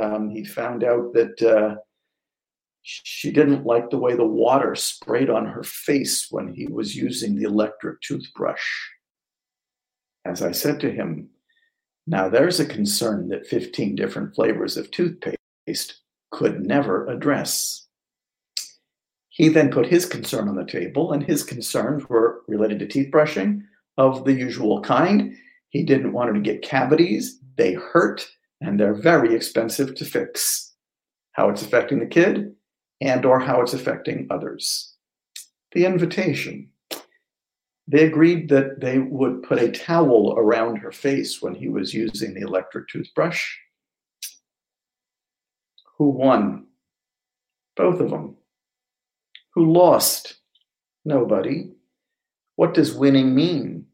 Um, 0.00 0.30
he 0.30 0.44
found 0.44 0.84
out 0.84 1.12
that 1.14 1.42
uh, 1.42 1.76
she 2.82 3.32
didn't 3.32 3.64
like 3.64 3.90
the 3.90 3.98
way 3.98 4.14
the 4.14 4.24
water 4.24 4.74
sprayed 4.74 5.30
on 5.30 5.46
her 5.46 5.64
face 5.64 6.26
when 6.30 6.54
he 6.54 6.66
was 6.66 6.94
using 6.94 7.36
the 7.36 7.44
electric 7.44 8.00
toothbrush. 8.00 8.64
As 10.28 10.42
I 10.42 10.52
said 10.52 10.78
to 10.80 10.90
him, 10.90 11.30
now 12.06 12.28
there's 12.28 12.60
a 12.60 12.66
concern 12.66 13.28
that 13.28 13.46
15 13.46 13.96
different 13.96 14.34
flavors 14.34 14.76
of 14.76 14.90
toothpaste 14.90 16.02
could 16.30 16.66
never 16.66 17.06
address. 17.06 17.86
He 19.30 19.48
then 19.48 19.70
put 19.70 19.86
his 19.86 20.04
concern 20.04 20.46
on 20.48 20.56
the 20.56 20.66
table, 20.66 21.12
and 21.12 21.22
his 21.22 21.42
concerns 21.42 22.06
were 22.10 22.42
related 22.46 22.78
to 22.80 22.86
teeth 22.86 23.10
brushing 23.10 23.64
of 23.96 24.26
the 24.26 24.34
usual 24.34 24.82
kind. 24.82 25.34
He 25.70 25.82
didn't 25.82 26.12
want 26.12 26.28
her 26.28 26.34
to 26.34 26.40
get 26.40 26.60
cavities, 26.60 27.40
they 27.56 27.72
hurt, 27.72 28.28
and 28.60 28.78
they're 28.78 28.94
very 28.94 29.34
expensive 29.34 29.94
to 29.94 30.04
fix. 30.04 30.74
How 31.32 31.48
it's 31.48 31.62
affecting 31.62 32.00
the 32.00 32.06
kid 32.06 32.54
and 33.00 33.24
or 33.24 33.40
how 33.40 33.62
it's 33.62 33.74
affecting 33.74 34.26
others. 34.30 34.94
The 35.72 35.86
invitation. 35.86 36.68
They 37.90 38.04
agreed 38.04 38.50
that 38.50 38.80
they 38.80 38.98
would 38.98 39.42
put 39.42 39.58
a 39.58 39.72
towel 39.72 40.34
around 40.36 40.76
her 40.76 40.92
face 40.92 41.40
when 41.40 41.54
he 41.54 41.70
was 41.70 41.94
using 41.94 42.34
the 42.34 42.42
electric 42.42 42.86
toothbrush. 42.88 43.56
Who 45.96 46.10
won? 46.10 46.66
Both 47.76 48.00
of 48.00 48.10
them. 48.10 48.36
Who 49.54 49.72
lost? 49.72 50.36
Nobody. 51.06 51.70
What 52.56 52.74
does 52.74 52.94
winning 52.94 53.34
mean? 53.34 53.86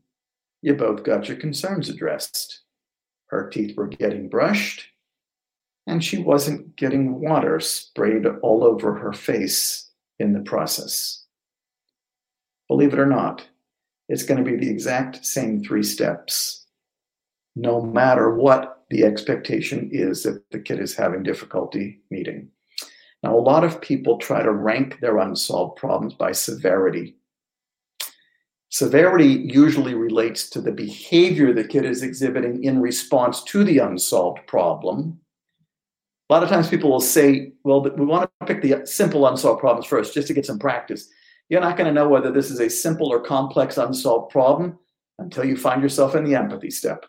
You 0.60 0.74
both 0.74 1.04
got 1.04 1.28
your 1.28 1.36
concerns 1.36 1.88
addressed. 1.88 2.62
Her 3.26 3.48
teeth 3.48 3.76
were 3.76 3.86
getting 3.86 4.28
brushed, 4.28 4.88
and 5.86 6.02
she 6.02 6.18
wasn't 6.18 6.74
getting 6.74 7.20
water 7.20 7.60
sprayed 7.60 8.26
all 8.42 8.64
over 8.64 8.94
her 8.94 9.12
face 9.12 9.90
in 10.18 10.32
the 10.32 10.40
process. 10.40 11.24
Believe 12.66 12.92
it 12.92 12.98
or 12.98 13.06
not, 13.06 13.46
it's 14.14 14.22
going 14.22 14.42
to 14.42 14.48
be 14.48 14.56
the 14.56 14.70
exact 14.70 15.26
same 15.26 15.62
three 15.64 15.82
steps, 15.82 16.66
no 17.56 17.82
matter 17.82 18.32
what 18.32 18.84
the 18.88 19.02
expectation 19.02 19.90
is 19.92 20.22
that 20.22 20.40
the 20.52 20.60
kid 20.60 20.78
is 20.78 20.94
having 20.94 21.24
difficulty 21.24 22.00
meeting. 22.12 22.48
Now, 23.24 23.36
a 23.36 23.40
lot 23.40 23.64
of 23.64 23.80
people 23.80 24.18
try 24.18 24.40
to 24.40 24.52
rank 24.52 25.00
their 25.00 25.18
unsolved 25.18 25.78
problems 25.78 26.14
by 26.14 26.30
severity. 26.30 27.16
Severity 28.68 29.50
usually 29.52 29.94
relates 29.94 30.48
to 30.50 30.60
the 30.60 30.70
behavior 30.70 31.52
the 31.52 31.66
kid 31.66 31.84
is 31.84 32.04
exhibiting 32.04 32.62
in 32.62 32.80
response 32.80 33.42
to 33.44 33.64
the 33.64 33.78
unsolved 33.78 34.46
problem. 34.46 35.18
A 36.30 36.34
lot 36.34 36.44
of 36.44 36.48
times 36.48 36.68
people 36.68 36.90
will 36.90 37.00
say, 37.00 37.52
well, 37.64 37.82
we 37.82 38.06
want 38.06 38.30
to 38.40 38.46
pick 38.46 38.62
the 38.62 38.86
simple 38.86 39.26
unsolved 39.26 39.58
problems 39.58 39.86
first 39.86 40.14
just 40.14 40.28
to 40.28 40.34
get 40.34 40.46
some 40.46 40.60
practice. 40.60 41.08
You're 41.48 41.60
not 41.60 41.76
going 41.76 41.86
to 41.86 41.92
know 41.92 42.08
whether 42.08 42.30
this 42.30 42.50
is 42.50 42.60
a 42.60 42.70
simple 42.70 43.08
or 43.08 43.20
complex 43.20 43.76
unsolved 43.76 44.30
problem 44.30 44.78
until 45.18 45.44
you 45.44 45.56
find 45.56 45.82
yourself 45.82 46.14
in 46.14 46.24
the 46.24 46.34
empathy 46.34 46.70
step. 46.70 47.04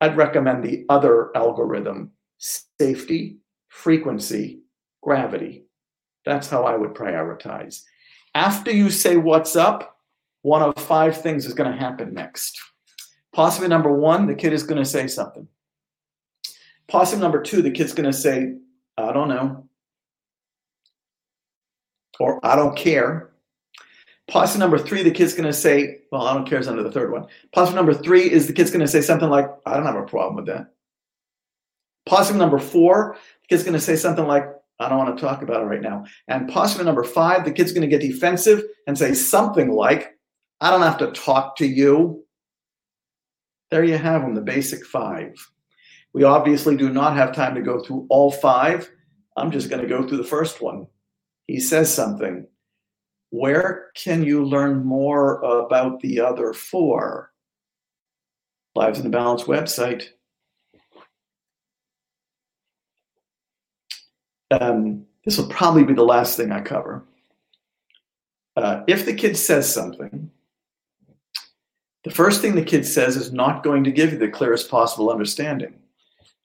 I'd 0.00 0.16
recommend 0.16 0.64
the 0.64 0.86
other 0.88 1.36
algorithm 1.36 2.12
safety, 2.38 3.38
frequency, 3.68 4.60
gravity. 5.02 5.64
That's 6.24 6.48
how 6.48 6.64
I 6.64 6.76
would 6.76 6.94
prioritize. 6.94 7.82
After 8.34 8.70
you 8.70 8.90
say 8.90 9.16
what's 9.16 9.56
up, 9.56 9.98
one 10.42 10.62
of 10.62 10.74
five 10.76 11.20
things 11.20 11.44
is 11.44 11.52
going 11.52 11.70
to 11.70 11.78
happen 11.78 12.14
next. 12.14 12.58
Possibly 13.32 13.68
number 13.68 13.92
one, 13.92 14.26
the 14.26 14.34
kid 14.34 14.52
is 14.52 14.62
going 14.62 14.82
to 14.82 14.88
say 14.88 15.06
something. 15.06 15.46
Possibly 16.88 17.20
number 17.20 17.42
two, 17.42 17.60
the 17.60 17.70
kid's 17.70 17.92
going 17.92 18.10
to 18.10 18.16
say, 18.16 18.54
I 18.96 19.12
don't 19.12 19.28
know 19.28 19.68
or 22.20 22.38
I 22.44 22.54
don't 22.54 22.76
care. 22.76 23.30
Policy 24.28 24.58
number 24.58 24.78
three, 24.78 25.02
the 25.02 25.10
kid's 25.10 25.34
to 25.34 25.52
say, 25.52 25.98
well, 26.12 26.22
I 26.22 26.34
don't 26.34 26.46
care 26.46 26.60
is 26.60 26.68
under 26.68 26.84
the 26.84 26.92
third 26.92 27.10
one. 27.10 27.26
Policy 27.52 27.74
number 27.74 27.94
three 27.94 28.30
is 28.30 28.46
the 28.46 28.52
kid's 28.52 28.70
to 28.70 28.86
say 28.86 29.00
something 29.00 29.28
like, 29.28 29.50
I 29.66 29.74
don't 29.74 29.86
have 29.86 29.96
a 29.96 30.04
problem 30.04 30.36
with 30.36 30.46
that. 30.46 30.72
Policy 32.06 32.34
number 32.34 32.58
four, 32.58 33.16
the 33.42 33.48
kid's 33.48 33.64
to 33.64 33.80
say 33.80 33.96
something 33.96 34.26
like, 34.26 34.44
I 34.78 34.88
don't 34.88 34.98
want 34.98 35.16
to 35.16 35.20
talk 35.20 35.42
about 35.42 35.62
it 35.62 35.66
right 35.66 35.82
now. 35.82 36.04
And 36.28 36.48
possibly 36.48 36.84
number 36.84 37.04
five, 37.04 37.44
the 37.44 37.52
kid's 37.52 37.72
to 37.72 37.86
get 37.86 38.00
defensive 38.00 38.62
and 38.86 38.96
say 38.96 39.14
something 39.14 39.72
like, 39.72 40.16
I 40.60 40.70
don't 40.70 40.82
have 40.82 40.98
to 40.98 41.10
talk 41.12 41.56
to 41.56 41.66
you. 41.66 42.24
There 43.70 43.84
you 43.84 43.98
have 43.98 44.22
them, 44.22 44.34
the 44.34 44.40
basic 44.40 44.84
five. 44.86 45.34
We 46.12 46.24
obviously 46.24 46.76
do 46.76 46.90
not 46.90 47.16
have 47.16 47.34
time 47.34 47.54
to 47.54 47.62
go 47.62 47.82
through 47.82 48.06
all 48.10 48.30
five. 48.30 48.90
I'm 49.36 49.50
just 49.50 49.70
going 49.70 49.82
to 49.82 49.88
go 49.88 50.06
through 50.06 50.18
the 50.18 50.24
first 50.24 50.60
one 50.60 50.86
he 51.46 51.60
says 51.60 51.92
something. 51.92 52.46
Where 53.30 53.90
can 53.94 54.24
you 54.24 54.44
learn 54.44 54.84
more 54.84 55.40
about 55.40 56.00
the 56.00 56.20
other 56.20 56.52
four? 56.52 57.32
Lives 58.74 58.98
in 58.98 59.04
the 59.04 59.10
Balance 59.10 59.44
website. 59.44 60.08
Um, 64.50 65.06
this 65.24 65.38
will 65.38 65.48
probably 65.48 65.84
be 65.84 65.94
the 65.94 66.02
last 66.02 66.36
thing 66.36 66.50
I 66.50 66.60
cover. 66.60 67.04
Uh, 68.56 68.82
if 68.86 69.06
the 69.06 69.14
kid 69.14 69.36
says 69.36 69.72
something, 69.72 70.30
the 72.04 72.10
first 72.10 72.40
thing 72.40 72.54
the 72.54 72.64
kid 72.64 72.86
says 72.86 73.16
is 73.16 73.32
not 73.32 73.62
going 73.62 73.84
to 73.84 73.92
give 73.92 74.12
you 74.12 74.18
the 74.18 74.28
clearest 74.28 74.70
possible 74.70 75.10
understanding 75.10 75.74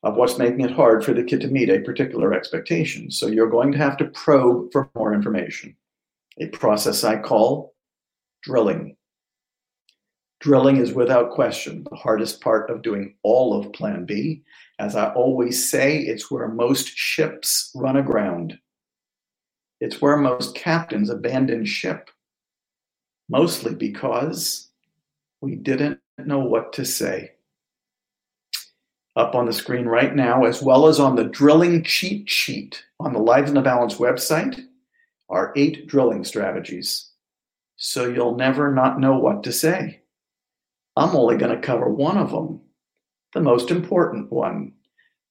of 0.05 0.15
what's 0.15 0.37
making 0.37 0.61
it 0.61 0.71
hard 0.71 1.03
for 1.03 1.13
the 1.13 1.23
kid 1.23 1.41
to 1.41 1.47
meet 1.47 1.67
a 1.67 1.81
particular 1.81 2.31
expectation. 2.31 3.09
So 3.09 3.25
you're 3.25 3.49
going 3.49 3.71
to 3.71 3.79
have 3.79 3.97
to 3.97 4.05
probe 4.05 4.71
for 4.71 4.89
more 4.95 5.15
information. 5.15 5.75
A 6.39 6.47
process 6.49 7.03
I 7.03 7.17
call 7.17 7.73
drilling. 8.43 8.95
Drilling 10.41 10.77
is 10.77 10.93
without 10.93 11.31
question 11.31 11.87
the 11.89 11.95
hardest 11.95 12.39
part 12.39 12.69
of 12.69 12.83
doing 12.83 13.15
all 13.23 13.59
of 13.59 13.73
Plan 13.73 14.05
B. 14.05 14.43
As 14.77 14.95
I 14.95 15.11
always 15.13 15.71
say, 15.71 15.97
it's 15.97 16.29
where 16.29 16.49
most 16.49 16.95
ships 16.95 17.71
run 17.73 17.97
aground. 17.97 18.59
It's 19.81 20.01
where 20.01 20.17
most 20.17 20.53
captains 20.53 21.09
abandon 21.09 21.65
ship, 21.65 22.11
mostly 23.27 23.73
because 23.73 24.69
we 25.41 25.55
didn't 25.55 25.99
know 26.19 26.39
what 26.39 26.73
to 26.73 26.85
say. 26.85 27.31
Up 29.15 29.33
on 29.33 29.45
the 29.45 29.53
screen 29.53 29.85
right 29.85 30.13
now, 30.13 30.43
as 30.43 30.61
well 30.61 30.87
as 30.87 30.99
on 30.99 31.15
the 31.15 31.23
drilling 31.23 31.83
cheat 31.83 32.29
sheet 32.29 32.83
on 32.99 33.13
the 33.13 33.19
Lives 33.19 33.49
in 33.49 33.55
the 33.55 33.61
Balance 33.61 33.95
website, 33.95 34.59
are 35.29 35.53
eight 35.55 35.87
drilling 35.87 36.23
strategies. 36.25 37.09
So 37.77 38.07
you'll 38.07 38.35
never 38.35 38.71
not 38.71 38.99
know 38.99 39.17
what 39.17 39.43
to 39.43 39.51
say. 39.51 40.01
I'm 40.97 41.15
only 41.15 41.37
going 41.37 41.55
to 41.55 41.65
cover 41.65 41.89
one 41.89 42.17
of 42.17 42.31
them, 42.31 42.61
the 43.33 43.41
most 43.41 43.71
important 43.71 44.31
one. 44.31 44.73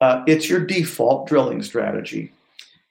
Uh, 0.00 0.22
it's 0.26 0.48
your 0.48 0.60
default 0.60 1.26
drilling 1.26 1.62
strategy. 1.62 2.32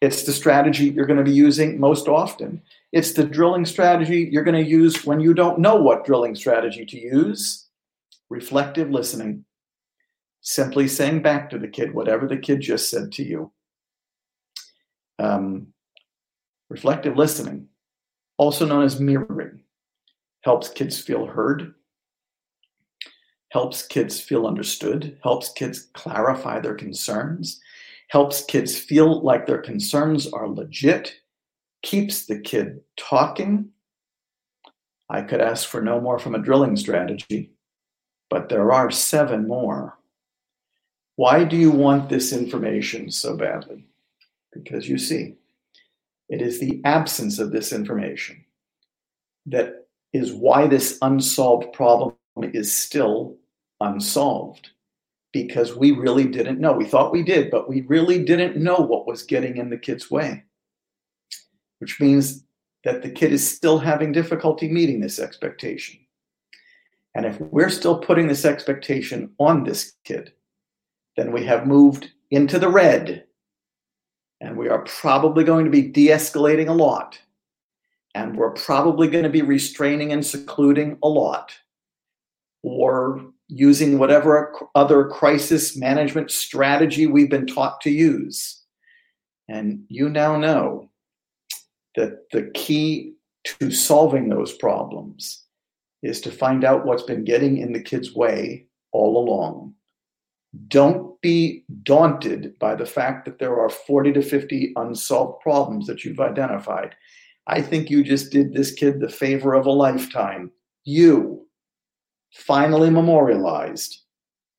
It's 0.02 0.24
the 0.24 0.34
strategy 0.34 0.86
you're 0.86 1.06
going 1.06 1.20
to 1.20 1.24
be 1.24 1.32
using 1.32 1.80
most 1.80 2.08
often. 2.08 2.62
It's 2.92 3.14
the 3.14 3.24
drilling 3.24 3.66
strategy 3.66 4.30
you're 4.32 4.44
going 4.44 4.64
to 4.64 4.70
use 4.70 5.06
when 5.06 5.20
you 5.20 5.34
don't 5.34 5.60
know 5.60 5.76
what 5.76 6.06
drilling 6.06 6.36
strategy 6.36 6.86
to 6.86 7.00
use. 7.00 7.68
Reflective 8.30 8.90
listening. 8.90 9.46
Simply 10.44 10.90
saying 10.90 11.22
back 11.22 11.50
to 11.50 11.58
the 11.58 11.70
kid 11.70 11.94
whatever 11.94 12.28
the 12.28 12.38
kid 12.38 12.60
just 12.60 12.90
said 12.90 13.14
to 13.14 13.24
you. 13.24 13.52
Um, 15.18 15.68
reflective 16.70 17.16
listening, 17.16 17.70
also 18.38 18.66
known 18.66 18.84
as 18.84 19.00
mirroring, 19.00 19.62
helps 20.42 20.68
kids 20.68 21.00
feel 21.00 21.26
heard, 21.26 21.74
helps 23.52 23.88
kids 23.88 24.20
feel 24.20 24.46
understood, 24.46 25.18
helps 25.24 25.54
kids 25.54 25.88
clarify 25.94 26.60
their 26.60 26.76
concerns, 26.76 27.62
helps 28.10 28.44
kids 28.44 28.78
feel 28.78 29.22
like 29.22 29.46
their 29.46 29.62
concerns 29.62 30.28
are 30.34 30.50
legit, 30.50 31.14
keeps 31.84 32.26
the 32.26 32.40
kid 32.40 32.82
talking. 32.98 33.70
I 35.10 35.22
could 35.22 35.40
ask 35.40 35.70
for 35.70 35.82
no 35.82 36.02
more 36.02 36.20
from 36.20 36.36
a 36.36 36.40
drilling 36.40 36.76
strategy, 36.76 37.54
but 38.30 38.50
there 38.50 38.74
are 38.74 38.92
seven 38.92 39.48
more. 39.48 40.00
Why 41.16 41.44
do 41.44 41.56
you 41.56 41.72
want 41.72 42.10
this 42.10 42.34
information 42.34 43.12
so 43.12 43.38
badly? 43.38 43.86
Because 44.52 44.88
you 44.90 44.98
see, 44.98 45.36
it 46.30 46.42
is 46.42 46.60
the 46.60 46.82
absence 46.86 47.40
of 47.40 47.52
this 47.52 47.72
information 47.72 48.44
that 49.46 49.88
is 50.14 50.32
why 50.32 50.68
this 50.68 50.98
unsolved 51.02 51.74
problem 51.74 52.16
is 52.54 52.76
still 52.76 53.38
unsolved 53.82 54.70
because 55.32 55.76
we 55.76 55.92
really 55.92 56.26
didn't 56.26 56.60
know. 56.60 56.74
We 56.74 56.86
thought 56.86 57.12
we 57.12 57.24
did, 57.24 57.52
but 57.52 57.68
we 57.68 57.82
really 57.82 58.24
didn't 58.24 58.56
know 58.56 58.78
what 58.78 59.08
was 59.08 59.24
getting 59.24 59.58
in 59.58 59.70
the 59.70 59.78
kid's 59.78 60.10
way, 60.10 60.44
which 61.80 62.00
means 62.00 62.44
that 62.84 63.02
the 63.02 63.10
kid 63.10 63.34
is 63.34 63.48
still 63.48 63.80
having 63.80 64.12
difficulty 64.12 64.70
meeting 64.70 65.00
this 65.00 65.20
expectation. 65.20 66.00
And 67.16 67.26
if 67.26 67.40
we're 67.40 67.70
still 67.70 67.98
putting 68.00 68.28
this 68.28 68.46
expectation 68.46 69.32
on 69.40 69.64
this 69.64 69.94
kid, 70.04 70.34
then 71.18 71.32
we 71.32 71.46
have 71.46 71.68
moved 71.68 72.12
into 72.32 72.60
the 72.60 72.70
red. 72.70 73.26
And 74.42 74.58
we 74.58 74.68
are 74.68 74.84
probably 74.84 75.44
going 75.44 75.66
to 75.66 75.72
be 75.72 75.82
de 75.82 76.08
escalating 76.08 76.68
a 76.68 76.74
lot. 76.74 77.20
And 78.14 78.36
we're 78.36 78.52
probably 78.52 79.08
going 79.08 79.24
to 79.24 79.30
be 79.30 79.42
restraining 79.42 80.12
and 80.12 80.26
secluding 80.26 80.98
a 81.02 81.08
lot. 81.08 81.54
Or 82.62 83.22
using 83.48 84.00
whatever 84.00 84.54
other 84.76 85.06
crisis 85.06 85.78
management 85.78 86.32
strategy 86.32 87.08
we've 87.08 87.30
been 87.30 87.48
taught 87.48 87.82
to 87.82 87.90
use. 87.90 88.62
And 89.48 89.84
you 89.90 90.10
now 90.10 90.38
know 90.38 90.90
that 91.96 92.30
the 92.32 92.50
key 92.54 93.14
to 93.44 93.72
solving 93.72 94.30
those 94.30 94.54
problems 94.54 95.44
is 96.02 96.22
to 96.22 96.32
find 96.32 96.64
out 96.64 96.86
what's 96.86 97.04
been 97.04 97.24
getting 97.24 97.58
in 97.58 97.74
the 97.74 97.82
kid's 97.82 98.16
way 98.16 98.66
all 98.92 99.18
along. 99.18 99.74
Don't 100.68 101.20
be 101.22 101.64
daunted 101.84 102.58
by 102.60 102.76
the 102.76 102.86
fact 102.86 103.26
that 103.26 103.40
there 103.40 103.60
are 103.60 103.70
40 103.70 104.14
to 104.14 104.22
50 104.22 104.74
unsolved 104.76 105.42
problems 105.42 105.88
that 105.88 106.04
you've 106.04 106.20
identified. 106.20 106.96
I 107.48 107.62
think 107.62 107.90
you 107.90 108.04
just 108.04 108.32
did 108.32 108.54
this 108.54 108.72
kid 108.72 109.00
the 109.00 109.10
favor 109.10 109.54
of 109.54 109.66
a 109.66 109.72
lifetime. 109.72 110.52
You 110.86 111.48
finally 112.34 112.90
memorialized 112.90 114.00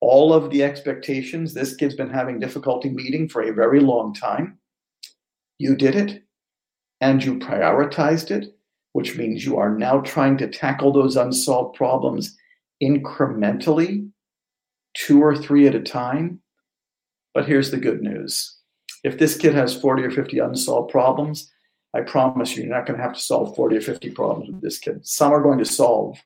all 0.01 0.35
of 0.35 0.51
the 0.51 0.63
expectations 0.63 1.55
this 1.55 1.75
kid's 1.77 1.95
been 1.95 2.11
having 2.11 2.39
difficulty 2.39 2.91
meeting 2.91 3.29
for 3.29 3.43
a 3.43 3.55
very 3.55 3.81
long 3.81 4.13
time. 4.13 4.59
You 5.59 5.77
did 5.77 5.95
it 5.95 6.23
and 7.01 7.25
you 7.25 7.39
prioritized 7.39 8.31
it, 8.31 8.55
which 8.93 9.17
means 9.17 9.45
you 9.45 9.57
are 9.57 9.75
now 9.75 10.01
trying 10.01 10.37
to 10.39 10.49
tackle 10.49 10.93
those 10.93 11.17
unsolved 11.17 11.77
problems 11.77 12.37
incrementally, 12.83 14.11
two 14.95 15.23
or 15.23 15.37
three 15.37 15.67
at 15.67 15.75
a 15.75 15.81
time. 15.81 16.41
But 17.35 17.47
here's 17.47 17.71
the 17.71 17.79
good 17.79 18.01
news 18.01 18.57
if 19.03 19.19
this 19.19 19.37
kid 19.37 19.55
has 19.55 19.79
40 19.79 20.05
or 20.05 20.11
50 20.11 20.39
unsolved 20.39 20.91
problems, 20.91 21.51
I 21.95 22.01
promise 22.01 22.57
you, 22.57 22.65
you're 22.65 22.75
not 22.75 22.87
going 22.87 22.97
to 22.97 23.03
have 23.03 23.15
to 23.15 23.21
solve 23.21 23.55
40 23.55 23.77
or 23.77 23.81
50 23.81 24.11
problems 24.11 24.51
with 24.51 24.63
this 24.63 24.79
kid. 24.79 25.07
Some 25.07 25.33
are 25.33 25.43
going 25.43 25.59
to 25.59 25.65
solve 25.65 26.19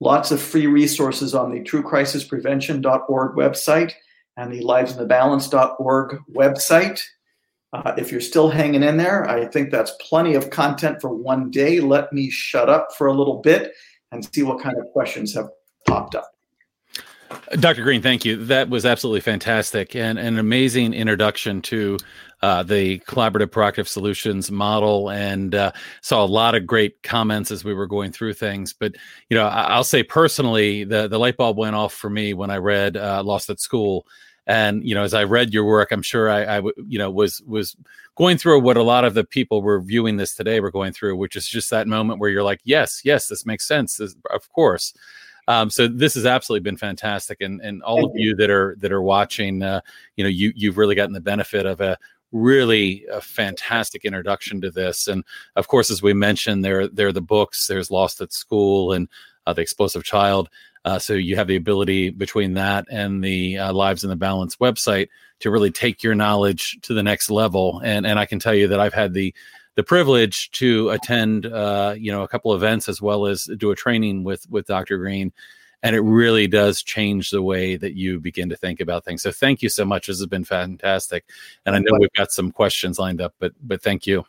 Lots 0.00 0.30
of 0.30 0.40
free 0.40 0.66
resources 0.66 1.34
on 1.34 1.50
the 1.50 1.60
truecrisisprevention.org 1.60 3.36
website 3.36 3.92
and 4.36 4.52
the 4.52 4.62
livesinthebalance.org 4.62 6.18
website. 6.32 7.02
Uh, 7.72 7.92
if 7.98 8.10
you're 8.12 8.20
still 8.20 8.48
hanging 8.48 8.82
in 8.82 8.96
there, 8.96 9.28
I 9.28 9.46
think 9.46 9.70
that's 9.70 9.92
plenty 10.00 10.34
of 10.34 10.50
content 10.50 11.00
for 11.00 11.12
one 11.12 11.50
day. 11.50 11.80
Let 11.80 12.12
me 12.12 12.30
shut 12.30 12.68
up 12.70 12.88
for 12.96 13.08
a 13.08 13.12
little 13.12 13.40
bit 13.42 13.72
and 14.12 14.26
see 14.32 14.42
what 14.42 14.62
kind 14.62 14.76
of 14.78 14.86
questions 14.92 15.34
have 15.34 15.48
popped 15.86 16.14
up. 16.14 16.30
Dr. 17.60 17.82
Greene, 17.82 18.02
thank 18.02 18.24
you. 18.24 18.44
That 18.44 18.68
was 18.68 18.86
absolutely 18.86 19.20
fantastic 19.20 19.94
and, 19.96 20.18
an 20.18 20.38
amazing 20.38 20.94
introduction 20.94 21.60
to 21.62 21.98
uh, 22.42 22.62
the 22.62 23.00
collaborative 23.00 23.48
proactive 23.48 23.88
solutions 23.88 24.50
model 24.50 25.10
and 25.10 25.54
uh, 25.54 25.72
saw 26.02 26.24
a 26.24 26.26
lot 26.26 26.54
of 26.54 26.66
great 26.66 27.02
comments 27.02 27.50
as 27.50 27.64
we 27.64 27.74
were 27.74 27.86
going 27.86 28.12
through 28.12 28.34
things. 28.34 28.72
But, 28.72 28.94
you 29.28 29.36
know, 29.36 29.46
I, 29.46 29.76
will 29.76 29.84
say 29.84 30.02
personally, 30.02 30.84
the, 30.84 31.08
the 31.08 31.18
light 31.18 31.36
bulb 31.36 31.58
went 31.58 31.76
off 31.76 31.92
for 31.92 32.08
me 32.08 32.34
when 32.34 32.50
I 32.50 32.56
read 32.56 32.96
uh, 32.96 33.22
Lost 33.24 33.50
at 33.50 33.60
School. 33.60 34.06
And, 34.46 34.82
you 34.82 34.94
know, 34.94 35.02
as 35.02 35.12
I 35.12 35.24
read 35.24 35.52
your 35.52 35.64
work, 35.64 35.90
I'm 35.90 36.02
sure 36.02 36.30
I, 36.30 36.58
I, 36.58 36.62
you 36.86 36.98
know, 36.98 37.10
was, 37.10 37.42
was 37.42 37.76
going 38.14 38.38
through 38.38 38.60
what 38.60 38.78
a 38.78 38.82
lot 38.82 39.04
of 39.04 39.14
the 39.14 39.24
people 39.24 39.60
were 39.60 39.80
viewing 39.80 40.16
this 40.16 40.34
today 40.34 40.60
were 40.60 40.70
going 40.70 40.92
through, 40.92 41.16
which 41.16 41.36
is 41.36 41.46
just 41.46 41.70
that 41.70 41.86
moment 41.86 42.20
where 42.20 42.30
you're 42.30 42.42
like, 42.42 42.60
yes, 42.64 43.02
yes, 43.04 43.26
this 43.26 43.44
makes 43.44 43.66
sense. 43.66 43.96
This, 43.96 44.14
of 44.30 44.50
course. 44.50 44.94
Um, 45.48 45.70
so 45.70 45.88
this 45.88 46.14
has 46.14 46.26
absolutely 46.26 46.62
been 46.62 46.76
fantastic, 46.76 47.40
and 47.40 47.60
and 47.62 47.82
all 47.82 47.96
Thank 47.96 48.10
of 48.10 48.16
you. 48.16 48.28
you 48.28 48.36
that 48.36 48.50
are 48.50 48.76
that 48.80 48.92
are 48.92 49.02
watching, 49.02 49.62
uh, 49.62 49.80
you 50.14 50.22
know, 50.22 50.30
you 50.30 50.52
you've 50.54 50.76
really 50.76 50.94
gotten 50.94 51.14
the 51.14 51.20
benefit 51.20 51.64
of 51.66 51.80
a 51.80 51.98
really 52.32 53.06
a 53.10 53.20
fantastic 53.22 54.04
introduction 54.04 54.60
to 54.60 54.70
this. 54.70 55.08
And 55.08 55.24
of 55.56 55.66
course, 55.66 55.90
as 55.90 56.02
we 56.02 56.12
mentioned, 56.12 56.64
there 56.64 56.86
there 56.86 57.08
are 57.08 57.12
the 57.12 57.22
books. 57.22 57.66
There's 57.66 57.90
Lost 57.90 58.20
at 58.20 58.32
School 58.32 58.92
and 58.92 59.08
uh, 59.46 59.54
the 59.54 59.62
Explosive 59.62 60.04
Child. 60.04 60.50
Uh, 60.84 60.98
so 60.98 61.14
you 61.14 61.34
have 61.36 61.48
the 61.48 61.56
ability 61.56 62.10
between 62.10 62.54
that 62.54 62.86
and 62.90 63.24
the 63.24 63.58
uh, 63.58 63.72
Lives 63.72 64.04
in 64.04 64.10
the 64.10 64.16
Balance 64.16 64.56
website 64.56 65.08
to 65.40 65.50
really 65.50 65.70
take 65.70 66.02
your 66.02 66.14
knowledge 66.14 66.78
to 66.82 66.94
the 66.94 67.02
next 67.02 67.30
level. 67.30 67.80
And 67.82 68.06
and 68.06 68.18
I 68.18 68.26
can 68.26 68.38
tell 68.38 68.54
you 68.54 68.68
that 68.68 68.80
I've 68.80 68.94
had 68.94 69.14
the 69.14 69.34
the 69.78 69.84
privilege 69.84 70.50
to 70.50 70.90
attend, 70.90 71.46
uh, 71.46 71.94
you 71.96 72.10
know, 72.10 72.24
a 72.24 72.28
couple 72.28 72.52
events 72.52 72.88
as 72.88 73.00
well 73.00 73.26
as 73.26 73.44
do 73.58 73.70
a 73.70 73.76
training 73.76 74.24
with 74.24 74.44
with 74.50 74.66
Dr. 74.66 74.98
Greene, 74.98 75.32
and 75.84 75.94
it 75.94 76.00
really 76.00 76.48
does 76.48 76.82
change 76.82 77.30
the 77.30 77.42
way 77.42 77.76
that 77.76 77.94
you 77.94 78.18
begin 78.18 78.48
to 78.48 78.56
think 78.56 78.80
about 78.80 79.04
things. 79.04 79.22
So 79.22 79.30
thank 79.30 79.62
you 79.62 79.68
so 79.68 79.84
much. 79.84 80.08
This 80.08 80.18
has 80.18 80.26
been 80.26 80.42
fantastic, 80.42 81.26
and 81.64 81.76
I 81.76 81.78
know 81.78 81.96
we've 81.96 82.12
got 82.14 82.32
some 82.32 82.50
questions 82.50 82.98
lined 82.98 83.20
up, 83.20 83.34
but 83.38 83.52
but 83.62 83.80
thank 83.80 84.04
you. 84.04 84.24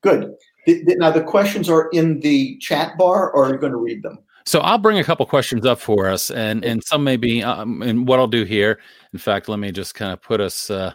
Good. 0.00 0.34
Now 0.66 1.10
the 1.10 1.22
questions 1.22 1.68
are 1.68 1.90
in 1.92 2.20
the 2.20 2.56
chat 2.56 2.96
bar, 2.96 3.30
or 3.32 3.44
are 3.44 3.52
you 3.52 3.58
going 3.58 3.72
to 3.72 3.78
read 3.78 4.02
them? 4.02 4.18
So 4.46 4.60
I'll 4.60 4.78
bring 4.78 4.98
a 4.98 5.04
couple 5.04 5.26
questions 5.26 5.66
up 5.66 5.78
for 5.78 6.08
us, 6.08 6.30
and 6.30 6.64
and 6.64 6.82
some 6.82 7.04
maybe. 7.04 7.42
Um, 7.42 7.82
and 7.82 8.08
what 8.08 8.18
I'll 8.18 8.28
do 8.28 8.44
here, 8.44 8.80
in 9.12 9.18
fact, 9.18 9.50
let 9.50 9.58
me 9.58 9.72
just 9.72 9.94
kind 9.94 10.14
of 10.14 10.22
put 10.22 10.40
us. 10.40 10.70
Uh, 10.70 10.94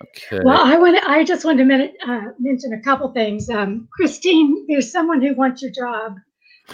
Okay. 0.00 0.40
Well, 0.42 0.60
I 0.60 0.76
want 0.76 0.96
to, 0.96 1.10
I 1.10 1.24
just 1.24 1.44
wanted 1.44 1.58
to 1.58 1.64
minute, 1.64 1.94
uh, 2.06 2.28
mention 2.38 2.72
a 2.72 2.80
couple 2.80 3.12
things. 3.12 3.50
Um, 3.50 3.88
Christine, 3.92 4.64
there's 4.68 4.90
someone 4.90 5.20
who 5.20 5.34
wants 5.34 5.62
your 5.62 5.70
job. 5.70 6.16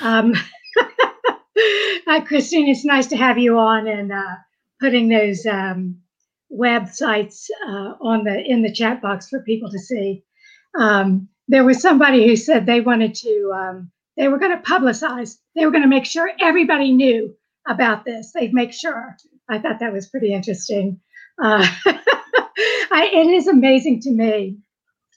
Um, 0.00 0.34
uh, 2.06 2.20
Christine, 2.24 2.68
it's 2.68 2.84
nice 2.84 3.06
to 3.08 3.16
have 3.16 3.38
you 3.38 3.58
on 3.58 3.88
and 3.88 4.12
uh, 4.12 4.36
putting 4.80 5.08
those 5.08 5.44
um, 5.46 5.96
websites 6.52 7.46
uh, 7.66 7.94
on 8.00 8.24
the 8.24 8.42
in 8.44 8.62
the 8.62 8.72
chat 8.72 9.02
box 9.02 9.28
for 9.28 9.40
people 9.40 9.70
to 9.70 9.78
see. 9.78 10.22
Um, 10.78 11.28
there 11.48 11.64
was 11.64 11.80
somebody 11.80 12.26
who 12.26 12.36
said 12.36 12.66
they 12.66 12.80
wanted 12.80 13.14
to, 13.16 13.52
um, 13.54 13.90
they 14.16 14.28
were 14.28 14.38
going 14.38 14.56
to 14.56 14.62
publicize, 14.62 15.38
they 15.56 15.64
were 15.64 15.72
going 15.72 15.82
to 15.82 15.88
make 15.88 16.04
sure 16.04 16.30
everybody 16.40 16.92
knew 16.92 17.34
about 17.66 18.04
this. 18.04 18.32
They'd 18.32 18.54
make 18.54 18.72
sure. 18.72 19.16
I 19.48 19.58
thought 19.58 19.80
that 19.80 19.92
was 19.92 20.08
pretty 20.08 20.32
interesting. 20.32 21.00
I, 22.90 23.06
it 23.06 23.26
is 23.26 23.46
amazing 23.46 24.00
to 24.02 24.10
me. 24.10 24.58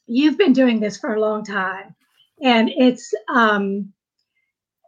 You've 0.07 0.37
been 0.37 0.53
doing 0.53 0.79
this 0.79 0.97
for 0.97 1.13
a 1.13 1.21
long 1.21 1.43
time, 1.43 1.95
and 2.43 2.69
it's 2.75 3.13
um, 3.33 3.93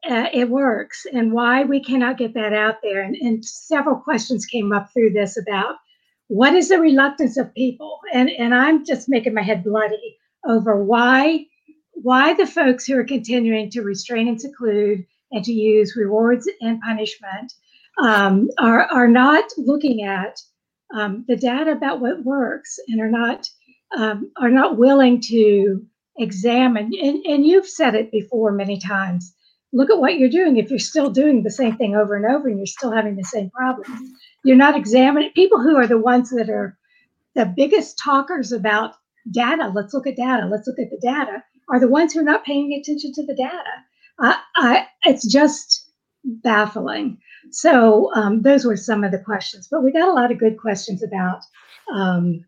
uh, 0.09 0.27
it 0.33 0.49
works. 0.49 1.05
And 1.11 1.31
why 1.31 1.63
we 1.63 1.81
cannot 1.81 2.17
get 2.17 2.33
that 2.33 2.53
out 2.53 2.77
there? 2.83 3.01
And, 3.01 3.15
and 3.15 3.45
several 3.45 3.95
questions 3.95 4.45
came 4.45 4.71
up 4.73 4.89
through 4.91 5.11
this 5.11 5.37
about 5.37 5.75
what 6.27 6.53
is 6.53 6.69
the 6.69 6.79
reluctance 6.79 7.37
of 7.37 7.53
people, 7.53 7.99
and 8.13 8.29
and 8.29 8.53
I'm 8.53 8.85
just 8.85 9.09
making 9.09 9.33
my 9.33 9.43
head 9.43 9.63
bloody 9.63 10.17
over 10.45 10.83
why 10.83 11.45
why 11.91 12.33
the 12.33 12.47
folks 12.47 12.85
who 12.85 12.97
are 12.97 13.03
continuing 13.03 13.69
to 13.69 13.81
restrain 13.81 14.27
and 14.27 14.41
seclude 14.41 15.05
and 15.31 15.43
to 15.45 15.53
use 15.53 15.95
rewards 15.95 16.49
and 16.61 16.81
punishment 16.81 17.53
um, 18.01 18.49
are 18.59 18.83
are 18.85 19.07
not 19.07 19.45
looking 19.57 20.03
at 20.03 20.39
um, 20.93 21.25
the 21.27 21.35
data 21.35 21.71
about 21.71 21.99
what 21.99 22.23
works 22.23 22.79
and 22.87 23.01
are 23.01 23.09
not 23.09 23.49
um, 23.97 24.31
are 24.37 24.49
not 24.49 24.77
willing 24.77 25.21
to 25.21 25.85
examine 26.17 26.91
and, 27.01 27.25
and 27.25 27.45
you've 27.45 27.67
said 27.67 27.95
it 27.95 28.11
before 28.11 28.51
many 28.51 28.79
times 28.79 29.33
look 29.75 29.89
at 29.89 29.97
what 29.99 30.19
you're 30.19 30.29
doing. 30.29 30.57
If 30.57 30.69
you're 30.69 30.77
still 30.77 31.09
doing 31.09 31.41
the 31.41 31.49
same 31.49 31.75
thing 31.75 31.95
over 31.95 32.15
and 32.15 32.25
over 32.25 32.47
and 32.47 32.57
you're 32.57 32.67
still 32.67 32.91
having 32.91 33.15
the 33.15 33.23
same 33.23 33.49
problems 33.49 34.11
you're 34.43 34.55
not 34.55 34.75
examining 34.75 35.31
people 35.31 35.61
who 35.61 35.75
are 35.75 35.87
the 35.87 35.97
ones 35.97 36.29
that 36.31 36.49
are 36.49 36.77
the 37.35 37.45
biggest 37.45 37.99
talkers 38.03 38.51
about 38.51 38.93
data 39.31 39.71
let's 39.73 39.93
look 39.93 40.05
at 40.05 40.15
data 40.15 40.47
let's 40.51 40.67
look 40.67 40.79
at 40.79 40.91
the 40.91 40.99
data 41.01 41.43
are 41.69 41.79
the 41.79 41.87
ones 41.87 42.13
who 42.13 42.19
are 42.19 42.23
not 42.23 42.45
paying 42.45 42.73
attention 42.73 43.11
to 43.13 43.25
the 43.25 43.35
data. 43.35 43.83
I, 44.19 44.39
I, 44.55 44.87
it's 45.03 45.25
just 45.31 45.89
baffling 46.23 47.17
so 47.51 48.13
um, 48.15 48.41
those 48.41 48.65
were 48.65 48.77
some 48.77 49.03
of 49.03 49.11
the 49.11 49.19
questions, 49.19 49.67
but 49.69 49.83
we 49.83 49.91
got 49.91 50.07
a 50.07 50.13
lot 50.13 50.31
of 50.31 50.39
good 50.39 50.57
questions 50.57 51.03
about. 51.03 51.41
Um, 51.93 52.45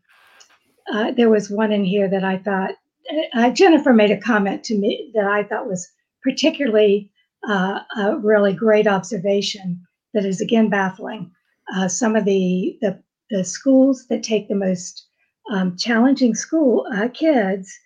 uh, 0.92 1.10
there 1.12 1.30
was 1.30 1.50
one 1.50 1.72
in 1.72 1.84
here 1.84 2.08
that 2.08 2.24
I 2.24 2.38
thought 2.38 2.72
uh, 3.12 3.38
uh, 3.38 3.50
Jennifer 3.50 3.92
made 3.92 4.10
a 4.10 4.20
comment 4.20 4.64
to 4.64 4.76
me 4.76 5.10
that 5.14 5.26
I 5.26 5.44
thought 5.44 5.68
was 5.68 5.90
particularly 6.22 7.10
uh, 7.48 7.80
a 7.96 8.16
really 8.18 8.52
great 8.52 8.86
observation. 8.86 9.80
That 10.14 10.24
is 10.24 10.40
again 10.40 10.70
baffling. 10.70 11.30
Uh, 11.74 11.88
some 11.88 12.16
of 12.16 12.24
the, 12.24 12.78
the, 12.80 12.98
the 13.30 13.44
schools 13.44 14.06
that 14.08 14.22
take 14.22 14.48
the 14.48 14.54
most 14.54 15.06
um, 15.50 15.76
challenging 15.76 16.34
school 16.34 16.86
uh, 16.94 17.08
kids 17.08 17.78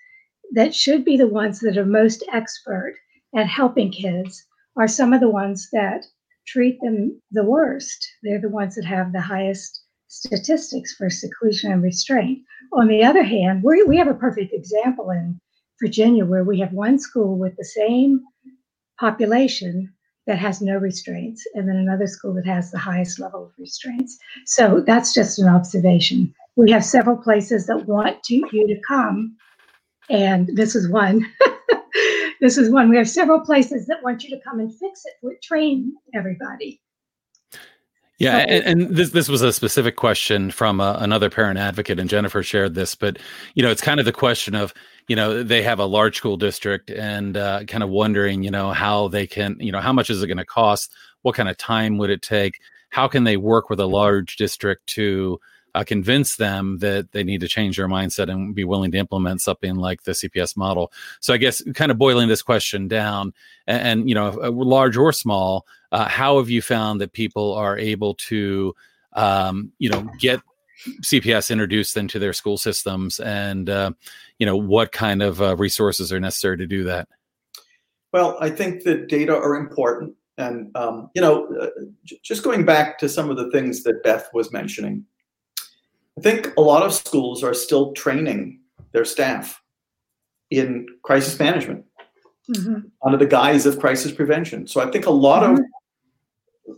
that 0.53 0.75
should 0.75 1.05
be 1.05 1.17
the 1.17 1.27
ones 1.27 1.61
that 1.61 1.77
are 1.77 1.87
most 1.87 2.25
expert 2.33 2.95
at 3.35 3.47
helping 3.47 3.91
kids 3.91 4.47
are 4.77 4.89
some 4.89 5.13
of 5.13 5.21
the 5.21 5.29
ones 5.29 5.69
that 5.73 6.05
treat 6.51 6.81
them 6.81 7.21
the 7.31 7.45
worst. 7.45 8.07
They're 8.23 8.41
the 8.41 8.49
ones 8.49 8.75
that 8.75 8.85
have 8.85 9.13
the 9.13 9.21
highest 9.21 9.83
statistics 10.09 10.95
for 10.95 11.09
seclusion 11.09 11.73
and 11.73 11.83
restraint. 11.83 12.41
On 12.73 12.89
the 12.89 13.05
other 13.05 13.23
hand, 13.23 13.63
we, 13.63 13.83
we 13.85 13.97
have 13.97 14.09
a 14.09 14.15
perfect 14.15 14.53
example 14.53 15.11
in 15.11 15.41
Virginia 15.81 16.25
where 16.25 16.45
we 16.45 16.59
have 16.61 16.73
one 16.73 16.99
school 16.99 17.39
with 17.39 17.57
the 17.57 17.65
same 17.65 18.21
population 18.99 19.93
that 20.27 20.39
has 20.39 20.61
no 20.61 20.77
restraints, 20.77 21.45
and 21.55 21.69
then 21.69 21.77
another 21.77 22.07
school 22.07 22.35
that 22.35 22.47
has 22.47 22.71
the 22.71 22.79
highest 22.79 23.19
level 23.19 23.45
of 23.45 23.53
restraints. 23.59 24.19
So 24.47 24.83
that's 24.87 25.15
just 25.15 25.39
an 25.39 25.49
observation. 25.49 26.33
We 26.57 26.71
have 26.73 26.85
several 26.85 27.17
places 27.17 27.67
that 27.67 27.87
want 27.87 28.23
to, 28.25 28.35
you 28.35 28.67
to 28.69 28.81
come, 28.87 29.37
and 30.09 30.51
this 30.55 30.77
is 30.77 30.89
one. 30.89 31.27
this 32.41 32.59
is 32.59 32.71
one. 32.71 32.89
We 32.89 32.97
have 32.97 33.09
several 33.09 33.41
places 33.41 33.87
that 33.87 34.03
want 34.03 34.25
you 34.25 34.31
to 34.37 34.43
come 34.43 34.61
and 34.61 34.75
fix 34.75 35.03
it, 35.05 35.15
We 35.23 35.37
train 35.43 35.93
everybody. 36.15 36.81
Yeah, 38.19 38.37
and, 38.37 38.83
and, 38.83 38.95
this 38.95 39.11
this 39.11 39.31
was 39.31 39.41
a 39.41 39.51
specific 39.51 39.97
question 39.97 40.51
from 40.51 40.79
uh, 40.79 40.99
another 40.99 41.31
parent 41.31 41.59
advocate, 41.59 41.99
and 41.99 42.11
Jennifer 42.11 42.43
shared 42.43 42.75
this. 42.75 42.95
But 42.95 43.19
you 43.55 43.63
know, 43.63 43.71
it's 43.71 43.81
kind 43.81 43.99
of 43.99 44.05
the 44.05 44.13
question 44.13 44.55
of 44.55 44.75
you 45.09 45.17
know 45.17 45.43
they 45.43 45.63
have 45.63 45.79
a 45.79 45.87
large 45.87 46.19
school 46.19 46.37
district 46.37 46.91
and 46.91 47.39
uh, 47.39 47.65
kind 47.65 47.83
of 47.83 47.89
wondering 47.89 48.43
you 48.43 48.51
know 48.51 48.73
how 48.73 49.09
they 49.09 49.27
can 49.27 49.57
you 49.59 49.73
know 49.73 49.81
how 49.81 49.95
much 49.95 50.11
is 50.11 50.23
it 50.23 50.27
going 50.27 50.37
to 50.37 50.45
cost, 50.45 50.93
what 51.23 51.35
kind 51.35 51.49
of 51.49 51.57
time 51.57 51.97
would 51.97 52.11
it 52.11 52.21
take, 52.21 52.61
how 52.91 53.09
can 53.09 53.25
they 53.25 53.39
work 53.39 53.71
with 53.71 53.81
a 53.81 53.87
large 53.87 54.37
district 54.37 54.87
to 54.89 55.41
uh, 55.75 55.85
convince 55.85 56.37
them 56.37 56.79
that 56.79 57.13
they 57.13 57.25
need 57.25 57.41
to 57.41 57.49
change 57.49 57.77
their 57.77 57.89
mindset 57.89 58.31
and 58.31 58.55
be 58.55 58.65
willing 58.65 58.91
to 58.93 58.99
implement 58.99 59.41
something 59.41 59.77
like 59.77 60.03
the 60.03 60.13
CPS 60.13 60.57
model. 60.57 60.93
So 61.21 61.35
I 61.35 61.37
guess 61.37 61.63
kind 61.75 61.91
of 61.91 61.99
boiling 61.99 62.29
this 62.29 62.43
question 62.43 62.89
down, 62.89 63.33
and, 63.67 63.83
and 64.01 64.09
you 64.09 64.15
know, 64.15 64.31
large 64.31 64.97
or 64.97 65.13
small, 65.13 65.67
uh, 65.93 66.07
how 66.07 66.39
have 66.39 66.51
you 66.51 66.63
found 66.63 67.01
that 67.01 67.13
people 67.13 67.55
are 67.55 67.79
able 67.79 68.15
to, 68.15 68.75
um, 69.15 69.73
you 69.79 69.91
know, 69.91 70.09
get 70.19 70.41
CPS 71.03 71.51
introduced 71.51 71.97
into 71.97 72.19
their 72.19 72.33
school 72.33 72.57
systems, 72.57 73.21
and 73.21 73.69
uh, 73.69 73.93
you 74.39 74.47
know, 74.47 74.57
what 74.57 74.93
kind 74.93 75.23
of 75.23 75.43
uh, 75.43 75.57
resources 75.57 76.13
are 76.13 76.21
necessary 76.21 76.57
to 76.57 76.67
do 76.67 76.85
that? 76.85 77.09
Well, 78.13 78.37
I 78.41 78.51
think 78.51 78.83
that 78.85 79.09
data 79.09 79.35
are 79.37 79.55
important. 79.55 80.15
And, 80.39 80.75
um, 80.75 81.11
you 81.15 81.21
know, 81.21 81.47
uh, 81.61 81.69
j- 82.05 82.19
just 82.23 82.43
going 82.43 82.65
back 82.65 82.99
to 82.99 83.09
some 83.09 83.31
of 83.31 83.37
the 83.37 83.51
things 83.51 83.83
that 83.83 84.03
Beth 84.03 84.29
was 84.33 84.53
mentioning, 84.53 85.05
I 86.19 86.23
think 86.23 86.55
a 86.57 86.61
lot 86.61 86.83
of 86.83 86.93
schools 86.93 87.43
are 87.43 87.55
still 87.55 87.93
training 87.93 88.61
their 88.93 89.05
staff 89.05 89.63
in 90.51 90.87
crisis 91.03 91.39
management 91.39 91.85
mm-hmm. 92.51 92.81
under 93.05 93.17
the 93.17 93.27
guise 93.27 93.67
of 93.67 93.79
crisis 93.79 94.13
prevention. 94.13 94.67
So 94.67 94.81
I 94.81 94.91
think 94.91 95.07
a 95.07 95.11
lot 95.11 95.43
mm-hmm. 95.43 95.55
of 95.57 95.61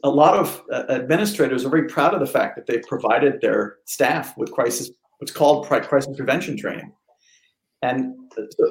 a 0.04 0.10
lot 0.10 0.34
of 0.34 0.62
uh, 0.72 0.84
administrators 0.88 1.64
are 1.64 1.68
very 1.68 1.86
proud 1.86 2.14
of 2.14 2.20
the 2.20 2.26
fact 2.26 2.56
that 2.56 2.66
they've 2.66 2.84
provided 2.88 3.40
their 3.40 3.76
staff 3.84 4.36
with 4.38 4.50
crisis 4.52 4.90
what's 5.18 5.32
called 5.32 5.66
crisis 5.66 6.16
prevention 6.16 6.56
training. 6.56 6.92
And 7.82 8.14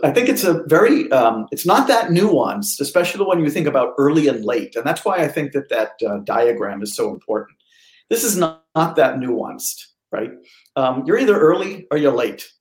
I 0.03 0.11
think 0.11 0.29
it's 0.29 0.43
a 0.43 0.63
very 0.67 1.11
um, 1.11 1.47
it's 1.51 1.65
not 1.65 1.87
that 1.89 2.09
nuanced, 2.09 2.79
especially 2.79 3.25
when 3.25 3.39
you 3.39 3.49
think 3.49 3.67
about 3.67 3.93
early 3.97 4.27
and 4.27 4.43
late. 4.45 4.75
And 4.75 4.85
that's 4.85 5.03
why 5.03 5.17
I 5.17 5.27
think 5.27 5.51
that 5.51 5.69
that 5.69 5.91
uh, 6.05 6.19
diagram 6.19 6.81
is 6.81 6.95
so 6.95 7.09
important 7.09 7.57
this 8.11 8.25
is 8.25 8.35
not, 8.35 8.65
not 8.75 8.97
that 8.97 9.15
nuanced, 9.15 9.85
right? 10.11 10.31
Um, 10.75 11.03
you're 11.05 11.17
either 11.17 11.39
early 11.39 11.87
or 11.91 11.97
you're 11.97 12.11
late. 12.11 12.51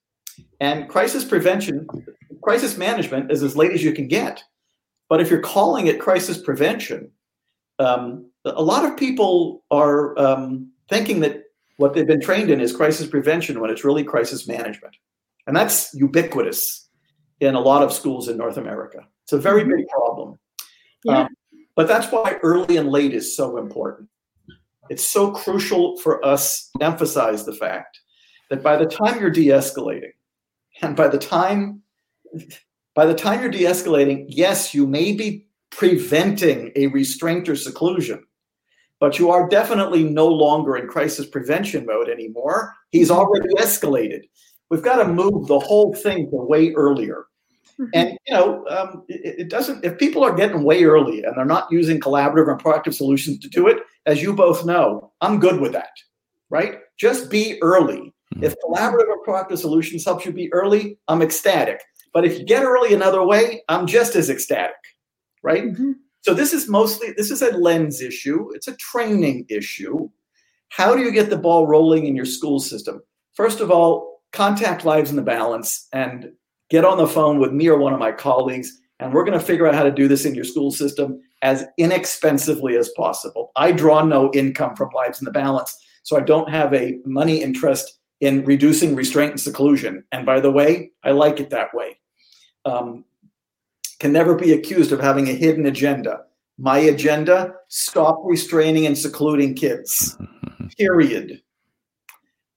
And 0.61 0.89
crisis 0.89 1.25
prevention, 1.25 1.87
crisis 2.43 2.77
management 2.77 3.31
is 3.31 3.43
as 3.43 3.57
late 3.57 3.73
as 3.73 3.83
you 3.83 3.93
can 3.93 4.09
get. 4.09 4.43
But 5.09 5.21
if 5.21 5.31
you're 5.31 5.41
calling 5.41 5.87
it 5.89 6.01
crisis 6.01 6.39
prevention, 6.39 7.11
um, 7.79 8.31
a 8.45 8.63
lot 8.63 8.85
of 8.85 8.97
people 8.97 9.65
are 9.71 10.19
um, 10.19 10.71
thinking 10.89 11.21
that 11.21 11.43
what 11.77 11.95
they've 11.95 12.07
been 12.07 12.21
trained 12.21 12.51
in 12.51 12.61
is 12.61 12.75
crisis 12.75 13.07
prevention 13.07 13.61
when 13.61 13.71
it's 13.71 13.85
really 13.85 14.05
crisis 14.05 14.47
management. 14.47 14.95
And 15.47 15.57
that's 15.57 15.93
ubiquitous 15.95 16.89
in 17.41 17.55
a 17.55 17.61
lot 17.61 17.83
of 17.83 17.93
schools 17.93 18.29
in 18.29 18.37
North 18.37 18.57
America. 18.57 19.07
It's 19.25 19.33
a 19.33 19.39
very 19.39 19.65
big 19.65 19.89
problem. 19.89 20.39
Yeah. 21.05 21.23
Um, 21.23 21.29
but 21.75 21.89
that's 21.89 22.13
why 22.13 22.39
early 22.43 22.77
and 22.77 22.91
late 22.91 23.15
is 23.15 23.35
so 23.35 23.57
important. 23.57 24.09
It's 24.91 25.09
so 25.09 25.31
crucial 25.31 25.97
for 25.99 26.23
us 26.25 26.69
to 26.77 26.85
emphasize 26.85 27.47
the 27.47 27.55
fact 27.55 28.01
that 28.51 28.63
by 28.63 28.77
the 28.77 28.87
time 28.87 29.21
you're 29.21 29.31
de-escalating, 29.31 30.11
and 30.83 30.97
by 30.97 31.09
the 31.09 31.19
time 31.19 31.83
by 32.95 33.07
the 33.07 33.15
time 33.15 33.41
you're 33.41 33.51
de-escalating, 33.51 34.27
yes, 34.29 34.75
you 34.75 34.87
may 34.87 35.13
be 35.13 35.47
preventing 35.71 36.73
a 36.75 36.89
restraint 36.89 37.49
or 37.49 37.55
seclusion, 37.55 38.25
but 38.99 39.19
you 39.19 39.31
are 39.31 39.49
definitely 39.49 40.03
no 40.05 40.27
longer 40.27 40.77
in 40.77 40.89
crisis 40.89 41.27
prevention 41.27 41.87
mode 41.87 42.09
anymore. 42.09 42.75
He's 42.91 43.11
already 43.11 43.49
escalated. 43.55 44.23
We've 44.71 44.83
got 44.83 44.97
to 44.97 45.09
move 45.09 45.47
the 45.47 45.61
whole 45.61 45.95
thing 45.95 46.31
to 46.31 46.37
way 46.37 46.73
earlier. 46.73 47.27
Mm-hmm. 47.81 47.89
And 47.95 48.19
you 48.27 48.35
know, 48.35 48.67
um, 48.69 49.05
it, 49.09 49.41
it, 49.41 49.49
doesn't. 49.49 49.85
If 49.85 49.99
people 49.99 50.23
are 50.23 50.35
getting 50.35 50.65
way 50.65 50.85
early 50.85 51.25
and 51.25 51.35
they're 51.37 51.47
not 51.47 51.71
using 51.71 51.99
collaborative 51.99 52.51
and 52.51 52.61
proactive 52.61 52.93
solutions 52.93 53.39
to 53.39 53.49
do 53.49 53.69
it, 53.69 53.79
as 54.05 54.21
you 54.21 54.35
both 54.35 54.67
know, 54.67 55.13
I'm 55.23 55.41
good 55.41 55.61
with 55.61 55.73
that. 55.73 55.93
Right? 56.51 56.81
Just 56.99 57.31
be 57.31 57.59
early. 57.63 58.13
Mm-hmm. 58.35 58.45
If 58.45 58.55
collaborative 58.65 59.09
or 59.09 59.25
proactive 59.25 59.59
solutions 59.59 60.05
helps 60.05 60.27
you 60.27 60.33
be 60.33 60.53
early, 60.53 60.99
I'm 61.09 61.23
ecstatic. 61.23 61.81
But 62.13 62.27
if 62.27 62.39
you 62.39 62.45
get 62.45 62.65
early 62.65 62.93
another 62.93 63.25
way, 63.25 63.63
I'm 63.69 63.87
just 63.87 64.15
as 64.15 64.29
ecstatic. 64.29 64.77
Right? 65.43 65.65
Mm-hmm. 65.65 65.93
So 66.23 66.35
this 66.35 66.53
is 66.53 66.69
mostly 66.69 67.13
this 67.17 67.31
is 67.31 67.41
a 67.41 67.57
lens 67.57 68.03
issue. 68.03 68.51
It's 68.55 68.69
a 68.69 68.77
training 68.77 69.47
issue. 69.49 70.11
How 70.69 70.95
do 70.95 71.03
you 71.03 71.13
get 71.13 71.31
the 71.31 71.39
ball 71.39 71.67
rolling 71.67 72.07
in 72.07 72.15
your 72.15 72.27
school 72.27 72.61
system? 72.61 73.01
First 73.35 73.61
of 73.61 73.71
all, 73.71 74.23
contact 74.33 74.85
Lives 74.85 75.11
in 75.11 75.17
the 75.17 75.23
Balance 75.23 75.89
and 75.93 76.33
get 76.71 76.85
on 76.85 76.99
the 76.99 77.07
phone 77.07 77.39
with 77.39 77.53
me 77.53 77.69
or 77.69 77.79
one 77.79 77.93
of 77.93 77.99
my 77.99 78.13
colleagues, 78.13 78.81
and 78.99 79.13
we're 79.13 79.25
going 79.25 79.39
to 79.39 79.45
figure 79.45 79.67
out 79.67 79.75
how 79.75 79.83
to 79.83 79.91
do 79.91 80.09
this 80.09 80.25
in 80.25 80.35
your 80.35 80.45
school 80.45 80.71
system 80.71 81.21
as 81.43 81.65
inexpensively 81.79 82.77
as 82.77 82.91
possible. 82.91 83.51
I 83.57 83.73
draw 83.73 84.05
no 84.05 84.31
income 84.33 84.77
from 84.77 84.91
Lives 84.95 85.21
in 85.21 85.25
the 85.25 85.31
Balance, 85.31 85.77
so 86.03 86.17
I 86.17 86.21
don't 86.21 86.51
have 86.51 86.73
a 86.75 86.99
money 87.05 87.43
interest 87.43 87.99
in 88.21 88.45
reducing 88.45 88.95
restraint 88.95 89.33
and 89.33 89.41
seclusion. 89.41 90.05
And 90.13 90.27
by 90.27 90.41
the 90.41 90.51
way, 90.51 90.93
I 91.03 91.13
like 91.13 91.41
it 91.41 91.51
that 91.51 91.75
way. 91.75 91.99
Um, 92.65 93.05
can 93.99 94.13
never 94.13 94.35
be 94.35 94.53
accused 94.53 94.93
of 94.93 95.01
having 95.01 95.29
a 95.29 95.33
hidden 95.35 95.67
agenda. 95.67 96.25
My 96.59 96.79
agenda: 96.79 97.55
stop 97.69 98.21
restraining 98.25 98.87
and 98.87 98.97
secluding 98.97 99.55
kids. 99.55 100.19
Period. 100.79 101.41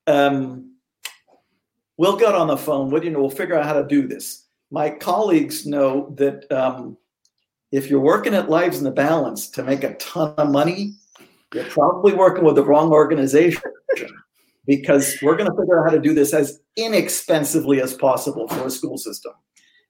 Um, 0.08 0.73
we'll 2.04 2.18
get 2.18 2.36
on 2.36 2.48
the 2.48 2.58
phone 2.58 2.90
with 2.90 3.04
you 3.04 3.12
and 3.12 3.18
we'll 3.18 3.30
figure 3.30 3.58
out 3.58 3.66
how 3.66 3.72
to 3.72 3.88
do 3.88 4.06
this. 4.06 4.46
My 4.72 4.90
colleagues 4.90 5.66
know 5.66 6.14
that 6.18 6.52
um, 6.52 6.98
if 7.72 7.90
you're 7.90 8.02
working 8.02 8.34
at 8.34 8.50
Lives 8.50 8.78
in 8.78 8.84
the 8.84 8.92
Balance 8.92 9.50
to 9.52 9.64
make 9.64 9.86
a 9.86 9.94
ton 9.94 10.34
of 10.38 10.52
money, 10.52 10.96
you're 11.54 11.64
probably 11.64 12.12
working 12.12 12.44
with 12.44 12.56
the 12.56 12.66
wrong 12.66 12.92
organization 12.92 13.62
because 14.68 15.16
we're 15.22 15.38
going 15.38 15.50
to 15.50 15.56
figure 15.56 15.80
out 15.80 15.90
how 15.90 15.96
to 15.96 16.02
do 16.02 16.14
this 16.14 16.34
as 16.34 16.60
inexpensively 16.76 17.82
as 17.82 17.94
possible 17.94 18.50
for 18.50 18.68
a 18.68 18.70
school 18.70 18.98
system. 18.98 19.32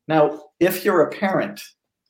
Now, 0.07 0.39
if 0.59 0.85
you're 0.85 1.01
a 1.01 1.09
parent, 1.09 1.63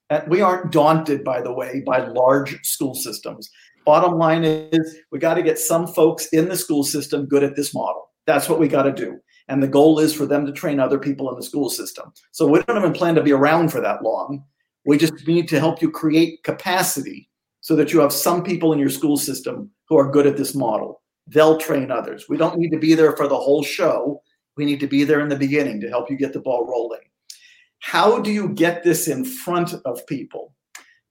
and 0.09 0.27
we 0.27 0.41
aren't 0.41 0.73
daunted, 0.73 1.23
by 1.23 1.41
the 1.41 1.53
way, 1.53 1.81
by 1.85 2.05
large 2.07 2.61
school 2.65 2.93
systems. 2.93 3.49
Bottom 3.85 4.17
line 4.17 4.43
is 4.43 4.97
we 5.13 5.19
got 5.19 5.35
to 5.35 5.43
get 5.43 5.57
some 5.57 5.87
folks 5.87 6.25
in 6.33 6.49
the 6.49 6.57
school 6.57 6.83
system 6.83 7.25
good 7.25 7.43
at 7.43 7.55
this 7.55 7.73
model. 7.73 8.09
That's 8.25 8.49
what 8.49 8.59
we 8.59 8.67
got 8.67 8.83
to 8.83 8.91
do. 8.91 9.21
And 9.47 9.61
the 9.61 9.67
goal 9.67 9.99
is 9.99 10.13
for 10.13 10.25
them 10.25 10.45
to 10.45 10.51
train 10.51 10.79
other 10.79 10.97
people 10.97 11.29
in 11.29 11.35
the 11.35 11.43
school 11.43 11.69
system. 11.69 12.13
So 12.31 12.47
we 12.47 12.61
don't 12.63 12.77
even 12.77 12.93
plan 12.93 13.15
to 13.15 13.23
be 13.23 13.33
around 13.33 13.69
for 13.69 13.81
that 13.81 14.03
long. 14.03 14.43
We 14.85 14.97
just 14.97 15.27
need 15.27 15.47
to 15.49 15.59
help 15.59 15.81
you 15.81 15.91
create 15.91 16.43
capacity 16.43 17.29
so 17.61 17.75
that 17.75 17.93
you 17.93 17.99
have 17.99 18.11
some 18.11 18.43
people 18.43 18.73
in 18.73 18.79
your 18.79 18.89
school 18.89 19.17
system 19.17 19.69
who 19.87 19.97
are 19.97 20.11
good 20.11 20.27
at 20.27 20.37
this 20.37 20.55
model. 20.55 21.01
They'll 21.27 21.57
train 21.57 21.91
others. 21.91 22.25
We 22.27 22.37
don't 22.37 22.57
need 22.57 22.71
to 22.71 22.79
be 22.79 22.93
there 22.93 23.15
for 23.15 23.27
the 23.27 23.37
whole 23.37 23.63
show. 23.63 24.21
We 24.57 24.65
need 24.65 24.79
to 24.81 24.87
be 24.87 25.03
there 25.03 25.21
in 25.21 25.29
the 25.29 25.35
beginning 25.37 25.79
to 25.81 25.89
help 25.89 26.09
you 26.09 26.17
get 26.17 26.33
the 26.33 26.41
ball 26.41 26.67
rolling. 26.67 26.99
How 27.79 28.19
do 28.19 28.31
you 28.31 28.49
get 28.49 28.83
this 28.83 29.07
in 29.07 29.25
front 29.25 29.73
of 29.85 30.05
people? 30.07 30.53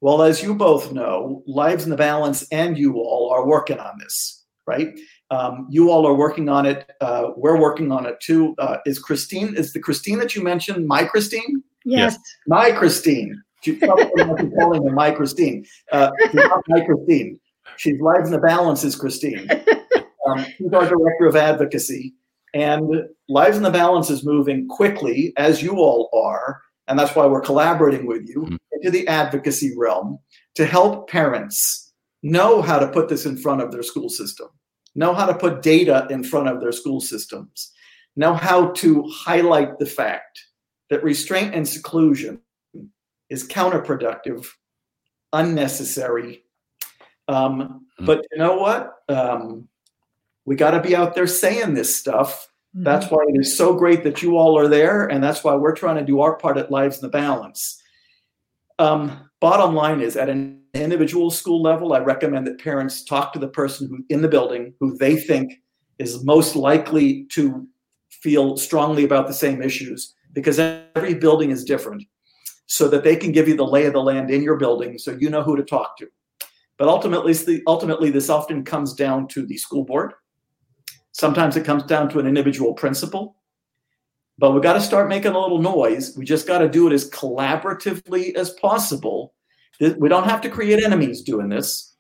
Well, 0.01 0.23
as 0.23 0.43
you 0.43 0.55
both 0.55 0.93
know, 0.93 1.43
Lives 1.47 1.85
in 1.85 1.91
the 1.91 1.97
Balance 1.97 2.47
and 2.51 2.77
you 2.77 2.97
all 2.97 3.31
are 3.31 3.47
working 3.47 3.79
on 3.79 3.99
this, 3.99 4.45
right? 4.67 4.99
Um, 5.33 5.67
you 5.71 5.91
all 5.91 6.07
are 6.07 6.13
working 6.13 6.51
on 6.51 6.67
it. 6.67 6.91
Uh, 7.01 7.31
we're 7.37 7.59
working 7.59 7.91
on 7.91 8.05
it 8.05 8.21
too. 8.21 8.55
Uh, 8.59 8.77
is 8.85 8.99
Christine, 8.99 9.57
is 9.57 9.73
the 9.73 9.81
Christine 9.81 10.19
that 10.19 10.37
you 10.37 10.43
mentioned 10.43 10.87
my 10.87 11.05
Christine? 11.05 11.63
Yes. 11.87 12.19
My 12.47 12.71
Christine. 12.71 13.43
She 13.63 13.77
probably 13.77 14.51
calling 14.59 14.87
her 14.87 14.93
my 14.93 15.11
Christine. 15.11 15.65
Uh, 15.91 16.11
not 16.35 16.63
my 16.69 16.85
Christine. 16.85 17.41
She's 17.79 17.99
Lives 17.99 18.29
in 18.29 18.33
the 18.33 18.41
Balance 18.41 18.85
is 18.85 18.95
Christine. 18.95 19.49
Um, 20.25 20.47
she's 20.57 20.73
our 20.73 20.89
director 20.89 21.27
of 21.27 21.35
advocacy. 21.35 22.15
And 22.55 22.89
Lives 23.29 23.57
in 23.57 23.65
the 23.65 23.73
Balance 23.73 24.09
is 24.09 24.25
moving 24.25 24.69
quickly, 24.69 25.33
as 25.37 25.65
you 25.65 25.79
all 25.79 26.09
are. 26.15 26.63
And 26.87 26.97
that's 26.97 27.17
why 27.17 27.27
we're 27.27 27.41
collaborating 27.41 28.07
with 28.07 28.29
you 28.29 28.43
mm-hmm. 28.43 28.57
into 28.75 28.93
the 28.93 29.09
advocacy 29.09 29.75
realm 29.77 30.21
to 30.55 30.65
help 30.65 31.11
parents 31.11 31.93
know 32.23 32.63
how 32.63 32.79
to 32.79 32.87
put 32.87 33.09
this 33.09 33.27
in 33.27 33.37
front 33.37 33.63
of 33.63 33.73
their 33.73 33.83
school 33.83 34.09
system 34.09 34.47
know 34.95 35.15
how 35.15 35.27
to 35.27 35.35
put 35.35 35.63
data 35.63 36.07
in 36.11 36.23
front 36.25 36.49
of 36.49 36.61
their 36.61 36.73
school 36.73 37.01
systems, 37.01 37.73
know 38.17 38.35
how 38.35 38.71
to 38.73 39.03
highlight 39.09 39.79
the 39.79 39.87
fact 39.87 40.45
that 40.91 41.03
restraint 41.03 41.55
and 41.55 41.67
seclusion 41.67 42.41
is 43.31 43.49
counterproductive, 43.49 44.47
unnecessary. 45.33 46.45
Um, 47.29 47.61
mm-hmm. 47.61 48.05
But 48.05 48.27
you 48.31 48.39
know 48.39 48.57
what? 48.57 48.97
Um, 49.09 49.69
we 50.45 50.57
got 50.57 50.73
to 50.73 50.83
be 50.83 50.95
out 50.95 51.15
there 51.15 51.27
saying 51.27 51.75
this 51.75 51.97
stuff. 51.97 52.49
Mm-hmm. 52.77 52.85
That's 52.85 53.07
why 53.07 53.25
it 53.29 53.41
is 53.41 53.57
so 53.57 53.75
great 53.75 54.05
that 54.05 54.23
you 54.23 54.37
all 54.37 54.59
are 54.59 54.69
there, 54.69 55.07
and 55.07 55.23
that's 55.23 55.43
why 55.43 55.55
we're 55.55 55.75
trying 55.75 55.97
to 55.97 56.05
do 56.05 56.21
our 56.21 56.37
part 56.37 56.59
at 56.59 56.71
Lives 56.71 56.97
in 56.97 57.03
the 57.03 57.09
Balance. 57.09 57.81
Um, 58.79 59.31
bottom 59.41 59.75
line 59.75 60.01
is, 60.01 60.17
at 60.17 60.29
an 60.29 60.62
individual 60.75 61.31
school 61.31 61.63
level, 61.63 61.93
I 61.93 61.99
recommend 61.99 62.47
that 62.47 62.63
parents 62.63 63.05
talk 63.05 63.33
to 63.33 63.39
the 63.39 63.49
person 63.49 63.89
who 63.89 64.05
in 64.09 64.23
the 64.23 64.29
building 64.29 64.75
who 64.81 64.97
they 64.97 65.17
think 65.17 65.53
is 65.99 66.25
most 66.25 66.57
likely 66.57 67.27
to 67.33 67.67
feel 68.11 68.57
strongly 68.57 69.05
about 69.05 69.27
the 69.27 69.35
same 69.35 69.63
issues 69.63 70.15
because 70.33 70.59
every 70.59 71.15
building 71.15 71.51
is 71.51 71.65
different 71.65 72.03
so 72.67 72.89
that 72.89 73.05
they 73.05 73.17
can 73.17 73.33
give 73.33 73.49
you 73.49 73.57
the 73.57 73.67
lay 73.67 73.85
of 73.85 73.93
the 73.93 74.03
land 74.03 74.31
in 74.31 74.43
your 74.43 74.57
building 74.57 74.99
so 74.99 75.17
you 75.21 75.29
know 75.29 75.43
who 75.43 75.57
to 75.57 75.63
talk 75.63 75.97
to. 75.99 76.09
But 76.79 76.89
ultimately, 76.89 77.63
ultimately 77.67 78.11
this 78.11 78.31
often 78.31 78.65
comes 78.65 78.95
down 78.95 79.29
to 79.29 79.45
the 79.45 79.59
school 79.59 79.85
board. 79.85 80.15
Sometimes 81.13 81.57
it 81.57 81.67
comes 81.67 81.85
down 81.85 82.09
to 82.11 82.19
an 82.19 82.27
individual 82.27 82.73
principal. 82.73 83.37
But 84.39 84.53
we 84.53 84.63
got 84.63 84.73
to 84.73 84.81
start 84.81 85.11
making 85.11 85.33
a 85.33 85.39
little 85.39 85.59
noise. 85.59 86.17
We 86.17 86.25
just 86.25 86.47
got 86.47 86.59
to 86.59 86.69
do 86.69 86.89
it 86.89 86.95
as 86.95 87.11
collaboratively 87.11 88.35
as 88.35 88.51
possible 88.55 89.35
we 89.81 90.09
don't 90.09 90.25
have 90.25 90.41
to 90.43 90.49
create 90.49 90.83
enemies 90.83 91.23
doing 91.23 91.49
this. 91.49 91.95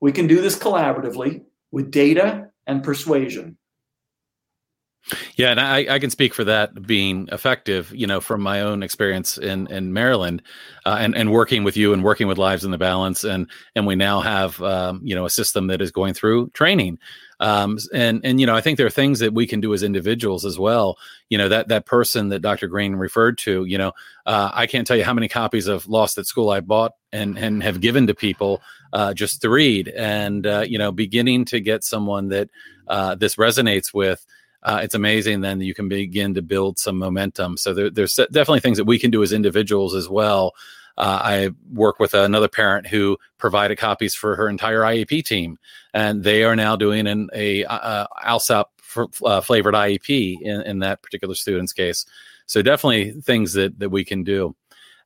We 0.00 0.12
can 0.12 0.26
do 0.26 0.40
this 0.40 0.58
collaboratively 0.58 1.42
with 1.70 1.90
data 1.90 2.50
and 2.66 2.82
persuasion. 2.82 3.56
Yeah, 5.36 5.50
and 5.50 5.60
I, 5.60 5.94
I 5.94 5.98
can 5.98 6.08
speak 6.08 6.32
for 6.32 6.44
that 6.44 6.86
being 6.86 7.28
effective, 7.30 7.92
you 7.94 8.06
know, 8.06 8.20
from 8.20 8.40
my 8.40 8.62
own 8.62 8.82
experience 8.82 9.36
in 9.36 9.66
in 9.66 9.92
Maryland, 9.92 10.42
uh, 10.86 10.96
and 10.98 11.14
and 11.14 11.30
working 11.30 11.62
with 11.62 11.76
you 11.76 11.92
and 11.92 12.02
working 12.02 12.26
with 12.26 12.38
Lives 12.38 12.64
in 12.64 12.70
the 12.70 12.78
Balance, 12.78 13.22
and 13.22 13.50
and 13.76 13.86
we 13.86 13.96
now 13.96 14.20
have 14.20 14.62
um, 14.62 15.00
you 15.04 15.14
know 15.14 15.26
a 15.26 15.30
system 15.30 15.66
that 15.66 15.82
is 15.82 15.90
going 15.90 16.14
through 16.14 16.48
training, 16.50 16.98
um, 17.40 17.78
and 17.92 18.20
and 18.24 18.40
you 18.40 18.46
know 18.46 18.54
I 18.54 18.60
think 18.60 18.76
there 18.76 18.86
are 18.86 18.90
things 18.90 19.18
that 19.20 19.34
we 19.34 19.46
can 19.46 19.60
do 19.60 19.74
as 19.74 19.82
individuals 19.82 20.44
as 20.44 20.58
well. 20.58 20.98
You 21.28 21.38
know 21.38 21.48
that 21.48 21.68
that 21.68 21.86
person 21.86 22.28
that 22.28 22.40
Dr. 22.40 22.68
Greene 22.68 22.96
referred 22.96 23.38
to, 23.38 23.64
you 23.64 23.78
know, 23.78 23.92
uh, 24.26 24.50
I 24.52 24.66
can't 24.66 24.86
tell 24.86 24.96
you 24.96 25.04
how 25.04 25.14
many 25.14 25.28
copies 25.28 25.66
of 25.66 25.88
Lost 25.88 26.18
at 26.18 26.26
School 26.26 26.50
I 26.50 26.60
bought 26.60 26.92
and 27.12 27.38
and 27.38 27.62
have 27.62 27.80
given 27.80 28.06
to 28.06 28.14
people 28.14 28.62
uh, 28.92 29.14
just 29.14 29.42
to 29.42 29.50
read, 29.50 29.88
and 29.88 30.46
uh, 30.46 30.64
you 30.66 30.78
know, 30.78 30.92
beginning 30.92 31.44
to 31.46 31.60
get 31.60 31.84
someone 31.84 32.28
that 32.28 32.50
uh, 32.88 33.14
this 33.14 33.36
resonates 33.36 33.92
with 33.92 34.24
uh, 34.64 34.80
it's 34.82 34.94
amazing 34.94 35.42
then 35.42 35.60
you 35.60 35.74
can 35.74 35.88
begin 35.88 36.34
to 36.34 36.42
build 36.42 36.78
some 36.78 36.98
momentum. 36.98 37.56
So 37.56 37.74
there, 37.74 37.90
there's 37.90 38.14
definitely 38.14 38.60
things 38.60 38.78
that 38.78 38.84
we 38.84 38.98
can 38.98 39.10
do 39.10 39.22
as 39.22 39.32
individuals 39.32 39.94
as 39.94 40.08
well. 40.08 40.52
Uh, 40.96 41.20
I 41.22 41.50
work 41.72 41.98
with 41.98 42.14
another 42.14 42.48
parent 42.48 42.86
who 42.86 43.18
provided 43.38 43.78
copies 43.78 44.14
for 44.14 44.36
her 44.36 44.48
entire 44.48 44.80
IEP 44.80 45.24
team, 45.24 45.58
and 45.92 46.22
they 46.22 46.44
are 46.44 46.54
now 46.54 46.76
doing 46.76 47.06
an 47.06 47.30
a 47.34 47.64
uh, 47.64 48.06
ALSUP 48.24 48.66
uh, 49.24 49.40
flavored 49.40 49.74
IEP 49.74 50.40
in, 50.40 50.60
in 50.62 50.78
that 50.80 51.02
particular 51.02 51.34
student's 51.34 51.72
case. 51.72 52.06
So 52.46 52.62
definitely 52.62 53.12
things 53.22 53.54
that 53.54 53.78
that 53.78 53.90
we 53.90 54.04
can 54.04 54.22
do. 54.22 54.54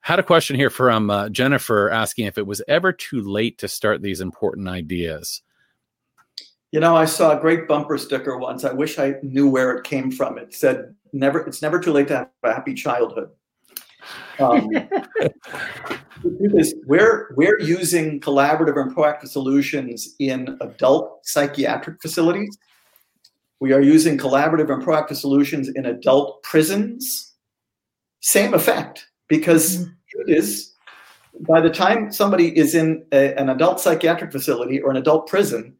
Had 0.00 0.18
a 0.18 0.22
question 0.22 0.56
here 0.56 0.70
from 0.70 1.10
uh, 1.10 1.28
Jennifer 1.28 1.90
asking 1.90 2.26
if 2.26 2.38
it 2.38 2.46
was 2.46 2.62
ever 2.68 2.92
too 2.92 3.20
late 3.20 3.58
to 3.58 3.68
start 3.68 4.00
these 4.00 4.20
important 4.20 4.68
ideas. 4.68 5.42
You 6.70 6.80
know, 6.80 6.94
I 6.94 7.06
saw 7.06 7.36
a 7.36 7.40
great 7.40 7.66
bumper 7.66 7.96
sticker 7.96 8.36
once. 8.36 8.62
I 8.64 8.72
wish 8.72 8.98
I 8.98 9.14
knew 9.22 9.48
where 9.48 9.74
it 9.76 9.84
came 9.84 10.10
from. 10.10 10.36
It 10.36 10.54
said, 10.54 10.94
"Never, 11.12 11.40
it's 11.40 11.62
never 11.62 11.80
too 11.80 11.92
late 11.92 12.08
to 12.08 12.16
have 12.16 12.30
a 12.42 12.52
happy 12.52 12.74
childhood." 12.74 13.30
Um, 14.38 14.70
we're 16.86 17.34
we're 17.36 17.60
using 17.60 18.20
collaborative 18.20 18.80
and 18.80 18.94
proactive 18.94 19.28
solutions 19.28 20.14
in 20.18 20.56
adult 20.60 21.20
psychiatric 21.24 22.00
facilities. 22.00 22.56
We 23.60 23.72
are 23.72 23.80
using 23.80 24.18
collaborative 24.18 24.72
and 24.72 24.82
proactive 24.82 25.16
solutions 25.16 25.68
in 25.68 25.86
adult 25.86 26.42
prisons. 26.42 27.34
Same 28.20 28.54
effect, 28.54 29.06
because 29.28 29.78
mm-hmm. 29.78 30.30
it 30.30 30.36
is 30.36 30.74
by 31.40 31.60
the 31.60 31.70
time 31.70 32.10
somebody 32.12 32.56
is 32.56 32.74
in 32.74 33.04
a, 33.12 33.34
an 33.34 33.48
adult 33.48 33.80
psychiatric 33.80 34.32
facility 34.32 34.80
or 34.80 34.90
an 34.90 34.96
adult 34.96 35.28
prison, 35.28 35.74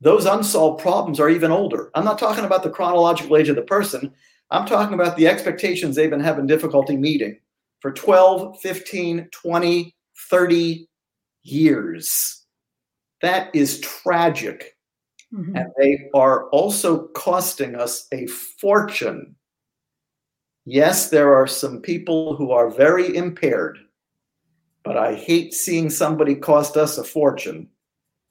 those 0.00 0.26
unsolved 0.26 0.80
problems 0.80 1.20
are 1.20 1.28
even 1.28 1.50
older. 1.50 1.90
I'm 1.94 2.04
not 2.04 2.18
talking 2.18 2.44
about 2.44 2.62
the 2.62 2.70
chronological 2.70 3.36
age 3.36 3.48
of 3.48 3.56
the 3.56 3.62
person. 3.62 4.12
I'm 4.50 4.66
talking 4.66 4.94
about 4.94 5.16
the 5.16 5.28
expectations 5.28 5.96
they've 5.96 6.10
been 6.10 6.20
having 6.20 6.46
difficulty 6.46 6.96
meeting 6.96 7.38
for 7.82 7.92
12, 7.92 8.60
15, 8.60 9.28
20, 9.32 9.96
30 10.30 10.88
years. 11.42 12.46
That 13.20 13.54
is 13.54 13.80
tragic. 13.80 14.76
Mm-hmm. 15.34 15.56
And 15.56 15.66
they 15.76 16.08
are 16.14 16.48
also 16.50 17.08
costing 17.08 17.74
us 17.74 18.06
a 18.12 18.26
fortune. 18.26 19.34
Yes, 20.64 21.10
there 21.10 21.34
are 21.34 21.48
some 21.48 21.80
people 21.80 22.36
who 22.36 22.52
are 22.52 22.70
very 22.70 23.16
impaired, 23.16 23.78
but 24.84 24.96
I 24.96 25.16
hate 25.16 25.52
seeing 25.52 25.90
somebody 25.90 26.36
cost 26.36 26.76
us 26.76 26.98
a 26.98 27.04
fortune 27.04 27.68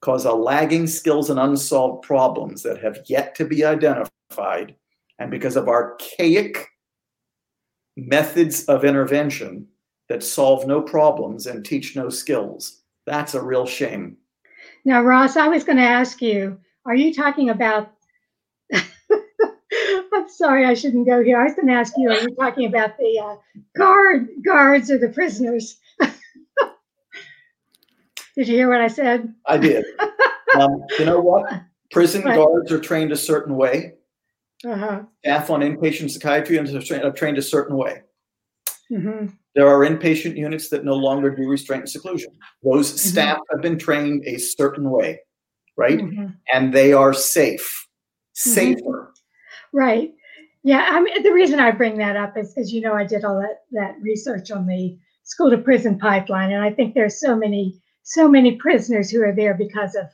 cause 0.02 0.26
a 0.26 0.34
lagging 0.34 0.88
skills 0.88 1.30
and 1.30 1.40
unsolved 1.40 2.04
problems 2.04 2.64
that 2.64 2.82
have 2.82 2.98
yet 3.08 3.36
to 3.36 3.46
be 3.46 3.64
identified, 3.64 4.76
and 5.20 5.30
because 5.30 5.56
of 5.56 5.68
archaic 5.68 6.68
methods 7.98 8.66
of 8.66 8.86
intervention 8.86 9.68
that 10.10 10.24
solve 10.24 10.68
no 10.68 10.82
problems 10.82 11.48
and 11.48 11.66
teach 11.66 11.96
no 11.96 12.10
skills. 12.10 12.82
That's 13.06 13.34
a 13.34 13.42
real 13.42 13.66
shame. 13.66 14.18
Now, 14.84 15.02
Ross, 15.02 15.38
I 15.38 15.48
was 15.48 15.64
going 15.64 15.78
to 15.78 15.84
ask 15.84 16.22
you, 16.22 16.60
are 16.86 16.96
you 16.96 17.14
talking 17.14 17.50
about? 17.50 17.92
I'm 18.74 20.28
sorry, 20.28 20.66
I 20.66 20.74
shouldn't 20.74 21.08
go 21.08 21.24
here. 21.24 21.40
I 21.40 21.46
was 21.46 21.54
going 21.54 21.68
to 21.68 21.74
ask 21.74 21.94
you, 21.98 22.10
are 22.10 22.20
you 22.20 22.36
talking 22.36 22.66
about 22.68 22.98
the 22.98 23.20
uh, 23.20 23.36
guard 23.78 24.28
guards 24.44 24.92
or 24.92 24.98
the 24.98 25.10
prisoners? 25.10 25.78
Did 28.36 28.48
you 28.48 28.56
hear 28.56 28.70
what 28.70 28.82
I 28.82 28.88
said? 28.88 29.34
I 29.46 29.58
did. 29.58 29.86
um, 30.56 30.84
you 30.98 31.06
know 31.06 31.20
what? 31.20 31.62
Prison 31.92 32.24
right. 32.24 32.38
guards 32.38 32.72
are 32.72 32.80
trained 32.80 33.12
a 33.12 33.18
certain 33.18 33.56
way. 33.56 33.94
Uh-huh. 34.66 35.02
Staff 35.24 35.50
on 35.50 35.62
inpatient 35.62 36.12
psychiatry 36.12 36.58
are 36.58 37.12
trained 37.12 37.38
a 37.38 37.42
certain 37.42 37.76
way. 37.76 38.02
Mm-hmm. 38.92 39.28
There 39.56 39.68
are 39.68 39.80
inpatient 39.80 40.38
units 40.38 40.70
that 40.70 40.86
no 40.86 40.96
longer 40.96 41.30
do 41.34 41.48
restraint 41.48 41.84
and 41.84 41.90
seclusion. 41.90 42.32
Those 42.64 42.90
mm-hmm. 42.90 43.10
staff 43.10 43.40
have 43.52 43.62
been 43.62 43.80
trained 43.80 44.24
a 44.26 44.38
certain 44.38 44.90
way, 44.90 45.20
right? 45.78 46.00
Mm-hmm. 46.00 46.28
And 46.54 46.74
they 46.74 46.94
are 46.94 47.14
safe, 47.14 47.88
mm-hmm. 48.38 48.50
safer. 48.52 49.14
Right. 49.74 50.12
Yeah. 50.64 50.88
I 50.92 51.02
mean, 51.02 51.24
the 51.24 51.34
reason 51.34 51.60
I 51.60 51.72
bring 51.72 51.98
that 51.98 52.16
up 52.16 52.38
is 52.38 52.54
because 52.54 52.72
you 52.72 52.82
know 52.82 52.94
I 52.94 53.06
did 53.06 53.26
all 53.26 53.40
that 53.40 53.64
that 53.72 53.96
research 54.02 54.52
on 54.52 54.68
the 54.68 54.98
school 55.24 55.50
to 55.50 55.58
prison 55.58 55.98
pipeline, 55.98 56.52
and 56.52 56.64
I 56.64 56.72
think 56.72 56.94
there's 56.94 57.20
so 57.20 57.36
many 57.36 57.82
so 58.04 58.28
many 58.28 58.58
prisoners 58.58 59.10
who 59.10 59.24
are 59.24 59.34
there 59.34 59.54
because 59.54 59.96
of 59.96 60.06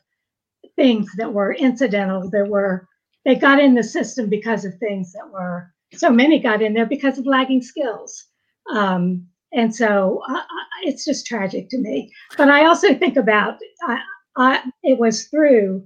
things 0.75 1.09
that 1.17 1.33
were 1.33 1.53
incidental, 1.53 2.29
that 2.29 2.47
were 2.47 2.86
they 3.27 3.35
got 3.35 3.59
in 3.59 3.75
the 3.75 3.83
system 3.83 4.29
because 4.29 4.65
of 4.65 4.73
things 4.79 5.11
that 5.11 5.29
were 5.29 5.69
so 5.93 6.09
many 6.09 6.39
got 6.39 6.61
in 6.61 6.73
there 6.73 6.85
because 6.85 7.19
of 7.19 7.25
lagging 7.25 7.61
skills. 7.61 8.25
Um, 8.73 9.27
and 9.53 9.75
so 9.75 10.21
uh, 10.29 10.41
it's 10.83 11.05
just 11.05 11.27
tragic 11.27 11.69
to 11.69 11.77
me. 11.77 12.11
But 12.37 12.49
I 12.49 12.65
also 12.65 12.95
think 12.95 13.17
about 13.17 13.59
I, 13.83 13.99
I, 14.37 14.63
it 14.83 14.97
was 14.97 15.25
through 15.25 15.85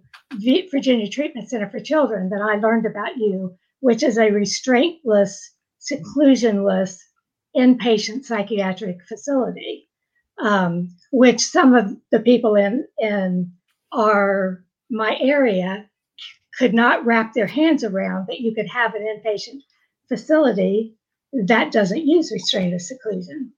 Virginia 0.72 1.10
Treatment 1.10 1.50
Center 1.50 1.70
for 1.70 1.80
Children 1.80 2.30
that 2.30 2.42
I 2.42 2.56
learned 2.56 2.86
about 2.86 3.18
you, 3.18 3.58
which 3.80 4.04
is 4.04 4.20
a 4.20 4.30
restraintless, 4.32 5.52
seclusionless 5.80 7.04
inpatient 7.58 8.24
psychiatric 8.24 8.98
facility 9.10 9.90
um, 10.42 10.90
which 11.12 11.42
some 11.42 11.74
of 11.74 11.96
the 12.12 12.20
people 12.20 12.56
in 12.56 12.86
in 13.00 13.52
our 13.92 14.64
my 14.90 15.18
area 15.22 15.90
could 16.62 16.74
not 16.76 17.04
wrap 17.08 17.34
their 17.34 17.48
hands 17.48 17.84
around 17.84 18.28
that 18.28 18.40
you 18.40 18.54
could 18.54 18.68
have 18.68 18.94
an 18.94 19.02
inpatient 19.02 19.64
facility 20.08 20.94
that 21.34 21.72
doesn't 21.72 22.06
use 22.06 22.32
restraint 22.32 22.72
or 22.72 22.78
seclusion. 22.78 23.52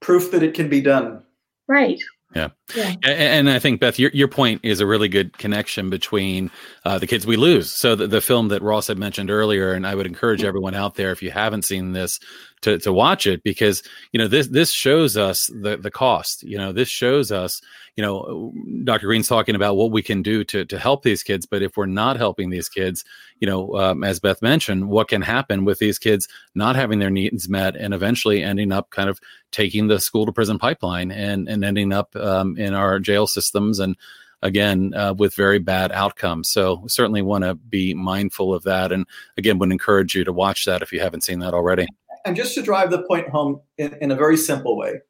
Proof 0.00 0.30
that 0.30 0.42
it 0.42 0.54
can 0.54 0.70
be 0.70 0.80
done. 0.80 1.22
Right. 1.68 2.02
Yeah. 2.34 2.48
Yeah. 2.74 2.94
And 3.04 3.50
I 3.50 3.58
think, 3.58 3.80
Beth, 3.80 3.98
your, 3.98 4.10
your 4.12 4.28
point 4.28 4.60
is 4.62 4.80
a 4.80 4.86
really 4.86 5.08
good 5.08 5.36
connection 5.38 5.90
between 5.90 6.50
uh, 6.84 6.98
the 6.98 7.06
kids 7.06 7.26
we 7.26 7.36
lose. 7.36 7.70
So, 7.72 7.94
the, 7.94 8.06
the 8.06 8.20
film 8.20 8.48
that 8.48 8.62
Ross 8.62 8.86
had 8.86 8.98
mentioned 8.98 9.30
earlier, 9.30 9.72
and 9.72 9.86
I 9.86 9.94
would 9.94 10.06
encourage 10.06 10.44
everyone 10.44 10.74
out 10.74 10.94
there, 10.94 11.12
if 11.12 11.22
you 11.22 11.30
haven't 11.30 11.62
seen 11.62 11.92
this, 11.92 12.18
to, 12.62 12.78
to 12.78 12.92
watch 12.92 13.26
it 13.26 13.42
because 13.42 13.82
you 14.12 14.18
know 14.18 14.28
this 14.28 14.46
this 14.48 14.72
shows 14.72 15.16
us 15.16 15.50
the 15.62 15.76
the 15.76 15.90
cost 15.90 16.42
you 16.44 16.56
know 16.56 16.72
this 16.72 16.88
shows 16.88 17.30
us 17.30 17.60
you 17.96 18.02
know 18.02 18.52
dr 18.84 19.04
greene's 19.04 19.28
talking 19.28 19.54
about 19.54 19.76
what 19.76 19.90
we 19.90 20.00
can 20.00 20.22
do 20.22 20.44
to 20.44 20.64
to 20.64 20.78
help 20.78 21.02
these 21.02 21.22
kids 21.22 21.44
but 21.44 21.62
if 21.62 21.76
we're 21.76 21.86
not 21.86 22.16
helping 22.16 22.50
these 22.50 22.68
kids 22.68 23.04
you 23.40 23.46
know 23.48 23.74
um, 23.74 24.04
as 24.04 24.20
beth 24.20 24.40
mentioned 24.40 24.88
what 24.88 25.08
can 25.08 25.22
happen 25.22 25.64
with 25.64 25.78
these 25.80 25.98
kids 25.98 26.28
not 26.54 26.76
having 26.76 27.00
their 27.00 27.10
needs 27.10 27.48
met 27.48 27.76
and 27.76 27.92
eventually 27.92 28.42
ending 28.42 28.70
up 28.72 28.90
kind 28.90 29.10
of 29.10 29.18
taking 29.50 29.88
the 29.88 29.98
school 29.98 30.24
to 30.24 30.32
prison 30.32 30.58
pipeline 30.58 31.10
and 31.10 31.48
and 31.48 31.64
ending 31.64 31.92
up 31.92 32.14
um, 32.16 32.56
in 32.62 32.74
our 32.74 32.98
jail 32.98 33.26
systems 33.26 33.78
and 33.78 33.96
again 34.42 34.92
uh, 34.94 35.14
with 35.14 35.34
very 35.34 35.58
bad 35.58 35.92
outcomes 35.92 36.48
so 36.48 36.84
certainly 36.88 37.22
want 37.22 37.44
to 37.44 37.54
be 37.54 37.94
mindful 37.94 38.54
of 38.54 38.62
that 38.62 38.92
and 38.92 39.06
again 39.36 39.58
would 39.58 39.70
encourage 39.72 40.14
you 40.14 40.24
to 40.24 40.32
watch 40.32 40.64
that 40.64 40.82
if 40.82 40.92
you 40.92 41.00
haven't 41.00 41.22
seen 41.22 41.38
that 41.40 41.54
already 41.54 41.86
and 42.24 42.36
just 42.36 42.54
to 42.54 42.62
drive 42.62 42.90
the 42.90 43.02
point 43.02 43.28
home 43.28 43.60
in, 43.78 43.96
in 44.00 44.10
a 44.10 44.16
very 44.16 44.36
simple 44.36 44.76
way, 44.76 45.00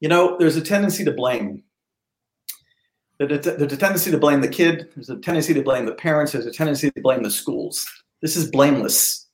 you 0.00 0.08
know, 0.08 0.36
there's 0.38 0.56
a 0.56 0.62
tendency 0.62 1.04
to 1.04 1.12
blame. 1.12 1.62
There's 3.18 3.46
a 3.46 3.76
tendency 3.76 4.10
to 4.10 4.18
blame 4.18 4.40
the 4.40 4.48
kid. 4.48 4.88
There's 4.94 5.10
a 5.10 5.18
tendency 5.18 5.52
to 5.52 5.62
blame 5.62 5.84
the 5.84 5.94
parents. 5.94 6.32
There's 6.32 6.46
a 6.46 6.52
tendency 6.52 6.90
to 6.90 7.00
blame 7.02 7.22
the 7.22 7.30
schools. 7.30 7.86
This 8.22 8.34
is 8.34 8.50
blameless. 8.50 9.26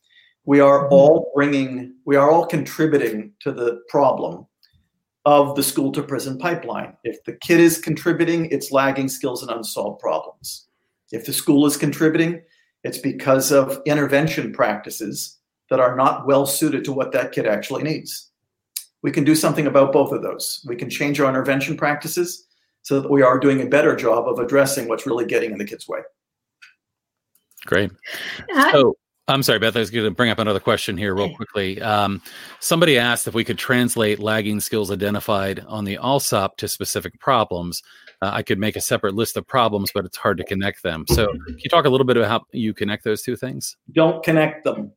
We 0.44 0.58
are 0.60 0.84
mm-hmm. 0.84 0.92
all 0.92 1.30
bringing, 1.34 1.94
we 2.04 2.16
are 2.16 2.30
all 2.30 2.46
contributing 2.46 3.32
to 3.40 3.52
the 3.52 3.80
problem 3.88 4.46
of 5.26 5.56
the 5.56 5.62
school 5.62 5.90
to 5.90 6.02
prison 6.02 6.38
pipeline. 6.38 6.96
If 7.02 7.22
the 7.24 7.32
kid 7.32 7.58
is 7.58 7.78
contributing, 7.78 8.46
it's 8.46 8.70
lagging 8.70 9.08
skills 9.08 9.42
and 9.42 9.50
unsolved 9.50 10.00
problems. 10.00 10.68
If 11.10 11.26
the 11.26 11.32
school 11.32 11.66
is 11.66 11.76
contributing, 11.76 12.42
it's 12.84 12.98
because 12.98 13.50
of 13.50 13.82
intervention 13.86 14.52
practices 14.52 15.38
that 15.68 15.80
are 15.80 15.96
not 15.96 16.26
well 16.26 16.46
suited 16.46 16.84
to 16.84 16.92
what 16.92 17.10
that 17.12 17.32
kid 17.32 17.44
actually 17.44 17.82
needs. 17.82 18.30
We 19.02 19.10
can 19.10 19.24
do 19.24 19.34
something 19.34 19.66
about 19.66 19.92
both 19.92 20.12
of 20.12 20.22
those. 20.22 20.64
We 20.68 20.76
can 20.76 20.88
change 20.88 21.18
our 21.18 21.28
intervention 21.28 21.76
practices 21.76 22.46
so 22.82 23.00
that 23.00 23.10
we 23.10 23.22
are 23.22 23.40
doing 23.40 23.62
a 23.62 23.66
better 23.66 23.96
job 23.96 24.28
of 24.28 24.38
addressing 24.38 24.86
what's 24.86 25.06
really 25.06 25.26
getting 25.26 25.50
in 25.50 25.58
the 25.58 25.64
kid's 25.64 25.88
way. 25.88 26.00
Great. 27.66 27.90
Uh, 28.54 28.70
so, 28.70 28.96
I'm 29.28 29.42
sorry, 29.42 29.58
Beth. 29.58 29.74
I 29.74 29.80
was 29.80 29.90
going 29.90 30.04
to 30.04 30.12
bring 30.12 30.30
up 30.30 30.38
another 30.38 30.60
question 30.60 30.96
here, 30.96 31.12
real 31.12 31.34
quickly. 31.34 31.82
Um, 31.82 32.22
somebody 32.60 32.96
asked 32.96 33.26
if 33.26 33.34
we 33.34 33.42
could 33.42 33.58
translate 33.58 34.20
lagging 34.20 34.60
skills 34.60 34.92
identified 34.92 35.64
on 35.66 35.84
the 35.84 35.96
ALSUP 35.96 36.56
to 36.58 36.68
specific 36.68 37.18
problems. 37.18 37.82
Uh, 38.22 38.30
I 38.32 38.42
could 38.42 38.60
make 38.60 38.76
a 38.76 38.80
separate 38.80 39.16
list 39.16 39.36
of 39.36 39.44
problems, 39.44 39.90
but 39.92 40.04
it's 40.04 40.16
hard 40.16 40.38
to 40.38 40.44
connect 40.44 40.84
them. 40.84 41.06
So, 41.08 41.26
can 41.26 41.58
you 41.58 41.68
talk 41.68 41.86
a 41.86 41.88
little 41.88 42.06
bit 42.06 42.16
about 42.16 42.28
how 42.28 42.46
you 42.52 42.72
connect 42.72 43.02
those 43.02 43.22
two 43.22 43.34
things? 43.34 43.76
Don't 43.90 44.22
connect 44.22 44.62
them. 44.62 44.92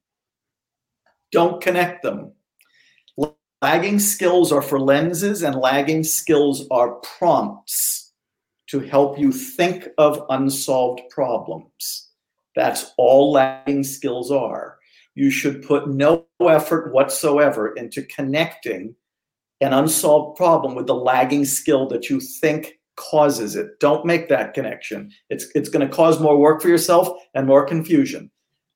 Don't 1.31 1.59
connect 1.59 2.03
them. 2.03 2.33
Lagging 3.63 3.99
skills 3.99 4.51
are 4.51 4.61
for 4.61 4.79
lenses, 4.79 5.41
and 5.41 5.55
lagging 5.55 6.03
skills 6.03 6.67
are 6.69 6.93
prompts 7.17 8.13
to 8.67 8.79
help 8.79 9.17
you 9.17 9.31
think 9.31 9.89
of 9.97 10.23
unsolved 10.29 11.01
problems. 11.09 12.08
That's 12.59 12.91
all 12.97 13.31
lagging 13.31 13.85
skills 13.85 14.31
are. 14.31 14.79
You 15.15 15.31
should 15.31 15.63
put 15.65 15.87
no 15.87 16.25
effort 16.41 16.91
whatsoever 16.91 17.73
into 17.73 18.01
connecting 18.03 18.95
an 19.61 19.71
unsolved 19.71 20.35
problem 20.35 20.75
with 20.75 20.85
the 20.85 20.93
lagging 20.93 21.45
skill 21.45 21.87
that 21.87 22.09
you 22.09 22.19
think 22.19 22.73
causes 22.97 23.55
it. 23.55 23.79
Don't 23.79 24.05
make 24.05 24.27
that 24.27 24.53
connection. 24.53 25.09
It's 25.29 25.47
it's 25.55 25.69
going 25.69 25.87
to 25.87 25.95
cause 25.95 26.19
more 26.19 26.37
work 26.37 26.61
for 26.61 26.67
yourself 26.67 27.07
and 27.33 27.47
more 27.47 27.65
confusion. 27.65 28.29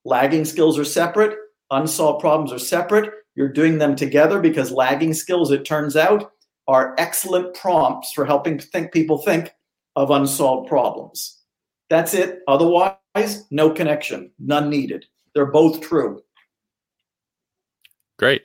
Lagging 0.05 0.45
skills 0.45 0.79
are 0.79 0.85
separate, 0.85 1.37
unsolved 1.69 2.21
problems 2.21 2.53
are 2.53 2.59
separate. 2.59 3.11
You're 3.35 3.51
doing 3.51 3.79
them 3.79 3.97
together 3.97 4.39
because 4.39 4.71
lagging 4.71 5.13
skills, 5.13 5.51
it 5.51 5.65
turns 5.65 5.97
out, 5.97 6.31
are 6.69 6.95
excellent 6.97 7.53
prompts 7.53 8.13
for 8.13 8.23
helping 8.23 8.59
think 8.59 8.93
people 8.93 9.17
think 9.17 9.51
of 9.97 10.09
unsolved 10.09 10.69
problems. 10.69 11.41
That's 11.89 12.13
it. 12.13 12.39
Otherwise, 12.47 12.95
no 13.51 13.69
connection, 13.69 14.31
none 14.39 14.69
needed. 14.69 15.05
They're 15.33 15.45
both 15.45 15.81
true. 15.81 16.21
Great. 18.19 18.43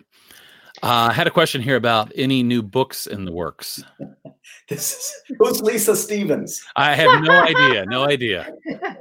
Uh, 0.83 1.09
I 1.11 1.13
had 1.13 1.27
a 1.27 1.31
question 1.31 1.61
here 1.61 1.77
about 1.77 2.13
any 2.15 2.43
new 2.43 2.63
books 2.63 3.07
in 3.07 3.25
the 3.25 3.33
works. 3.33 3.83
this 4.69 4.93
is 4.93 5.37
who's 5.39 5.61
Lisa 5.61 5.97
Stevens? 5.97 6.63
I 6.77 6.95
have 6.95 7.23
no 7.23 7.33
idea. 7.33 7.85
No 7.87 8.05
idea. 8.05 8.53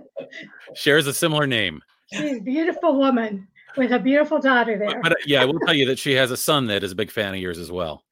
Shares 0.73 1.07
a 1.07 1.13
similar 1.13 1.45
name. 1.45 1.81
She's 2.11 2.37
a 2.37 2.41
beautiful 2.41 2.97
woman 2.97 3.47
with 3.75 3.91
a 3.91 3.99
beautiful 3.99 4.39
daughter 4.39 4.77
there. 4.77 5.01
But, 5.01 5.09
but, 5.11 5.27
yeah, 5.27 5.41
I 5.41 5.45
will 5.45 5.59
tell 5.59 5.73
you 5.73 5.85
that 5.87 5.99
she 5.99 6.13
has 6.13 6.31
a 6.31 6.37
son 6.37 6.65
that 6.67 6.83
is 6.83 6.91
a 6.91 6.95
big 6.95 7.11
fan 7.11 7.33
of 7.33 7.39
yours 7.39 7.59
as 7.59 7.71
well. 7.71 8.03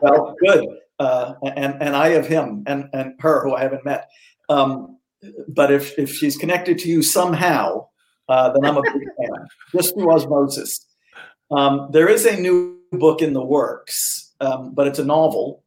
well, 0.00 0.34
good. 0.44 0.66
Uh, 0.98 1.34
and 1.42 1.80
and 1.82 1.96
I 1.96 2.10
have 2.10 2.26
him 2.26 2.62
and 2.66 2.88
and 2.92 3.14
her 3.20 3.42
who 3.42 3.54
I 3.54 3.62
haven't 3.62 3.84
met. 3.84 4.08
Um, 4.48 4.98
but 5.48 5.72
if 5.72 5.98
if 5.98 6.12
she's 6.12 6.36
connected 6.36 6.78
to 6.78 6.88
you 6.88 7.02
somehow, 7.02 7.86
uh, 8.28 8.52
then 8.52 8.64
I'm 8.64 8.76
a 8.76 8.82
big 8.82 8.92
fan, 9.18 9.46
just 9.74 9.94
through 9.94 10.12
osmosis. 10.12 10.86
Um, 11.50 11.88
there 11.92 12.08
is 12.08 12.26
a 12.26 12.40
new 12.40 12.78
book 12.92 13.22
in 13.22 13.32
the 13.32 13.44
works, 13.44 14.32
um, 14.40 14.72
but 14.74 14.86
it's 14.86 14.98
a 14.98 15.04
novel. 15.04 15.64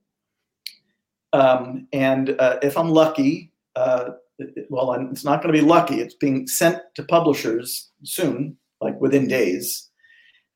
Um, 1.34 1.88
and 1.92 2.36
uh, 2.40 2.60
if 2.62 2.78
I'm 2.78 2.90
lucky, 2.90 3.52
uh, 3.76 4.12
well, 4.70 4.94
it's 5.12 5.26
not 5.26 5.42
going 5.42 5.54
to 5.54 5.60
be 5.60 5.66
lucky. 5.66 6.00
It's 6.00 6.16
being 6.16 6.48
sent 6.48 6.80
to 6.96 7.04
publishers 7.04 7.90
soon, 8.04 8.58
like 8.82 9.00
within 9.02 9.28
days. 9.28 9.90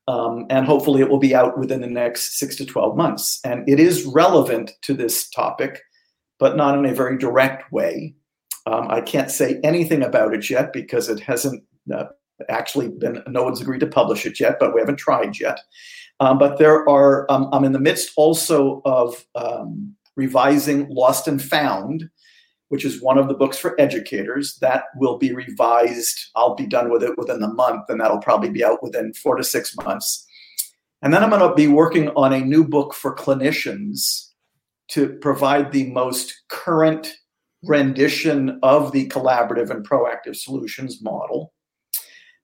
Um, 0.07 0.45
and 0.49 0.65
hopefully 0.65 1.01
it 1.01 1.09
will 1.09 1.19
be 1.19 1.35
out 1.35 1.57
within 1.57 1.81
the 1.81 1.87
next 1.87 2.37
six 2.37 2.55
to 2.57 2.65
12 2.65 2.95
months. 2.95 3.39
And 3.43 3.67
it 3.67 3.79
is 3.79 4.05
relevant 4.05 4.71
to 4.83 4.93
this 4.93 5.29
topic, 5.29 5.81
but 6.39 6.55
not 6.55 6.77
in 6.77 6.85
a 6.85 6.93
very 6.93 7.17
direct 7.17 7.71
way. 7.71 8.15
Um, 8.67 8.87
I 8.89 8.99
can't 8.99 9.31
say 9.31 9.61
anything 9.63 10.03
about 10.03 10.33
it 10.33 10.49
yet 10.49 10.73
because 10.73 11.07
it 11.07 11.21
hasn't 11.21 11.63
uh, 11.93 12.05
actually 12.49 12.89
been, 12.89 13.23
no 13.27 13.43
one's 13.43 13.61
agreed 13.61 13.79
to 13.79 13.87
publish 13.87 14.25
it 14.25 14.41
yet, 14.41 14.57
but 14.59 14.73
we 14.73 14.81
haven't 14.81 14.97
tried 14.97 15.39
yet. 15.39 15.61
Um, 16.19 16.37
but 16.37 16.57
there 16.57 16.87
are, 16.89 17.31
um, 17.31 17.47
I'm 17.53 17.63
in 17.63 17.71
the 17.71 17.79
midst 17.79 18.11
also 18.17 18.81
of 18.83 19.25
um, 19.35 19.95
revising 20.17 20.89
Lost 20.89 21.29
and 21.29 21.41
Found, 21.41 22.09
which 22.67 22.83
is 22.83 23.01
one 23.01 23.17
of 23.17 23.29
the 23.29 23.33
books 23.33 23.57
for 23.57 23.79
educators. 23.79 24.57
That 24.59 24.85
will 24.97 25.17
be 25.17 25.33
revised. 25.33 26.17
I'll 26.35 26.55
be 26.55 26.67
done 26.67 26.91
with 26.91 27.03
it 27.03 27.17
within 27.17 27.39
the 27.39 27.53
month, 27.53 27.85
and 27.87 28.01
that'll 28.01 28.19
probably 28.19 28.49
be 28.49 28.65
out 28.65 28.83
within 28.83 29.13
four 29.13 29.37
to 29.37 29.45
six 29.45 29.73
months. 29.77 30.25
And 31.01 31.13
then 31.13 31.23
I'm 31.23 31.29
going 31.29 31.47
to 31.47 31.55
be 31.55 31.69
working 31.69 32.09
on 32.09 32.33
a 32.33 32.41
new 32.41 32.67
book 32.67 32.93
for 32.93 33.15
clinicians 33.15 34.31
to 34.89 35.09
provide 35.21 35.71
the 35.71 35.89
most 35.91 36.33
current 36.49 37.13
rendition 37.67 38.59
of 38.63 38.91
the 38.91 39.07
collaborative 39.09 39.69
and 39.69 39.87
proactive 39.87 40.35
solutions 40.35 41.01
model. 41.01 41.53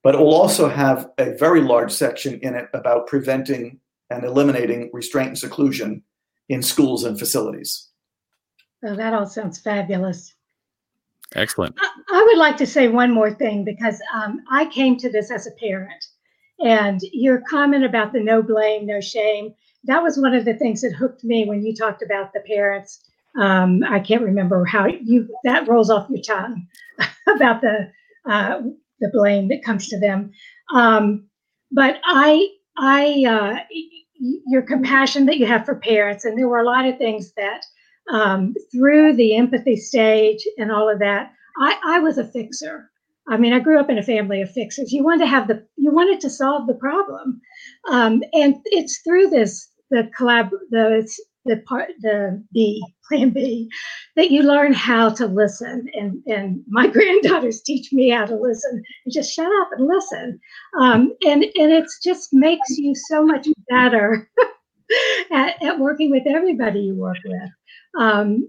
But 0.04 0.16
it 0.16 0.20
will 0.20 0.34
also 0.34 0.68
have 0.68 1.10
a 1.18 1.32
very 1.38 1.62
large 1.62 1.92
section 1.92 2.40
in 2.42 2.56
it 2.56 2.68
about 2.74 3.08
preventing 3.08 3.80
and 4.10 4.26
eliminating 4.26 4.90
restraint 4.92 5.30
and 5.30 5.40
seclusion 5.40 6.04
in 6.50 6.62
schools 6.62 7.04
and 7.06 7.18
facilities. 7.18 7.90
Oh, 8.86 8.96
that 8.96 9.14
all 9.14 9.26
sounds 9.26 9.60
fabulous. 9.60 10.34
Excellent. 11.36 11.76
I, 11.80 11.90
I 12.12 12.24
would 12.24 12.38
like 12.38 12.58
to 12.58 12.68
say 12.68 12.90
one 12.90 13.12
more 13.12 13.34
thing 13.34 13.64
because 13.64 14.02
um, 14.14 14.42
I 14.52 14.66
came 14.66 14.98
to 14.98 15.10
this 15.10 15.32
as 15.32 15.48
a 15.48 15.52
parent. 15.52 16.06
And 16.60 17.00
your 17.12 17.42
comment 17.50 17.86
about 17.86 18.14
the 18.14 18.20
no 18.20 18.44
blame, 18.44 18.86
no 18.86 19.02
shame, 19.02 19.54
that 19.86 20.04
was 20.04 20.18
one 20.18 20.34
of 20.34 20.46
the 20.46 20.54
things 20.54 20.82
that 20.82 20.94
hooked 20.94 21.24
me 21.24 21.46
when 21.46 21.66
you 21.66 21.76
talked 21.76 22.02
about 22.02 22.34
the 22.34 22.42
parents. 22.42 23.04
Um, 23.40 23.84
I 23.90 24.00
can't 24.00 24.22
remember 24.22 24.66
how 24.66 24.86
you 24.86 25.28
that 25.44 25.68
rolls 25.68 25.90
off 25.90 26.10
your 26.10 26.22
tongue 26.22 26.68
about 27.36 27.62
the 27.62 27.92
uh, 28.30 28.62
the 29.00 29.10
blame 29.10 29.50
that 29.50 29.64
comes 29.64 29.88
to 29.90 30.00
them. 30.00 30.32
Um, 30.74 31.28
but 31.72 32.00
I, 32.06 32.50
I, 32.78 33.26
uh, 33.28 33.60
your 34.48 34.62
compassion 34.62 35.26
that 35.26 35.38
you 35.38 35.46
have 35.46 35.66
for 35.66 35.76
parents, 35.76 36.26
and 36.26 36.38
there 36.38 36.48
were 36.48 36.60
a 36.60 36.66
lot 36.66 36.86
of 36.86 36.98
things 36.98 37.34
that 37.34 37.66
um, 38.12 38.54
through 38.72 39.16
the 39.16 39.36
empathy 39.36 39.76
stage 39.76 40.46
and 40.58 40.72
all 40.72 40.90
of 40.90 41.00
that, 41.00 41.34
I, 41.60 41.80
I 41.86 42.00
was 42.00 42.18
a 42.18 42.28
fixer. 42.28 42.90
I 43.28 43.38
mean, 43.38 43.54
I 43.54 43.60
grew 43.60 43.80
up 43.80 43.90
in 43.90 43.98
a 43.98 44.04
family 44.04 44.42
of 44.42 44.52
fixers. 44.52 44.92
You 44.92 45.04
wanted 45.04 45.26
to 45.26 45.30
have 45.30 45.48
the, 45.48 45.66
you 45.78 45.92
wanted 45.92 46.20
to 46.22 46.30
solve 46.30 46.68
the 46.68 46.74
problem, 46.74 47.42
um, 47.90 48.24
and 48.34 48.56
it's 48.66 49.00
through 49.00 49.30
this 49.30 49.70
the 49.90 50.10
collab, 50.18 50.50
the 50.72 51.08
the 51.46 51.58
part 51.68 51.90
the 52.02 52.44
B 52.54 52.84
plan 53.08 53.32
B 53.32 53.70
that 54.16 54.32
you 54.32 54.44
learn 54.44 54.74
how 54.74 55.10
to 55.10 55.28
listen. 55.28 55.88
And 55.94 56.22
and 56.28 56.64
my 56.68 56.88
granddaughters 56.94 57.62
teach 57.62 57.92
me 57.92 58.10
how 58.10 58.26
to 58.26 58.36
listen. 58.36 58.84
And 59.06 59.14
just 59.14 59.34
shut 59.34 59.52
up 59.62 59.70
and 59.78 59.88
listen. 59.88 60.40
Um, 60.80 61.14
and 61.26 61.44
and 61.44 61.72
it 61.72 61.86
just 62.04 62.34
makes 62.34 62.70
you 62.78 62.96
so 62.96 63.26
much 63.26 63.48
better 63.70 64.30
at, 65.32 65.62
at 65.62 65.80
working 65.80 66.12
with 66.12 66.24
everybody 66.28 66.82
you 66.82 66.96
work 66.96 67.18
with. 67.26 67.50
Um, 68.00 68.48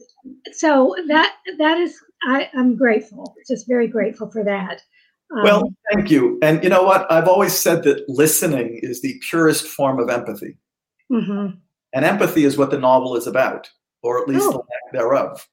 so 0.53 0.95
that 1.09 1.35
that 1.59 1.79
is 1.79 1.97
I, 2.23 2.49
I'm 2.55 2.77
grateful 2.77 3.35
just 3.47 3.69
very 3.69 3.89
grateful 3.89 4.31
for 4.31 4.45
that. 4.45 4.81
Um, 5.37 5.43
well 5.43 5.75
thank 5.93 6.11
you. 6.11 6.39
And 6.43 6.63
you 6.63 6.71
know 6.71 6.85
what? 6.85 7.11
I've 7.11 7.29
always 7.29 7.55
said 7.59 7.83
that 7.85 8.09
listening 8.09 8.79
is 8.83 9.03
the 9.03 9.21
purest 9.29 9.67
form 9.67 9.99
of 9.99 10.09
empathy. 10.09 10.57
Mm-hmm 11.13 11.59
and 11.95 12.05
empathy 12.05 12.45
is 12.45 12.59
what 12.59 12.71
the 12.71 12.79
novel 12.79 13.17
is 13.17 13.27
about, 13.27 13.71
or 14.03 14.21
at 14.21 14.29
least 14.29 14.47
oh. 14.47 14.51
the 14.51 14.59
lack 14.59 14.93
thereof. 14.93 15.49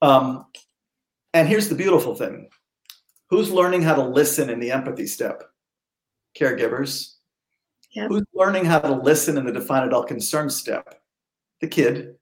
Um, 0.00 0.46
and 1.34 1.48
here's 1.48 1.68
the 1.68 1.74
beautiful 1.74 2.14
thing 2.14 2.48
who's 3.28 3.50
learning 3.50 3.82
how 3.82 3.94
to 3.94 4.04
listen 4.04 4.48
in 4.48 4.60
the 4.60 4.70
empathy 4.70 5.06
step? 5.06 5.42
Caregivers. 6.38 7.14
Yep. 7.92 8.08
Who's 8.08 8.24
learning 8.34 8.66
how 8.66 8.78
to 8.78 8.92
listen 8.92 9.36
in 9.36 9.46
the 9.46 9.52
define 9.52 9.86
adult 9.86 10.06
concern 10.06 10.48
step? 10.48 11.00
The 11.60 11.66
kid. 11.66 12.16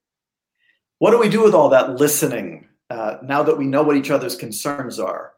What 0.99 1.11
do 1.11 1.19
we 1.19 1.29
do 1.29 1.43
with 1.43 1.55
all 1.55 1.69
that 1.71 1.97
listening 1.97 2.69
uh, 2.89 3.19
now 3.23 3.43
that 3.43 3.59
we 3.59 3.67
know 3.67 3.83
what 3.83 3.97
each 3.97 4.11
other's 4.11 4.37
concerns 4.37 4.99
are? 4.99 5.33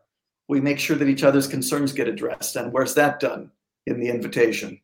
We 0.48 0.60
make 0.60 0.78
sure 0.78 0.97
that 0.97 1.09
each 1.09 1.24
other's 1.24 1.48
concerns 1.48 1.93
get 1.93 2.06
addressed. 2.06 2.55
And 2.55 2.72
where's 2.72 2.94
that 2.94 3.18
done? 3.18 3.51
In 3.86 3.98
the 3.98 4.09
invitation. 4.09 4.80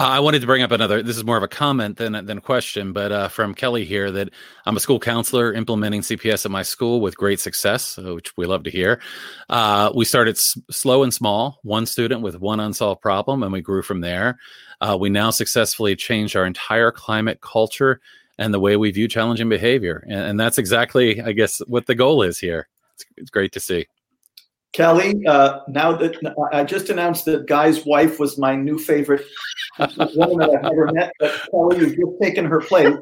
Uh, 0.00 0.10
I 0.10 0.20
wanted 0.20 0.40
to 0.42 0.46
bring 0.46 0.62
up 0.62 0.70
another. 0.70 1.02
This 1.02 1.16
is 1.16 1.24
more 1.24 1.36
of 1.36 1.42
a 1.42 1.48
comment 1.48 1.96
than 1.96 2.24
than 2.24 2.40
question, 2.40 2.92
but 2.92 3.10
uh, 3.10 3.26
from 3.26 3.52
Kelly 3.52 3.84
here 3.84 4.12
that 4.12 4.30
I'm 4.64 4.76
a 4.76 4.80
school 4.80 5.00
counselor 5.00 5.52
implementing 5.52 6.02
CPS 6.02 6.44
at 6.44 6.52
my 6.52 6.62
school 6.62 7.00
with 7.00 7.16
great 7.16 7.40
success, 7.40 7.96
which 7.96 8.36
we 8.36 8.46
love 8.46 8.62
to 8.62 8.70
hear. 8.70 9.00
Uh, 9.48 9.90
we 9.92 10.04
started 10.04 10.36
s- 10.36 10.56
slow 10.70 11.02
and 11.02 11.12
small, 11.12 11.58
one 11.64 11.84
student 11.84 12.22
with 12.22 12.38
one 12.38 12.60
unsolved 12.60 13.00
problem, 13.02 13.42
and 13.42 13.52
we 13.52 13.60
grew 13.60 13.82
from 13.82 14.00
there. 14.00 14.38
Uh, 14.80 14.96
we 14.98 15.10
now 15.10 15.30
successfully 15.30 15.96
changed 15.96 16.36
our 16.36 16.46
entire 16.46 16.92
climate 16.92 17.40
culture 17.40 18.00
and 18.38 18.54
the 18.54 18.60
way 18.60 18.76
we 18.76 18.92
view 18.92 19.08
challenging 19.08 19.48
behavior, 19.48 20.04
and, 20.06 20.20
and 20.20 20.40
that's 20.40 20.58
exactly, 20.58 21.20
I 21.20 21.32
guess, 21.32 21.60
what 21.66 21.86
the 21.86 21.96
goal 21.96 22.22
is 22.22 22.38
here. 22.38 22.68
It's, 22.94 23.04
it's 23.16 23.30
great 23.30 23.50
to 23.50 23.60
see. 23.60 23.88
Kelly, 24.74 25.26
uh, 25.26 25.60
now 25.68 25.92
that 25.96 26.16
I 26.52 26.62
just 26.62 26.90
announced 26.90 27.24
that 27.24 27.46
Guy's 27.46 27.84
wife 27.86 28.20
was 28.20 28.38
my 28.38 28.54
new 28.54 28.78
favorite 28.78 29.24
woman 29.78 30.38
that 30.38 30.50
I've 30.54 30.62
never 30.62 30.92
met, 30.92 31.12
but 31.18 31.32
Kelly, 31.50 31.78
you've 31.78 31.96
just 31.96 32.22
taken 32.22 32.44
her 32.44 32.60
place. 32.60 32.94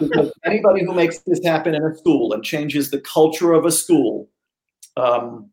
because 0.00 0.32
anybody 0.44 0.84
who 0.84 0.92
makes 0.92 1.18
this 1.20 1.44
happen 1.44 1.74
in 1.74 1.82
a 1.82 1.96
school 1.96 2.32
and 2.32 2.44
changes 2.44 2.90
the 2.90 3.00
culture 3.00 3.52
of 3.52 3.64
a 3.64 3.70
school 3.70 4.28
um, 4.96 5.50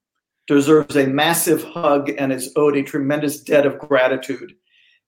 deserves 0.47 0.95
a 0.95 1.07
massive 1.07 1.63
hug 1.63 2.11
and 2.17 2.31
is 2.31 2.51
owed 2.55 2.75
a 2.75 2.83
tremendous 2.83 3.39
debt 3.39 3.65
of 3.65 3.79
gratitude 3.79 4.53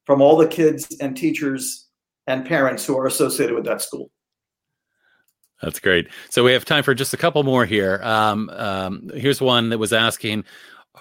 from 0.05 0.21
all 0.21 0.37
the 0.37 0.47
kids 0.47 0.95
and 1.01 1.17
teachers 1.17 1.87
and 2.27 2.45
parents 2.45 2.85
who 2.85 2.97
are 2.97 3.07
associated 3.07 3.55
with 3.55 3.65
that 3.65 3.81
school. 3.81 4.09
That's 5.61 5.80
great. 5.80 6.07
So 6.30 6.44
we 6.44 6.53
have 6.53 6.65
time 6.65 6.84
for 6.84 6.94
just 6.94 7.14
a 7.14 7.18
couple 7.18 7.44
more 7.44 7.65
here. 7.65 8.02
Um, 8.03 8.49
um, 8.52 9.10
here's 9.14 9.41
one 9.41 9.69
that 9.69 9.77
was 9.77 9.94
asking 9.94 10.44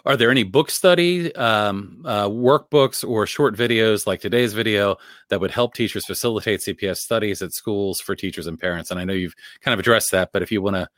Are 0.04 0.16
there 0.16 0.30
any 0.30 0.42
book 0.42 0.70
study, 0.70 1.34
um, 1.34 2.02
uh, 2.04 2.28
workbooks, 2.28 3.08
or 3.08 3.26
short 3.26 3.56
videos 3.56 4.06
like 4.06 4.20
today's 4.20 4.52
video 4.52 4.96
that 5.28 5.40
would 5.40 5.50
help 5.50 5.74
teachers 5.74 6.06
facilitate 6.06 6.60
CPS 6.60 6.98
studies 6.98 7.42
at 7.42 7.52
schools 7.52 8.00
for 8.00 8.14
teachers 8.14 8.46
and 8.46 8.58
parents? 8.58 8.90
And 8.90 9.00
I 9.00 9.04
know 9.04 9.12
you've 9.12 9.34
kind 9.60 9.72
of 9.72 9.80
addressed 9.80 10.12
that, 10.12 10.30
but 10.32 10.42
if 10.42 10.52
you 10.52 10.62
want 10.62 10.76
to 10.76 10.88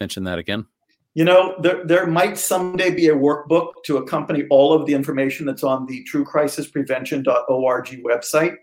mention 0.00 0.24
that 0.24 0.38
again. 0.38 0.66
You 1.14 1.24
know, 1.24 1.54
there, 1.60 1.84
there 1.84 2.06
might 2.08 2.38
someday 2.38 2.92
be 2.92 3.08
a 3.08 3.14
workbook 3.14 3.72
to 3.84 3.98
accompany 3.98 4.44
all 4.50 4.72
of 4.72 4.84
the 4.86 4.94
information 4.94 5.46
that's 5.46 5.62
on 5.62 5.86
the 5.86 6.04
truecrisisprevention.org 6.12 7.86
website. 8.04 8.56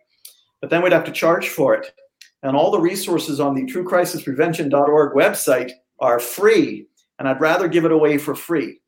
but 0.59 0.69
then 0.69 0.83
we'd 0.83 0.91
have 0.91 1.05
to 1.05 1.11
charge 1.11 1.47
for 1.47 1.73
it. 1.73 1.93
And 2.43 2.55
all 2.55 2.71
the 2.71 2.79
resources 2.79 3.39
on 3.39 3.53
the 3.53 3.63
truecrisisprevention.org 3.63 5.13
website 5.13 5.71
are 5.99 6.19
free, 6.19 6.87
and 7.19 7.27
I'd 7.27 7.39
rather 7.39 7.67
give 7.67 7.85
it 7.85 7.91
away 7.91 8.17
for 8.17 8.35
free. 8.35 8.79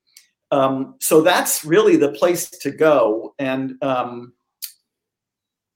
Um, 0.51 0.95
so 0.99 1.21
that's 1.21 1.63
really 1.63 1.95
the 1.95 2.11
place 2.11 2.49
to 2.49 2.71
go. 2.71 3.35
And 3.39 3.81
um, 3.84 4.34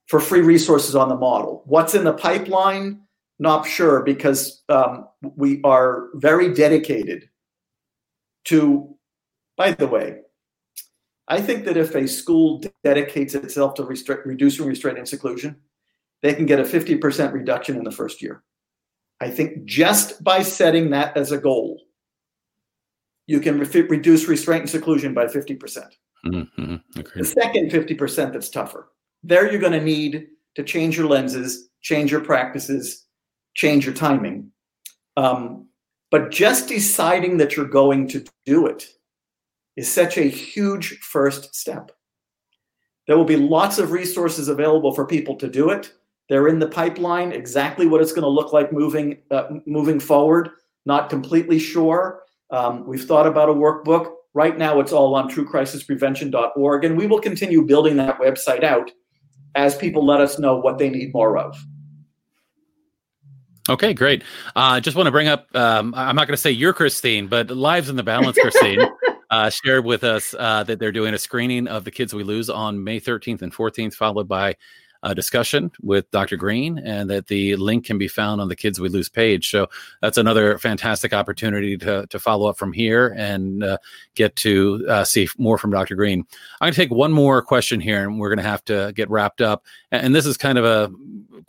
for 0.07 0.19
free 0.19 0.41
resources 0.41 0.95
on 0.95 1.09
the 1.09 1.15
model. 1.15 1.63
What's 1.65 1.93
in 1.93 2.03
the 2.03 2.13
pipeline? 2.13 3.01
Not 3.39 3.67
sure 3.67 4.01
because 4.01 4.63
um, 4.69 5.07
we 5.21 5.61
are 5.63 6.07
very 6.15 6.53
dedicated 6.53 7.29
to, 8.45 8.95
by 9.57 9.71
the 9.71 9.87
way, 9.87 10.21
I 11.27 11.41
think 11.41 11.65
that 11.65 11.77
if 11.77 11.93
a 11.93 12.07
school 12.07 12.63
dedicates 12.83 13.35
itself 13.35 13.75
to 13.75 13.83
reducing 13.83 14.65
restraint 14.65 14.97
and 14.97 15.07
seclusion, 15.07 15.57
they 16.21 16.33
can 16.33 16.45
get 16.45 16.59
a 16.59 16.63
50% 16.63 17.33
reduction 17.33 17.77
in 17.77 17.83
the 17.83 17.91
first 17.91 18.21
year. 18.21 18.43
I 19.19 19.29
think 19.29 19.65
just 19.65 20.23
by 20.23 20.43
setting 20.43 20.91
that 20.91 21.17
as 21.17 21.31
a 21.31 21.37
goal, 21.37 21.81
you 23.25 23.39
can 23.39 23.59
re- 23.59 23.81
reduce 23.81 24.27
restraint 24.27 24.61
and 24.61 24.69
seclusion 24.69 25.13
by 25.13 25.25
50%. 25.25 25.59
percent 25.59 25.95
mm 26.25 26.47
hmm 26.55 26.75
The 27.15 27.25
second 27.25 27.71
50% 27.71 28.33
that's 28.33 28.49
tougher. 28.49 28.89
There 29.23 29.49
you're 29.49 29.61
going 29.61 29.79
to 29.79 29.83
need 29.83 30.27
to 30.55 30.63
change 30.63 30.97
your 30.97 31.07
lenses, 31.07 31.69
change 31.81 32.11
your 32.11 32.21
practices, 32.21 33.05
change 33.53 33.85
your 33.85 33.93
timing. 33.93 34.51
Um, 35.15 35.67
but 36.09 36.31
just 36.31 36.67
deciding 36.67 37.37
that 37.37 37.55
you're 37.55 37.65
going 37.65 38.07
to 38.09 38.25
do 38.45 38.65
it 38.65 38.87
is 39.75 39.91
such 39.91 40.17
a 40.17 40.23
huge 40.23 40.99
first 40.99 41.55
step. 41.55 41.91
There 43.05 43.17
will 43.17 43.25
be 43.25 43.37
lots 43.37 43.79
of 43.79 43.91
resources 43.91 44.47
available 44.47 44.93
for 44.93 45.05
people 45.05 45.35
to 45.37 45.47
do 45.47 45.69
it. 45.69 45.93
They're 46.29 46.47
in 46.47 46.59
the 46.59 46.67
pipeline. 46.67 47.31
Exactly 47.31 47.87
what 47.87 48.01
it's 48.01 48.11
going 48.11 48.23
to 48.23 48.29
look 48.29 48.53
like 48.53 48.73
moving 48.73 49.17
uh, 49.31 49.47
moving 49.65 49.99
forward, 49.99 50.49
not 50.85 51.09
completely 51.09 51.59
sure. 51.59 52.23
Um, 52.49 52.85
we've 52.85 53.03
thought 53.03 53.27
about 53.27 53.49
a 53.49 53.53
workbook. 53.53 54.13
Right 54.33 54.57
now, 54.57 54.79
it's 54.79 54.91
all 54.91 55.15
on 55.15 55.29
truecrisisprevention.org, 55.29 56.85
and 56.85 56.97
we 56.97 57.07
will 57.07 57.19
continue 57.19 57.63
building 57.65 57.97
that 57.97 58.19
website 58.19 58.63
out 58.63 58.91
as 59.55 59.75
people 59.75 60.05
let 60.05 60.21
us 60.21 60.37
know 60.37 60.57
what 60.57 60.77
they 60.77 60.89
need 60.89 61.13
more 61.13 61.37
of. 61.37 61.57
Okay, 63.69 63.93
great. 63.93 64.23
I 64.55 64.77
uh, 64.77 64.79
just 64.79 64.95
want 64.95 65.07
to 65.07 65.11
bring 65.11 65.27
up, 65.27 65.53
um, 65.53 65.93
I'm 65.95 66.15
not 66.15 66.27
going 66.27 66.35
to 66.35 66.41
say 66.41 66.51
you're 66.51 66.73
Christine, 66.73 67.27
but 67.27 67.49
Lives 67.49 67.89
in 67.89 67.97
the 67.97 68.03
Balance, 68.03 68.37
Christine, 68.37 68.79
uh, 69.29 69.49
shared 69.49 69.83
with 69.83 70.05
us 70.05 70.33
uh, 70.37 70.63
that 70.63 70.79
they're 70.79 70.93
doing 70.93 71.13
a 71.13 71.17
screening 71.17 71.67
of 71.67 71.83
the 71.83 71.91
kids 71.91 72.13
we 72.13 72.23
lose 72.23 72.49
on 72.49 72.81
May 72.81 73.01
13th 73.01 73.41
and 73.41 73.53
14th, 73.53 73.93
followed 73.93 74.27
by 74.27 74.55
a 75.03 75.15
discussion 75.15 75.71
with 75.81 76.09
Dr. 76.11 76.37
Greene, 76.37 76.79
and 76.79 77.09
that 77.09 77.27
the 77.27 77.55
link 77.55 77.85
can 77.85 77.97
be 77.97 78.07
found 78.07 78.41
on 78.41 78.47
the 78.47 78.55
Kids 78.55 78.79
We 78.79 78.89
Lose 78.89 79.09
page. 79.09 79.49
So 79.49 79.67
that's 80.01 80.17
another 80.17 80.57
fantastic 80.57 81.13
opportunity 81.13 81.77
to, 81.77 82.07
to 82.07 82.19
follow 82.19 82.49
up 82.49 82.57
from 82.57 82.73
here 82.73 83.13
and 83.17 83.63
uh, 83.63 83.77
get 84.15 84.35
to 84.37 84.85
uh, 84.89 85.03
see 85.03 85.27
more 85.37 85.57
from 85.57 85.71
Dr. 85.71 85.95
Greene. 85.95 86.25
I'm 86.59 86.67
going 86.67 86.73
to 86.73 86.79
take 86.79 86.91
one 86.91 87.11
more 87.11 87.41
question 87.41 87.79
here, 87.79 88.03
and 88.03 88.19
we're 88.19 88.29
going 88.29 88.43
to 88.43 88.49
have 88.49 88.65
to 88.65 88.91
get 88.95 89.09
wrapped 89.09 89.41
up. 89.41 89.65
And 89.91 90.13
this 90.13 90.25
is 90.25 90.37
kind 90.37 90.57
of 90.57 90.65
a 90.65 90.91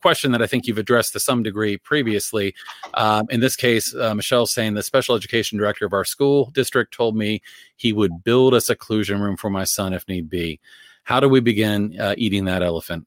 question 0.02 0.32
that 0.32 0.42
I 0.42 0.46
think 0.46 0.66
you've 0.66 0.78
addressed 0.78 1.12
to 1.12 1.20
some 1.20 1.42
degree 1.42 1.76
previously. 1.76 2.54
Um, 2.94 3.26
in 3.30 3.40
this 3.40 3.56
case, 3.56 3.94
uh, 3.94 4.14
Michelle's 4.14 4.52
saying 4.52 4.74
the 4.74 4.82
special 4.82 5.14
education 5.14 5.58
director 5.58 5.86
of 5.86 5.92
our 5.92 6.04
school 6.04 6.50
district 6.50 6.94
told 6.94 7.16
me 7.16 7.42
he 7.76 7.92
would 7.92 8.22
build 8.24 8.54
a 8.54 8.60
seclusion 8.60 9.20
room 9.20 9.36
for 9.36 9.50
my 9.50 9.64
son 9.64 9.92
if 9.92 10.06
need 10.08 10.28
be. 10.28 10.60
How 11.04 11.20
do 11.20 11.28
we 11.28 11.40
begin 11.40 11.98
uh, 11.98 12.14
eating 12.18 12.44
that 12.44 12.62
elephant? 12.62 13.06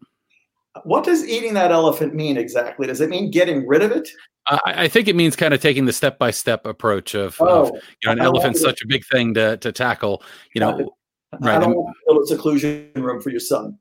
What 0.83 1.03
does 1.03 1.27
eating 1.27 1.53
that 1.55 1.71
elephant 1.71 2.15
mean 2.15 2.37
exactly? 2.37 2.87
Does 2.87 3.01
it 3.01 3.09
mean 3.09 3.29
getting 3.29 3.67
rid 3.67 3.81
of 3.81 3.91
it? 3.91 4.09
I, 4.47 4.59
I 4.65 4.87
think 4.87 5.07
it 5.07 5.15
means 5.15 5.35
kind 5.35 5.53
of 5.53 5.61
taking 5.61 5.85
the 5.85 5.93
step 5.93 6.17
by 6.17 6.31
step 6.31 6.65
approach 6.65 7.13
of, 7.13 7.35
oh, 7.39 7.63
of, 7.63 7.69
you 7.69 7.81
know, 8.05 8.11
an 8.13 8.19
elephant's 8.19 8.61
such 8.61 8.81
a 8.81 8.87
big 8.87 9.05
thing 9.05 9.33
to, 9.35 9.57
to 9.57 9.71
tackle. 9.71 10.23
You 10.55 10.61
know, 10.61 10.95
right. 11.39 11.57
I 11.57 11.59
don't 11.59 11.75
want 11.75 11.95
to 11.95 12.01
build 12.07 12.23
a 12.23 12.27
seclusion 12.27 12.91
room 12.95 13.21
for 13.21 13.29
your 13.29 13.39
son. 13.39 13.77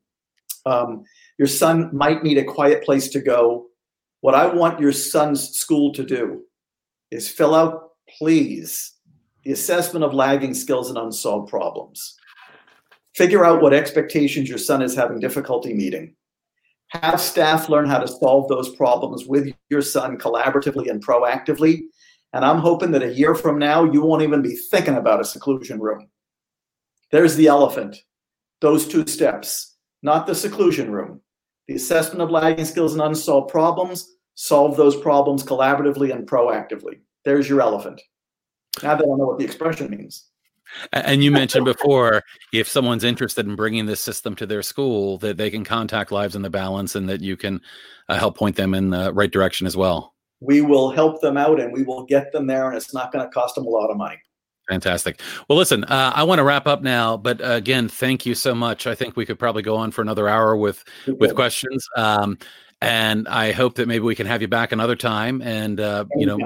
Um, 0.65 1.03
your 1.37 1.47
son 1.47 1.89
might 1.93 2.23
need 2.23 2.37
a 2.37 2.43
quiet 2.43 2.83
place 2.83 3.09
to 3.09 3.21
go. 3.21 3.67
What 4.19 4.35
I 4.35 4.45
want 4.47 4.79
your 4.79 4.91
son's 4.91 5.49
school 5.49 5.93
to 5.93 6.03
do 6.03 6.43
is 7.09 7.27
fill 7.27 7.55
out, 7.55 7.91
please, 8.17 8.93
the 9.43 9.53
assessment 9.53 10.05
of 10.05 10.13
lagging 10.13 10.53
skills 10.53 10.89
and 10.89 10.97
unsolved 10.97 11.49
problems. 11.49 12.15
Figure 13.15 13.43
out 13.43 13.61
what 13.61 13.73
expectations 13.73 14.47
your 14.47 14.59
son 14.59 14.81
is 14.81 14.95
having 14.95 15.19
difficulty 15.19 15.73
meeting 15.73 16.15
have 16.91 17.21
staff 17.21 17.69
learn 17.69 17.87
how 17.87 17.99
to 17.99 18.07
solve 18.07 18.49
those 18.49 18.75
problems 18.75 19.25
with 19.25 19.53
your 19.69 19.81
son 19.81 20.17
collaboratively 20.17 20.89
and 20.89 21.05
proactively. 21.05 21.83
And 22.33 22.43
I'm 22.43 22.59
hoping 22.59 22.91
that 22.91 23.03
a 23.03 23.13
year 23.13 23.33
from 23.35 23.57
now, 23.57 23.83
you 23.83 24.01
won't 24.01 24.23
even 24.23 24.41
be 24.41 24.55
thinking 24.55 24.95
about 24.95 25.21
a 25.21 25.25
seclusion 25.25 25.79
room. 25.79 26.09
There's 27.11 27.35
the 27.35 27.47
elephant. 27.47 27.97
Those 28.59 28.87
two 28.87 29.07
steps, 29.07 29.77
not 30.03 30.27
the 30.27 30.35
seclusion 30.35 30.91
room. 30.91 31.21
The 31.67 31.75
assessment 31.75 32.21
of 32.21 32.29
lagging 32.29 32.65
skills 32.65 32.93
and 32.93 33.01
unsolved 33.01 33.49
problems, 33.49 34.15
solve 34.35 34.75
those 34.75 34.95
problems 34.95 35.43
collaboratively 35.43 36.13
and 36.13 36.27
proactively. 36.27 36.99
There's 37.23 37.47
your 37.47 37.61
elephant. 37.61 38.01
Now 38.83 38.95
that 38.95 39.03
I 39.03 39.07
know 39.07 39.27
what 39.27 39.39
the 39.39 39.45
expression 39.45 39.89
means. 39.89 40.25
And 40.93 41.23
you 41.23 41.31
mentioned 41.31 41.65
before, 41.65 42.23
if 42.53 42.67
someone's 42.67 43.03
interested 43.03 43.45
in 43.45 43.55
bringing 43.55 43.85
this 43.85 44.01
system 44.01 44.35
to 44.37 44.45
their 44.45 44.61
school, 44.61 45.17
that 45.19 45.37
they 45.37 45.49
can 45.49 45.63
contact 45.63 46.11
Lives 46.11 46.35
in 46.35 46.41
the 46.41 46.49
Balance 46.49 46.95
and 46.95 47.07
that 47.09 47.21
you 47.21 47.37
can 47.37 47.61
uh, 48.09 48.17
help 48.17 48.37
point 48.37 48.55
them 48.55 48.73
in 48.73 48.89
the 48.89 49.13
right 49.13 49.31
direction 49.31 49.67
as 49.67 49.77
well. 49.77 50.13
We 50.39 50.61
will 50.61 50.91
help 50.91 51.21
them 51.21 51.37
out 51.37 51.59
and 51.59 51.71
we 51.71 51.83
will 51.83 52.05
get 52.05 52.31
them 52.31 52.47
there, 52.47 52.67
and 52.67 52.75
it's 52.75 52.93
not 52.93 53.11
going 53.11 53.25
to 53.25 53.31
cost 53.31 53.55
them 53.55 53.65
a 53.65 53.69
lot 53.69 53.91
of 53.91 53.97
money. 53.97 54.17
Fantastic. 54.69 55.21
Well, 55.47 55.57
listen, 55.57 55.83
uh, 55.83 56.13
I 56.15 56.23
want 56.23 56.39
to 56.39 56.43
wrap 56.43 56.65
up 56.65 56.81
now, 56.81 57.17
but 57.17 57.41
uh, 57.41 57.51
again, 57.51 57.89
thank 57.89 58.25
you 58.25 58.33
so 58.33 58.55
much. 58.55 58.87
I 58.87 58.95
think 58.95 59.17
we 59.17 59.25
could 59.25 59.37
probably 59.37 59.63
go 59.63 59.75
on 59.75 59.91
for 59.91 60.01
another 60.01 60.29
hour 60.29 60.55
with 60.55 60.83
with 61.07 61.35
questions. 61.35 61.85
Um, 61.97 62.37
and 62.81 63.27
I 63.27 63.51
hope 63.51 63.75
that 63.75 63.87
maybe 63.87 64.03
we 64.03 64.15
can 64.15 64.27
have 64.27 64.41
you 64.41 64.47
back 64.47 64.71
another 64.71 64.95
time 64.95 65.41
and 65.41 65.79
uh, 65.79 66.05
you 66.15 66.25
know 66.25 66.39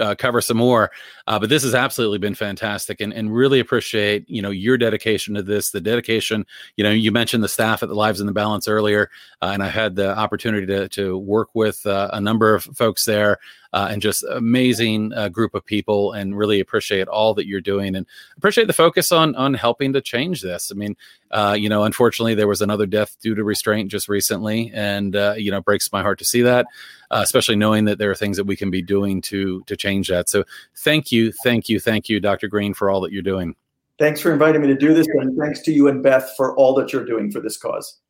uh, 0.00 0.14
cover 0.14 0.40
some 0.40 0.56
more. 0.56 0.90
Uh, 1.26 1.38
but 1.38 1.48
this 1.48 1.62
has 1.62 1.74
absolutely 1.74 2.18
been 2.18 2.34
fantastic, 2.34 3.00
and, 3.00 3.12
and 3.12 3.34
really 3.34 3.60
appreciate 3.60 4.28
you 4.28 4.42
know 4.42 4.50
your 4.50 4.76
dedication 4.76 5.34
to 5.34 5.42
this. 5.42 5.70
The 5.70 5.80
dedication, 5.80 6.46
you 6.76 6.84
know, 6.84 6.90
you 6.90 7.12
mentioned 7.12 7.42
the 7.42 7.48
staff 7.48 7.82
at 7.82 7.88
the 7.88 7.94
Lives 7.94 8.20
in 8.20 8.26
the 8.26 8.32
Balance 8.32 8.68
earlier, 8.68 9.10
uh, 9.40 9.50
and 9.52 9.62
I 9.62 9.68
had 9.68 9.96
the 9.96 10.16
opportunity 10.16 10.66
to 10.66 10.88
to 10.90 11.18
work 11.18 11.48
with 11.54 11.84
uh, 11.86 12.10
a 12.12 12.20
number 12.20 12.54
of 12.54 12.64
folks 12.64 13.04
there 13.04 13.38
uh, 13.72 13.88
and 13.90 14.02
just 14.02 14.24
amazing 14.24 15.12
uh, 15.14 15.28
group 15.28 15.54
of 15.54 15.64
people 15.64 16.12
and 16.12 16.36
really 16.36 16.60
appreciate 16.60 17.08
all 17.08 17.34
that 17.34 17.46
you're 17.46 17.60
doing 17.60 17.94
and 17.96 18.06
appreciate 18.36 18.66
the 18.66 18.72
focus 18.72 19.12
on 19.12 19.34
on 19.36 19.54
helping 19.54 19.92
to 19.92 20.00
change 20.00 20.42
this. 20.42 20.70
I 20.70 20.74
mean 20.74 20.96
uh, 21.30 21.56
you 21.58 21.68
know 21.68 21.84
unfortunately 21.84 22.34
there 22.34 22.48
was 22.48 22.62
another 22.62 22.86
death 22.86 23.16
due 23.20 23.34
to 23.34 23.44
restraint 23.44 23.90
just 23.90 24.08
recently 24.08 24.70
and 24.74 25.16
uh, 25.16 25.34
you 25.36 25.50
know 25.50 25.60
breaks 25.60 25.92
my 25.92 26.02
heart 26.02 26.18
to 26.18 26.24
see 26.24 26.42
that 26.42 26.66
uh, 27.10 27.20
especially 27.22 27.56
knowing 27.56 27.84
that 27.86 27.98
there 27.98 28.10
are 28.10 28.14
things 28.14 28.36
that 28.36 28.44
we 28.44 28.56
can 28.56 28.70
be 28.70 28.82
doing 28.82 29.20
to 29.22 29.62
to 29.66 29.76
change 29.76 30.08
that. 30.08 30.28
So 30.28 30.44
thank 30.76 31.12
you 31.12 31.32
thank 31.32 31.68
you 31.68 31.80
thank 31.80 32.08
you 32.08 32.20
dr 32.20 32.46
greene 32.48 32.74
for 32.74 32.90
all 32.90 33.00
that 33.02 33.12
you're 33.12 33.22
doing. 33.22 33.54
Thanks 33.98 34.20
for 34.20 34.32
inviting 34.32 34.62
me 34.62 34.68
to 34.68 34.76
do 34.76 34.94
this 34.94 35.06
and 35.06 35.38
thanks 35.38 35.60
to 35.62 35.72
you 35.72 35.88
and 35.88 36.02
beth 36.02 36.32
for 36.36 36.56
all 36.56 36.74
that 36.74 36.92
you're 36.92 37.04
doing 37.04 37.30
for 37.30 37.40
this 37.40 37.56
cause 37.56 38.00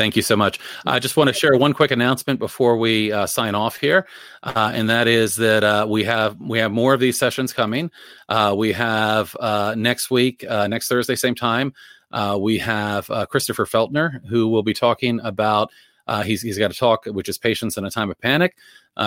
Thank 0.00 0.16
you 0.16 0.22
so 0.22 0.34
much. 0.34 0.58
I 0.86 0.98
just 0.98 1.18
want 1.18 1.28
to 1.28 1.34
share 1.34 1.54
one 1.58 1.74
quick 1.74 1.90
announcement 1.90 2.38
before 2.38 2.78
we 2.78 3.12
uh, 3.12 3.26
sign 3.26 3.54
off 3.54 3.76
here, 3.76 4.06
uh, 4.42 4.72
and 4.74 4.88
that 4.88 5.06
is 5.06 5.36
that 5.36 5.62
uh, 5.62 5.86
we 5.86 6.04
have 6.04 6.40
we 6.40 6.58
have 6.58 6.72
more 6.72 6.94
of 6.94 7.00
these 7.00 7.18
sessions 7.18 7.52
coming. 7.52 7.90
Uh, 8.26 8.54
we 8.56 8.72
have 8.72 9.36
uh, 9.38 9.74
next 9.76 10.10
week, 10.10 10.42
uh, 10.48 10.66
next 10.68 10.88
Thursday, 10.88 11.16
same 11.16 11.34
time. 11.34 11.74
we 12.38 12.56
have 12.56 13.08
Christopher 13.28 13.66
Feltner 13.66 14.24
who 14.26 14.48
will 14.48 14.62
be 14.62 14.72
talking 14.72 15.20
about. 15.22 15.70
he's 16.24 16.40
he's 16.40 16.56
got 16.56 16.70
a 16.70 16.74
talk 16.74 17.04
which 17.04 17.28
is 17.28 17.36
patience 17.36 17.76
in 17.76 17.84
a 17.84 17.90
time 17.90 18.10
of 18.10 18.18
panic, 18.18 18.56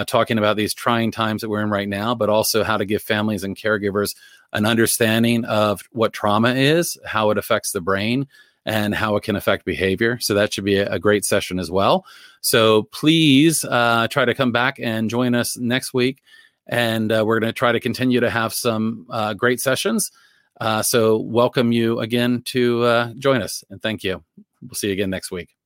talking 0.05 0.37
about 0.37 0.57
these 0.57 0.75
trying 0.75 1.09
times 1.09 1.41
that 1.41 1.49
we're 1.49 1.63
in 1.63 1.71
right 1.71 1.89
now, 1.89 2.13
but 2.13 2.29
also 2.29 2.63
how 2.63 2.77
to 2.77 2.85
give 2.85 3.01
families 3.01 3.43
and 3.43 3.57
caregivers 3.57 4.13
an 4.51 4.67
understanding 4.67 5.43
of 5.45 5.81
what 5.91 6.13
trauma 6.13 6.53
is, 6.53 6.99
how 7.03 7.31
it 7.31 7.39
affects 7.39 7.71
the 7.71 7.81
brain 7.81 8.27
and 8.65 8.95
how 8.95 9.15
it 9.15 9.23
can 9.23 9.35
affect 9.35 9.65
behavior. 9.65 10.19
So 10.19 10.33
that 10.35 10.53
should 10.53 10.63
be 10.63 10.77
a, 10.77 10.99
great 10.99 11.25
session 11.25 11.59
as 11.59 11.69
well. 11.69 12.05
So 12.41 12.83
please 12.83 13.65
uh, 13.65 14.07
try 14.09 14.25
to 14.25 14.33
come 14.33 14.51
back 14.51 14.79
and 14.79 15.09
join 15.09 15.35
us 15.35 15.57
next 15.57 15.93
week. 15.93 16.21
And 16.67 17.11
uh, 17.11 17.23
we're 17.25 17.39
going 17.39 17.49
to 17.49 17.57
try 17.57 17.73
to 17.73 17.79
continue 17.79 18.21
to 18.21 18.29
have 18.29 18.53
some 18.53 19.05
uh, 19.09 19.33
great 19.33 19.59
sessions. 19.59 20.11
Uh, 20.61 20.81
so 20.81 21.17
welcome 21.17 21.71
you 21.71 21.99
again 21.99 22.41
to 22.45 22.83
uh, 22.83 23.13
join 23.17 23.41
us 23.41 23.63
and 23.69 23.81
thank 23.81 24.03
you. 24.03 24.23
We'll 24.61 24.75
see 24.75 24.87
you 24.87 24.93
again 24.93 25.09
next 25.09 25.29
week. 25.29 25.62